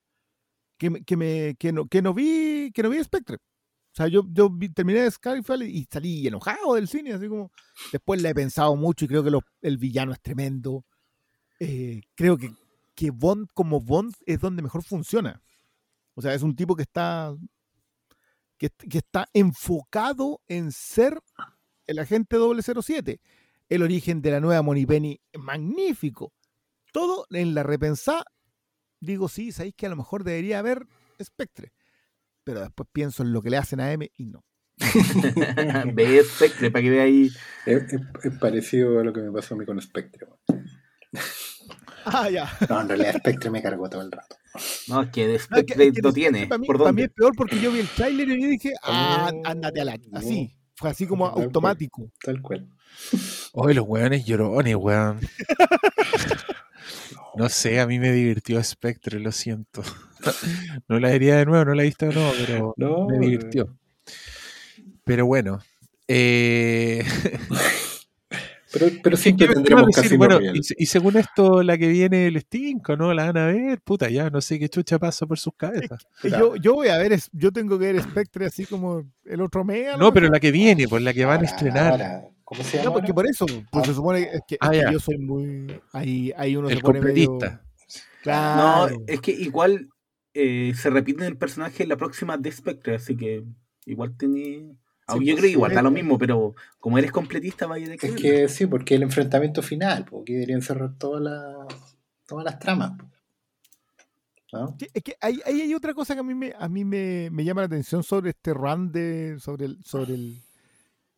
que, 0.77 1.03
que, 1.05 1.17
me, 1.17 1.55
que, 1.57 1.71
no, 1.73 1.87
que 1.87 2.01
no 2.01 2.13
vi 2.13 2.71
que 2.73 2.83
no 2.83 2.89
vi 2.89 3.03
Spectre. 3.03 3.37
O 3.37 3.95
sea, 3.95 4.07
yo, 4.07 4.23
yo 4.31 4.49
vi- 4.49 4.69
terminé 4.69 5.09
Skyfall 5.09 5.63
y 5.63 5.85
salí 5.91 6.27
enojado 6.27 6.75
del 6.75 6.87
cine, 6.87 7.13
así 7.13 7.27
como. 7.27 7.51
Después 7.91 8.21
la 8.21 8.29
he 8.29 8.35
pensado 8.35 8.75
mucho 8.75 9.05
y 9.05 9.07
creo 9.07 9.23
que 9.23 9.31
el 9.61 9.77
villano 9.77 10.11
es 10.13 10.21
tremendo. 10.21 10.85
Eh, 11.59 12.01
creo 12.15 12.37
que, 12.37 12.51
que 12.95 13.11
Bond 13.11 13.47
como 13.53 13.81
Bond 13.81 14.13
es 14.25 14.39
donde 14.39 14.61
mejor 14.61 14.83
funciona. 14.83 15.41
O 16.13 16.21
sea, 16.21 16.33
es 16.33 16.43
un 16.43 16.55
tipo 16.55 16.75
que 16.75 16.83
está. 16.83 17.35
Que, 18.59 18.69
que 18.69 18.99
está 18.99 19.27
enfocado 19.33 20.41
en 20.47 20.71
ser 20.71 21.19
el 21.87 21.97
agente 21.97 22.37
007. 22.37 23.19
El 23.69 23.81
origen 23.81 24.21
de 24.21 24.31
la 24.31 24.39
nueva 24.39 24.61
Moneypenny, 24.61 25.19
magnífico. 25.39 26.33
Todo 26.91 27.25
en 27.31 27.55
la 27.55 27.63
repensada. 27.63 28.25
Digo, 28.99 29.29
sí, 29.29 29.51
sabéis 29.51 29.73
que 29.75 29.85
a 29.85 29.89
lo 29.89 29.95
mejor 29.95 30.23
debería 30.23 30.59
haber 30.59 30.85
Spectre. 31.23 31.71
Pero 32.43 32.61
después 32.61 32.89
pienso 32.91 33.23
en 33.23 33.31
lo 33.33 33.41
que 33.41 33.49
le 33.49 33.57
hacen 33.57 33.79
a 33.79 33.91
M 33.91 34.11
y 34.17 34.25
no. 34.25 34.43
Ve 35.93 36.23
Spectre 36.23 36.71
para 36.71 36.81
que 36.83 36.89
vea 36.89 37.03
ahí. 37.03 37.29
Es, 37.65 37.83
es- 37.93 38.01
es 38.23 38.39
parecido 38.39 38.99
a 38.99 39.03
lo 39.03 39.13
que 39.13 39.21
me 39.21 39.31
pasó 39.31 39.55
a 39.55 39.57
mí 39.57 39.65
con 39.65 39.79
Spectre. 39.81 40.27
Ah, 42.05 42.29
ya. 42.29 42.49
No, 42.69 42.81
en 42.81 42.87
realidad 42.89 43.17
Spectre 43.17 43.49
me 43.51 43.61
cargó 43.61 43.89
todo 43.89 44.01
el 44.01 44.11
rato. 44.11 44.37
No, 44.87 45.01
es 45.03 45.09
que 45.11 45.27
de 45.27 45.33
No, 45.33 45.35
es 45.37 45.41
que- 45.41 45.55
Spectre 45.55 45.85
es 45.87 45.93
que 45.93 46.01
no 46.01 46.13
tiene. 46.13 46.47
Para 46.47 46.59
mí, 46.59 46.67
¿Por 46.67 46.77
para 46.79 46.91
mí 46.91 47.01
es 47.03 47.09
peor 47.11 47.33
porque 47.35 47.59
yo 47.59 47.71
vi 47.71 47.79
el 47.79 47.87
tráiler 47.87 48.29
y 48.29 48.41
yo 48.41 48.47
dije, 48.47 48.73
ah, 48.83 49.31
Oh, 49.33 49.41
ándate 49.45 49.81
a 49.81 49.85
la. 49.85 49.97
Así. 50.13 50.55
Fue 50.75 50.89
así 50.89 51.05
como 51.05 51.25
Tal 51.25 51.33
cual. 51.33 51.45
automático. 51.45 52.11
Tal 52.23 52.41
cual. 52.41 52.67
Oye, 53.53 53.73
los 53.75 53.85
weones 53.87 54.25
llorones, 54.25 54.75
weón. 54.75 55.19
No 57.35 57.47
sé, 57.47 57.79
a 57.79 57.87
mí 57.87 57.99
me 57.99 58.11
divirtió 58.11 58.61
Spectre, 58.63 59.19
lo 59.19 59.31
siento. 59.31 59.81
No 60.87 60.99
la 60.99 61.09
vería 61.09 61.37
de 61.37 61.45
nuevo, 61.45 61.63
no 61.65 61.73
la 61.73 61.83
he 61.83 61.85
visto 61.85 62.07
de 62.07 62.13
nuevo, 62.13 62.31
pero 62.45 62.73
No, 62.77 63.07
me 63.07 63.19
divirtió. 63.19 63.77
Pero 65.05 65.25
bueno. 65.25 65.59
Eh, 66.07 67.05
Pero, 68.71 68.85
pero 69.03 69.17
siempre 69.17 69.47
¿qué 69.47 69.49
me- 69.49 69.53
qué 69.55 69.55
tendremos 69.55 69.87
decir? 69.87 70.03
Casino 70.03 70.17
Bueno, 70.39 70.39
y, 70.53 70.61
y 70.77 70.85
según 70.85 71.17
esto, 71.17 71.63
la 71.63 71.77
que 71.77 71.87
viene 71.87 72.27
el 72.27 72.39
Stinko, 72.39 72.95
¿no? 72.95 73.13
La 73.13 73.25
van 73.31 73.37
a 73.37 73.45
ver, 73.47 73.81
puta, 73.81 74.09
ya 74.09 74.29
no 74.29 74.41
sé 74.41 74.59
qué 74.59 74.69
chucha 74.69 74.99
pasa 74.99 75.25
por 75.25 75.39
sus 75.39 75.53
cabezas. 75.55 76.05
Yo, 76.23 76.55
yo 76.55 76.75
voy 76.75 76.89
a 76.89 76.97
ver, 76.97 77.13
es- 77.13 77.29
yo 77.33 77.51
tengo 77.51 77.79
que 77.79 77.91
ver 77.93 78.03
Spectre 78.03 78.45
así 78.45 78.65
como 78.65 79.03
el 79.25 79.41
otro 79.41 79.63
mega. 79.65 79.97
No, 79.97 80.13
pero 80.13 80.27
la 80.29 80.39
que 80.39 80.51
viene, 80.51 80.87
pues 80.87 81.01
la 81.01 81.13
que 81.13 81.25
van 81.25 81.41
a 81.41 81.45
estrenar. 81.45 81.91
ahora, 81.93 82.23
¿Cómo 82.43 82.63
se 82.63 82.77
llama? 82.77 82.85
No, 82.89 82.93
porque 82.93 83.13
por 83.13 83.27
eso, 83.27 83.45
pues 83.71 83.85
se 83.85 83.91
Ah. 83.91 83.93
supone 83.93 84.21
que, 84.21 84.35
es 84.37 84.41
que, 84.47 84.57
Ah, 84.59 84.71
que 84.71 84.83
yo 84.91 84.99
soy 84.99 85.17
muy. 85.19 85.79
Ahí, 85.93 86.31
ahí 86.35 86.55
uno 86.55 86.67
El 86.69 86.77
se 86.77 86.81
pone 86.83 86.99
medio. 87.01 87.27
completista. 87.29 87.61
No, 87.63 88.21
Claro. 88.23 89.03
es 89.07 89.21
que 89.21 89.31
igual 89.31 89.87
eh, 90.33 90.73
se 90.75 90.89
repite 90.89 91.25
el 91.25 91.37
personaje 91.37 91.83
en 91.83 91.89
la 91.89 91.97
próxima 91.97 92.37
de 92.37 92.51
Spectre, 92.51 92.95
así 92.95 93.15
que 93.17 93.43
igual 93.85 94.15
tiene. 94.17 94.75
Aunque 95.09 95.25
yo 95.25 95.35
creo 95.35 95.43
que 95.47 95.51
igual 95.51 95.73
da 95.73 95.81
lo 95.81 95.91
mismo, 95.91 96.17
pero 96.17 96.55
como 96.79 96.97
eres 96.97 97.11
completista, 97.11 97.67
vaya 97.67 97.87
de 97.87 97.95
Es 97.95 98.15
que 98.15 98.47
sí, 98.49 98.65
porque 98.65 98.95
el 98.95 99.03
enfrentamiento 99.03 99.61
final, 99.61 100.05
porque 100.05 100.33
deberían 100.33 100.61
cerrar 100.61 100.97
todas 100.97 101.21
las 101.21 101.67
todas 102.25 102.45
las 102.45 102.59
tramas. 102.59 102.93
Sí, 104.79 104.87
Es 104.93 105.03
que 105.03 105.15
ahí, 105.21 105.39
hay 105.45 105.73
otra 105.75 105.93
cosa 105.93 106.15
que 106.15 106.21
a 106.21 106.23
mí 106.23 106.33
me, 106.33 106.53
a 106.57 106.67
mí 106.67 106.83
me, 106.83 107.29
me 107.31 107.43
llama 107.43 107.61
la 107.61 107.67
atención 107.67 108.03
sobre 108.03 108.31
este 108.31 108.53
run 108.53 108.91
de. 108.91 109.37
sobre 109.39 109.65
el, 109.65 109.83
sobre 109.83 110.15
el, 110.15 110.41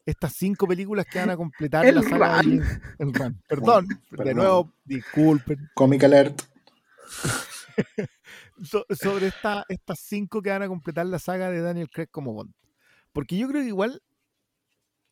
estas 0.05 0.34
cinco 0.34 0.68
películas 0.68 1.05
que 1.05 1.19
van 1.19 1.30
a 1.30 1.38
completar 1.38 1.85
El 1.85 1.95
la 1.95 2.01
saga 2.03 2.38
de 2.38 2.43
run. 2.43 2.59
James- 2.59 2.81
el 2.99 3.13
run. 3.13 3.41
Perdón, 3.47 3.88
de 4.09 4.34
nuevo, 4.34 4.73
disculpen. 4.84 5.69
Comic 5.73 6.03
Alert. 6.03 6.41
So- 8.63 8.85
sobre 8.89 9.27
esta, 9.27 9.65
estas 9.69 9.99
cinco 9.99 10.41
que 10.41 10.49
van 10.49 10.61
a 10.61 10.68
completar 10.68 11.05
la 11.07 11.18
saga 11.19 11.49
de 11.49 11.61
Daniel 11.61 11.89
Craig 11.89 12.07
como 12.11 12.34
Bond. 12.34 12.53
Porque 13.13 13.38
yo 13.38 13.47
creo 13.47 13.61
que 13.61 13.67
igual 13.67 14.01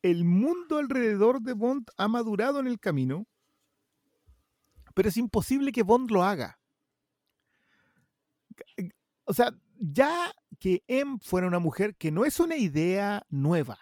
el 0.02 0.24
mundo 0.24 0.78
alrededor 0.78 1.42
de 1.42 1.52
Bond 1.52 1.88
ha 1.96 2.08
madurado 2.08 2.60
en 2.60 2.66
el 2.66 2.78
camino, 2.78 3.26
pero 4.94 5.08
es 5.08 5.16
imposible 5.16 5.72
que 5.72 5.82
Bond 5.82 6.10
lo 6.10 6.24
haga. 6.24 6.58
O 9.24 9.34
sea, 9.34 9.54
ya 9.78 10.32
que 10.58 10.82
M 10.88 11.18
fuera 11.22 11.46
una 11.46 11.58
mujer 11.58 11.94
que 11.96 12.10
no 12.10 12.24
es 12.24 12.40
una 12.40 12.56
idea 12.56 13.24
nueva, 13.30 13.78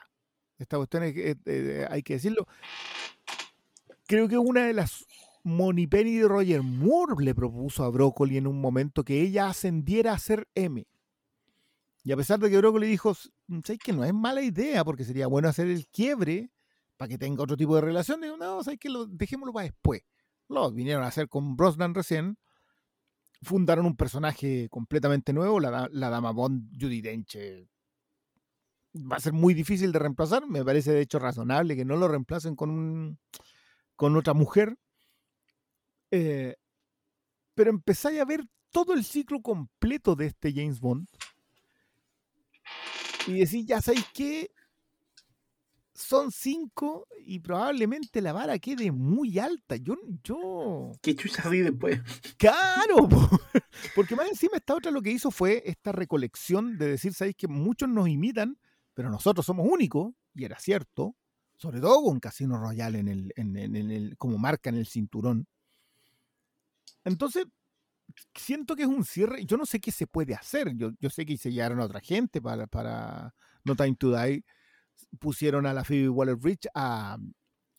esta 0.58 0.76
cuestión 0.76 1.04
es 1.04 1.16
eh, 1.16 1.36
eh, 1.46 1.86
hay 1.88 2.02
que 2.02 2.14
decirlo, 2.14 2.46
creo 4.06 4.28
que 4.28 4.38
una 4.38 4.66
de 4.66 4.74
las 4.74 5.06
Moni 5.44 5.86
Penny 5.86 6.16
de 6.16 6.28
Roger 6.28 6.62
Moore 6.62 7.24
le 7.24 7.34
propuso 7.34 7.84
a 7.84 7.90
Broccoli 7.90 8.36
en 8.36 8.46
un 8.46 8.60
momento 8.60 9.04
que 9.04 9.20
ella 9.20 9.48
ascendiera 9.48 10.12
a 10.12 10.18
ser 10.18 10.48
M. 10.54 10.86
Y 12.08 12.12
a 12.12 12.16
pesar 12.16 12.38
de 12.38 12.48
que 12.48 12.56
Broccoli 12.56 12.86
dijo, 12.86 13.14
¿sabes 13.14 13.78
que 13.84 13.92
no 13.92 14.02
es 14.02 14.14
mala 14.14 14.40
idea? 14.40 14.82
Porque 14.82 15.04
sería 15.04 15.26
bueno 15.26 15.46
hacer 15.46 15.66
el 15.66 15.86
quiebre 15.88 16.50
para 16.96 17.06
que 17.10 17.18
tenga 17.18 17.42
otro 17.42 17.54
tipo 17.54 17.74
de 17.74 17.82
relación. 17.82 18.22
Digo, 18.22 18.38
no, 18.38 18.64
¿sabes 18.64 18.80
que 18.80 18.88
Lo, 18.88 19.04
dejémoslo 19.04 19.52
para 19.52 19.64
después. 19.64 20.00
Lo 20.48 20.72
vinieron 20.72 21.04
a 21.04 21.08
hacer 21.08 21.28
con 21.28 21.54
Brosnan 21.54 21.94
recién. 21.94 22.38
Fundaron 23.42 23.84
un 23.84 23.94
personaje 23.94 24.70
completamente 24.70 25.34
nuevo, 25.34 25.60
la, 25.60 25.86
la 25.92 26.08
dama 26.08 26.30
Bond, 26.30 26.70
Judy 26.80 27.02
Dench. 27.02 27.36
eh, 27.36 27.68
Va 28.94 29.16
a 29.16 29.20
ser 29.20 29.34
muy 29.34 29.52
difícil 29.52 29.92
de 29.92 29.98
reemplazar. 29.98 30.46
Me 30.48 30.64
parece 30.64 30.92
de 30.92 31.02
hecho 31.02 31.18
razonable 31.18 31.76
que 31.76 31.84
no 31.84 31.98
lo 31.98 32.08
reemplacen 32.08 32.56
con, 32.56 32.70
un, 32.70 33.18
con 33.96 34.16
otra 34.16 34.32
mujer. 34.32 34.78
Eh, 36.10 36.56
pero 37.52 37.68
empezáis 37.68 38.18
a 38.18 38.24
ver 38.24 38.46
todo 38.70 38.94
el 38.94 39.04
ciclo 39.04 39.42
completo 39.42 40.16
de 40.16 40.24
este 40.28 40.54
James 40.54 40.80
Bond 40.80 41.06
y 43.28 43.40
decís, 43.40 43.66
ya 43.66 43.80
sabéis 43.80 44.04
que 44.12 44.50
son 45.94 46.30
cinco 46.30 47.08
y 47.26 47.40
probablemente 47.40 48.20
la 48.22 48.32
vara 48.32 48.58
quede 48.58 48.92
muy 48.92 49.38
alta. 49.38 49.76
Yo, 49.76 49.96
yo, 50.22 50.92
¿Qué 51.02 51.16
chucha 51.16 51.48
vi 51.48 51.58
después? 51.60 52.00
claro, 52.38 53.08
po. 53.08 53.28
porque 53.96 54.14
más 54.14 54.28
encima 54.28 54.56
esta 54.58 54.74
otra 54.76 54.90
lo 54.92 55.02
que 55.02 55.10
hizo 55.10 55.30
fue 55.30 55.62
esta 55.66 55.90
recolección 55.92 56.78
de 56.78 56.86
decir, 56.90 57.12
sabéis 57.14 57.36
que 57.36 57.48
muchos 57.48 57.88
nos 57.88 58.08
imitan, 58.08 58.58
pero 58.94 59.10
nosotros 59.10 59.44
somos 59.44 59.66
únicos, 59.68 60.14
y 60.34 60.44
era 60.44 60.58
cierto, 60.60 61.16
sobre 61.56 61.80
todo 61.80 62.02
con 62.04 62.20
Casino 62.20 62.58
Royale 62.58 63.00
en 63.00 63.08
el, 63.08 63.32
en, 63.34 63.56
en- 63.56 63.74
en 63.76 63.90
el, 63.90 64.16
como 64.16 64.38
marca 64.38 64.70
en 64.70 64.76
el 64.76 64.86
cinturón. 64.86 65.46
Entonces, 67.04 67.46
siento 68.34 68.76
que 68.76 68.82
es 68.82 68.88
un 68.88 69.04
cierre. 69.04 69.44
Yo 69.44 69.56
no 69.56 69.66
sé 69.66 69.80
qué 69.80 69.92
se 69.92 70.06
puede 70.06 70.34
hacer. 70.34 70.74
Yo, 70.76 70.90
yo 71.00 71.10
sé 71.10 71.26
que 71.26 71.36
se 71.36 71.52
llegaron 71.52 71.80
a 71.80 71.84
otra 71.84 72.00
gente 72.00 72.40
para, 72.40 72.66
para 72.66 73.34
No 73.64 73.76
Time 73.76 73.96
to 73.96 74.16
Die. 74.16 74.44
Pusieron 75.18 75.66
a 75.66 75.72
la 75.72 75.84
Phoebe 75.84 76.08
Waller 76.08 76.36
Bridge 76.36 76.68
a, 76.74 77.16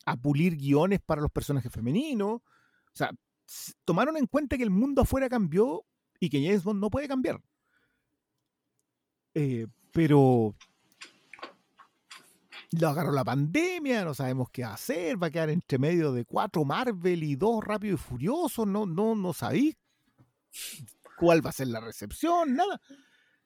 a 0.05 0.17
pulir 0.17 0.55
guiones 0.55 0.99
para 1.05 1.21
los 1.21 1.31
personajes 1.31 1.71
femeninos. 1.71 2.41
O 2.41 2.93
sea, 2.93 3.11
tomaron 3.85 4.17
en 4.17 4.27
cuenta 4.27 4.57
que 4.57 4.63
el 4.63 4.69
mundo 4.69 5.01
afuera 5.01 5.29
cambió 5.29 5.85
y 6.19 6.29
que 6.29 6.43
James 6.43 6.63
Bond 6.63 6.81
no 6.81 6.89
puede 6.89 7.07
cambiar. 7.07 7.41
Eh, 9.33 9.67
pero 9.91 10.55
lo 12.71 12.87
agarró 12.87 13.11
la 13.11 13.23
pandemia, 13.23 14.03
no 14.03 14.13
sabemos 14.13 14.49
qué 14.51 14.63
hacer, 14.63 15.21
va 15.21 15.27
a 15.27 15.31
quedar 15.31 15.49
entre 15.49 15.79
medio 15.79 16.11
de 16.11 16.25
cuatro 16.25 16.65
Marvel 16.65 17.23
y 17.23 17.35
dos 17.35 17.63
Rápido 17.63 17.95
y 17.95 17.97
Furioso, 17.97 18.65
no, 18.65 18.85
no, 18.85 19.15
no 19.15 19.33
sabéis 19.33 19.75
cuál 21.17 21.45
va 21.45 21.49
a 21.49 21.53
ser 21.53 21.67
la 21.67 21.79
recepción, 21.79 22.55
nada. 22.55 22.81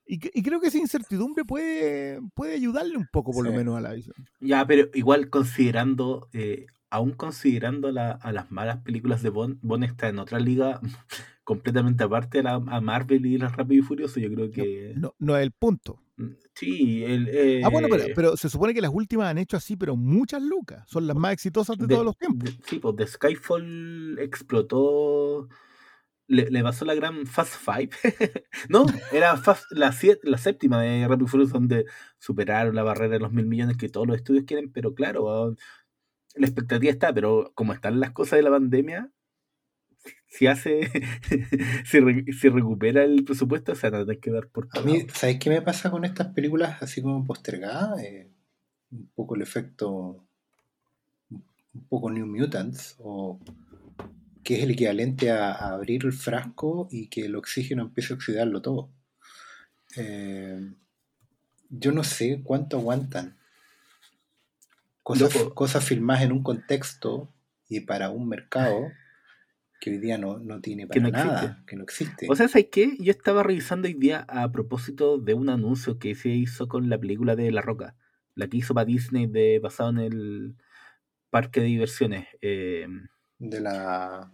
Y, 0.06 0.16
y 0.38 0.44
creo 0.44 0.60
que 0.60 0.68
esa 0.68 0.78
incertidumbre 0.78 1.46
puede, 1.46 2.20
puede 2.36 2.56
ayudarle 2.56 2.98
un 2.98 3.08
poco, 3.12 3.32
por 3.32 3.46
lo 3.46 3.52
Sí. 3.52 3.58
menos, 3.58 3.78
a 3.78 3.82
la 3.82 3.94
visión. 3.94 4.16
Ya, 4.42 4.66
pero 4.68 4.90
igual 4.94 5.30
considerando, 5.30 6.28
eh, 6.34 6.66
aún 6.90 7.12
considerando 7.14 7.90
la- 7.92 8.12
a 8.12 8.32
las 8.34 8.52
malas 8.52 8.80
películas 8.84 9.24
de 9.24 9.30
Bond, 9.30 9.60
Bond 9.62 9.86
está 9.86 10.10
en 10.10 10.20
otra 10.20 10.40
liga 10.40 10.82
completamente 11.46 12.04
aparte 12.04 12.40
a, 12.40 12.44
la- 12.44 12.54
a 12.68 12.82
Marvel 12.82 13.26
y 13.26 13.38
las 13.38 13.56
Rápido 13.56 13.82
y 13.82 13.86
Furioso. 13.86 14.20
Yo 14.20 14.30
creo 14.34 14.52
que 14.52 14.94
No, 14.98 15.16
no 15.20 15.38
es 15.38 15.44
el 15.44 15.52
punto. 15.54 16.00
mm, 16.18 16.28
sí, 16.54 17.04
el, 17.06 17.64
Ah, 17.64 17.70
bueno, 17.70 17.88
pero, 17.90 18.04
eh, 18.04 18.12
pero 18.14 18.36
se 18.36 18.50
supone 18.50 18.74
que 18.74 18.82
las 18.82 18.92
últimas 18.94 19.28
han 19.28 19.38
hecho 19.38 19.56
así, 19.56 19.78
pero 19.78 19.96
muchas 19.96 20.42
lucas. 20.42 20.84
Son 20.90 21.08
las 21.08 21.16
más 21.16 21.32
exitosas 21.32 21.78
de, 21.78 21.88
de- 21.88 21.94
todos 21.96 22.06
los 22.06 22.18
tiempos. 22.18 22.44
de- 22.58 22.64
sí, 22.68 22.78
pues 22.80 22.96
de 22.98 23.08
Skyfall 23.08 24.20
explotó. 24.20 25.48
Le, 26.28 26.50
le 26.50 26.64
pasó 26.64 26.86
la 26.86 26.96
gran 26.96 27.26
Fast 27.28 27.56
Five. 27.56 27.90
no, 28.70 28.86
era 29.12 29.36
Fast- 29.38 29.72
la, 29.72 29.92
siete- 29.92 30.30
la 30.30 30.38
séptima 30.38 30.82
de 30.82 31.06
Rápido 31.08 31.26
y 31.28 31.30
Furioso, 31.30 31.54
donde 31.54 31.86
superaron 32.18 32.76
la 32.76 32.84
barrera 32.84 33.14
de 33.14 33.20
los 33.20 33.32
mil 33.34 33.46
millones 33.46 33.78
que 33.78 33.90
todos 33.90 34.08
los 34.08 34.16
estudios 34.16 34.46
quieren, 34.46 34.72
pero 34.72 34.94
claro, 34.96 35.56
la 36.36 36.48
expectativa 36.48 36.92
está, 36.92 37.14
pero 37.14 37.52
como 37.56 37.74
están 37.74 38.00
las 38.00 38.12
cosas 38.12 38.38
de 38.38 38.44
la 38.44 38.50
pandemia, 38.52 39.12
si 40.28 40.48
hace, 40.48 40.90
si, 41.86 42.00
re- 42.00 42.26
si 42.34 42.50
recupera 42.50 43.04
el 43.04 43.24
presupuesto, 43.24 43.76
se 43.76 43.90
van 43.90 44.02
a 44.02 44.06
tener 44.06 44.20
que 44.20 44.32
dar 44.32 44.48
por 44.48 44.68
A 44.72 44.82
mí, 44.82 45.06
¿sabes 45.14 45.38
qué 45.40 45.50
me 45.50 45.62
pasa 45.62 45.92
con 45.92 46.06
estas 46.06 46.28
películas 46.34 46.82
así 46.82 47.02
como 47.02 47.24
postergadas? 47.26 48.02
Eh, 48.02 48.30
un 48.92 49.08
poco 49.14 49.36
el 49.36 49.42
efecto, 49.42 50.26
un 51.30 51.88
poco 51.90 52.10
New 52.10 52.26
Mutants, 52.26 52.96
o 53.00 53.40
que 54.44 54.58
es 54.58 54.64
el 54.64 54.72
equivalente 54.72 55.32
a, 55.32 55.52
a 55.52 55.74
abrir 55.74 56.06
el 56.06 56.14
frasco 56.14 56.88
y 56.92 57.08
que 57.08 57.26
el 57.26 57.36
oxígeno 57.36 57.84
empiece 57.84 58.14
a 58.14 58.16
oxidarlo 58.18 58.62
todo. 58.62 58.90
Eh, 59.96 60.74
yo 61.70 61.92
no 61.92 62.04
sé 62.04 62.42
cuánto 62.44 62.78
aguantan. 62.78 63.38
Cosas, 65.02 65.36
Loco. 65.36 65.54
cosas 65.54 65.84
filmadas 65.84 66.24
en 66.24 66.32
un 66.32 66.44
contexto 66.44 67.30
y 67.68 67.82
para 67.82 68.10
un 68.10 68.28
mercado 68.30 68.90
que 69.82 69.90
hoy 69.92 69.98
día 69.98 70.18
no, 70.18 70.40
no 70.40 70.62
tiene 70.62 70.88
para 70.88 70.94
Que 70.94 71.02
no 71.02 71.10
nada, 71.10 71.42
existe. 71.44 71.66
que 71.66 71.76
no 71.76 71.84
existe. 71.84 72.28
O 72.30 72.36
sea, 72.36 72.48
¿sabes 72.48 72.68
qué? 72.72 72.96
Yo 73.00 73.12
estaba 73.12 73.44
revisando 73.44 73.88
hoy 73.88 73.96
día 73.96 74.26
a 74.30 74.50
propósito 74.52 75.18
de 75.18 75.34
un 75.34 75.50
anuncio 75.50 76.00
que 76.00 76.16
se 76.16 76.30
hizo 76.30 76.68
con 76.70 76.90
la 76.90 76.98
película 76.98 77.36
de 77.36 77.52
La 77.52 77.62
Roca, 77.62 77.96
la 78.36 78.48
que 78.48 78.58
hizo 78.58 78.74
para 78.74 78.86
Disney 78.86 79.28
de, 79.28 79.60
basado 79.60 79.90
en 79.90 79.98
el 79.98 80.56
parque 81.30 81.60
de 81.60 81.66
diversiones. 81.68 82.28
Eh, 82.42 82.88
de 83.50 83.60
la 83.62 84.32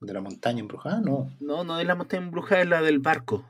de 0.00 0.12
la 0.12 0.20
montaña 0.20 0.60
embrujada, 0.60 1.00
no. 1.00 1.34
no, 1.40 1.64
no 1.64 1.80
es 1.80 1.86
la 1.86 1.94
montaña 1.94 2.22
embrujada, 2.24 2.62
es 2.62 2.68
la 2.68 2.82
del 2.82 2.98
barco. 2.98 3.44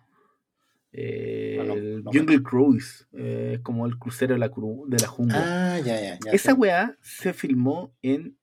Eh, 0.93 1.57
no, 1.67 1.75
el 1.75 2.05
no 2.05 2.11
Jungle 2.13 2.43
Cruise, 2.43 3.07
eh, 3.13 3.53
es 3.57 3.61
como 3.61 3.85
el 3.87 3.99
crucero 3.99 4.35
de 4.35 4.39
la, 4.39 4.51
cru- 4.51 4.87
de 4.87 4.99
la 4.99 5.09
jungla. 5.09 5.75
Ah, 5.75 5.79
ya, 5.81 6.01
ya, 6.01 6.19
ya. 6.25 6.31
Esa 6.33 6.55
weá 6.55 6.97
se 7.03 7.33
filmó 7.35 7.93
en 8.01 8.39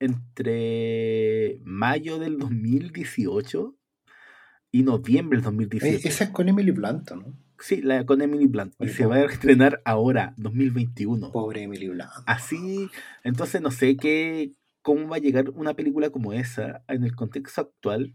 entre 0.00 1.58
mayo 1.64 2.18
del 2.18 2.38
2018 2.38 3.76
y 4.72 4.82
noviembre 4.82 5.38
del 5.38 5.44
Eh, 5.44 5.50
2018. 5.50 6.08
esa 6.08 6.24
es 6.24 6.30
con 6.30 6.48
Emily 6.48 6.70
Blunt, 6.70 7.10
¿no? 7.12 7.34
Sí, 7.58 7.80
la 7.82 8.04
con 8.04 8.20
Emily 8.20 8.46
Blunt. 8.46 8.74
Y 8.80 8.88
se 8.88 9.06
va 9.06 9.16
a 9.16 9.24
estrenar 9.24 9.80
ahora, 9.84 10.34
2021. 10.36 11.30
Pobre 11.32 11.62
Emily 11.62 11.88
Blunt. 11.88 12.10
Así, 12.26 12.88
entonces 13.22 13.60
no 13.62 13.70
sé 13.70 13.96
qué, 13.96 14.52
cómo 14.84 15.08
va 15.08 15.16
a 15.16 15.20
llegar 15.20 15.50
una 15.50 15.74
película 15.74 16.10
como 16.10 16.34
esa 16.34 16.84
en 16.88 17.04
el 17.04 17.16
contexto 17.16 17.62
actual, 17.62 18.14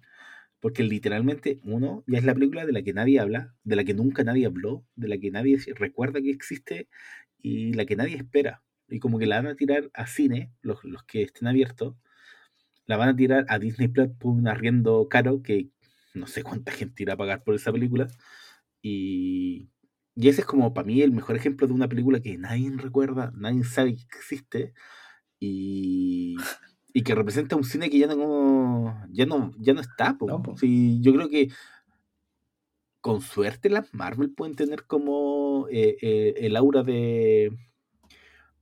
porque 0.60 0.84
literalmente, 0.84 1.60
uno, 1.64 2.04
ya 2.08 2.20
es 2.20 2.26
la 2.26 2.36
película 2.36 2.66
de 2.66 2.74
la 2.74 2.84
que 2.84 2.94
nadie 2.94 3.20
habla, 3.20 3.56
de 3.64 3.76
la 3.76 3.84
que 3.84 3.96
nunca 3.96 4.24
nadie 4.24 4.46
habló, 4.46 4.86
de 4.96 5.08
la 5.08 5.18
que 5.18 5.32
nadie 5.32 5.58
recuerda 5.76 6.22
que 6.22 6.30
existe 6.30 6.88
y 7.40 7.74
la 7.74 7.86
que 7.86 7.96
nadie 7.96 8.18
espera. 8.18 8.64
Y 8.88 9.00
como 9.00 9.18
que 9.18 9.26
la 9.26 9.38
van 9.38 9.48
a 9.48 9.56
tirar 9.56 9.90
a 9.96 10.06
cine, 10.06 10.54
los, 10.62 10.80
que 11.08 11.24
estén 11.24 11.48
abiertos, 11.48 11.96
la 12.86 12.98
van 12.98 13.10
a 13.10 13.16
tirar 13.16 13.46
a 13.50 13.58
Disney 13.58 13.88
Plus 13.88 14.10
por 14.20 14.34
un 14.34 14.48
arriendo 14.48 15.08
caro 15.10 15.42
que 15.42 15.70
no 16.14 16.28
sé 16.28 16.44
cuánta 16.44 16.72
gente 16.72 17.02
irá 17.04 17.14
a 17.14 17.18
pagar 17.18 17.44
por 17.44 17.56
esa 17.56 17.72
película. 17.72 18.08
Y 18.84 19.70
ese 20.16 20.42
es 20.42 20.46
como 20.46 20.74
para 20.76 20.86
mí 20.86 21.02
el 21.02 21.14
mejor 21.14 21.36
ejemplo 21.36 21.66
de 21.66 21.74
una 21.74 21.90
película 21.90 22.20
que 22.20 22.38
nadie 22.38 22.72
recuerda, 22.78 23.32
nadie 23.36 23.64
sabe 23.64 23.96
que 23.96 24.04
existe 24.04 24.74
y, 25.40 26.36
y 26.94 27.04
que 27.04 27.16
representa 27.16 27.56
un 27.56 27.64
cine 27.64 27.90
que 27.90 27.98
ya 28.00 28.08
no, 28.08 29.06
ya 29.12 29.26
no, 29.26 29.52
ya 29.60 29.74
no 29.74 29.82
está. 29.82 30.18
po. 30.18 30.28
No, 30.28 30.42
po. 30.42 30.58
Sí, 30.58 31.00
yo 31.02 31.14
creo 31.14 31.30
que 31.30 31.50
con 33.02 33.22
suerte 33.22 33.70
las 33.70 33.94
Marvel 33.94 34.32
pueden 34.32 34.56
tener 34.56 34.84
como 34.84 35.68
eh, 35.72 35.98
eh, 36.02 36.34
el 36.40 36.56
aura 36.58 36.84
de, 36.84 37.52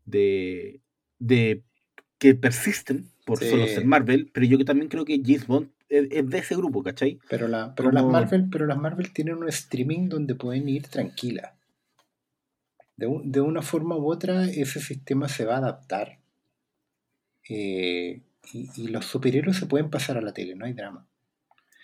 de, 0.06 0.82
de 1.20 1.64
que 2.20 2.36
persisten 2.36 3.10
por 3.26 3.40
Sí. 3.40 3.50
solo 3.50 3.68
ser 3.68 3.86
Marvel, 3.86 4.30
pero 4.34 4.46
yo 4.46 4.58
que 4.58 4.66
también 4.66 4.90
creo 4.90 5.06
que 5.06 5.22
James 5.24 5.48
Bond 5.48 5.70
es, 5.90 6.08
es 6.12 6.30
de 6.30 6.38
ese 6.38 6.56
grupo, 6.56 6.84
¿cachai? 6.84 7.20
Pero, 7.30 7.48
la, 7.48 7.74
pero, 7.76 7.92
las 7.92 8.06
Marvel, 8.06 8.48
pero 8.50 8.66
las 8.68 8.78
Marvel 8.78 9.12
tienen 9.12 9.38
un 9.38 9.50
streaming 9.50 10.08
donde 10.08 10.36
pueden 10.36 10.70
ir 10.70 10.88
tranquilas. 10.88 11.52
De, 12.96 13.08
un- 13.08 13.32
de 13.32 13.42
una 13.42 13.62
forma 13.62 13.96
u 13.98 14.12
otra, 14.12 14.46
ese 14.46 14.80
sistema 14.80 15.28
se 15.28 15.46
va 15.46 15.56
a 15.56 15.58
adaptar. 15.58 16.20
Eh, 17.50 18.22
y, 18.54 18.70
y 18.76 18.88
los 18.88 19.06
superhéroes 19.06 19.58
se 19.58 19.66
pueden 19.66 19.90
pasar 19.90 20.18
a 20.18 20.22
la 20.22 20.34
tele, 20.34 20.56
no 20.56 20.66
hay 20.66 20.74
drama. 20.74 21.08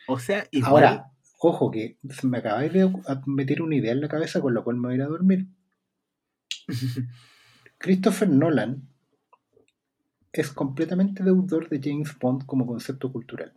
O 0.07 0.19
sea, 0.19 0.47
igual, 0.51 0.71
Ahora, 0.71 1.11
ojo 1.39 1.71
que 1.71 1.97
me 2.23 2.37
acabáis 2.37 2.73
de 2.73 2.89
meter 3.25 3.61
una 3.61 3.75
idea 3.75 3.91
en 3.91 4.01
la 4.01 4.07
cabeza 4.07 4.41
con 4.41 4.53
la 4.53 4.61
cual 4.61 4.77
me 4.77 4.87
voy 4.87 4.93
a 4.93 4.95
ir 4.95 5.01
a 5.01 5.07
dormir. 5.07 5.47
Christopher 7.77 8.29
Nolan 8.29 8.87
es 10.31 10.51
completamente 10.51 11.23
deudor 11.23 11.69
de 11.69 11.79
James 11.83 12.17
Bond 12.17 12.45
como 12.45 12.65
concepto 12.65 13.11
cultural. 13.11 13.53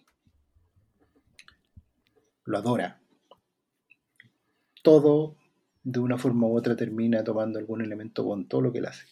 Lo 2.44 2.58
adora. 2.58 3.00
Todo, 4.82 5.36
de 5.82 6.00
una 6.00 6.18
forma 6.18 6.46
u 6.46 6.56
otra, 6.56 6.76
termina 6.76 7.24
tomando 7.24 7.58
algún 7.58 7.82
elemento 7.82 8.24
Bond, 8.24 8.48
todo 8.48 8.60
lo 8.60 8.72
que 8.72 8.78
él 8.78 8.86
hace. 8.86 9.06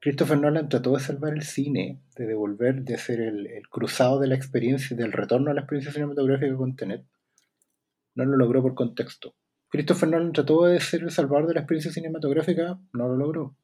Christopher 0.00 0.38
Nolan 0.38 0.68
trató 0.68 0.94
de 0.94 1.00
salvar 1.00 1.34
el 1.34 1.42
cine, 1.42 2.00
de 2.16 2.26
devolver, 2.26 2.82
de 2.82 2.94
hacer 2.94 3.20
el, 3.20 3.46
el 3.48 3.68
cruzado 3.68 4.20
de 4.20 4.28
la 4.28 4.36
experiencia, 4.36 4.96
del 4.96 5.12
retorno 5.12 5.50
a 5.50 5.54
la 5.54 5.60
experiencia 5.62 5.92
cinematográfica 5.92 6.56
con 6.56 6.76
Tenet. 6.76 7.04
No 8.14 8.24
lo 8.24 8.36
logró 8.36 8.62
por 8.62 8.74
contexto. 8.74 9.34
Christopher 9.70 10.08
Nolan 10.08 10.32
trató 10.32 10.64
de 10.64 10.80
ser 10.80 11.02
el 11.02 11.10
salvador 11.10 11.46
de 11.46 11.54
la 11.54 11.60
experiencia 11.60 11.92
cinematográfica, 11.92 12.80
no 12.92 13.08
lo 13.08 13.16
logró. 13.16 13.56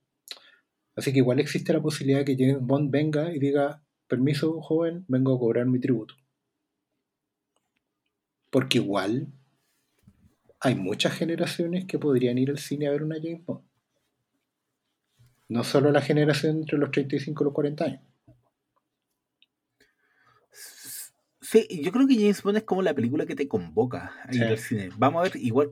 Así 0.96 1.12
que 1.12 1.18
igual 1.18 1.40
existe 1.40 1.72
la 1.72 1.80
posibilidad 1.80 2.18
de 2.18 2.24
que 2.24 2.36
James 2.36 2.60
Bond 2.60 2.90
venga 2.90 3.32
y 3.32 3.38
diga, 3.38 3.82
permiso, 4.06 4.60
joven, 4.60 5.04
vengo 5.08 5.34
a 5.34 5.38
cobrar 5.38 5.66
mi 5.66 5.80
tributo. 5.80 6.14
Porque 8.50 8.78
igual 8.78 9.28
hay 10.60 10.74
muchas 10.74 11.14
generaciones 11.14 11.84
que 11.86 11.98
podrían 11.98 12.38
ir 12.38 12.50
al 12.50 12.58
cine 12.58 12.86
a 12.86 12.90
ver 12.90 13.02
una 13.02 13.16
James 13.16 13.44
Bond. 13.44 13.64
No 15.54 15.62
solo 15.62 15.92
la 15.92 16.00
generación 16.00 16.56
entre 16.58 16.78
los 16.78 16.90
35 16.90 17.42
y 17.42 17.44
los 17.44 17.52
40 17.54 17.84
años. 17.84 18.00
Sí, 21.40 21.66
yo 21.82 21.92
creo 21.92 22.08
que 22.08 22.16
James 22.16 22.42
Bond 22.42 22.56
es 22.58 22.64
como 22.64 22.82
la 22.82 22.94
película 22.94 23.24
que 23.26 23.36
te 23.36 23.46
convoca 23.46 24.12
a 24.24 24.34
ir 24.34 24.40
Sí. 24.42 24.44
al 24.48 24.58
cine. 24.58 24.88
Vamos 24.96 25.20
a 25.20 25.22
ver, 25.24 25.36
igual 25.36 25.70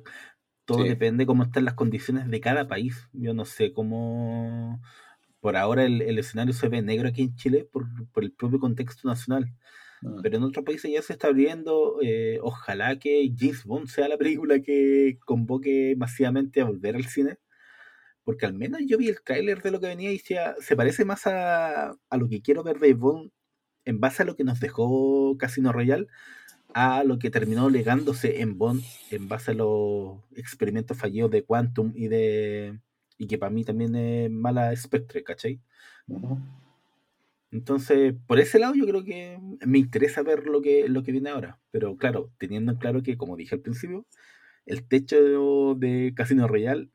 todo 0.64 0.82
Sí. 0.84 0.88
depende 0.88 1.26
cómo 1.26 1.42
están 1.42 1.64
las 1.64 1.74
condiciones 1.74 2.28
de 2.30 2.40
cada 2.40 2.68
país. 2.68 3.08
Yo 3.12 3.34
no 3.34 3.44
sé 3.44 3.72
cómo. 3.72 4.80
Por 5.40 5.56
ahora 5.56 5.84
el, 5.84 6.00
el 6.02 6.18
escenario 6.20 6.52
se 6.54 6.68
ve 6.68 6.80
negro 6.82 7.08
aquí 7.08 7.22
en 7.22 7.34
Chile 7.34 7.66
por, 7.72 7.86
por 8.12 8.22
el 8.22 8.30
propio 8.32 8.60
contexto 8.60 9.08
nacional. 9.08 9.52
Mm. 10.02 10.20
Pero 10.22 10.36
en 10.36 10.44
otros 10.44 10.64
países 10.64 10.92
ya 10.92 11.02
se 11.02 11.14
está 11.14 11.26
abriendo. 11.26 11.96
eh, 12.02 12.38
ojalá 12.42 13.00
que 13.00 13.32
James 13.36 13.64
Bond 13.64 13.88
sea 13.88 14.06
la 14.06 14.16
película 14.18 14.60
que 14.60 15.18
convoque 15.24 15.94
masivamente 15.96 16.60
a 16.60 16.66
volver 16.66 16.94
al 16.94 17.06
cine. 17.06 17.38
Porque 18.24 18.46
al 18.46 18.54
menos 18.54 18.80
yo 18.86 18.98
vi 18.98 19.08
el 19.08 19.22
tráiler 19.22 19.62
de 19.62 19.70
lo 19.70 19.80
que 19.80 19.88
venía 19.88 20.10
y 20.10 20.18
decía, 20.18 20.54
se 20.60 20.76
parece 20.76 21.04
más 21.04 21.26
a, 21.26 21.90
a 21.90 22.16
lo 22.16 22.28
que 22.28 22.42
quiero 22.42 22.62
ver 22.62 22.78
de 22.78 22.94
Bond 22.94 23.30
en 23.84 24.00
base 24.00 24.22
a 24.22 24.26
lo 24.26 24.36
que 24.36 24.44
nos 24.44 24.60
dejó 24.60 25.36
Casino 25.38 25.72
Royale, 25.72 26.06
a 26.74 27.04
lo 27.04 27.18
que 27.18 27.30
terminó 27.30 27.70
legándose 27.70 28.40
en 28.40 28.58
Bond 28.58 28.82
en 29.10 29.28
base 29.28 29.52
a 29.52 29.54
los 29.54 30.18
experimentos 30.36 30.96
fallidos 30.96 31.30
de 31.30 31.44
Quantum 31.44 31.92
y 31.94 32.08
de 32.08 32.78
y 33.18 33.26
que 33.26 33.38
para 33.38 33.50
mí 33.50 33.64
también 33.64 33.94
es 33.94 34.30
mala 34.30 34.74
Spectre, 34.74 35.22
¿cachai? 35.22 35.60
Entonces, 37.52 38.14
por 38.26 38.40
ese 38.40 38.58
lado 38.58 38.74
yo 38.74 38.86
creo 38.86 39.04
que 39.04 39.38
me 39.66 39.78
interesa 39.78 40.22
ver 40.22 40.46
lo 40.46 40.62
que, 40.62 40.88
lo 40.88 41.02
que 41.02 41.12
viene 41.12 41.30
ahora. 41.30 41.60
Pero 41.70 41.96
claro, 41.96 42.32
teniendo 42.38 42.72
en 42.72 42.78
claro 42.78 43.02
que, 43.02 43.16
como 43.16 43.36
dije 43.36 43.54
al 43.54 43.60
principio, 43.60 44.06
el 44.66 44.88
techo 44.88 45.74
de 45.76 46.14
Casino 46.16 46.48
Royale 46.48 46.88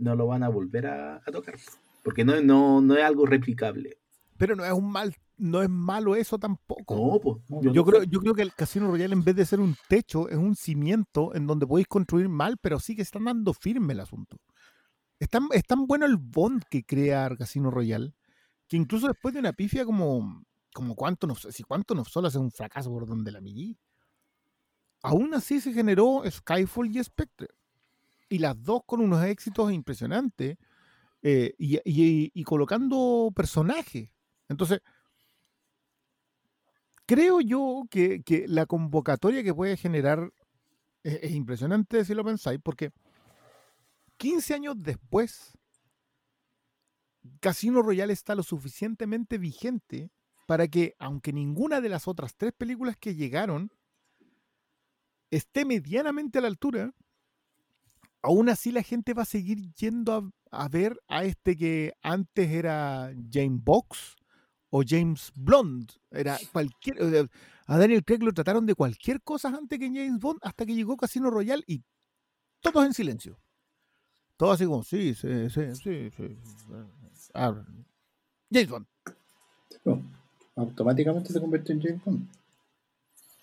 no 0.00 0.16
lo 0.16 0.26
van 0.26 0.42
a 0.42 0.48
volver 0.48 0.86
a, 0.86 1.16
a 1.16 1.32
tocar. 1.32 1.54
Porque 2.02 2.24
no, 2.24 2.40
no, 2.40 2.80
no 2.80 2.96
es 2.96 3.04
algo 3.04 3.26
replicable. 3.26 3.98
Pero 4.36 4.56
no 4.56 4.64
es 4.64 4.72
un 4.72 4.90
mal, 4.90 5.14
no 5.36 5.62
es 5.62 5.68
malo 5.68 6.16
eso 6.16 6.38
tampoco. 6.38 6.94
No, 6.94 7.20
pues. 7.20 7.50
No, 7.50 7.72
Yo 7.72 7.84
creo, 7.84 8.02
yo 8.04 8.20
creo 8.20 8.34
que 8.34 8.42
el 8.42 8.54
Casino 8.54 8.88
Royale, 8.88 9.14
en 9.14 9.24
vez 9.24 9.36
de 9.36 9.46
ser 9.46 9.60
un 9.60 9.76
techo, 9.88 10.28
es 10.28 10.36
un 10.36 10.54
cimiento 10.54 11.34
en 11.34 11.46
donde 11.46 11.66
podéis 11.66 11.88
construir 11.88 12.28
mal, 12.28 12.56
pero 12.60 12.78
sí 12.78 12.94
que 12.94 13.02
están 13.02 13.24
dando 13.24 13.52
firme 13.54 13.92
el 13.92 14.00
asunto. 14.00 14.38
Es 15.18 15.28
tan, 15.28 15.48
es 15.52 15.64
tan 15.64 15.86
bueno 15.86 16.06
el 16.06 16.16
bond 16.16 16.62
que 16.70 16.84
crea 16.84 17.34
Casino 17.36 17.70
Royale, 17.70 18.14
que 18.68 18.76
incluso 18.76 19.08
después 19.08 19.34
de 19.34 19.40
una 19.40 19.52
pifia 19.52 19.84
como, 19.84 20.42
como 20.72 20.94
cuánto 20.94 21.26
no 21.26 21.34
si 21.34 21.62
cuánto 21.62 21.94
no 21.94 22.04
solo 22.04 22.28
es 22.28 22.34
un 22.36 22.50
fracaso 22.50 22.90
por 22.90 23.06
donde 23.06 23.30
la 23.30 23.40
millí, 23.40 23.78
aún 25.02 25.34
así 25.34 25.60
se 25.60 25.72
generó 25.72 26.22
Skyfall 26.26 26.96
y 26.96 27.04
Spectre. 27.04 27.48
Y 28.30 28.38
las 28.38 28.62
dos 28.62 28.82
con 28.86 29.00
unos 29.00 29.22
éxitos 29.24 29.70
impresionantes 29.72 30.56
eh, 31.20 31.54
y, 31.58 32.44
colocando 32.44 33.30
personajes. 33.34 34.08
Entonces, 34.48 34.80
creo 37.04 37.42
yo 37.42 37.82
que, 37.90 38.22
que 38.22 38.48
la 38.48 38.64
convocatoria 38.64 39.42
que 39.42 39.52
puede 39.52 39.76
generar 39.76 40.32
es, 41.02 41.18
es 41.22 41.32
impresionante 41.32 42.04
si 42.06 42.14
lo 42.14 42.24
pensáis, 42.24 42.58
porque 42.62 42.92
15 44.16 44.54
años 44.54 44.74
después, 44.78 45.58
Casino 47.40 47.82
Royale 47.82 48.12
está 48.12 48.34
lo 48.34 48.42
suficientemente 48.42 49.36
vigente 49.36 50.10
para 50.46 50.68
que, 50.68 50.94
aunque 50.98 51.32
ninguna 51.32 51.80
de 51.80 51.88
las 51.88 52.08
otras 52.08 52.34
tres 52.34 52.52
películas 52.52 52.96
que 52.96 53.14
llegaron 53.14 53.70
esté 55.30 55.64
medianamente 55.64 56.38
a 56.38 56.42
la 56.42 56.48
altura, 56.48 56.92
aún 58.22 58.48
así 58.48 58.72
la 58.72 58.82
gente 58.82 59.14
va 59.14 59.22
a 59.22 59.26
seguir 59.26 59.72
yendo 59.74 60.32
a, 60.50 60.64
a 60.64 60.68
ver 60.68 60.98
a 61.08 61.24
este 61.24 61.56
que 61.56 61.92
antes 62.02 62.50
era 62.50 63.12
James 63.32 63.62
Box 63.62 64.16
o 64.70 64.82
James 64.86 65.32
Blonde. 65.34 65.92
Era 66.10 66.38
cualquier. 66.52 67.28
A 67.66 67.78
Daniel 67.78 68.04
Craig 68.04 68.22
lo 68.22 68.32
trataron 68.32 68.66
de 68.66 68.74
cualquier 68.74 69.22
cosa 69.22 69.48
antes 69.48 69.78
que 69.78 69.86
James 69.86 70.18
Bond 70.18 70.40
hasta 70.42 70.66
que 70.66 70.74
llegó 70.74 70.96
Casino 70.96 71.30
Royale 71.30 71.62
y 71.66 71.82
todos 72.60 72.84
en 72.84 72.94
silencio. 72.94 73.38
Todos 74.36 74.54
así 74.54 74.64
como, 74.64 74.82
sí, 74.82 75.14
sí, 75.14 75.50
sí, 75.50 75.74
sí. 75.74 76.10
sí. 76.16 76.38
Ah, 77.34 77.54
James 78.50 78.70
Bond. 78.70 78.86
No, 79.84 80.02
automáticamente 80.56 81.32
se 81.32 81.40
convierte 81.40 81.72
en 81.72 81.82
James 81.82 82.04
Bond. 82.04 82.28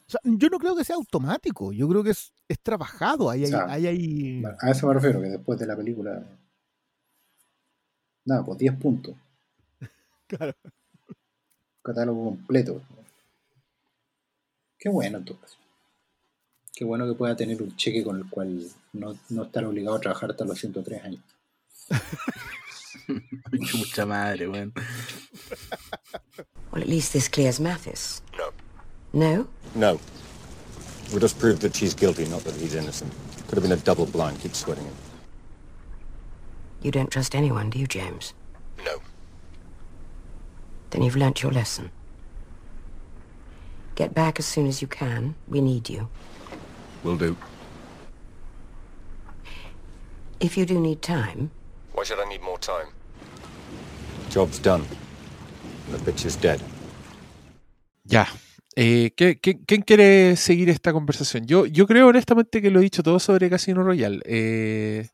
O 0.07 0.11
sea, 0.11 0.21
yo 0.23 0.47
no 0.49 0.57
creo 0.59 0.75
que 0.75 0.85
sea 0.85 0.95
automático, 0.95 1.73
yo 1.73 1.87
creo 1.89 2.03
que 2.03 2.11
es, 2.11 2.31
es 2.47 2.59
trabajado. 2.61 3.29
Ahí 3.29 3.41
hay, 3.43 3.45
O 3.45 3.57
sea, 3.57 3.65
ahí 3.69 3.87
hay- 3.87 4.43
A 4.61 4.71
eso 4.71 4.87
me 4.87 4.93
refiero, 4.93 5.19
que 5.21 5.27
después 5.27 5.59
de 5.59 5.67
la 5.67 5.75
película. 5.75 6.23
Nada, 8.25 8.45
pues 8.45 8.57
10 8.59 8.75
puntos. 8.77 9.15
Claro. 10.27 10.53
Catálogo 11.81 12.25
completo. 12.25 12.81
Qué 14.77 14.89
bueno 14.89 15.19
entonces. 15.19 15.57
Qué 16.73 16.83
bueno 16.83 17.07
que 17.07 17.13
pueda 17.13 17.33
tener 17.35 17.61
un 17.63 17.73
cheque 17.77 18.03
con 18.03 18.17
el 18.17 18.29
cual 18.29 18.61
no, 18.93 19.17
no 19.29 19.43
estar 19.43 19.63
obligado 19.63 19.95
a 19.95 20.01
trabajar 20.01 20.31
hasta 20.31 20.43
los 20.43 20.59
103 20.59 21.03
años. 21.03 21.23
Mucha 23.77 24.05
madre, 24.05 24.47
weón. 24.49 24.73
Well, 26.73 26.83
at 26.83 26.89
least 26.89 27.13
this 27.13 27.29
clears 27.29 27.59
Mathis. 27.61 28.21
No. 29.17 29.33
No? 29.33 29.47
No. 29.73 29.99
We'll 31.09 31.19
just 31.19 31.39
proved 31.39 31.63
that 31.63 31.75
she's 31.75 31.95
guilty, 31.95 32.25
not 32.25 32.41
that 32.43 32.53
he's 32.53 32.75
innocent. 32.75 33.11
Could 33.47 33.55
have 33.55 33.63
been 33.63 33.71
a 33.71 33.81
double 33.81 34.05
blind. 34.05 34.39
Keep 34.39 34.53
sweating 34.53 34.85
it. 34.85 34.93
You 36.83 36.91
don't 36.91 37.09
trust 37.09 37.33
anyone, 37.33 37.71
do 37.71 37.79
you, 37.79 37.87
James? 37.87 38.35
No. 38.85 38.99
Then 40.91 41.01
you've 41.01 41.15
learnt 41.15 41.41
your 41.41 41.51
lesson. 41.51 41.89
Get 43.95 44.13
back 44.13 44.37
as 44.37 44.45
soon 44.45 44.67
as 44.67 44.83
you 44.83 44.87
can. 44.87 45.33
We 45.47 45.61
need 45.61 45.89
you. 45.89 46.09
Will 47.03 47.17
do. 47.17 47.35
If 50.39 50.55
you 50.55 50.67
do 50.67 50.79
need 50.79 51.01
time, 51.01 51.49
Why 51.93 52.03
should 52.03 52.19
I 52.19 52.29
need 52.29 52.43
more 52.43 52.59
time? 52.59 52.89
Job's 54.29 54.59
done. 54.59 54.85
The 55.89 55.97
bitch 55.97 56.23
is 56.25 56.35
dead. 56.35 56.61
Ya. 58.05 58.25
Eh, 58.79 59.11
¿qué- 59.17 59.39
qué- 59.39 59.57
quién 59.65 59.81
quiere 59.81 60.35
seguir 60.35 60.69
esta 60.69 60.93
conversación? 60.93 61.47
Yo, 61.47 61.65
yo 61.65 61.87
creo 61.87 62.07
honestamente 62.09 62.61
que 62.61 62.69
lo 62.69 62.79
he 62.79 62.83
dicho 62.83 63.01
todo 63.01 63.17
sobre 63.19 63.49
Casino 63.49 63.81
Royale. 63.83 64.19
eh, 64.25 65.07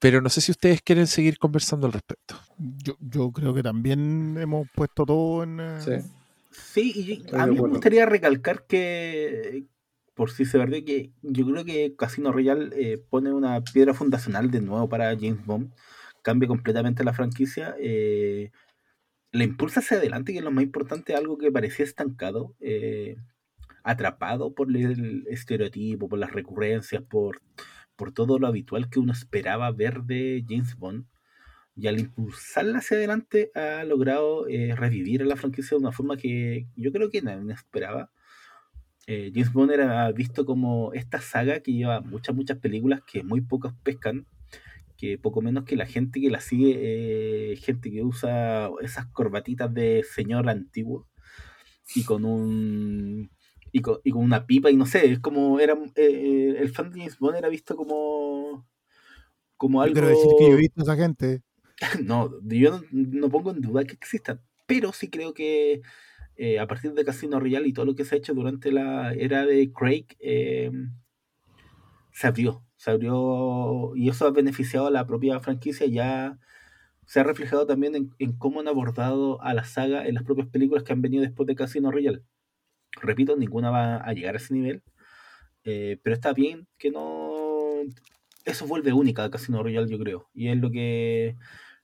pero 0.00 0.20
no 0.22 0.28
sé 0.30 0.40
si 0.40 0.50
ustedes 0.50 0.80
quieren 0.82 1.06
seguir 1.06 1.38
conversando 1.38 1.86
al 1.86 1.92
respecto. 1.92 2.34
Yo, 2.58 2.96
yo 3.00 3.30
creo 3.32 3.52
que 3.54 3.62
también 3.62 4.36
hemos 4.38 4.66
puesto 4.74 5.04
todo 5.06 5.42
en. 5.44 5.60
eh, 5.60 5.80
Sí. 5.80 5.92
Sí, 6.50 6.92
y 6.96 7.04
yo- 7.04 7.38
a 7.38 7.46
mí 7.46 7.54
me 7.54 7.60
gustaría 7.68 8.06
recalcar 8.06 8.64
que, 8.66 9.64
por 10.14 10.30
si 10.32 10.44
se 10.44 10.58
perdió, 10.58 10.84
que 10.84 11.10
yo 11.22 11.46
creo 11.46 11.64
que 11.64 11.94
Casino 11.96 12.32
Royale 12.32 12.70
eh, 12.74 12.98
pone 13.10 13.32
una 13.32 13.60
piedra 13.62 13.94
fundacional 13.94 14.50
de 14.50 14.60
nuevo 14.60 14.88
para 14.88 15.14
James 15.14 15.44
Bond, 15.46 15.70
cambia 16.22 16.48
completamente 16.48 17.04
la 17.04 17.12
franquicia, 17.12 17.76
eh, 17.78 18.50
la 19.32 19.44
impulsa 19.44 19.80
hacia 19.80 19.98
adelante, 19.98 20.32
que 20.32 20.38
es 20.38 20.44
lo 20.44 20.50
más 20.50 20.64
importante, 20.64 21.14
algo 21.14 21.38
que 21.38 21.52
parecía 21.52 21.84
estancado, 21.84 22.54
eh, 22.60 23.16
atrapado 23.84 24.54
por 24.54 24.74
el 24.74 25.26
estereotipo, 25.28 26.08
por 26.08 26.18
las 26.18 26.32
recurrencias, 26.32 27.02
por, 27.02 27.40
por 27.96 28.12
todo 28.12 28.38
lo 28.38 28.46
habitual 28.46 28.90
que 28.90 28.98
uno 28.98 29.12
esperaba 29.12 29.70
ver 29.70 30.02
de 30.02 30.44
James 30.48 30.76
Bond. 30.76 31.06
Y 31.76 31.86
al 31.86 32.00
impulsarla 32.00 32.78
hacia 32.78 32.96
adelante 32.96 33.52
ha 33.54 33.84
logrado 33.84 34.46
eh, 34.48 34.74
revivir 34.74 35.22
a 35.22 35.24
la 35.24 35.36
franquicia 35.36 35.76
de 35.76 35.82
una 35.82 35.92
forma 35.92 36.16
que 36.16 36.66
yo 36.76 36.92
creo 36.92 37.10
que 37.10 37.22
nadie 37.22 37.52
esperaba. 37.52 38.10
Eh, 39.06 39.30
James 39.34 39.52
Bond 39.52 39.72
era 39.72 40.10
visto 40.12 40.44
como 40.44 40.92
esta 40.92 41.20
saga 41.20 41.60
que 41.60 41.72
lleva 41.72 42.00
muchas, 42.00 42.34
muchas 42.34 42.58
películas 42.58 43.00
que 43.06 43.22
muy 43.22 43.40
pocos 43.40 43.72
pescan, 43.82 44.26
que 45.00 45.18
poco 45.18 45.40
menos 45.40 45.64
que 45.64 45.76
la 45.76 45.86
gente 45.86 46.20
que 46.20 46.30
la 46.30 46.40
sigue, 46.40 46.76
eh, 47.52 47.56
gente 47.56 47.90
que 47.90 48.02
usa 48.02 48.70
esas 48.82 49.06
corbatitas 49.06 49.72
de 49.72 50.04
señor 50.04 50.48
antiguo 50.48 51.08
y 51.94 52.04
con 52.04 52.24
un 52.24 53.30
y 53.72 53.80
con, 53.80 53.98
y 54.04 54.10
con 54.10 54.22
una 54.22 54.46
pipa 54.46 54.70
y 54.70 54.76
no 54.76 54.84
sé, 54.84 55.10
es 55.10 55.20
como 55.20 55.58
era 55.58 55.78
eh, 55.96 56.56
el 56.58 56.68
fan 56.70 56.90
de 56.90 57.00
James 57.00 57.18
Bond 57.18 57.36
era 57.36 57.48
visto 57.48 57.76
como 57.76 58.68
como 59.56 59.78
Yo 59.78 59.82
algo 59.82 59.94
quiero 59.94 60.08
decir 60.08 60.30
que 60.38 60.48
yo 60.48 60.54
he 60.54 60.60
visto 60.60 60.80
a 60.80 60.84
esa 60.84 60.96
gente. 60.96 61.42
no, 62.04 62.30
yo 62.42 62.70
no, 62.70 62.82
no 62.92 63.30
pongo 63.30 63.52
en 63.52 63.60
duda 63.60 63.84
que 63.84 63.94
existan, 63.94 64.42
pero 64.66 64.92
sí 64.92 65.08
creo 65.08 65.32
que 65.32 65.80
eh, 66.42 66.58
a 66.58 66.66
partir 66.66 66.94
de 66.94 67.04
Casino 67.04 67.38
Royale 67.38 67.68
y 67.68 67.72
todo 67.74 67.84
lo 67.84 67.94
que 67.94 68.06
se 68.06 68.14
ha 68.14 68.18
hecho 68.18 68.32
durante 68.32 68.72
la 68.72 69.12
era 69.12 69.44
de 69.44 69.70
Craig, 69.72 70.06
eh, 70.20 70.70
se 72.12 72.26
abrió, 72.26 72.64
se 72.80 72.90
abrió 72.90 73.92
y 73.94 74.08
eso 74.08 74.26
ha 74.26 74.30
beneficiado 74.30 74.86
a 74.86 74.90
la 74.90 75.06
propia 75.06 75.38
franquicia, 75.40 75.86
ya 75.86 76.38
se 77.04 77.20
ha 77.20 77.24
reflejado 77.24 77.66
también 77.66 78.10
en, 78.18 78.32
cómo 78.38 78.60
han 78.60 78.68
abordado 78.68 79.38
a 79.42 79.52
la 79.52 79.64
saga 79.64 80.06
en 80.06 80.14
las 80.14 80.24
propias 80.24 80.48
películas 80.48 80.82
que 80.82 80.94
han 80.94 81.02
venido 81.02 81.22
después 81.22 81.46
de 81.46 81.56
Casino 81.56 81.90
Royale. 81.90 82.22
Repito, 83.02 83.36
ninguna 83.36 83.70
va 83.70 83.96
a 83.98 84.14
llegar 84.14 84.34
a 84.34 84.38
ese 84.38 84.54
nivel, 84.54 84.82
eh, 85.64 85.98
pero 86.02 86.14
está 86.14 86.32
bien 86.32 86.68
que 86.78 86.90
no... 86.90 87.82
Eso 88.46 88.66
vuelve 88.66 88.94
única 88.94 89.24
a 89.24 89.30
Casino 89.30 89.62
Royale, 89.62 89.90
yo 89.90 89.98
creo, 89.98 90.30
y 90.32 90.48
es 90.48 90.56
lo 90.56 90.70
que 90.70 91.36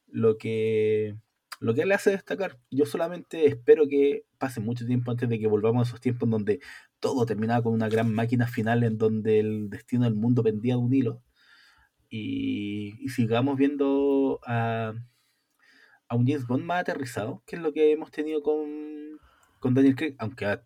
lo 0.06 0.39
que 0.39 1.14
lo 1.60 1.74
que 1.74 1.85
le 1.85 1.94
hace 1.94 2.10
destacar. 2.10 2.59
Yo 2.70 2.86
solamente 2.86 3.47
espero 3.47 3.86
que 3.86 4.24
pase 4.39 4.60
mucho 4.60 4.86
tiempo 4.86 5.10
antes 5.10 5.28
de 5.28 5.39
que 5.39 5.47
volvamos 5.47 5.86
a 5.86 5.90
esos 5.90 6.01
tiempos 6.01 6.31
donde 6.31 6.60
todo 7.06 7.24
terminaba 7.26 7.62
con 7.62 7.72
una 7.72 7.88
gran 7.88 8.12
máquina 8.12 8.46
final 8.48 8.82
en 8.82 8.98
donde 8.98 9.38
el 9.40 9.70
destino 9.70 10.04
del 10.04 10.14
mundo 10.16 10.42
pendía 10.42 10.74
de 10.74 10.80
un 10.80 10.92
hilo 10.92 11.22
y, 12.08 12.94
y 13.04 13.08
sigamos 13.10 13.56
viendo 13.56 14.40
a, 14.46 14.92
a 16.08 16.16
un 16.16 16.26
James 16.26 16.46
Bond 16.46 16.64
más 16.64 16.80
aterrizado, 16.80 17.42
que 17.46 17.56
es 17.56 17.62
lo 17.62 17.72
que 17.72 17.92
hemos 17.92 18.10
tenido 18.10 18.42
con, 18.42 18.66
con 19.60 19.74
Daniel 19.74 19.96
Craig, 19.96 20.14
aunque 20.18 20.60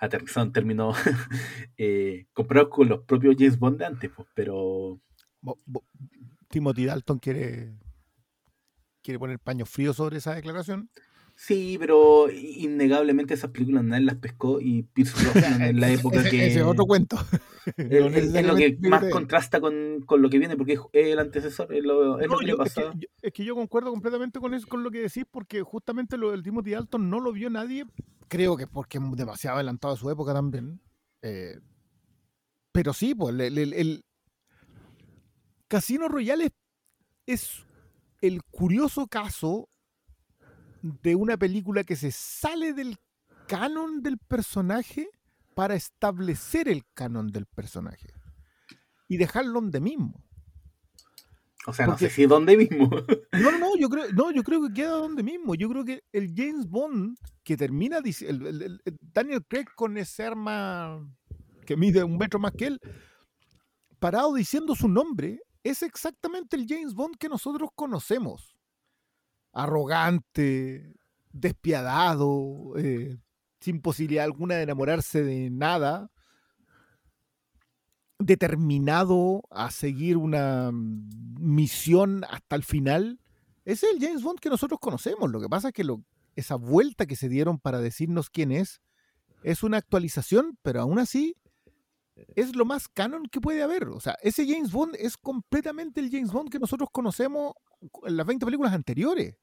aterrizado 0.00 0.46
en 0.46 0.52
términos 0.52 0.96
eh, 1.78 2.26
comparados 2.32 2.70
con 2.70 2.88
los 2.88 3.04
propios 3.04 3.36
James 3.38 3.58
Bond 3.58 3.78
de 3.78 3.86
antes, 3.86 4.10
pues, 4.14 4.28
pero 4.34 5.00
bo- 5.40 5.58
Timothy 6.48 6.86
Dalton 6.86 7.18
quiere, 7.18 7.74
quiere 9.02 9.18
poner 9.18 9.38
paño 9.38 9.66
frío 9.66 9.92
sobre 9.92 10.18
esa 10.18 10.34
declaración. 10.34 10.90
Sí, 11.36 11.76
pero 11.80 12.30
innegablemente 12.30 13.34
esas 13.34 13.50
películas 13.50 13.82
nadie 13.82 14.04
las 14.04 14.16
pescó 14.16 14.60
y 14.60 14.84
Pierce 14.84 15.14
Brosnan 15.34 15.62
en 15.62 15.80
la 15.80 15.90
época 15.90 16.20
Ese- 16.20 16.30
que 16.30 16.46
ese 16.46 16.60
es 16.60 16.64
otro 16.64 16.86
cuento. 16.86 17.16
es, 17.76 17.76
No 18.00 18.06
es- 18.06 18.34
es 18.34 18.46
lo 18.46 18.54
que 18.54 18.76
más 18.88 19.04
contrasta 19.10 19.60
con, 19.60 20.02
con 20.06 20.22
lo 20.22 20.30
que 20.30 20.38
viene 20.38 20.56
porque 20.56 20.74
es 20.74 20.80
el 20.92 21.18
antecesor, 21.18 21.74
es 21.74 21.82
lo, 21.84 22.20
es 22.20 22.28
No, 22.28 22.34
lo 22.34 22.38
que 22.38 22.46
le 22.46 22.52
yo- 22.52 22.62
es, 22.62 22.74
que, 22.74 22.80
yo- 22.94 23.08
es 23.22 23.32
que 23.32 23.44
yo 23.44 23.54
concuerdo 23.56 23.90
completamente 23.90 24.38
con 24.38 24.54
eso, 24.54 24.66
con 24.68 24.84
lo 24.84 24.90
que 24.92 25.00
decís, 25.00 25.24
porque 25.30 25.62
justamente 25.62 26.16
lo 26.16 26.30
del 26.30 26.42
Timothy 26.44 26.70
Dalton 26.70 27.10
no 27.10 27.18
lo 27.20 27.32
vio 27.32 27.50
nadie. 27.50 27.84
Creo 28.28 28.56
que 28.56 28.66
porque 28.68 28.98
es 28.98 29.04
demasiado 29.16 29.56
adelantado 29.56 29.94
a 29.94 29.96
su 29.96 30.08
época 30.10 30.32
también. 30.32 30.80
eh, 31.22 31.58
pero 32.72 32.92
sí, 32.92 33.14
pues 33.14 33.34
el, 33.34 33.58
el- 33.58 33.72
el- 33.72 34.04
Casino 35.68 36.08
Royale 36.08 36.44
es, 36.46 36.52
es 37.26 37.66
el 38.20 38.42
curioso 38.44 39.06
caso 39.06 39.68
de 40.84 41.14
una 41.14 41.38
película 41.38 41.82
que 41.82 41.96
se 41.96 42.12
sale 42.12 42.74
del 42.74 42.98
canon 43.48 44.02
del 44.02 44.18
personaje 44.18 45.08
para 45.54 45.74
establecer 45.74 46.68
el 46.68 46.84
canon 46.92 47.32
del 47.32 47.46
personaje 47.46 48.12
y 49.08 49.16
dejarlo 49.16 49.54
donde 49.54 49.80
mismo. 49.80 50.22
O 51.66 51.72
sea, 51.72 51.86
no 51.86 51.96
sé 51.96 52.10
si 52.10 52.26
dónde 52.26 52.56
mismo. 52.56 52.90
No, 53.32 53.58
no, 53.58 53.76
yo 53.76 53.88
creo, 53.88 54.12
no, 54.12 54.30
yo 54.30 54.44
creo 54.44 54.62
que 54.62 54.74
queda 54.74 54.90
donde 54.90 55.22
mismo. 55.22 55.54
Yo 55.54 55.68
creo 55.68 55.84
que 55.84 56.04
el 56.12 56.32
James 56.36 56.68
Bond 56.68 57.16
que 57.42 57.56
termina 57.56 57.98
el 57.98 58.80
Daniel 59.00 59.44
Craig 59.48 59.66
con 59.74 59.96
ese 59.96 60.24
arma 60.24 61.04
que 61.66 61.76
mide 61.76 62.04
un 62.04 62.16
metro 62.16 62.38
más 62.38 62.52
que 62.52 62.66
él, 62.66 62.80
parado 63.98 64.34
diciendo 64.34 64.74
su 64.74 64.88
nombre, 64.88 65.40
es 65.62 65.82
exactamente 65.82 66.56
el 66.56 66.66
James 66.68 66.94
Bond 66.94 67.16
que 67.16 67.28
nosotros 67.28 67.70
conocemos. 67.74 68.53
Arrogante, 69.54 70.94
despiadado, 71.32 72.74
eh, 72.76 73.16
sin 73.60 73.80
posibilidad 73.80 74.24
alguna 74.24 74.56
de 74.56 74.62
enamorarse 74.64 75.22
de 75.22 75.48
nada, 75.50 76.10
determinado 78.18 79.42
a 79.50 79.70
seguir 79.70 80.16
una 80.16 80.70
misión 80.72 82.24
hasta 82.28 82.56
el 82.56 82.64
final. 82.64 83.20
Es 83.64 83.82
el 83.82 84.00
James 84.00 84.22
Bond 84.22 84.40
que 84.40 84.50
nosotros 84.50 84.78
conocemos. 84.80 85.30
Lo 85.30 85.40
que 85.40 85.48
pasa 85.48 85.68
es 85.68 85.74
que 85.74 85.86
esa 86.36 86.56
vuelta 86.56 87.06
que 87.06 87.16
se 87.16 87.28
dieron 87.28 87.58
para 87.58 87.80
decirnos 87.80 88.30
quién 88.30 88.52
es 88.52 88.80
es 89.42 89.62
una 89.62 89.76
actualización, 89.76 90.58
pero 90.62 90.80
aún 90.80 90.98
así 90.98 91.36
es 92.34 92.54
lo 92.56 92.64
más 92.64 92.88
canon 92.88 93.24
que 93.26 93.40
puede 93.40 93.62
haber. 93.62 93.88
O 93.88 94.00
sea, 94.00 94.16
ese 94.22 94.46
James 94.46 94.72
Bond 94.72 94.96
es 94.98 95.16
completamente 95.16 96.00
el 96.00 96.10
James 96.10 96.32
Bond 96.32 96.50
que 96.50 96.58
nosotros 96.58 96.88
conocemos 96.90 97.52
en 98.04 98.16
las 98.16 98.26
20 98.26 98.44
películas 98.46 98.72
anteriores. 98.72 99.36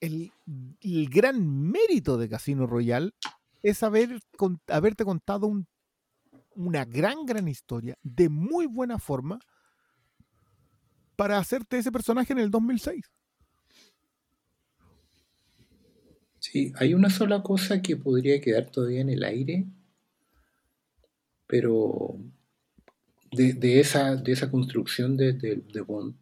El, 0.00 0.32
gran 1.08 1.70
mérito 1.70 2.16
de 2.18 2.28
Casino 2.28 2.66
Royale 2.66 3.12
es 3.62 3.82
haber, 3.82 4.20
con- 4.36 4.60
haberte 4.68 5.04
contado 5.04 5.46
un- 5.46 5.66
una 6.54 6.84
gran, 6.84 7.26
gran 7.26 7.48
historia 7.48 7.96
de 8.02 8.28
muy 8.28 8.66
buena 8.66 8.98
forma 8.98 9.40
para 11.16 11.38
hacerte 11.38 11.78
ese 11.78 11.92
personaje 11.92 12.32
en 12.32 12.38
el 12.38 12.50
2006. 12.50 13.04
Sí, 16.38 16.72
hay 16.76 16.94
una 16.94 17.10
sola 17.10 17.42
cosa 17.42 17.82
que 17.82 17.98
podría 17.98 18.40
quedar 18.40 18.70
todavía 18.70 19.02
en 19.02 19.10
el 19.10 19.22
aire, 19.22 19.66
pero 21.46 22.18
de, 23.30 23.78
esa, 23.78 24.16
de 24.16 24.32
esa 24.32 24.50
construcción 24.50 25.16
de, 25.16 25.32
de- 25.34 25.62
de 25.72 25.80
Bond, 25.80 26.16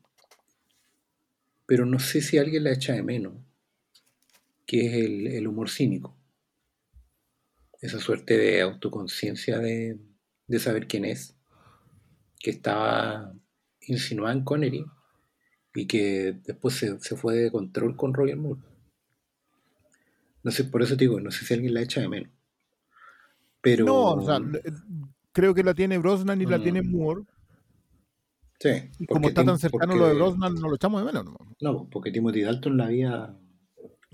pero 1.67 1.85
no 1.85 1.99
sé 1.99 2.23
si 2.23 2.39
alguien 2.39 2.65
la 2.65 2.73
echa 2.73 2.95
de 2.95 3.03
menos, 3.03 3.35
que 4.67 4.87
es 4.87 4.93
el, 4.95 5.27
el 5.29 5.47
humor 5.47 5.69
cínico. 5.71 6.17
Esa 7.81 7.99
suerte 7.99 8.37
de 8.39 8.63
autoconciencia 8.63 9.59
de, 9.59 9.99
de 10.47 10.59
saber 10.59 10.87
quién 10.89 11.05
es, 11.05 11.37
que 12.39 12.51
estaba 12.51 13.35
insinuada 13.83 14.35
en 14.35 14.45
Connery 14.45 14.87
y 15.75 15.87
que 15.87 16.41
después 16.45 16.75
se, 16.77 16.99
se 17.01 17.17
fue 17.17 17.35
de 17.37 17.51
control 17.51 17.97
con 17.97 18.15
Roger 18.15 18.37
Moore. 18.37 18.61
No 20.43 20.51
sé, 20.51 20.65
por 20.65 20.83
eso 20.83 20.97
te 20.97 21.05
digo, 21.05 21.21
no 21.21 21.31
sé 21.31 21.45
si 21.45 21.55
alguien 21.55 21.75
la 21.75 21.83
echa 21.83 22.01
de 22.01 22.09
menos. 22.09 22.31
Pero. 23.61 23.85
No, 23.87 24.13
o 24.15 24.25
sea, 24.27 24.37
eh, 24.37 24.73
creo 25.33 25.55
que 25.55 25.63
la 25.65 25.75
tiene 25.75 25.99
Brosnan 25.99 26.41
y 26.41 26.47
la 26.47 26.63
tiene 26.63 26.83
Mm. 26.83 26.91
Moore. 26.91 27.23
sí, 28.61 28.69
Y 28.99 29.07
como 29.07 29.29
está 29.29 29.45
tan 29.45 29.59
cercano 29.59 29.93
porque- 29.93 29.99
lo 29.99 30.09
de 30.09 30.15
Brosnan, 30.15 30.55
no 30.55 30.69
lo 30.69 30.77
echamos 30.77 31.01
de 31.01 31.07
menos. 31.07 31.25
No, 31.25 31.39
No, 31.61 31.89
porque 31.91 32.11
Timothy 32.13 32.43
Dalton 32.43 32.77
la 32.77 32.87
había, 32.87 33.37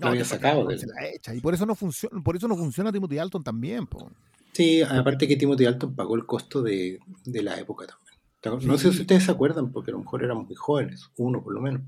te- 0.09 0.25
sacado 0.25 0.69
echa, 0.71 1.33
Y 1.35 1.39
por 1.41 1.53
eso 1.53 1.65
no 1.65 1.75
funciona, 1.75 2.21
por 2.23 2.35
eso 2.35 2.47
no 2.47 2.55
funciona 2.57 2.91
Timothy 2.91 3.15
Dalton 3.15 3.43
también. 3.43 3.85
po. 3.87 4.11
Sí, 4.53 4.81
aparte 4.81 5.27
que 5.27 5.35
Timothy 5.37 5.63
Dalton 5.65 5.95
pagó 5.95 6.15
el 6.15 6.25
costo 6.25 6.61
de, 6.61 6.99
de 7.25 7.41
la 7.43 7.57
época 7.59 7.85
también. 7.87 8.17
¿Te 8.41 8.49
acuer- 8.49 8.63
No 8.63 8.77
sé 8.77 8.91
si 8.91 9.01
ustedes 9.01 9.23
se 9.25 9.31
acuerdan, 9.31 9.71
porque 9.71 9.91
a 9.91 9.93
lo 9.93 9.99
mejor 9.99 10.23
éramos 10.23 10.45
muy 10.47 10.55
jóvenes, 10.55 11.09
uno 11.17 11.43
por 11.43 11.53
lo 11.53 11.61
menos. 11.61 11.81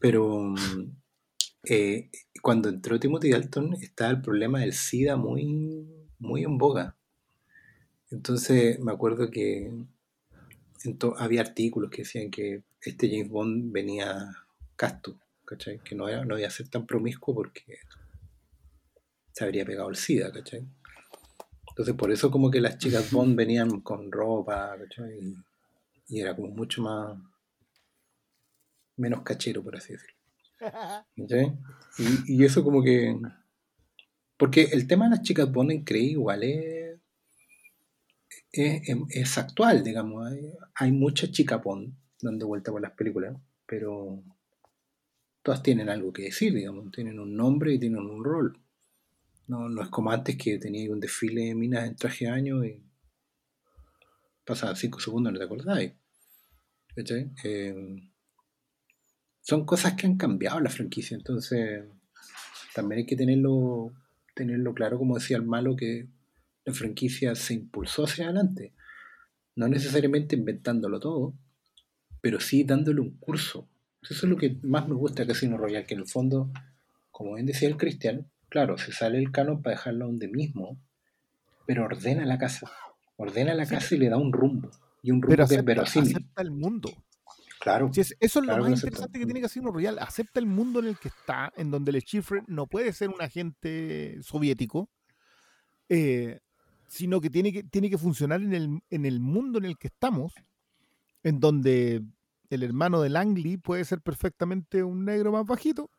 Pero 0.00 0.54
eh, 1.64 2.10
cuando 2.42 2.68
entró 2.68 2.98
Timothy 2.98 3.30
Dalton 3.30 3.74
estaba 3.80 4.10
el 4.10 4.20
problema 4.20 4.60
del 4.60 4.72
SIDA 4.72 5.16
muy, 5.16 5.86
muy 6.18 6.42
en 6.44 6.58
boga. 6.58 6.96
Entonces 8.10 8.80
me 8.80 8.92
acuerdo 8.92 9.30
que 9.30 9.70
había 11.18 11.40
artículos 11.42 11.90
que 11.90 12.02
decían 12.02 12.30
que 12.30 12.62
este 12.82 13.08
James 13.10 13.28
Bond 13.30 13.70
venía 13.72 14.30
casto, 14.76 15.16
¿cachai? 15.50 15.80
Que 15.80 15.96
no, 15.96 16.08
era, 16.08 16.24
no 16.24 16.38
iba 16.38 16.46
a 16.46 16.50
ser 16.50 16.68
tan 16.68 16.86
promiscuo 16.86 17.34
porque 17.34 17.80
se 19.32 19.44
habría 19.44 19.64
pegado 19.64 19.90
el 19.90 19.96
SIDA, 19.96 20.32
¿cachai? 20.32 20.64
Entonces 21.70 21.94
por 21.96 22.12
eso 22.12 22.30
como 22.30 22.50
que 22.50 22.60
las 22.60 22.78
chicas 22.78 23.10
Bond 23.12 23.36
venían 23.36 23.80
con 23.80 24.12
ropa, 24.12 24.76
¿cachai? 24.78 25.18
Y, 25.18 25.36
y 26.08 26.20
era 26.20 26.36
como 26.36 26.48
mucho 26.48 26.82
más 26.82 27.18
menos 28.96 29.22
cachero, 29.22 29.62
por 29.62 29.76
así 29.76 29.92
decirlo. 29.94 30.16
¿Cachai? 31.16 31.58
Y, 31.98 32.36
y 32.36 32.44
eso 32.44 32.62
como 32.62 32.82
que... 32.82 33.18
Porque 34.36 34.68
el 34.72 34.86
tema 34.86 35.06
de 35.06 35.16
las 35.16 35.22
chicas 35.22 35.50
Bond 35.50 35.72
en 35.72 35.84
Craig 35.84 36.12
igual 36.12 36.44
es, 36.44 36.98
es, 38.52 38.96
es 39.10 39.38
actual, 39.38 39.82
digamos. 39.82 40.26
Hay, 40.26 40.52
hay 40.74 40.92
muchas 40.92 41.32
chicas 41.32 41.62
Bond 41.62 41.92
dando 42.22 42.46
vuelta 42.46 42.70
por 42.70 42.80
las 42.80 42.92
películas, 42.92 43.36
pero 43.66 44.22
todas 45.42 45.62
tienen 45.62 45.88
algo 45.88 46.12
que 46.12 46.22
decir, 46.22 46.54
digamos. 46.54 46.90
Tienen 46.92 47.18
un 47.18 47.36
nombre 47.36 47.74
y 47.74 47.78
tienen 47.78 48.00
un 48.00 48.24
rol. 48.24 48.58
No, 49.46 49.68
no 49.68 49.82
es 49.82 49.88
como 49.88 50.10
antes 50.12 50.36
que 50.36 50.58
tenía 50.58 50.90
un 50.90 51.00
desfile 51.00 51.46
de 51.46 51.54
minas 51.54 51.86
en 51.86 51.96
traje 51.96 52.26
de 52.26 52.30
año 52.30 52.64
y 52.64 52.82
pasaban 54.44 54.76
cinco 54.76 55.00
segundos 55.00 55.32
no 55.32 55.38
te 55.38 55.44
acordáis. 55.44 55.92
Eh, 57.44 57.74
son 59.40 59.64
cosas 59.64 59.94
que 59.94 60.06
han 60.06 60.16
cambiado 60.16 60.60
la 60.60 60.70
franquicia, 60.70 61.16
entonces 61.16 61.84
también 62.74 63.00
hay 63.00 63.06
que 63.06 63.16
tenerlo, 63.16 63.92
tenerlo 64.34 64.74
claro, 64.74 64.98
como 64.98 65.16
decía 65.16 65.36
el 65.36 65.44
malo, 65.44 65.76
que 65.76 66.08
la 66.64 66.72
franquicia 66.72 67.34
se 67.34 67.54
impulsó 67.54 68.04
hacia 68.04 68.26
adelante. 68.26 68.74
No 69.56 69.68
necesariamente 69.68 70.36
inventándolo 70.36 71.00
todo, 71.00 71.34
pero 72.20 72.40
sí 72.40 72.64
dándole 72.64 73.00
un 73.00 73.16
curso. 73.18 73.68
Eso 74.02 74.14
es 74.14 74.22
lo 74.24 74.36
que 74.36 74.56
más 74.62 74.88
me 74.88 74.94
gusta 74.94 75.22
de 75.22 75.28
Casino 75.28 75.56
Royale, 75.56 75.86
que 75.86 75.94
en 75.94 76.00
el 76.00 76.06
fondo, 76.08 76.50
como 77.10 77.34
bien 77.34 77.46
decía 77.46 77.68
el 77.68 77.76
Cristian, 77.76 78.30
claro, 78.48 78.78
se 78.78 78.92
sale 78.92 79.18
el 79.18 79.30
canon 79.30 79.62
para 79.62 79.76
dejarlo 79.76 80.06
donde 80.06 80.28
mismo, 80.28 80.78
pero 81.66 81.84
ordena 81.84 82.24
la 82.24 82.38
casa. 82.38 82.70
Ordena 83.16 83.54
la 83.54 83.66
Sí. 83.66 83.74
casa 83.74 83.94
y 83.94 83.98
le 83.98 84.08
da 84.08 84.16
un 84.16 84.32
rumbo. 84.32 84.70
Y 85.02 85.10
un 85.10 85.20
rumbo 85.22 85.28
Pero 85.36 85.46
que 85.46 85.54
es 85.54 85.58
acepta, 85.58 85.66
verosímil. 85.66 86.16
acepta 86.16 86.42
el 86.42 86.50
mundo. 86.50 86.90
Claro. 87.60 87.90
Si 87.92 88.00
es- 88.00 88.16
eso 88.20 88.38
es 88.40 88.44
Claro 88.46 88.58
lo 88.58 88.64
que 88.64 88.70
más 88.70 88.78
acepta. 88.78 88.88
interesante 88.88 89.18
que 89.18 89.24
tiene 89.26 89.40
Casino 89.42 89.70
Royale. 89.70 90.00
Acepta 90.00 90.40
el 90.40 90.46
mundo 90.46 90.80
en 90.80 90.86
el 90.86 90.98
que 90.98 91.08
está, 91.08 91.52
en 91.56 91.70
donde 91.70 91.90
el 91.90 92.02
Chiffre 92.02 92.42
no 92.46 92.66
puede 92.66 92.92
ser 92.94 93.10
un 93.10 93.20
agente 93.20 94.16
soviético, 94.22 94.88
eh, 95.90 96.40
sino 96.88 97.20
que 97.20 97.28
tiene 97.28 97.52
que, 97.52 97.62
tiene 97.64 97.90
que 97.90 97.98
funcionar 97.98 98.40
en 98.40 98.54
el, 98.54 98.80
en 98.88 99.04
el 99.06 99.20
mundo 99.20 99.58
en 99.58 99.66
el 99.66 99.76
que 99.76 99.88
estamos, 99.88 100.32
en 101.22 101.38
donde 101.38 102.02
el 102.50 102.62
hermano 102.62 103.00
de 103.00 103.08
Langley 103.10 103.56
puede 103.56 103.84
ser 103.84 104.00
perfectamente 104.02 104.82
un 104.82 105.04
negro 105.04 105.32
más 105.32 105.46
bajito, 105.46 105.90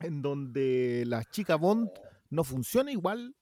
en 0.00 0.22
donde 0.22 1.04
la 1.06 1.24
chica 1.24 1.56
Bond 1.56 1.90
no 2.30 2.44
funciona 2.44 2.90
igual. 2.92 3.34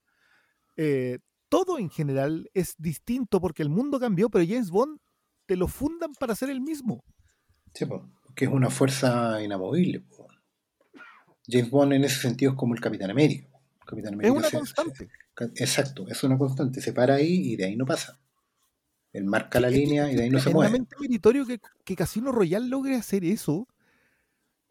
eh, 0.77 1.19
todo 1.47 1.77
en 1.79 1.89
general 1.89 2.49
es 2.53 2.75
distinto 2.77 3.39
porque 3.39 3.61
el 3.63 3.69
mundo 3.69 3.99
cambió, 3.99 4.29
pero 4.29 4.43
James 4.45 4.71
Bond 4.71 4.99
te 5.45 5.55
lo 5.55 5.67
fundan 5.67 6.11
para 6.19 6.35
ser 6.35 6.49
el 6.49 6.59
mismo. 6.59 7.01
Sí, 7.73 7.85
po, 7.85 8.09
que 8.35 8.45
es 8.45 8.51
una 8.51 8.69
fuerza 8.69 9.41
inamovible. 9.41 10.01
po. 10.01 10.27
James 11.47 11.69
Bond 11.69 11.93
en 11.93 12.03
ese 12.03 12.19
sentido 12.19 12.51
es 12.51 12.57
como 12.57 12.73
el 12.73 12.81
Capitán 12.81 13.11
América. 13.11 13.47
Capitán 13.85 14.13
Es 14.15 14.19
América 14.29 14.33
una 14.39 14.49
se- 14.49 14.57
constante. 14.57 15.09
se- 15.37 15.63
exacto, 15.63 16.07
es 16.09 16.23
una 16.23 16.37
constante. 16.37 16.81
Se 16.81 16.91
para 16.91 17.15
ahí 17.15 17.53
y 17.53 17.55
de 17.55 17.65
ahí 17.65 17.75
no 17.77 17.85
pasa. 17.85 18.19
Él 19.15 19.25
marca 19.25 19.59
la 19.59 19.69
Es 19.69 19.73
línea 19.75 20.07
es 20.07 20.13
y 20.13 20.17
de 20.17 20.23
ahí 20.23 20.29
no 20.29 20.39
se 20.39 20.49
mueve. 20.49 20.69
tremendamente 20.71 20.95
meritorio 20.99 21.45
que, 21.45 21.59
que 21.83 21.95
Casino 21.95 22.31
Royale 22.31 22.67
logre 22.67 22.95
hacer 22.95 23.23
eso 23.23 23.67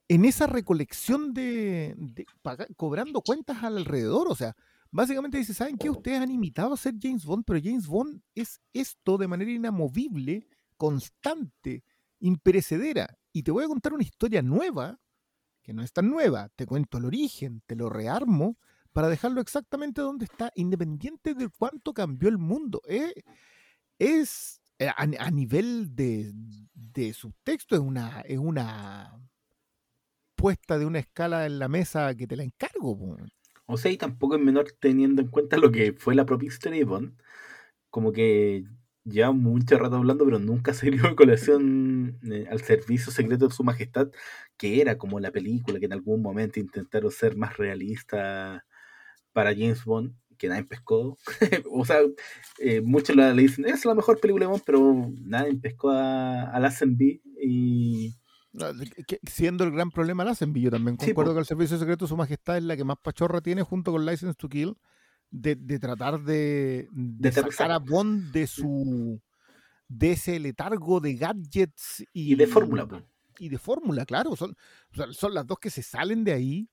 en 0.09 0.25
esa 0.25 0.47
recolección 0.47 1.33
de, 1.33 1.95
de 1.97 2.27
paga- 2.43 2.67
cobrando 2.77 3.23
cuentas 3.23 3.63
alrededor. 3.63 4.27
O 4.31 4.35
sea, 4.35 4.55
básicamente 4.91 5.39
dice, 5.39 5.55
¿saben 5.55 5.79
qué? 5.79 5.89
Ustedes 5.91 6.21
han 6.21 6.31
imitado 6.31 6.75
a 6.75 6.77
ser 6.77 6.95
James 7.01 7.25
Bond, 7.25 7.45
pero 7.47 7.61
James 7.63 7.87
Bond 7.87 8.21
es 8.35 8.61
esto 8.73 9.17
de 9.17 9.29
manera 9.29 9.51
inamovible, 9.51 10.47
constante, 10.77 11.85
imperecedera. 12.21 13.17
Y 13.33 13.43
te 13.43 13.51
voy 13.51 13.65
a 13.65 13.69
contar 13.69 13.95
una 13.95 14.03
historia 14.03 14.43
nueva, 14.43 15.01
que 15.63 15.73
no 15.73 15.83
es 15.83 15.93
tan 15.93 16.09
nueva. 16.11 16.51
Te 16.55 16.67
cuento 16.67 16.99
el 16.99 17.07
origen, 17.07 17.63
te 17.67 17.77
lo 17.77 17.89
rearmo 17.89 18.59
para 18.93 19.09
dejarlo 19.09 19.41
exactamente 19.41 20.03
donde 20.03 20.27
está, 20.27 20.53
independiente 20.55 21.35
de 21.35 21.49
cuánto 21.49 21.95
cambió 21.95 22.29
el 22.29 22.39
mundo. 22.39 22.81
Eh, 22.87 23.13
es 23.99 24.61
eh, 24.79 24.89
a, 24.89 25.03
a 25.03 25.31
nivel 25.31 25.95
de, 25.95 26.33
de 26.75 27.13
subtexto, 27.13 27.75
es 27.75 27.81
una, 27.81 28.21
es 28.23 28.39
una 28.39 29.19
puesta 30.35 30.79
de 30.79 30.87
una 30.87 30.99
escala 30.99 31.47
en 31.47 31.59
la 31.59 31.69
mesa 31.69 32.15
que 32.15 32.27
te 32.27 32.37
la 32.37 32.45
encargo. 32.45 33.17
O 33.67 33.77
sea, 33.79 33.91
y 33.91 33.97
tampoco 33.97 34.37
es 34.37 34.43
menor 34.43 34.67
teniendo 34.79 35.23
en 35.23 35.29
cuenta 35.29 35.57
lo 35.57 35.73
que 35.73 35.93
fue 35.93 36.15
la 36.15 36.27
propia 36.27 36.49
historia 36.49 36.81
de 36.81 36.85
Bond. 36.85 37.23
Como 37.91 38.13
que 38.13 38.65
lleva 39.05 39.33
mucho 39.33 39.79
rato 39.79 39.97
hablando, 39.97 40.25
pero 40.25 40.39
nunca 40.39 40.75
se 40.75 40.91
dio 40.91 41.17
colación 41.17 42.19
eh, 42.31 42.47
al 42.51 42.61
servicio 42.63 43.13
secreto 43.13 43.49
de 43.49 43.55
su 43.55 43.65
majestad, 43.65 44.11
que 44.57 44.81
era 44.81 44.99
como 44.99 45.21
la 45.21 45.31
película 45.33 45.79
que 45.79 45.87
en 45.87 45.93
algún 45.95 46.23
momento 46.23 46.61
intentaron 46.61 47.11
ser 47.11 47.37
más 47.37 47.57
realista 47.57 48.67
para 49.33 49.53
James 49.53 49.85
Bond, 49.85 50.15
que 50.37 50.49
nadie 50.49 50.65
pescó. 50.65 51.19
o 51.71 51.85
sea, 51.85 51.99
eh, 52.59 52.81
muchos 52.81 53.17
le 53.17 53.33
dicen, 53.35 53.67
es 53.67 53.85
la 53.85 53.95
mejor 53.95 54.21
película 54.21 54.45
de 54.45 54.51
Bond, 54.51 54.63
pero 54.65 55.11
nadie 55.23 55.55
pescó 55.57 55.91
a, 55.91 56.51
a 56.51 56.61
Lazenby 56.61 57.23
y... 57.43 58.15
Siendo 59.29 59.65
el 59.65 59.73
gran 59.73 59.91
problema 59.91 60.25
la 60.25 60.31
hacen, 60.31 60.55
yo 60.55 60.71
también 60.71 60.97
Sí, 61.01 61.07
concuerdo 61.07 61.33
po. 61.33 61.35
que 61.35 61.41
el 61.41 61.47
servicio 61.47 61.77
secreto 61.77 62.05
de 62.05 62.09
su 62.09 62.17
majestad 62.17 62.57
es 62.57 62.63
la 62.63 62.77
que 62.77 62.85
más 62.85 62.99
pachorra 63.03 63.41
tiene 63.41 63.63
junto 63.63 63.91
con 63.91 64.07
License 64.07 64.37
to 64.37 64.49
Kill 64.49 64.77
de, 65.31 65.57
de 65.57 65.79
tratar 65.81 66.23
de, 66.23 66.89
sacar 67.33 67.73
a 67.73 67.79
Bond 67.79 68.31
de 68.31 68.47
su 68.47 69.21
de 69.89 70.13
ese 70.13 70.39
letargo 70.39 71.01
de 71.01 71.17
gadgets 71.17 72.05
y, 72.13 72.33
Y 72.33 72.35
de 72.37 72.47
fórmula, 72.47 72.87
y 73.39 73.49
de 73.49 73.59
fórmula, 73.59 74.07
claro. 74.07 74.37
Son, 74.37 74.57
son 75.11 75.35
las 75.35 75.47
dos 75.47 75.59
que 75.59 75.71
se 75.71 75.83
salen 75.83 76.23
de 76.23 76.33
ahí 76.33 76.69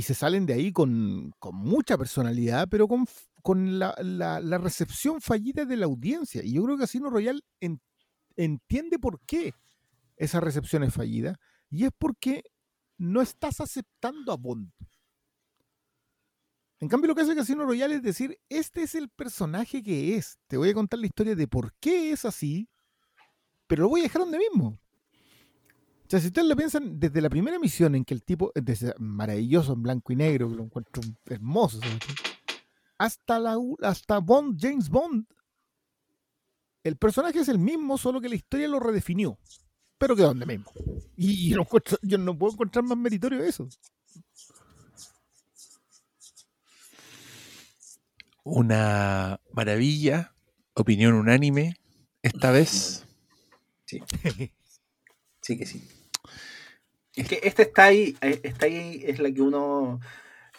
y 0.00 0.02
se 0.02 0.14
salen 0.14 0.46
de 0.46 0.54
ahí 0.54 0.72
con, 0.72 1.30
con 1.38 1.54
mucha 1.54 1.98
personalidad, 1.98 2.68
pero 2.70 2.88
con, 2.88 3.04
con 3.42 3.78
la, 3.78 3.94
la- 4.00 4.56
recepción 4.56 5.20
fallida 5.20 5.66
de 5.66 5.76
la 5.76 5.84
audiencia. 5.84 6.42
Y 6.42 6.54
yo 6.54 6.64
creo 6.64 6.76
que 6.78 6.84
Casino 6.84 7.10
Royal 7.10 7.44
en- 7.60 7.82
entiende 8.34 8.98
por 8.98 9.20
qué 9.26 9.52
esa 10.16 10.40
recepción 10.40 10.84
es 10.84 10.94
fallida, 10.94 11.38
y 11.68 11.84
es 11.84 11.90
porque 11.98 12.44
no 12.96 13.20
estás 13.20 13.60
aceptando 13.60 14.32
a 14.32 14.38
Bond. 14.38 14.72
En 16.78 16.88
cambio, 16.88 17.08
lo 17.08 17.14
que 17.14 17.20
hace 17.20 17.36
Casino 17.36 17.66
Royale 17.66 17.96
es 17.96 18.02
decir, 18.02 18.38
este 18.48 18.84
es 18.84 18.94
el 18.94 19.10
personaje 19.10 19.82
que 19.82 20.16
es. 20.16 20.38
Te 20.46 20.56
voy 20.56 20.70
a 20.70 20.74
contar 20.74 20.98
la 20.98 21.06
historia 21.08 21.34
de 21.36 21.46
por 21.46 21.74
qué 21.74 22.10
es 22.12 22.24
así, 22.24 22.70
pero 23.66 23.82
lo 23.82 23.90
voy 23.90 24.00
a 24.00 24.04
dejar 24.04 24.22
donde 24.22 24.38
mismo. 24.38 24.80
O 26.10 26.12
sea, 26.12 26.18
si 26.18 26.26
ustedes 26.26 26.48
lo 26.48 26.56
piensan, 26.56 26.98
desde 26.98 27.20
la 27.20 27.30
primera 27.30 27.56
misión 27.60 27.94
en 27.94 28.04
que 28.04 28.14
el 28.14 28.24
tipo, 28.24 28.50
desde 28.56 28.92
maravilloso 28.98 29.74
en 29.74 29.82
blanco 29.84 30.12
y 30.12 30.16
negro, 30.16 30.48
que 30.50 30.56
lo 30.56 30.64
encuentro 30.64 31.00
hermoso, 31.26 31.78
¿sabes? 31.78 31.98
hasta, 32.98 33.38
la, 33.38 33.56
hasta 33.82 34.18
Bond, 34.18 34.58
James 34.60 34.88
Bond, 34.88 35.24
el 36.82 36.96
personaje 36.96 37.38
es 37.38 37.48
el 37.48 37.60
mismo, 37.60 37.96
solo 37.96 38.20
que 38.20 38.28
la 38.28 38.34
historia 38.34 38.66
lo 38.66 38.80
redefinió. 38.80 39.38
Pero 39.98 40.16
quedó 40.16 40.26
donde 40.28 40.46
mismo. 40.46 40.72
Y 41.14 41.50
yo 41.50 41.56
no, 41.58 41.62
encuentro- 41.62 41.98
yo 42.02 42.18
no 42.18 42.36
puedo 42.36 42.54
encontrar 42.54 42.84
más 42.84 42.98
meritorio 42.98 43.40
de 43.40 43.48
eso. 43.48 43.68
Una 48.42 49.40
maravilla, 49.52 50.34
opinión 50.74 51.14
unánime, 51.14 51.76
esta 52.22 52.50
vez. 52.50 53.06
Sí. 53.84 54.00
Sí 55.42 55.56
que 55.56 55.66
sí. 55.66 55.88
Es 57.20 57.28
que 57.28 57.40
esta 57.42 57.62
está 57.62 57.84
ahí, 57.84 58.16
eh, 58.20 58.40
está 58.42 58.66
ahí, 58.66 59.02
es 59.06 59.18
la 59.20 59.30
que 59.32 59.40
uno 59.42 60.00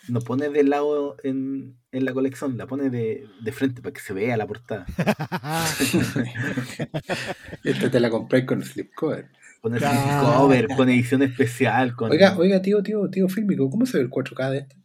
no 0.08 0.20
pone 0.22 0.50
de 0.50 0.64
lado 0.64 1.16
en, 1.24 1.76
en 1.92 2.06
la 2.06 2.14
colección, 2.14 2.58
la 2.58 2.68
pone 2.68 2.90
de, 2.90 3.28
de 3.42 3.52
frente 3.52 3.82
para 3.82 3.94
que 3.94 4.02
se 4.02 4.14
vea 4.14 4.38
la 4.38 4.48
portada. 4.48 4.86
Esta 7.64 7.92
te 7.92 8.00
la 8.00 8.10
compré 8.10 8.46
con 8.46 8.64
slipcover. 8.64 9.30
Pone 9.62 9.78
Claro. 9.78 10.40
cover, 10.40 10.68
con 10.76 10.90
edición 10.90 11.22
especial, 11.22 11.96
con 11.96 12.12
Oiga, 12.12 12.36
oiga, 12.38 12.62
tío, 12.64 12.82
tío, 12.82 13.10
tío 13.12 13.28
fílmico, 13.30 13.70
¿cómo 13.70 13.86
se 13.86 13.98
ve 13.98 14.04
el 14.04 14.10
4K 14.10 14.50
de 14.52 14.58
este? 14.60 14.76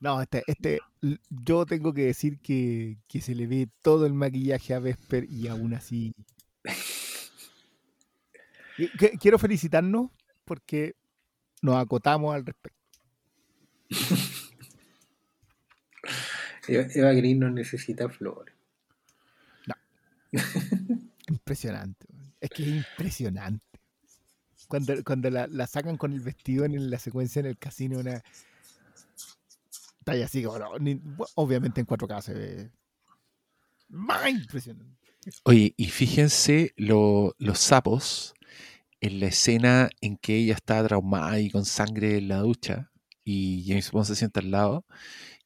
No, 0.00 0.20
este, 0.20 0.42
este, 0.46 0.80
yo 1.30 1.64
tengo 1.66 1.94
que 1.94 2.04
decir 2.04 2.38
que, 2.40 2.98
que 3.08 3.20
se 3.22 3.34
le 3.34 3.46
ve 3.46 3.68
todo 3.82 4.04
el 4.06 4.12
maquillaje 4.12 4.74
a 4.74 4.80
Vesper 4.80 5.24
y 5.30 5.48
aún 5.48 5.72
así. 5.74 6.12
Quiero 9.20 9.38
felicitarnos 9.38 10.10
porque 10.44 10.94
nos 11.62 11.76
acotamos 11.76 12.34
al 12.34 12.44
respecto. 12.46 12.78
Eva, 16.68 17.12
Green 17.12 17.38
no 17.40 17.50
necesita 17.50 18.08
flores. 18.08 18.54
Impresionante. 21.28 22.06
Es 22.40 22.50
que 22.50 22.62
es 22.62 22.68
impresionante. 22.68 23.64
Cuando, 24.68 25.02
cuando 25.02 25.30
la, 25.30 25.46
la 25.46 25.66
sacan 25.66 25.96
con 25.96 26.12
el 26.12 26.20
vestido 26.20 26.66
en 26.66 26.90
la 26.90 26.98
secuencia 26.98 27.40
en 27.40 27.46
el 27.46 27.56
casino, 27.58 27.98
una. 27.98 28.22
Ahí 30.04 30.22
así 30.22 30.42
no, 30.42 30.78
ni- 30.78 31.00
obviamente 31.34 31.80
en 31.80 31.86
4K 31.86 32.20
se 32.22 32.34
ve. 32.34 32.70
Más 33.88 34.28
impresionante. 34.28 34.96
Oye, 35.44 35.74
y 35.76 35.86
fíjense 35.86 36.72
lo- 36.76 37.34
los 37.38 37.58
sapos 37.58 38.34
en 39.00 39.20
la 39.20 39.26
escena 39.26 39.90
en 40.00 40.16
que 40.16 40.36
ella 40.36 40.54
está 40.54 40.82
traumada 40.86 41.38
y 41.40 41.50
con 41.50 41.64
sangre 41.64 42.18
en 42.18 42.28
la 42.28 42.38
ducha 42.38 42.90
y 43.24 43.64
James 43.66 43.90
Bond 43.90 44.06
se 44.06 44.16
sienta 44.16 44.40
al 44.40 44.50
lado 44.50 44.86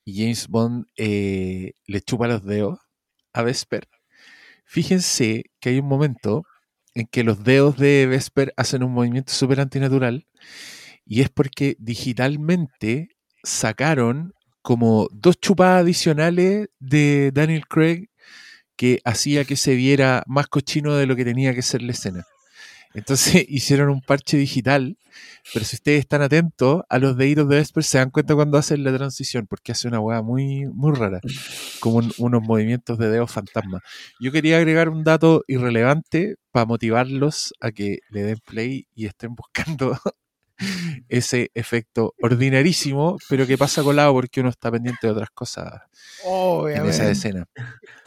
y 0.04 0.20
James 0.20 0.48
Bond 0.48 0.86
eh, 0.96 1.72
le 1.86 2.00
chupa 2.00 2.28
los 2.28 2.44
dedos 2.44 2.78
a 3.32 3.42
Vesper. 3.42 3.88
Fíjense 4.64 5.44
que 5.60 5.70
hay 5.70 5.78
un 5.78 5.88
momento 5.88 6.44
en 6.94 7.06
que 7.06 7.24
los 7.24 7.44
dedos 7.44 7.76
de 7.76 8.06
Vesper 8.06 8.52
hacen 8.56 8.82
un 8.82 8.92
movimiento 8.92 9.32
súper 9.32 9.60
antinatural 9.60 10.26
y 11.04 11.22
es 11.22 11.30
porque 11.30 11.76
digitalmente 11.78 13.08
sacaron 13.42 14.32
como 14.62 15.08
dos 15.12 15.38
chupadas 15.40 15.82
adicionales 15.82 16.68
de 16.78 17.32
Daniel 17.32 17.66
Craig 17.66 18.08
que 18.76 19.00
hacía 19.04 19.44
que 19.44 19.56
se 19.56 19.74
viera 19.74 20.22
más 20.26 20.46
cochino 20.46 20.94
de 20.94 21.06
lo 21.06 21.16
que 21.16 21.24
tenía 21.24 21.54
que 21.54 21.62
ser 21.62 21.82
la 21.82 21.92
escena. 21.92 22.24
Entonces 22.94 23.44
hicieron 23.48 23.88
un 23.90 24.00
parche 24.02 24.36
digital, 24.36 24.96
pero 25.52 25.64
si 25.64 25.76
ustedes 25.76 26.00
están 26.00 26.22
atentos 26.22 26.82
a 26.88 26.98
los 26.98 27.16
deditos 27.16 27.48
de 27.48 27.56
Vesper, 27.56 27.84
se 27.84 27.98
dan 27.98 28.10
cuenta 28.10 28.34
cuando 28.34 28.58
hacen 28.58 28.84
la 28.84 28.94
transición, 28.94 29.46
porque 29.46 29.72
hace 29.72 29.88
una 29.88 30.00
hueá 30.00 30.22
muy, 30.22 30.66
muy 30.66 30.94
rara, 30.94 31.20
como 31.80 31.96
un- 31.98 32.12
unos 32.18 32.42
movimientos 32.42 32.98
de 32.98 33.10
dedos 33.10 33.30
fantasma. 33.30 33.80
Yo 34.20 34.32
quería 34.32 34.56
agregar 34.58 34.88
un 34.88 35.04
dato 35.04 35.42
irrelevante 35.48 36.36
para 36.50 36.66
motivarlos 36.66 37.52
a 37.60 37.70
que 37.72 37.98
le 38.10 38.22
den 38.22 38.38
play 38.44 38.86
y 38.94 39.06
estén 39.06 39.34
buscando 39.34 39.98
ese 41.08 41.50
efecto 41.54 42.14
ordinarísimo, 42.22 43.18
pero 43.28 43.46
que 43.46 43.58
pasa 43.58 43.82
colado 43.82 44.12
porque 44.12 44.40
uno 44.40 44.50
está 44.50 44.70
pendiente 44.70 45.06
de 45.06 45.12
otras 45.12 45.30
cosas 45.30 45.82
en 46.76 46.86
esa 46.90 47.04
escena. 47.10 47.46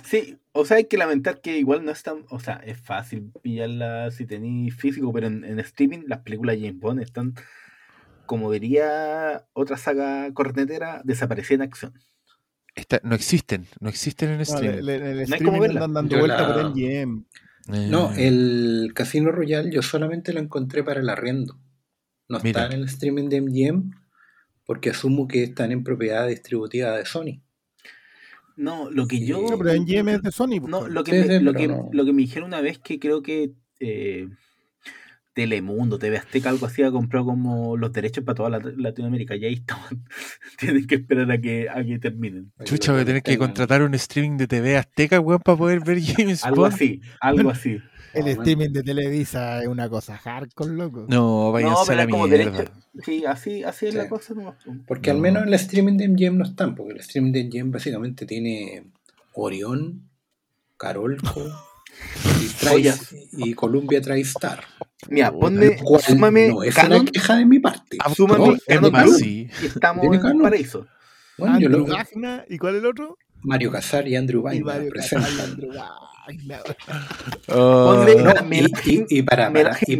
Sí, 0.04 0.38
o 0.58 0.66
sea, 0.66 0.78
hay 0.78 0.86
que 0.86 0.98
lamentar 0.98 1.42
que 1.42 1.58
igual 1.58 1.84
no 1.86 1.92
es 1.92 2.02
tan. 2.02 2.26
O 2.30 2.40
sea, 2.40 2.56
es 2.66 2.80
fácil 2.80 3.32
pillarla 3.44 4.10
si 4.12 4.26
tenéis 4.26 4.76
físico, 4.76 5.12
pero 5.14 5.28
en, 5.28 5.44
en 5.44 5.60
streaming 5.60 6.04
las 6.08 6.20
películas 6.22 6.56
de 6.56 6.62
James 6.68 6.80
Bond 6.80 7.02
están, 7.02 7.34
como 8.26 8.52
diría 8.52 9.46
otra 9.54 9.78
saga 9.78 10.34
cornetera, 10.34 11.02
desaparecida 11.04 11.56
en 11.56 11.62
acción. 11.64 11.94
Esta- 12.74 13.00
no 13.04 13.16
existen, 13.16 13.68
no 13.80 13.90
existen 13.90 14.30
en 14.32 14.38
No, 14.38 14.44
streaming. 14.44 14.78
le- 14.78 14.84
le- 14.84 14.96
en 14.96 15.04
el 15.20 15.30
No 15.30 15.36
streaming 15.36 15.60
verla. 15.62 15.80
andan 15.86 15.94
dando 15.94 16.16
Yo 16.16 16.20
vuelta 16.20 16.48
la- 16.48 16.54
por 16.54 16.66
MGM. 16.72 17.26
No, 17.90 18.14
Eh, 18.14 18.28
el 18.28 18.92
Casino 18.94 19.32
Royale 19.32 19.72
yo 19.72 19.82
solamente 19.82 20.34
lo 20.34 20.40
encontré 20.40 20.84
para 20.84 21.00
el 21.00 21.10
arriendo. 21.10 21.58
No 22.30 22.40
Mira. 22.44 22.62
está 22.64 22.74
en 22.76 22.82
el 22.82 22.86
streaming 22.88 23.30
de 23.30 23.38
MGM 23.42 23.92
porque 24.66 24.90
asumo 24.90 25.28
que 25.28 25.44
están 25.44 25.72
en 25.72 25.84
propiedad 25.84 26.28
distributiva 26.28 26.92
de 26.98 27.06
Sony. 27.06 27.42
No, 28.58 28.90
lo 28.90 29.08
que 29.08 29.18
Sí. 29.18 29.28
yo. 29.28 29.42
No, 29.50 29.58
pero 29.58 29.72
MGM 29.74 30.10
es 30.16 30.22
de 30.22 30.32
Sony. 30.32 30.60
pues, 30.60 30.70
No, 30.70 30.88
lo 30.88 31.04
que, 31.04 31.12
Sí, 31.12 31.28
me, 31.28 31.38
sí, 31.40 31.44
lo, 31.44 31.54
que, 31.54 31.68
no. 31.68 31.90
lo 31.92 32.06
que 32.06 32.14
me 32.14 32.22
dijeron 32.22 32.48
una 32.48 32.62
vez 32.62 32.80
que 32.80 33.00
creo 33.00 33.22
que 33.22 33.52
eh, 33.80 34.28
Telemundo, 35.34 36.00
TV 36.00 36.16
Azteca, 36.18 36.50
algo 36.50 36.66
así, 36.66 36.82
ha 36.82 36.92
comprado 36.92 37.26
como 37.26 37.76
los 37.76 37.92
derechos 37.92 38.24
para 38.24 38.36
toda 38.36 38.50
la- 38.50 38.74
Latinoamérica. 38.78 39.36
Y 39.36 39.44
ahí 39.44 39.54
estaban. 39.56 40.06
Tienen 40.60 40.88
que 40.88 40.96
esperar 40.96 41.30
a 41.30 41.38
que, 41.42 41.68
a 41.70 41.84
que 41.84 42.00
terminen. 42.00 42.54
Chucha, 42.64 42.94
voy 42.94 43.02
a 43.02 43.06
tener 43.06 43.22
que 43.22 43.38
contratar 43.38 43.82
un 43.82 43.94
streaming 43.96 44.38
de 44.38 44.48
TV 44.48 44.78
Azteca, 44.78 45.20
weón, 45.20 45.42
para 45.44 45.58
poder 45.58 45.82
ver 45.84 46.00
James 46.02 46.46
Algo 46.46 46.62
Bond. 46.62 46.74
así, 46.74 47.02
algo 47.20 47.50
así. 47.50 47.80
El 48.16 48.28
streaming 48.30 48.70
de 48.70 48.84
Televisa 48.84 49.62
es 49.62 49.68
una 49.68 49.90
cosa 49.90 50.18
hardcore, 50.18 50.72
loco. 50.74 51.06
No, 51.10 51.52
váyanse 51.52 51.94
No, 51.96 52.00
a 52.00 52.04
es 52.04 52.10
como 52.10 52.28
mierda. 52.28 52.52
derecho. 52.52 52.72
Sí, 53.04 53.26
así, 53.26 53.64
así 53.64 53.88
es 53.88 53.96
la 53.96 54.08
cosa. 54.10 54.34
nomás. 54.34 54.56
Porque 54.88 55.10
al 55.12 55.18
No. 55.18 55.24
menos 55.24 55.42
en 55.44 55.48
el 55.50 55.54
streaming 55.56 55.98
de 55.98 56.08
MGM 56.10 56.38
no 56.38 56.46
están, 56.46 56.76
porque 56.76 56.94
el 56.94 57.00
streaming 57.00 57.32
de 57.34 57.44
MGM 57.46 57.72
básicamente 57.72 58.26
tiene 58.26 58.86
Orión, 59.34 60.10
Carolco 60.78 61.42
y, 62.42 62.66
Joyas. 62.66 63.14
y 63.34 63.54
Columbia 63.54 64.02
TriStar. 64.02 64.64
Mira, 65.10 65.32
ponme, 65.32 65.78
cual 65.78 66.02
súmame 66.02 66.50
no 66.50 66.64
es 66.64 66.74
Canon 66.76 67.02
una 67.02 67.12
queja 67.12 67.36
de 67.38 67.46
mi 67.46 67.60
parte. 67.60 67.98
Ah, 68.00 68.14
súmame 68.14 68.48
no, 68.48 68.56
Canon 68.68 68.92
Blue. 68.92 69.14
sí. 69.14 69.50
y 69.62 69.66
estamos 69.68 70.02
¿Tiene 70.02 70.16
en 70.18 70.22
Canon? 70.22 70.42
paraíso. 70.42 70.88
Bueno, 71.38 71.60
yo 71.60 71.68
Andrew 71.68 71.86
lo- 71.88 72.44
¿y 72.50 72.58
cuál 72.58 72.76
es 72.76 72.82
el 72.82 72.86
otro? 72.88 73.18
Mario 73.42 73.72
Casar 73.72 74.08
y 74.08 74.16
Andrew 74.16 74.42
Y 74.42 74.46
Weiner 74.46 74.66
Mario 74.66 74.92
Casal, 74.94 75.22
presentan. 75.22 75.52
Andrew 75.52 75.72
No, 77.48 78.44
Me- 78.44 78.60
y, 78.86 78.86
y- 78.86 79.06
y 79.10 79.22
para, 79.24 79.52
y 79.88 79.98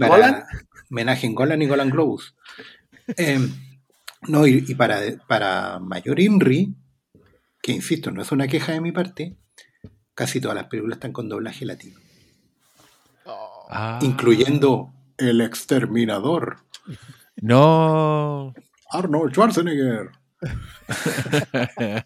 homenaje 0.90 1.28
en 1.28 1.36
Golan 1.36 1.62
y 1.62 1.68
Golan 1.68 1.90
Globus. 1.90 2.36
Em, 3.18 3.52
no, 4.28 4.48
y, 4.48 4.64
y 4.68 4.76
para, 4.76 5.00
para 5.28 5.80
Mayor 5.80 6.20
Inri, 6.20 6.74
que 7.62 7.72
insisto, 7.72 8.12
no 8.12 8.22
es 8.22 8.32
una 8.32 8.48
queja 8.48 8.74
de 8.74 8.82
mi 8.82 8.92
parte, 8.92 9.36
casi 10.14 10.40
todas 10.42 10.56
las 10.56 10.66
películas 10.68 10.98
están 10.98 11.14
con 11.14 11.30
doblaje 11.30 11.66
latino, 11.66 12.00
Ah. 13.70 14.00
incluyendo 14.02 14.94
El 15.18 15.42
Exterminador, 15.42 16.58
No. 17.38 18.54
Arnold 18.92 19.34
Schwarzenegger. 19.34 20.12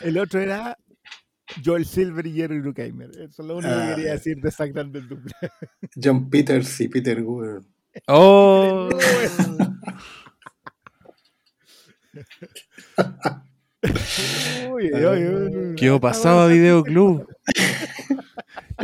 El 0.00 0.18
otro 0.18 0.40
era 0.40 0.78
Joel 1.64 1.84
Silver 1.86 2.26
y 2.26 2.32
Jerry 2.34 2.60
Bruckheimer. 2.60 3.10
Eso 3.10 3.42
es 3.42 3.48
lo 3.48 3.56
único 3.56 3.72
que 3.74 3.80
Ah. 3.80 3.94
quería 3.94 4.12
decir 4.12 4.40
de 4.40 4.50
Zack 4.50 4.72
del 4.72 5.08
Duple. 5.08 5.32
John 6.02 6.28
Peters 6.28 6.80
y 6.80 6.88
Peter 6.88 7.22
Weir. 7.22 7.60
Oh. 8.08 8.88
Uy, 14.70 14.90
uy, 14.92 15.26
uy. 15.28 15.74
¿Qué 15.76 15.98
pasaba 16.00 16.44
a 16.44 16.48
Videoclub? 16.48 17.26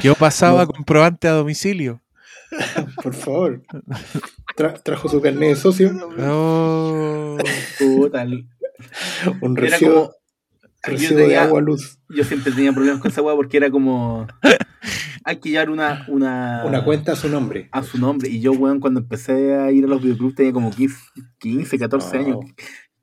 ¿Qué 0.00 0.12
pasaba 0.18 0.66
comprobante 0.66 1.28
a 1.28 1.32
domicilio? 1.32 2.00
Por 3.02 3.14
favor. 3.14 3.62
Tra- 4.56 4.80
trajo 4.82 5.08
su 5.08 5.20
carnet 5.20 5.50
de 5.50 5.56
socio, 5.56 5.90
Oh. 6.20 7.38
Puta, 7.78 8.22
el- 8.22 8.46
un 9.40 9.58
Era 9.58 9.70
recibo, 9.70 9.94
como- 9.94 10.12
recibo 10.82 11.10
yo 11.12 11.16
de 11.16 11.22
tenía- 11.24 11.42
agua 11.44 11.60
luz. 11.60 11.98
yo 12.08 12.24
siempre 12.24 12.52
tenía 12.52 12.72
problemas 12.72 13.00
con 13.00 13.10
esa 13.10 13.22
weá 13.22 13.34
porque 13.36 13.56
era 13.56 13.70
como. 13.70 14.26
Hay 15.24 15.36
que 15.36 15.50
llevar 15.50 15.70
una, 15.70 16.04
una, 16.08 16.64
Una 16.66 16.82
cuenta 16.84 17.12
a 17.12 17.16
su 17.16 17.28
nombre. 17.28 17.68
a 17.70 17.82
su 17.84 17.96
nombre. 17.98 18.28
Y 18.28 18.40
yo, 18.40 18.50
weón, 18.52 18.80
cuando 18.80 18.98
empecé 19.00 19.54
a 19.54 19.70
ir 19.70 19.84
a 19.84 19.86
los 19.86 20.02
videoclubs 20.02 20.34
tenía 20.34 20.52
como 20.52 20.70
15, 20.72 20.96
15 21.38 21.78
14 21.78 22.16
No, 22.18 22.24
años. 22.24 22.38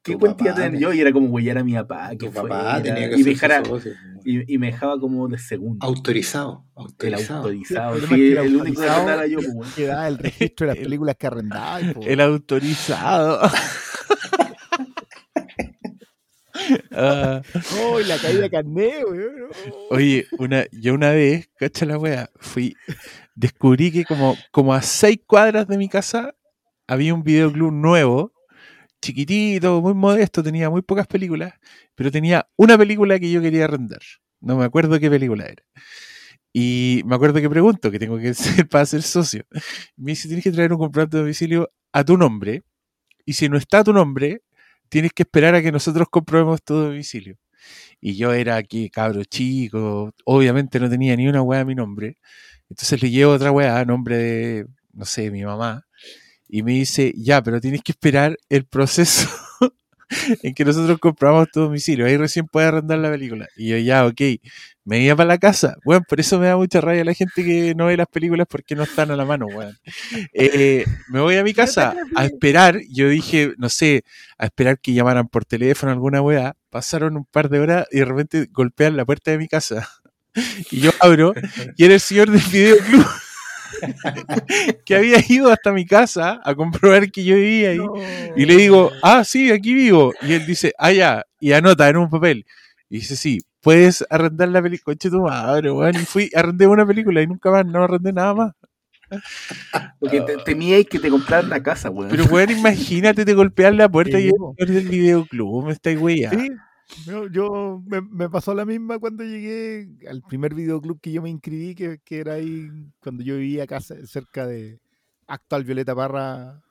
¿Qué 0.03 0.14
tu 0.14 0.19
cuenta 0.19 0.43
iba 0.43 0.51
a 0.51 0.56
papá 0.56 0.65
tener 0.65 0.80
te- 0.80 0.84
yo? 0.84 0.93
Y 0.93 0.99
era 0.99 1.14
como 1.14 1.27
huellar 1.27 1.57
a 1.60 1.64
mi 1.64 1.73
papá. 1.76 2.10
Que 2.11 2.18
Tu 2.27 2.31
papá 2.34 2.41
fuera, 2.47 2.81
tenía 2.84 3.10
que 3.10 3.15
y, 3.15 3.18
me 3.19 3.23
ser 3.23 3.34
dejara- 3.51 3.64
su 3.65 3.69
socio. 3.72 3.93
y, 4.26 4.53
y 4.53 4.57
me 4.57 4.68
dejaba 4.68 4.99
como 4.99 5.30
de 5.30 5.38
segundo. 5.38 5.85
Autorizado. 5.85 6.65
el 6.76 6.84
Autorizado. 6.84 7.39
autorizado. 7.39 7.95
Sí, 7.97 8.01
el 8.03 8.10
Sí, 8.10 8.14
el 8.31 8.38
el 8.38 8.56
único 8.57 8.81
que 8.81 8.88
autorizado- 8.88 9.10
era 9.14 9.27
yo, 9.27 9.38
pues, 9.38 9.49
weón. 9.53 9.72
Que 9.77 9.85
da 9.85 10.07
el 10.10 10.18
registro 10.18 10.68
de 10.68 10.73
las 10.76 10.84
películas 10.84 11.15
que 11.18 11.27
arrendaba. 11.27 11.80
po. 11.93 12.01
El 12.03 12.19
autorizado. 12.19 13.39
Ah, 17.01 17.41
la 18.05 18.17
caída 18.17 18.41
de 18.41 18.49
carnet, 18.49 19.03
weón. 19.09 19.49
oye, 19.89 20.27
una, 20.38 20.65
yo 20.71 20.93
una 20.93 21.11
vez, 21.11 21.49
cacha 21.57 21.85
la 21.85 21.97
wea, 21.97 22.30
fui, 22.39 22.76
descubrí 23.35 23.91
que 23.91 24.03
como, 24.05 24.35
como 24.51 24.73
a 24.73 24.81
seis 24.81 25.19
cuadras 25.26 25.67
de 25.67 25.77
mi 25.77 25.88
casa 25.88 26.35
había 26.88 27.13
un 27.13 27.23
videoclub 27.23 27.71
nuevo, 27.71 28.34
chiquitito, 29.01 29.81
muy 29.81 29.93
modesto, 29.93 30.43
tenía 30.43 30.69
muy 30.69 30.81
pocas 30.81 31.07
películas, 31.07 31.53
pero 31.95 32.11
tenía 32.11 32.49
una 32.57 32.77
película 32.77 33.19
que 33.19 33.31
yo 33.31 33.41
quería 33.41 33.65
arrendar. 33.65 34.01
No 34.41 34.57
me 34.57 34.65
acuerdo 34.65 34.99
qué 34.99 35.09
película 35.09 35.45
era. 35.45 35.63
Y 36.51 37.03
me 37.05 37.15
acuerdo 37.15 37.39
que 37.39 37.49
pregunto, 37.49 37.91
que 37.91 37.99
tengo 37.99 38.17
que 38.17 38.34
ser 38.34 38.67
para 38.67 38.85
ser 38.85 39.03
socio. 39.03 39.45
Me 39.95 40.11
dice, 40.11 40.27
tienes 40.27 40.43
que 40.43 40.51
traer 40.51 40.73
un 40.73 40.80
comprobante 40.80 41.17
de 41.17 41.23
domicilio 41.23 41.71
a 41.91 42.03
tu 42.03 42.17
nombre. 42.17 42.63
Y 43.26 43.34
si 43.34 43.47
no 43.47 43.57
está 43.57 43.80
a 43.80 43.84
tu 43.84 43.93
nombre, 43.93 44.41
tienes 44.89 45.11
que 45.13 45.23
esperar 45.23 45.55
a 45.55 45.61
que 45.61 45.71
nosotros 45.71 46.07
comprobemos 46.09 46.63
tu 46.63 46.73
domicilio. 46.75 47.37
Y 48.01 48.15
yo 48.15 48.33
era 48.33 48.55
aquí, 48.57 48.89
cabro 48.89 49.23
chico, 49.25 50.13
obviamente 50.25 50.79
no 50.79 50.89
tenía 50.89 51.15
ni 51.15 51.27
una 51.27 51.41
weá 51.41 51.61
a 51.61 51.65
mi 51.65 51.75
nombre. 51.75 52.17
Entonces 52.69 53.01
le 53.01 53.09
llevo 53.09 53.33
otra 53.33 53.51
weá 53.51 53.79
a 53.79 53.85
nombre 53.85 54.17
de, 54.17 54.67
no 54.93 55.05
sé, 55.05 55.31
mi 55.31 55.43
mamá. 55.43 55.85
Y 56.47 56.63
me 56.63 56.73
dice, 56.73 57.13
ya, 57.17 57.43
pero 57.43 57.61
tienes 57.61 57.81
que 57.83 57.91
esperar 57.91 58.37
el 58.49 58.65
proceso 58.65 59.29
en 60.44 60.53
que 60.53 60.65
nosotros 60.65 60.99
compramos 60.99 61.49
tu 61.52 61.61
domicilio. 61.61 62.06
Ahí 62.06 62.18
recién 62.18 62.48
puedes 62.48 62.68
arrendar 62.68 62.99
la 62.99 63.11
película. 63.11 63.48
Y 63.56 63.69
yo, 63.69 63.77
ya, 63.77 64.06
ok, 64.06 64.22
me 64.86 65.02
iba 65.02 65.15
para 65.15 65.27
la 65.27 65.38
casa. 65.38 65.76
Bueno, 65.86 66.03
por 66.07 66.19
eso 66.19 66.40
me 66.40 66.48
da 66.48 66.57
mucha 66.57 66.81
rabia 66.81 67.03
la 67.06 67.14
gente 67.14 67.44
que 67.44 67.76
no 67.76 67.86
ve 67.86 67.98
las 67.98 68.07
películas 68.07 68.48
porque 68.49 68.76
no 68.76 68.84
están 68.84 69.11
a 69.11 69.15
la 69.15 69.26
mano, 69.26 69.45
weón. 69.45 69.77
Eh, 70.34 70.86
me 71.10 71.19
voy 71.19 71.36
a 71.36 71.44
mi 71.44 71.53
casa 71.53 71.95
a 72.15 72.26
esperar. 72.26 72.80
Yo 72.90 73.07
dije, 73.10 73.53
no 73.57 73.69
sé, 73.69 74.03
a 74.38 74.45
esperar 74.45 74.80
que 74.80 74.94
llamaran 74.94 75.27
por 75.27 75.45
teléfono 75.45 75.91
alguna 75.91 76.22
weá. 76.22 76.56
Pasaron 76.69 77.18
un 77.18 77.26
par 77.26 77.49
de 77.49 77.60
horas 77.60 77.86
y 77.91 77.99
de 77.99 78.06
repente 78.06 78.48
golpean 78.52 78.98
la 78.98 79.06
puerta 79.06 79.31
de 79.31 79.38
mi 79.38 79.48
casa. 79.48 79.88
Y 80.69 80.80
yo 80.80 80.91
abro 80.99 81.34
y 81.76 81.86
era 81.86 81.95
el 81.95 81.99
señor 81.99 82.30
del 82.30 82.44
videoclub. 82.52 83.06
que 84.85 84.95
había 84.95 85.17
ido 85.27 85.51
hasta 85.51 85.71
mi 85.71 85.85
casa 85.85 86.39
a 86.43 86.55
comprobar 86.55 87.11
que 87.11 87.23
yo 87.23 87.35
vivía 87.35 87.69
ahí. 87.69 87.79
Y 88.35 88.45
le 88.45 88.55
digo, 88.55 88.91
ah, 89.03 89.23
sí, 89.23 89.51
aquí 89.51 89.73
vivo. 89.73 90.13
Y 90.21 90.33
él 90.33 90.45
dice, 90.45 90.73
ah, 90.77 90.91
ya. 90.91 91.25
Y 91.39 91.53
anota 91.53 91.89
en 91.89 91.97
un 91.97 92.09
papel. 92.09 92.45
Y 92.89 92.97
dice, 92.97 93.15
sí, 93.15 93.41
puedes 93.61 94.05
arrendar 94.09 94.49
la 94.49 94.61
película. 94.61 94.93
Coche 94.93 95.09
tu 95.09 95.21
madre, 95.21 95.71
weón. 95.71 95.95
Y 95.95 96.05
fui, 96.05 96.29
arrendé 96.35 96.67
una 96.67 96.85
película 96.85 97.21
y 97.21 97.27
nunca 97.27 97.51
más, 97.51 97.65
no 97.65 97.83
arrendé 97.83 98.13
nada 98.13 98.33
más. 98.33 98.53
Porque 99.99 100.21
te, 100.21 100.37
temíais 100.37 100.85
que 100.85 100.99
te 100.99 101.09
compraran 101.09 101.49
la 101.49 101.61
casa, 101.63 101.89
weón. 101.89 102.09
Pero, 102.09 102.25
weón, 102.25 102.51
imagínate 102.51 103.25
te 103.25 103.33
golpear 103.33 103.73
la 103.73 103.89
puerta 103.89 104.19
y 104.19 104.31
el 104.57 104.73
del 104.73 104.87
videoclub. 104.87 105.65
Me 105.65 105.73
estáis 105.73 105.99
weyando. 105.99 106.39
Sí, 106.39 106.49
yo, 107.05 107.27
yo- 107.27 107.83
me, 107.85 108.01
me 108.01 108.29
pasó 108.29 108.53
la 108.53 108.65
misma 108.65 108.99
cuando 108.99 109.23
llegué 109.23 109.89
al 110.09 110.21
primer 110.21 110.53
videoclub 110.53 110.99
que 110.99 111.11
yo 111.11 111.21
me 111.21 111.29
inscribí, 111.29 111.75
que, 111.75 111.99
que 112.03 112.19
era 112.19 112.33
ahí 112.33 112.69
cuando 112.99 113.23
yo 113.23 113.37
vivía 113.37 113.63
acá 113.63 113.79
ce- 113.79 114.05
cerca 114.07 114.45
de 114.47 114.79
actual 115.27 115.63
Violeta 115.63 115.95
Parra, 115.95 116.61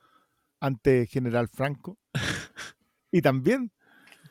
ante 0.59 1.05
General 1.07 1.47
Franco. 1.47 1.97
Y 3.11 3.21
también 3.21 3.71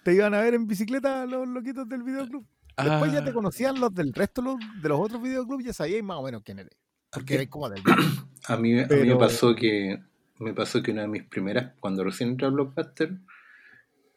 te 0.05 0.15
iban 0.15 0.35
a 0.35 0.40
ver 0.40 0.55
en 0.55 0.66
bicicleta 0.66 1.27
los 1.27 1.48
loquitos 1.48 1.89
del 1.89 2.02
videoclub. 2.02 2.47
Después 2.77 3.12
ya 3.12 3.24
te 3.24 3.31
Ah. 3.31 3.35
conocían 3.35 3.81
los 3.81 3.93
del 3.93 4.12
resto 4.12 4.40
los- 4.43 4.56
de 4.82 4.89
los 4.89 5.01
otros 5.01 5.20
videoclubs, 5.23 5.65
ya 5.65 5.73
sabíais 5.73 6.05
más 6.05 6.19
o 6.19 6.23
menos 6.23 6.43
quién 6.44 6.59
eres. 6.60 6.77
Porque 7.10 7.35
eres 7.35 7.48
como 7.48 7.69
del 7.70 7.82
A 8.47 8.56
mí, 8.56 8.78
a 8.78 8.82
mí 8.82 8.85
Pero- 8.89 9.05
me 9.15 9.16
pasó 9.16 9.55
que 9.56 9.98
me 10.39 10.55
pasó 10.55 10.81
que 10.82 10.93
una 10.93 11.02
de 11.02 11.09
mis 11.09 11.24
primeras, 11.24 11.73
cuando 11.81 12.05
recién 12.05 12.28
entré 12.31 12.47
a 12.47 12.51
Blockbuster, 12.51 13.19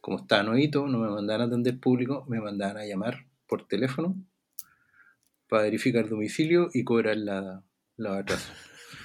como 0.02 0.18
estaba 0.18 0.44
nuevito, 0.44 0.88
no 0.88 0.98
me 0.98 1.10
mandaban 1.10 1.42
a 1.42 1.46
atender 1.46 1.80
público, 1.80 2.26
me 2.28 2.42
mandaban 2.42 2.78
a 2.78 2.86
llamar 2.86 3.28
por 3.48 3.68
teléfono 3.68 4.16
para 5.48 5.64
verificar 5.64 6.10
domicilio 6.10 6.70
y 6.74 6.84
cobrar 6.84 7.18
la, 7.18 7.64
la 7.98 8.18
atraso. 8.18 8.52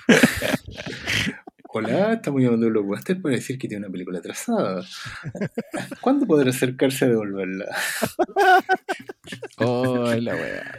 Hola, 1.69 2.15
estamos 2.15 2.41
llamando 2.41 2.67
a 2.67 2.71
Blockbuster 2.71 3.21
para 3.21 3.35
decir 3.35 3.59
que 3.59 3.69
tiene 3.69 3.85
una 3.85 3.93
película 3.93 4.21
atrasada. 4.21 4.83
¿Cuándo 6.01 6.27
podrá 6.27 6.49
acercarse 6.49 7.05
a 7.05 7.09
devolverla? 7.09 7.67
Oh, 9.59 10.15
la 10.15 10.35
wea. 10.35 10.79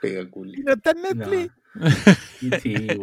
Pega 0.00 0.30
culi. 0.30 0.60
¿Y 0.60 0.62
no 0.62 0.74
está 0.74 0.92
en 0.92 1.02
Netflix? 1.02 1.59
Sí. 2.62 2.74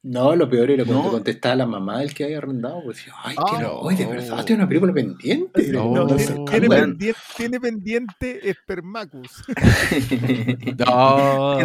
No, 0.00 0.34
lo 0.34 0.48
peor 0.48 0.70
era 0.70 0.86
cuando 0.86 1.04
No. 1.04 1.10
contestaba 1.10 1.54
la 1.56 1.66
mamá 1.66 1.98
del 1.98 2.14
que 2.14 2.24
había 2.24 2.38
arrendado, 2.38 2.82
pues 2.82 3.04
ay, 3.24 3.36
que 3.36 3.42
Ah, 3.56 3.60
no, 3.60 3.72
oye, 3.80 4.06
de 4.06 4.10
verdad, 4.10 4.36
no. 4.38 4.44
tiene 4.44 4.62
una 4.62 4.68
película 4.68 4.94
pendiente. 4.94 5.68
No, 5.70 5.92
No, 5.94 6.06
no, 6.06 6.16
tiene, 6.16 6.68
no, 6.68 6.74
pendiente, 6.74 7.20
tiene 7.36 7.60
pendiente 7.60 8.54
Spermacus. 8.54 9.44
No. 10.78 11.58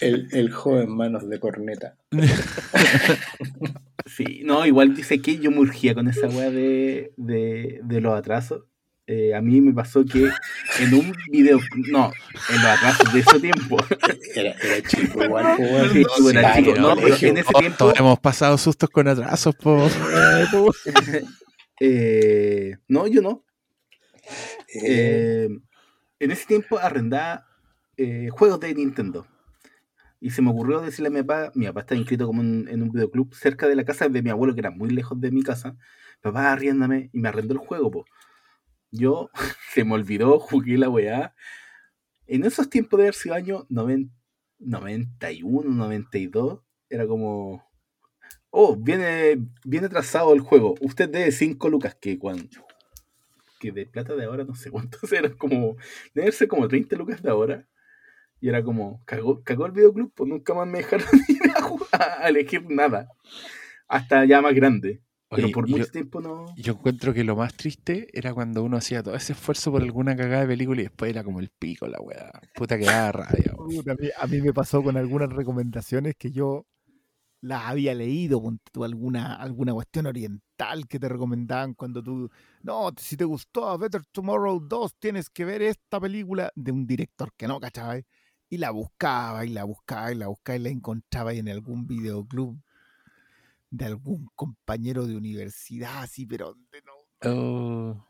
El, 0.00 0.28
el 0.32 0.50
joven 0.50 0.90
manos 0.96 1.28
de 1.28 1.38
corneta. 1.38 1.96
Sí, 4.06 4.42
no, 4.44 4.64
igual 4.64 4.94
dice 4.94 5.20
que 5.20 5.38
yo 5.38 5.50
me 5.50 5.58
urgía 5.58 5.92
con 5.94 6.06
esa 6.08 6.28
weá 6.28 6.48
de, 6.50 7.12
de, 7.16 7.80
de 7.82 8.00
los 8.00 8.16
atrasos. 8.16 8.62
Eh, 9.08 9.34
a 9.34 9.40
mí 9.40 9.60
me 9.60 9.72
pasó 9.72 10.04
que 10.04 10.34
en 10.80 10.94
un 10.94 11.12
video, 11.30 11.60
no, 11.90 12.12
en 12.48 12.62
los 12.62 12.64
atrasos 12.64 13.12
de 13.12 13.20
ese 13.20 13.38
tiempo, 13.40 13.76
Era, 14.34 14.52
era 14.60 14.82
chico 14.88 15.22
igual. 15.22 15.48
Sí, 15.92 16.04
Claro, 16.40 16.48
chico. 16.52 16.74
No, 16.76 16.96
pero 16.96 17.16
colegio. 17.16 17.28
en 17.28 17.38
ese 17.38 17.52
Todos 17.52 17.60
tiempo, 17.60 17.92
hemos 17.96 18.18
pasado 18.20 18.58
sustos 18.58 18.90
con 18.90 19.06
atrasos, 19.08 19.54
po. 19.56 19.88
eh, 21.80 22.76
no, 22.88 23.06
yo 23.06 23.22
no. 23.22 23.44
Eh, 24.68 25.48
Eh, 25.48 25.48
en 26.18 26.30
ese 26.30 26.46
tiempo 26.46 26.78
arrendaba 26.78 27.46
eh, 27.96 28.28
juegos 28.30 28.60
de 28.60 28.74
Nintendo. 28.74 29.26
Y 30.20 30.30
se 30.30 30.42
me 30.42 30.50
ocurrió 30.50 30.80
decirle 30.80 31.08
a 31.08 31.10
mi 31.10 31.22
papá, 31.22 31.52
mi 31.54 31.66
papá 31.66 31.80
está 31.80 31.94
inscrito 31.94 32.26
como 32.26 32.40
en, 32.42 32.66
en 32.68 32.82
un 32.82 32.90
videoclub 32.90 33.34
cerca 33.34 33.68
de 33.68 33.76
la 33.76 33.84
casa 33.84 34.08
de 34.08 34.22
mi 34.22 34.30
abuelo, 34.30 34.54
que 34.54 34.60
era 34.60 34.70
muy 34.70 34.90
lejos 34.90 35.20
de 35.20 35.30
mi 35.30 35.42
casa. 35.42 35.76
Papá, 36.22 36.52
arriéndame, 36.52 37.10
y 37.12 37.18
me 37.20 37.28
arrendó 37.28 37.52
el 37.54 37.58
juego, 37.60 37.90
po. 37.90 38.04
Yo, 38.90 39.30
se 39.72 39.84
me 39.84 39.94
olvidó, 39.94 40.38
jugué 40.38 40.78
la 40.78 40.88
weá. 40.88 41.34
En 42.26 42.44
esos 42.44 42.68
tiempos 42.70 42.98
de 42.98 43.04
haber 43.04 43.14
sido 43.14 43.34
año 43.34 43.66
90 43.68 44.12
91, 44.58 45.70
92, 45.70 46.60
era 46.88 47.06
como... 47.06 47.62
Oh, 48.50 48.74
viene, 48.76 49.36
viene 49.64 49.88
trazado 49.90 50.32
el 50.32 50.40
juego. 50.40 50.74
Usted 50.80 51.10
debe 51.10 51.30
5 51.30 51.68
lucas, 51.68 51.94
que 52.00 52.18
cuando... 52.18 52.48
Que 53.60 53.70
de 53.72 53.86
plata 53.86 54.14
de 54.14 54.24
ahora 54.24 54.44
no 54.44 54.54
sé 54.54 54.70
cuántos 54.70 55.12
eran, 55.12 55.34
como... 55.36 55.76
Debe 56.14 56.32
ser 56.32 56.48
como 56.48 56.66
30 56.68 56.96
lucas 56.96 57.22
de 57.22 57.30
ahora. 57.30 57.68
Y 58.40 58.48
era 58.48 58.62
como, 58.62 59.02
cagó, 59.04 59.42
cagó 59.42 59.66
el 59.66 59.72
videoclub, 59.72 60.12
pues 60.14 60.28
nunca 60.28 60.54
más 60.54 60.66
me 60.66 60.78
dejaron 60.78 61.06
ir 61.28 61.50
a, 61.54 61.60
jugar- 61.62 62.18
a 62.22 62.28
elegir 62.28 62.64
nada. 62.68 63.08
Hasta 63.88 64.24
ya 64.24 64.40
más 64.40 64.54
grande. 64.54 65.02
Pero 65.28 65.44
Oye, 65.46 65.52
por 65.54 65.66
yo- 65.68 65.84
tiempo 65.86 66.20
no... 66.20 66.46
Yo 66.56 66.74
encuentro 66.74 67.12
que 67.12 67.24
lo 67.24 67.34
más 67.34 67.54
triste 67.54 68.08
era 68.12 68.32
cuando 68.32 68.62
uno 68.62 68.76
hacía 68.76 69.02
todo 69.02 69.14
ese 69.16 69.32
esfuerzo 69.32 69.72
por 69.72 69.82
alguna 69.82 70.14
cagada 70.16 70.42
de 70.42 70.46
película 70.48 70.80
y 70.80 70.84
después 70.84 71.10
era 71.10 71.24
como 71.24 71.40
el 71.40 71.50
pico 71.50 71.86
la 71.88 71.98
weá. 72.00 72.30
Puta 72.54 72.78
que 72.78 72.84
daba 72.84 73.10
rabia. 73.12 73.54
Puta, 73.56 73.92
a, 73.92 73.94
mí, 73.96 74.08
a 74.16 74.26
mí 74.28 74.40
me 74.40 74.52
pasó 74.52 74.82
con 74.82 74.96
algunas 74.96 75.30
recomendaciones 75.30 76.14
que 76.16 76.30
yo 76.30 76.66
las 77.40 77.64
había 77.66 77.94
leído, 77.94 78.42
tú 78.72 78.84
alguna, 78.84 79.34
alguna 79.36 79.72
cuestión 79.74 80.06
oriental 80.06 80.86
que 80.88 80.98
te 80.98 81.08
recomendaban 81.08 81.74
cuando 81.74 82.02
tú, 82.02 82.30
no, 82.62 82.90
si 82.96 83.16
te 83.16 83.24
gustó 83.24 83.68
A 83.68 83.76
Better 83.76 84.02
Tomorrow 84.10 84.60
2, 84.60 84.94
tienes 84.98 85.28
que 85.28 85.44
ver 85.44 85.62
esta 85.62 86.00
película 86.00 86.50
de 86.54 86.72
un 86.72 86.86
director 86.86 87.30
que 87.36 87.46
no, 87.46 87.60
¿cachai? 87.60 88.04
Y 88.48 88.58
la 88.58 88.70
buscaba 88.70 89.44
y 89.44 89.50
la 89.50 89.64
buscaba 89.64 90.12
y 90.12 90.14
la 90.14 90.28
buscaba 90.28 90.56
y 90.58 90.62
la 90.62 90.70
encontraba 90.70 91.32
en 91.34 91.48
algún 91.48 91.86
videoclub 91.86 92.60
de 93.76 93.84
algún 93.86 94.28
compañero 94.34 95.06
de 95.06 95.16
universidad, 95.16 96.02
así, 96.02 96.26
pero 96.26 96.54
de 96.72 96.82
no- 96.82 96.92
Oh, 97.32 98.06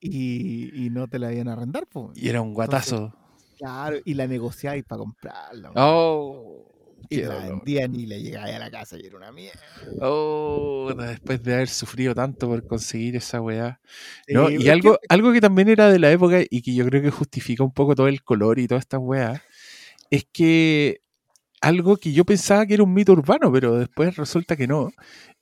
y, 0.00 0.86
y 0.86 0.90
no 0.90 1.08
te 1.08 1.18
la 1.18 1.32
iban 1.32 1.48
a 1.48 1.52
arrendar, 1.54 1.86
pues. 1.86 2.16
y 2.16 2.28
era 2.28 2.40
un 2.40 2.54
guatazo. 2.54 3.14
Claro, 3.58 3.96
y 4.04 4.14
la 4.14 4.26
negociáis 4.26 4.84
para 4.84 5.00
comprarla. 5.00 5.72
Oh, 5.76 6.66
Y 7.10 7.22
la 7.22 7.38
vendían 7.40 7.94
y 7.94 8.06
le 8.06 8.22
llegaba 8.22 8.46
a 8.54 8.58
la 8.58 8.70
casa 8.70 8.96
y 8.98 9.06
era 9.06 9.16
una 9.16 9.32
mierda. 9.32 9.60
Oh, 10.00 10.92
después 10.96 11.42
de 11.42 11.54
haber 11.54 11.68
sufrido 11.68 12.14
tanto 12.14 12.48
por 12.48 12.66
conseguir 12.66 13.16
esa 13.16 13.40
weá. 13.40 13.80
No, 14.28 14.48
y 14.50 14.56
es 14.56 14.62
que- 14.64 14.70
algo, 14.70 14.98
algo 15.08 15.32
que 15.32 15.40
también 15.40 15.68
era 15.68 15.90
de 15.90 15.98
la 15.98 16.10
época 16.10 16.38
y 16.48 16.62
que 16.62 16.74
yo 16.74 16.86
creo 16.86 17.02
que 17.02 17.10
justifica 17.10 17.62
un 17.64 17.72
poco 17.72 17.94
todo 17.94 18.08
el 18.08 18.22
color 18.22 18.58
y 18.58 18.66
todas 18.68 18.82
estas 18.82 19.00
weas, 19.02 19.42
es 20.10 20.26
que 20.32 21.02
algo 21.60 21.96
que 21.96 22.12
yo 22.12 22.24
pensaba 22.24 22.66
que 22.66 22.74
era 22.74 22.82
un 22.84 22.94
mito 22.94 23.12
urbano, 23.12 23.52
pero 23.52 23.76
después 23.76 24.16
resulta 24.16 24.56
que 24.56 24.66
no, 24.66 24.90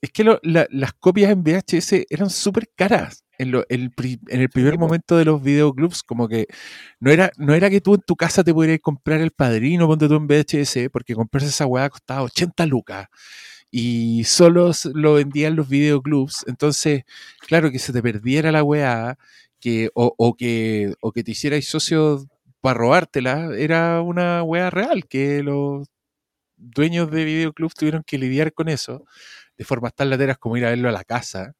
es 0.01 0.11
que 0.11 0.23
lo- 0.23 0.39
la- 0.43 0.67
las 0.71 0.93
copias 0.93 1.31
en 1.31 1.43
VHS 1.43 2.05
eran 2.09 2.29
súper 2.29 2.69
caras. 2.75 3.23
En, 3.37 3.51
lo- 3.51 3.65
el 3.69 3.91
pri- 3.91 4.19
en 4.27 4.41
el 4.41 4.49
primer 4.49 4.77
momento 4.77 5.15
de 5.17 5.23
los 5.25 5.41
videoclubs, 5.41 6.03
como 6.03 6.27
que 6.27 6.47
no 6.99 7.09
era, 7.11 7.31
no 7.37 7.53
era 7.53 7.69
que 7.69 7.79
tú 7.81 7.95
en 7.95 8.01
tu 8.01 8.15
casa 8.17 8.43
te 8.43 8.53
pudieras 8.53 8.79
comprar 8.81 9.21
el 9.21 9.31
padrino, 9.31 9.87
ponte 9.87 10.07
tú 10.09 10.15
en 10.15 10.27
VHS, 10.27 10.89
porque 10.89 11.15
comprarse 11.15 11.47
esa 11.49 11.65
weá 11.65 11.89
costaba 11.89 12.23
80 12.23 12.65
lucas 12.65 13.07
y 13.71 14.23
solo 14.25 14.71
lo 14.93 15.13
vendían 15.15 15.55
los 15.55 15.69
videoclubs. 15.69 16.45
Entonces, 16.47 17.03
claro, 17.47 17.71
que 17.71 17.79
se 17.79 17.93
te 17.93 18.01
perdiera 18.01 18.51
la 18.51 18.63
weá, 18.63 19.17
que, 19.59 19.89
o, 19.93 20.13
o 20.17 20.35
que, 20.35 20.93
o 21.01 21.11
que 21.11 21.23
te 21.23 21.31
hicierais 21.31 21.67
socio 21.67 22.25
para 22.61 22.77
robártela, 22.79 23.51
era 23.57 24.01
una 24.01 24.43
weá 24.43 24.69
real, 24.69 25.05
que 25.07 25.43
los 25.43 25.87
dueños 26.59 27.09
de 27.09 27.25
videoclubs 27.25 27.73
tuvieron 27.73 28.03
que 28.05 28.17
lidiar 28.17 28.53
con 28.53 28.69
eso, 28.69 29.05
de 29.57 29.63
formas 29.65 29.95
tan 29.95 30.09
lateras 30.09 30.37
como 30.37 30.57
ir 30.57 30.65
a 30.65 30.69
verlo 30.69 30.89
a 30.89 30.91
la 30.91 31.03
casa. 31.03 31.55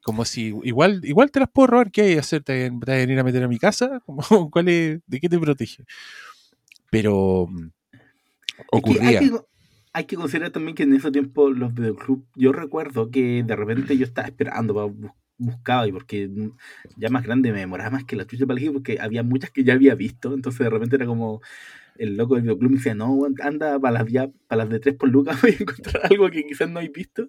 Como 0.00 0.24
si, 0.24 0.54
igual, 0.62 1.00
igual 1.04 1.30
te 1.30 1.40
las 1.40 1.50
puedo 1.50 1.66
robar, 1.66 1.90
¿qué 1.90 2.02
hay 2.02 2.12
que 2.14 2.20
hacer? 2.20 2.42
¿Te 2.42 2.70
vas 2.70 2.88
a 2.88 2.92
venir 2.92 3.18
a 3.18 3.24
meter 3.24 3.42
a 3.42 3.48
mi 3.48 3.58
casa? 3.58 4.00
¿cuál 4.52 4.68
es, 4.68 5.00
¿De 5.06 5.20
qué 5.20 5.28
te 5.28 5.38
protege? 5.38 5.84
Pero 6.90 7.46
mm, 7.48 7.66
Es 7.66 8.54
que 8.56 8.74
hay 8.76 8.76
ocurría. 8.80 9.18
que- 9.20 9.30
hay 9.94 10.04
que 10.04 10.16
considerar 10.16 10.50
también 10.50 10.76
que 10.76 10.84
en 10.84 10.94
ese 10.94 11.10
tiempo 11.10 11.50
los 11.50 11.74
videoclubs, 11.74 12.24
yo 12.36 12.52
recuerdo 12.52 13.10
que 13.10 13.42
de 13.42 13.56
repente 13.56 13.96
yo 13.96 14.04
estaba 14.04 14.28
esperando, 14.28 14.74
pa- 14.74 14.84
bus- 14.84 15.10
buscaba, 15.38 15.86
y 15.88 15.92
porque 15.92 16.30
ya 16.96 17.08
más 17.10 17.24
grande 17.24 17.52
me 17.52 17.60
demoraba 17.60 17.90
más 17.90 18.04
que 18.04 18.14
la 18.16 18.26
chucha 18.26 18.46
para 18.46 18.58
elegir, 18.58 18.72
porque 18.72 18.98
había 19.00 19.22
muchas 19.22 19.50
que 19.50 19.64
ya 19.64 19.72
había 19.74 19.94
visto, 19.94 20.34
entonces 20.34 20.60
de 20.60 20.70
repente 20.70 20.96
era 20.96 21.06
como 21.06 21.40
el 21.98 22.16
loco 22.16 22.34
del 22.34 22.44
videoclub 22.44 22.70
me 22.70 22.76
decía, 22.78 22.94
no, 22.94 23.20
anda 23.42 23.78
para 23.78 24.02
las, 24.02 24.10
ya, 24.10 24.28
para 24.46 24.62
las 24.64 24.70
de 24.70 24.80
3 24.80 24.96
por 24.96 25.08
lucas, 25.10 25.40
voy 25.42 25.50
a 25.52 25.62
encontrar 25.62 26.02
algo 26.10 26.30
que 26.30 26.44
quizás 26.46 26.70
no 26.70 26.78
hay 26.80 26.88
visto, 26.88 27.28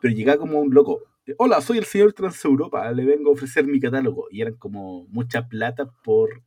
pero 0.00 0.14
llegaba 0.14 0.38
como 0.38 0.60
un 0.60 0.72
loco, 0.72 1.02
hola, 1.38 1.60
soy 1.60 1.78
el 1.78 1.84
señor 1.84 2.12
Transeuropa, 2.12 2.90
le 2.92 3.04
vengo 3.04 3.30
a 3.30 3.32
ofrecer 3.34 3.66
mi 3.66 3.80
catálogo, 3.80 4.26
y 4.30 4.42
eran 4.42 4.54
como 4.54 5.06
mucha 5.08 5.48
plata 5.48 5.90
por 6.04 6.42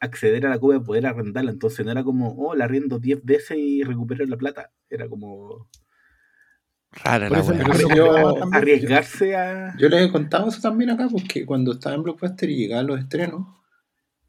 acceder 0.00 0.44
a 0.46 0.50
la 0.50 0.58
copia, 0.58 0.80
poder 0.80 1.06
arrendarla. 1.06 1.52
Entonces 1.52 1.86
no 1.86 1.92
era 1.92 2.02
como, 2.02 2.34
oh, 2.36 2.54
la 2.56 2.64
arriendo 2.64 2.98
10 2.98 3.24
veces 3.24 3.56
y 3.56 3.84
recupero 3.84 4.26
la 4.26 4.36
plata. 4.36 4.72
Era 4.90 5.08
como 5.08 5.68
Rara 6.90 7.30
la 7.30 7.38
eso 7.38 7.54
yo- 7.94 8.36
arriesgarse 8.52 9.36
a. 9.36 9.76
Yo 9.78 9.88
les 9.88 10.08
he 10.08 10.12
contado 10.12 10.48
eso 10.48 10.60
también 10.60 10.90
acá, 10.90 11.08
porque 11.10 11.46
cuando 11.46 11.72
estaba 11.72 11.94
en 11.94 12.02
Blockbuster 12.02 12.50
y 12.50 12.56
llegaban 12.56 12.88
los 12.88 12.98
estrenos, 12.98 13.46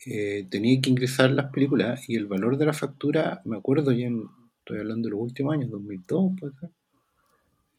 eh, 0.05 0.45
tenía 0.49 0.79
que 0.81 0.89
ingresar 0.89 1.31
las 1.31 1.51
películas 1.51 2.09
y 2.09 2.15
el 2.15 2.25
valor 2.27 2.57
de 2.57 2.65
la 2.65 2.73
factura, 2.73 3.41
me 3.45 3.57
acuerdo, 3.57 3.91
ya 3.91 4.07
en- 4.07 4.27
estoy 4.59 4.79
hablando 4.79 5.07
de 5.07 5.11
los 5.11 5.21
últimos 5.21 5.53
años, 5.53 5.69
2002, 5.71 6.33
puede 6.39 6.53
ser, 6.59 6.69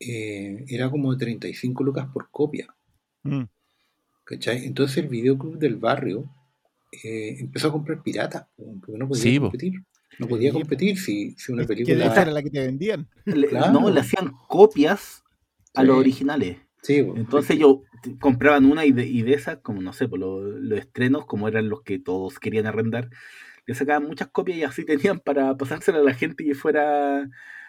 eh, 0.00 0.64
era 0.68 0.90
como 0.90 1.12
de 1.12 1.18
35 1.18 1.84
lucas 1.84 2.08
por 2.12 2.30
copia. 2.30 2.68
Mm. 3.22 3.44
¿cachai? 4.24 4.64
Entonces 4.64 4.96
el 4.98 5.08
videoclub 5.08 5.58
del 5.58 5.76
barrio 5.76 6.30
eh, 7.02 7.36
empezó 7.40 7.68
a 7.68 7.72
comprar 7.72 8.02
piratas, 8.02 8.46
po, 8.56 8.74
porque 8.80 8.96
no 8.98 9.06
podía 9.08 9.22
Sí, 9.22 9.38
competir. 9.38 9.72
No 10.18 10.28
podía 10.28 10.52
competir 10.52 10.98
si, 10.98 11.32
si 11.36 11.52
una 11.52 11.62
Es 11.62 11.68
que 11.68 11.74
película... 11.74 12.06
esa 12.06 12.22
era 12.22 12.30
la 12.30 12.42
que 12.42 12.50
te 12.50 12.60
vendían. 12.60 13.06
le- 13.26 13.48
Claro. 13.48 13.72
No, 13.72 13.90
le 13.90 14.00
hacían 14.00 14.32
copias 14.48 15.22
a 15.74 15.80
Sí. 15.82 15.86
los 15.88 15.96
originales. 15.98 16.56
Sí. 16.84 16.98
Entonces 16.98 17.56
ellos 17.56 17.78
compraban 18.20 18.66
una 18.66 18.84
y 18.84 18.92
de, 18.92 19.06
y 19.06 19.22
de 19.22 19.32
esas, 19.34 19.56
como 19.58 19.80
no 19.82 19.92
sé, 19.94 20.06
por 20.06 20.18
los, 20.18 20.44
los 20.60 20.78
estrenos, 20.78 21.24
como 21.24 21.48
eran 21.48 21.68
los 21.70 21.82
que 21.82 21.98
todos 21.98 22.38
querían 22.38 22.66
arrendar, 22.66 23.08
le 23.66 23.74
sacaban 23.74 24.06
muchas 24.06 24.28
copias 24.28 24.58
y 24.58 24.62
así 24.64 24.84
tenían 24.86 25.18
para 25.20 25.56
pasársela 25.56 25.98
a 25.98 26.02
la 26.02 26.14
gente 26.14 26.44
que 26.44 26.54
fuera 26.54 27.26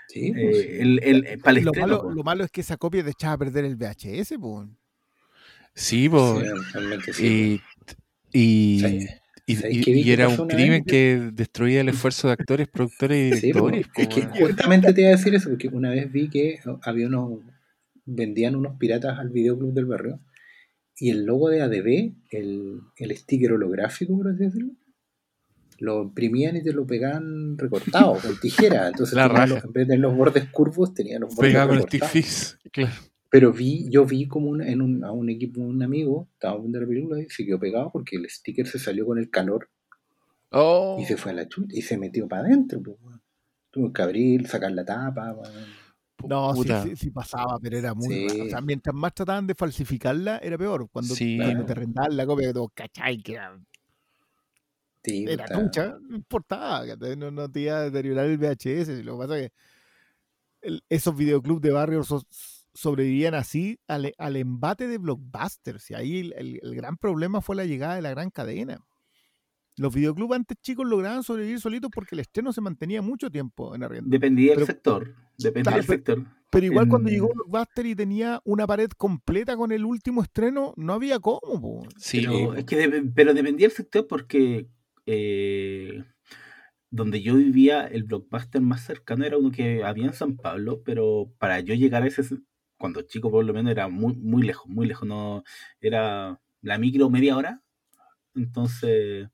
Sí, 0.08 0.32
eh, 0.36 0.54
sí. 0.54 0.68
el, 0.82 1.00
el- 1.02 1.40
para 1.40 1.58
el 1.58 1.64
Lo 1.66 1.72
estreno. 1.72 1.88
malo, 2.04 2.12
lo 2.14 2.24
malo 2.24 2.44
es 2.44 2.52
que 2.52 2.62
esa 2.62 2.78
copia 2.78 3.04
te 3.04 3.10
echaba 3.12 3.34
a 3.34 3.38
perder 3.40 3.66
el 3.66 3.76
VHS, 3.78 4.38
pues. 4.38 4.68
Sí, 5.74 6.08
po. 6.10 6.40
Sí, 6.42 6.48
realmente 6.74 7.14
sí, 7.14 7.62
y, 8.34 8.40
y, 8.40 8.80
Sí. 8.80 9.08
y- 9.48 9.56
¿Sabes 9.56 9.88
y- 9.88 9.92
y 10.02 10.12
era 10.12 10.28
un 10.28 10.48
crimen 10.48 10.84
vez? 10.84 10.86
que 10.86 11.30
destruía 11.34 11.82
el 11.82 11.90
esfuerzo 11.90 12.28
de 12.28 12.34
actores, 12.34 12.68
productores 12.68 13.18
y 13.18 13.40
Sí, 13.40 13.48
directores. 13.48 13.88
es 13.96 14.08
que 14.10 14.22
justamente 14.28 14.94
te 14.94 15.02
iba 15.02 15.10
a 15.10 15.14
decir 15.16 15.34
eso, 15.36 15.50
porque 15.50 15.68
una 15.70 15.90
vez 15.92 16.12
vi 16.12 16.30
que 16.30 16.60
había 16.84 17.08
unos, 17.08 17.40
vendían 18.06 18.56
unos 18.56 18.78
piratas 18.78 19.20
al 19.20 19.30
videoclub 19.30 19.74
del 19.74 19.86
barrio 19.86 20.20
y 20.98 21.10
el 21.10 21.26
logo 21.26 21.50
de 21.50 21.62
ADB, 21.62 22.14
el, 22.32 22.80
el 22.98 23.18
sticker 23.18 23.52
holográfico, 23.54 24.16
por 24.16 24.30
así 24.30 24.44
decirlo, 24.46 24.72
lo 25.80 26.04
imprimían 26.04 26.56
y 26.56 26.64
te 26.64 26.72
lo 26.72 26.86
pegaban 26.88 27.58
recortado 27.58 28.14
con 28.22 28.40
tijera. 28.40 28.88
Entonces, 28.88 29.18
los- 29.18 29.64
en 29.66 29.74
vez 29.74 29.88
de 29.88 29.98
los 29.98 30.16
bordes 30.16 30.46
curvos, 30.50 30.94
tenía 30.94 31.20
los 31.20 31.36
bordes 31.36 31.52
Pegado 31.52 31.70
con 31.70 31.82
stick 31.82 32.02
recortados. 32.04 32.12
fix. 32.14 32.60
Claro. 32.72 32.94
Pero 33.30 33.52
vi, 33.52 33.90
yo 33.90 34.06
vi 34.06 34.28
como 34.28 34.50
una- 34.50 34.70
en 34.70 34.82
un, 34.82 35.04
a 35.04 35.12
un 35.12 35.30
equipo, 35.30 35.60
un 35.60 35.84
amigo, 35.84 36.30
estaba 36.34 36.58
viendo 36.60 36.80
la 36.80 36.88
película 36.88 37.20
y 37.22 37.28
se 37.30 37.46
quedó 37.46 37.60
pegado 37.60 37.92
porque 37.92 38.16
el 38.16 38.30
sticker 38.30 38.66
se 38.68 38.80
salió 38.80 39.06
con 39.06 39.18
el 39.18 39.30
calor 39.30 39.70
Oh, 40.52 40.98
y 41.02 41.04
se 41.06 41.18
fue 41.18 41.32
a 41.32 41.36
la 41.36 41.50
chuta 41.50 41.76
y 41.76 41.82
se 41.82 41.98
metió 41.98 42.28
para 42.30 42.44
adentro. 42.48 42.82
pues. 42.82 42.96
Tuvo 43.72 43.92
que 43.92 44.02
abrir, 44.02 44.48
sacar 44.48 44.72
la 44.72 44.86
tapa. 44.86 45.36
No, 46.24 46.56
sí, 46.56 46.70
sí, 46.84 46.96
sí 46.96 47.12
pasaba, 47.12 47.60
pero 47.62 47.78
era 47.78 47.94
muy 47.94 48.30
Sí. 48.30 48.42
O 48.42 48.46
sea, 48.50 48.62
mientras 48.62 48.96
más 48.96 49.14
trataban 49.14 49.46
de 49.48 49.54
falsificarla, 49.56 50.38
era 50.40 50.58
peor. 50.58 50.90
Cuando, 50.90 51.14
Sí. 51.14 51.36
cuando 51.38 51.54
Claro. 51.54 51.66
te 51.66 51.74
rentaban 51.76 52.18
la 52.18 52.26
copia, 52.26 52.54
todo 52.54 52.70
cachai, 52.74 53.22
que 53.22 53.34
era, 53.34 53.60
era 55.04 55.46
trucha, 55.46 55.98
no 56.02 56.16
importaba, 56.16 56.84
no, 57.16 57.30
no 57.32 57.52
te 57.52 57.60
iba 57.62 57.78
a 57.78 57.82
deteriorar 57.84 58.26
el 58.26 58.38
VHS. 58.40 59.04
Lo 59.04 59.14
que 59.14 59.20
pasa 59.28 59.40
es 59.40 59.50
que 59.52 60.68
el- 60.68 60.84
esos 60.90 61.16
videoclubs 61.16 61.62
de 61.62 61.72
barrio 61.72 62.04
so- 62.04 62.26
sobrevivían 62.74 63.36
así 63.36 63.80
al, 63.88 64.14
al 64.18 64.36
embate 64.36 64.88
de 64.88 64.98
blockbusters. 64.98 65.92
Y 65.92 65.94
ahí 65.94 66.20
el, 66.20 66.34
el- 66.34 66.60
el 66.64 66.76
gran 66.76 66.98
problema 66.98 67.42
fue 67.42 67.56
la 67.56 67.66
llegada 67.66 67.96
de 67.96 68.02
la 68.02 68.10
gran 68.12 68.32
cadena. 68.32 68.80
Los 69.78 69.94
videoclubs 69.94 70.36
antes 70.36 70.58
chicos 70.62 70.88
lograban 70.88 71.24
sobrevivir 71.24 71.60
solitos 71.60 71.92
porque 71.94 72.16
el 72.16 72.20
estreno 72.20 72.54
se 72.54 72.62
mantenía 72.62 73.02
mucho 73.02 73.30
tiempo 73.30 73.76
en 73.76 73.84
arriendo. 73.84 74.10
Dependía 74.10 74.56
del 74.56 74.66
sector. 74.66 75.14
Dependía 75.38 75.76
del 75.76 75.84
sector. 75.84 76.24
Pero 76.50 76.66
igual 76.66 76.88
cuando 76.88 77.10
llegó 77.10 77.34
Blockbuster 77.34 77.86
y 77.86 77.96
tenía 77.96 78.42
una 78.46 78.66
pared 78.66 78.90
completa 78.92 79.58
con 79.58 79.74
el 79.74 79.84
último 79.84 80.24
estreno, 80.24 80.74
no 80.78 80.94
había 80.94 81.20
cómo. 81.20 81.60
po. 81.60 81.88
sí, 81.98 82.22
Pero, 82.22 82.54
es 82.54 82.64
que 82.64 83.04
pero 83.14 83.34
dependía 83.34 83.68
del 83.68 83.76
sector 83.76 84.08
porque 84.08 84.70
eh, 85.06 86.04
donde 86.90 87.22
yo 87.22 87.36
vivía, 87.36 87.86
el 87.88 88.04
blockbuster 88.04 88.62
más 88.62 88.86
cercano 88.86 89.26
era 89.26 89.38
uno 89.38 89.52
que 89.52 89.84
había 89.84 90.06
en 90.06 90.14
San 90.14 90.38
Pablo, 90.38 90.82
pero 90.84 91.30
para 91.38 91.60
yo 91.60 91.74
llegar 91.76 92.04
a 92.04 92.08
ese, 92.08 92.24
cuando 92.78 93.02
chico 93.02 93.30
por 93.30 93.44
lo 93.44 93.54
menos 93.54 93.72
era 93.72 93.90
muy, 93.90 94.16
muy 94.16 94.44
lejos, 94.44 94.68
muy 94.70 94.88
lejos, 94.88 95.08
no 95.08 95.44
era 95.82 96.40
la 96.62 96.78
micro 96.78 97.10
media 97.10 97.36
hora. 97.36 97.62
Entonces, 98.34 99.28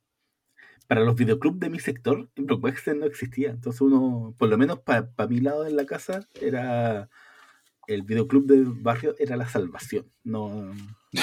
para 0.87 1.01
los 1.01 1.15
videoclubs 1.15 1.59
de 1.59 1.69
mi 1.69 1.79
sector, 1.79 2.29
blockbuster 2.35 2.95
no 2.95 3.05
existía. 3.05 3.49
Entonces 3.51 3.81
uno, 3.81 4.33
por 4.37 4.49
lo 4.49 4.57
menos 4.57 4.79
para 4.79 5.07
mi 5.29 5.39
lado 5.39 5.65
en 5.65 5.75
la 5.75 5.85
casa, 5.85 6.27
era 6.41 7.09
el 7.87 8.03
videoclub 8.03 8.45
del 8.45 8.65
barrio 8.65 9.15
era 9.19 9.35
la 9.35 9.47
salvación. 9.47 10.05
No, 10.23 10.71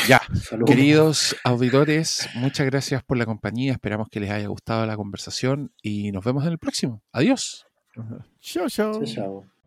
Ya, 0.06 0.20
Saludos. 0.35 0.68
queridos 0.70 1.36
auditores, 1.44 2.28
muchas 2.35 2.66
gracias 2.66 3.02
por 3.05 3.16
la 3.16 3.26
compañía. 3.26 3.72
Esperamos 3.72 4.09
que 4.10 4.20
les 4.20 4.30
haya 4.30 4.47
gustado 4.48 4.85
la 4.86 4.97
conversación 4.97 5.72
y 5.82 6.12
nos 6.12 6.24
vemos 6.24 6.44
en 6.44 6.52
el 6.52 6.59
próximo. 6.59 7.02
Adiós. 7.12 7.66
Chao, 8.40 8.68
chao. 8.68 8.93
Chao, 8.93 9.05
chao. 9.05 9.57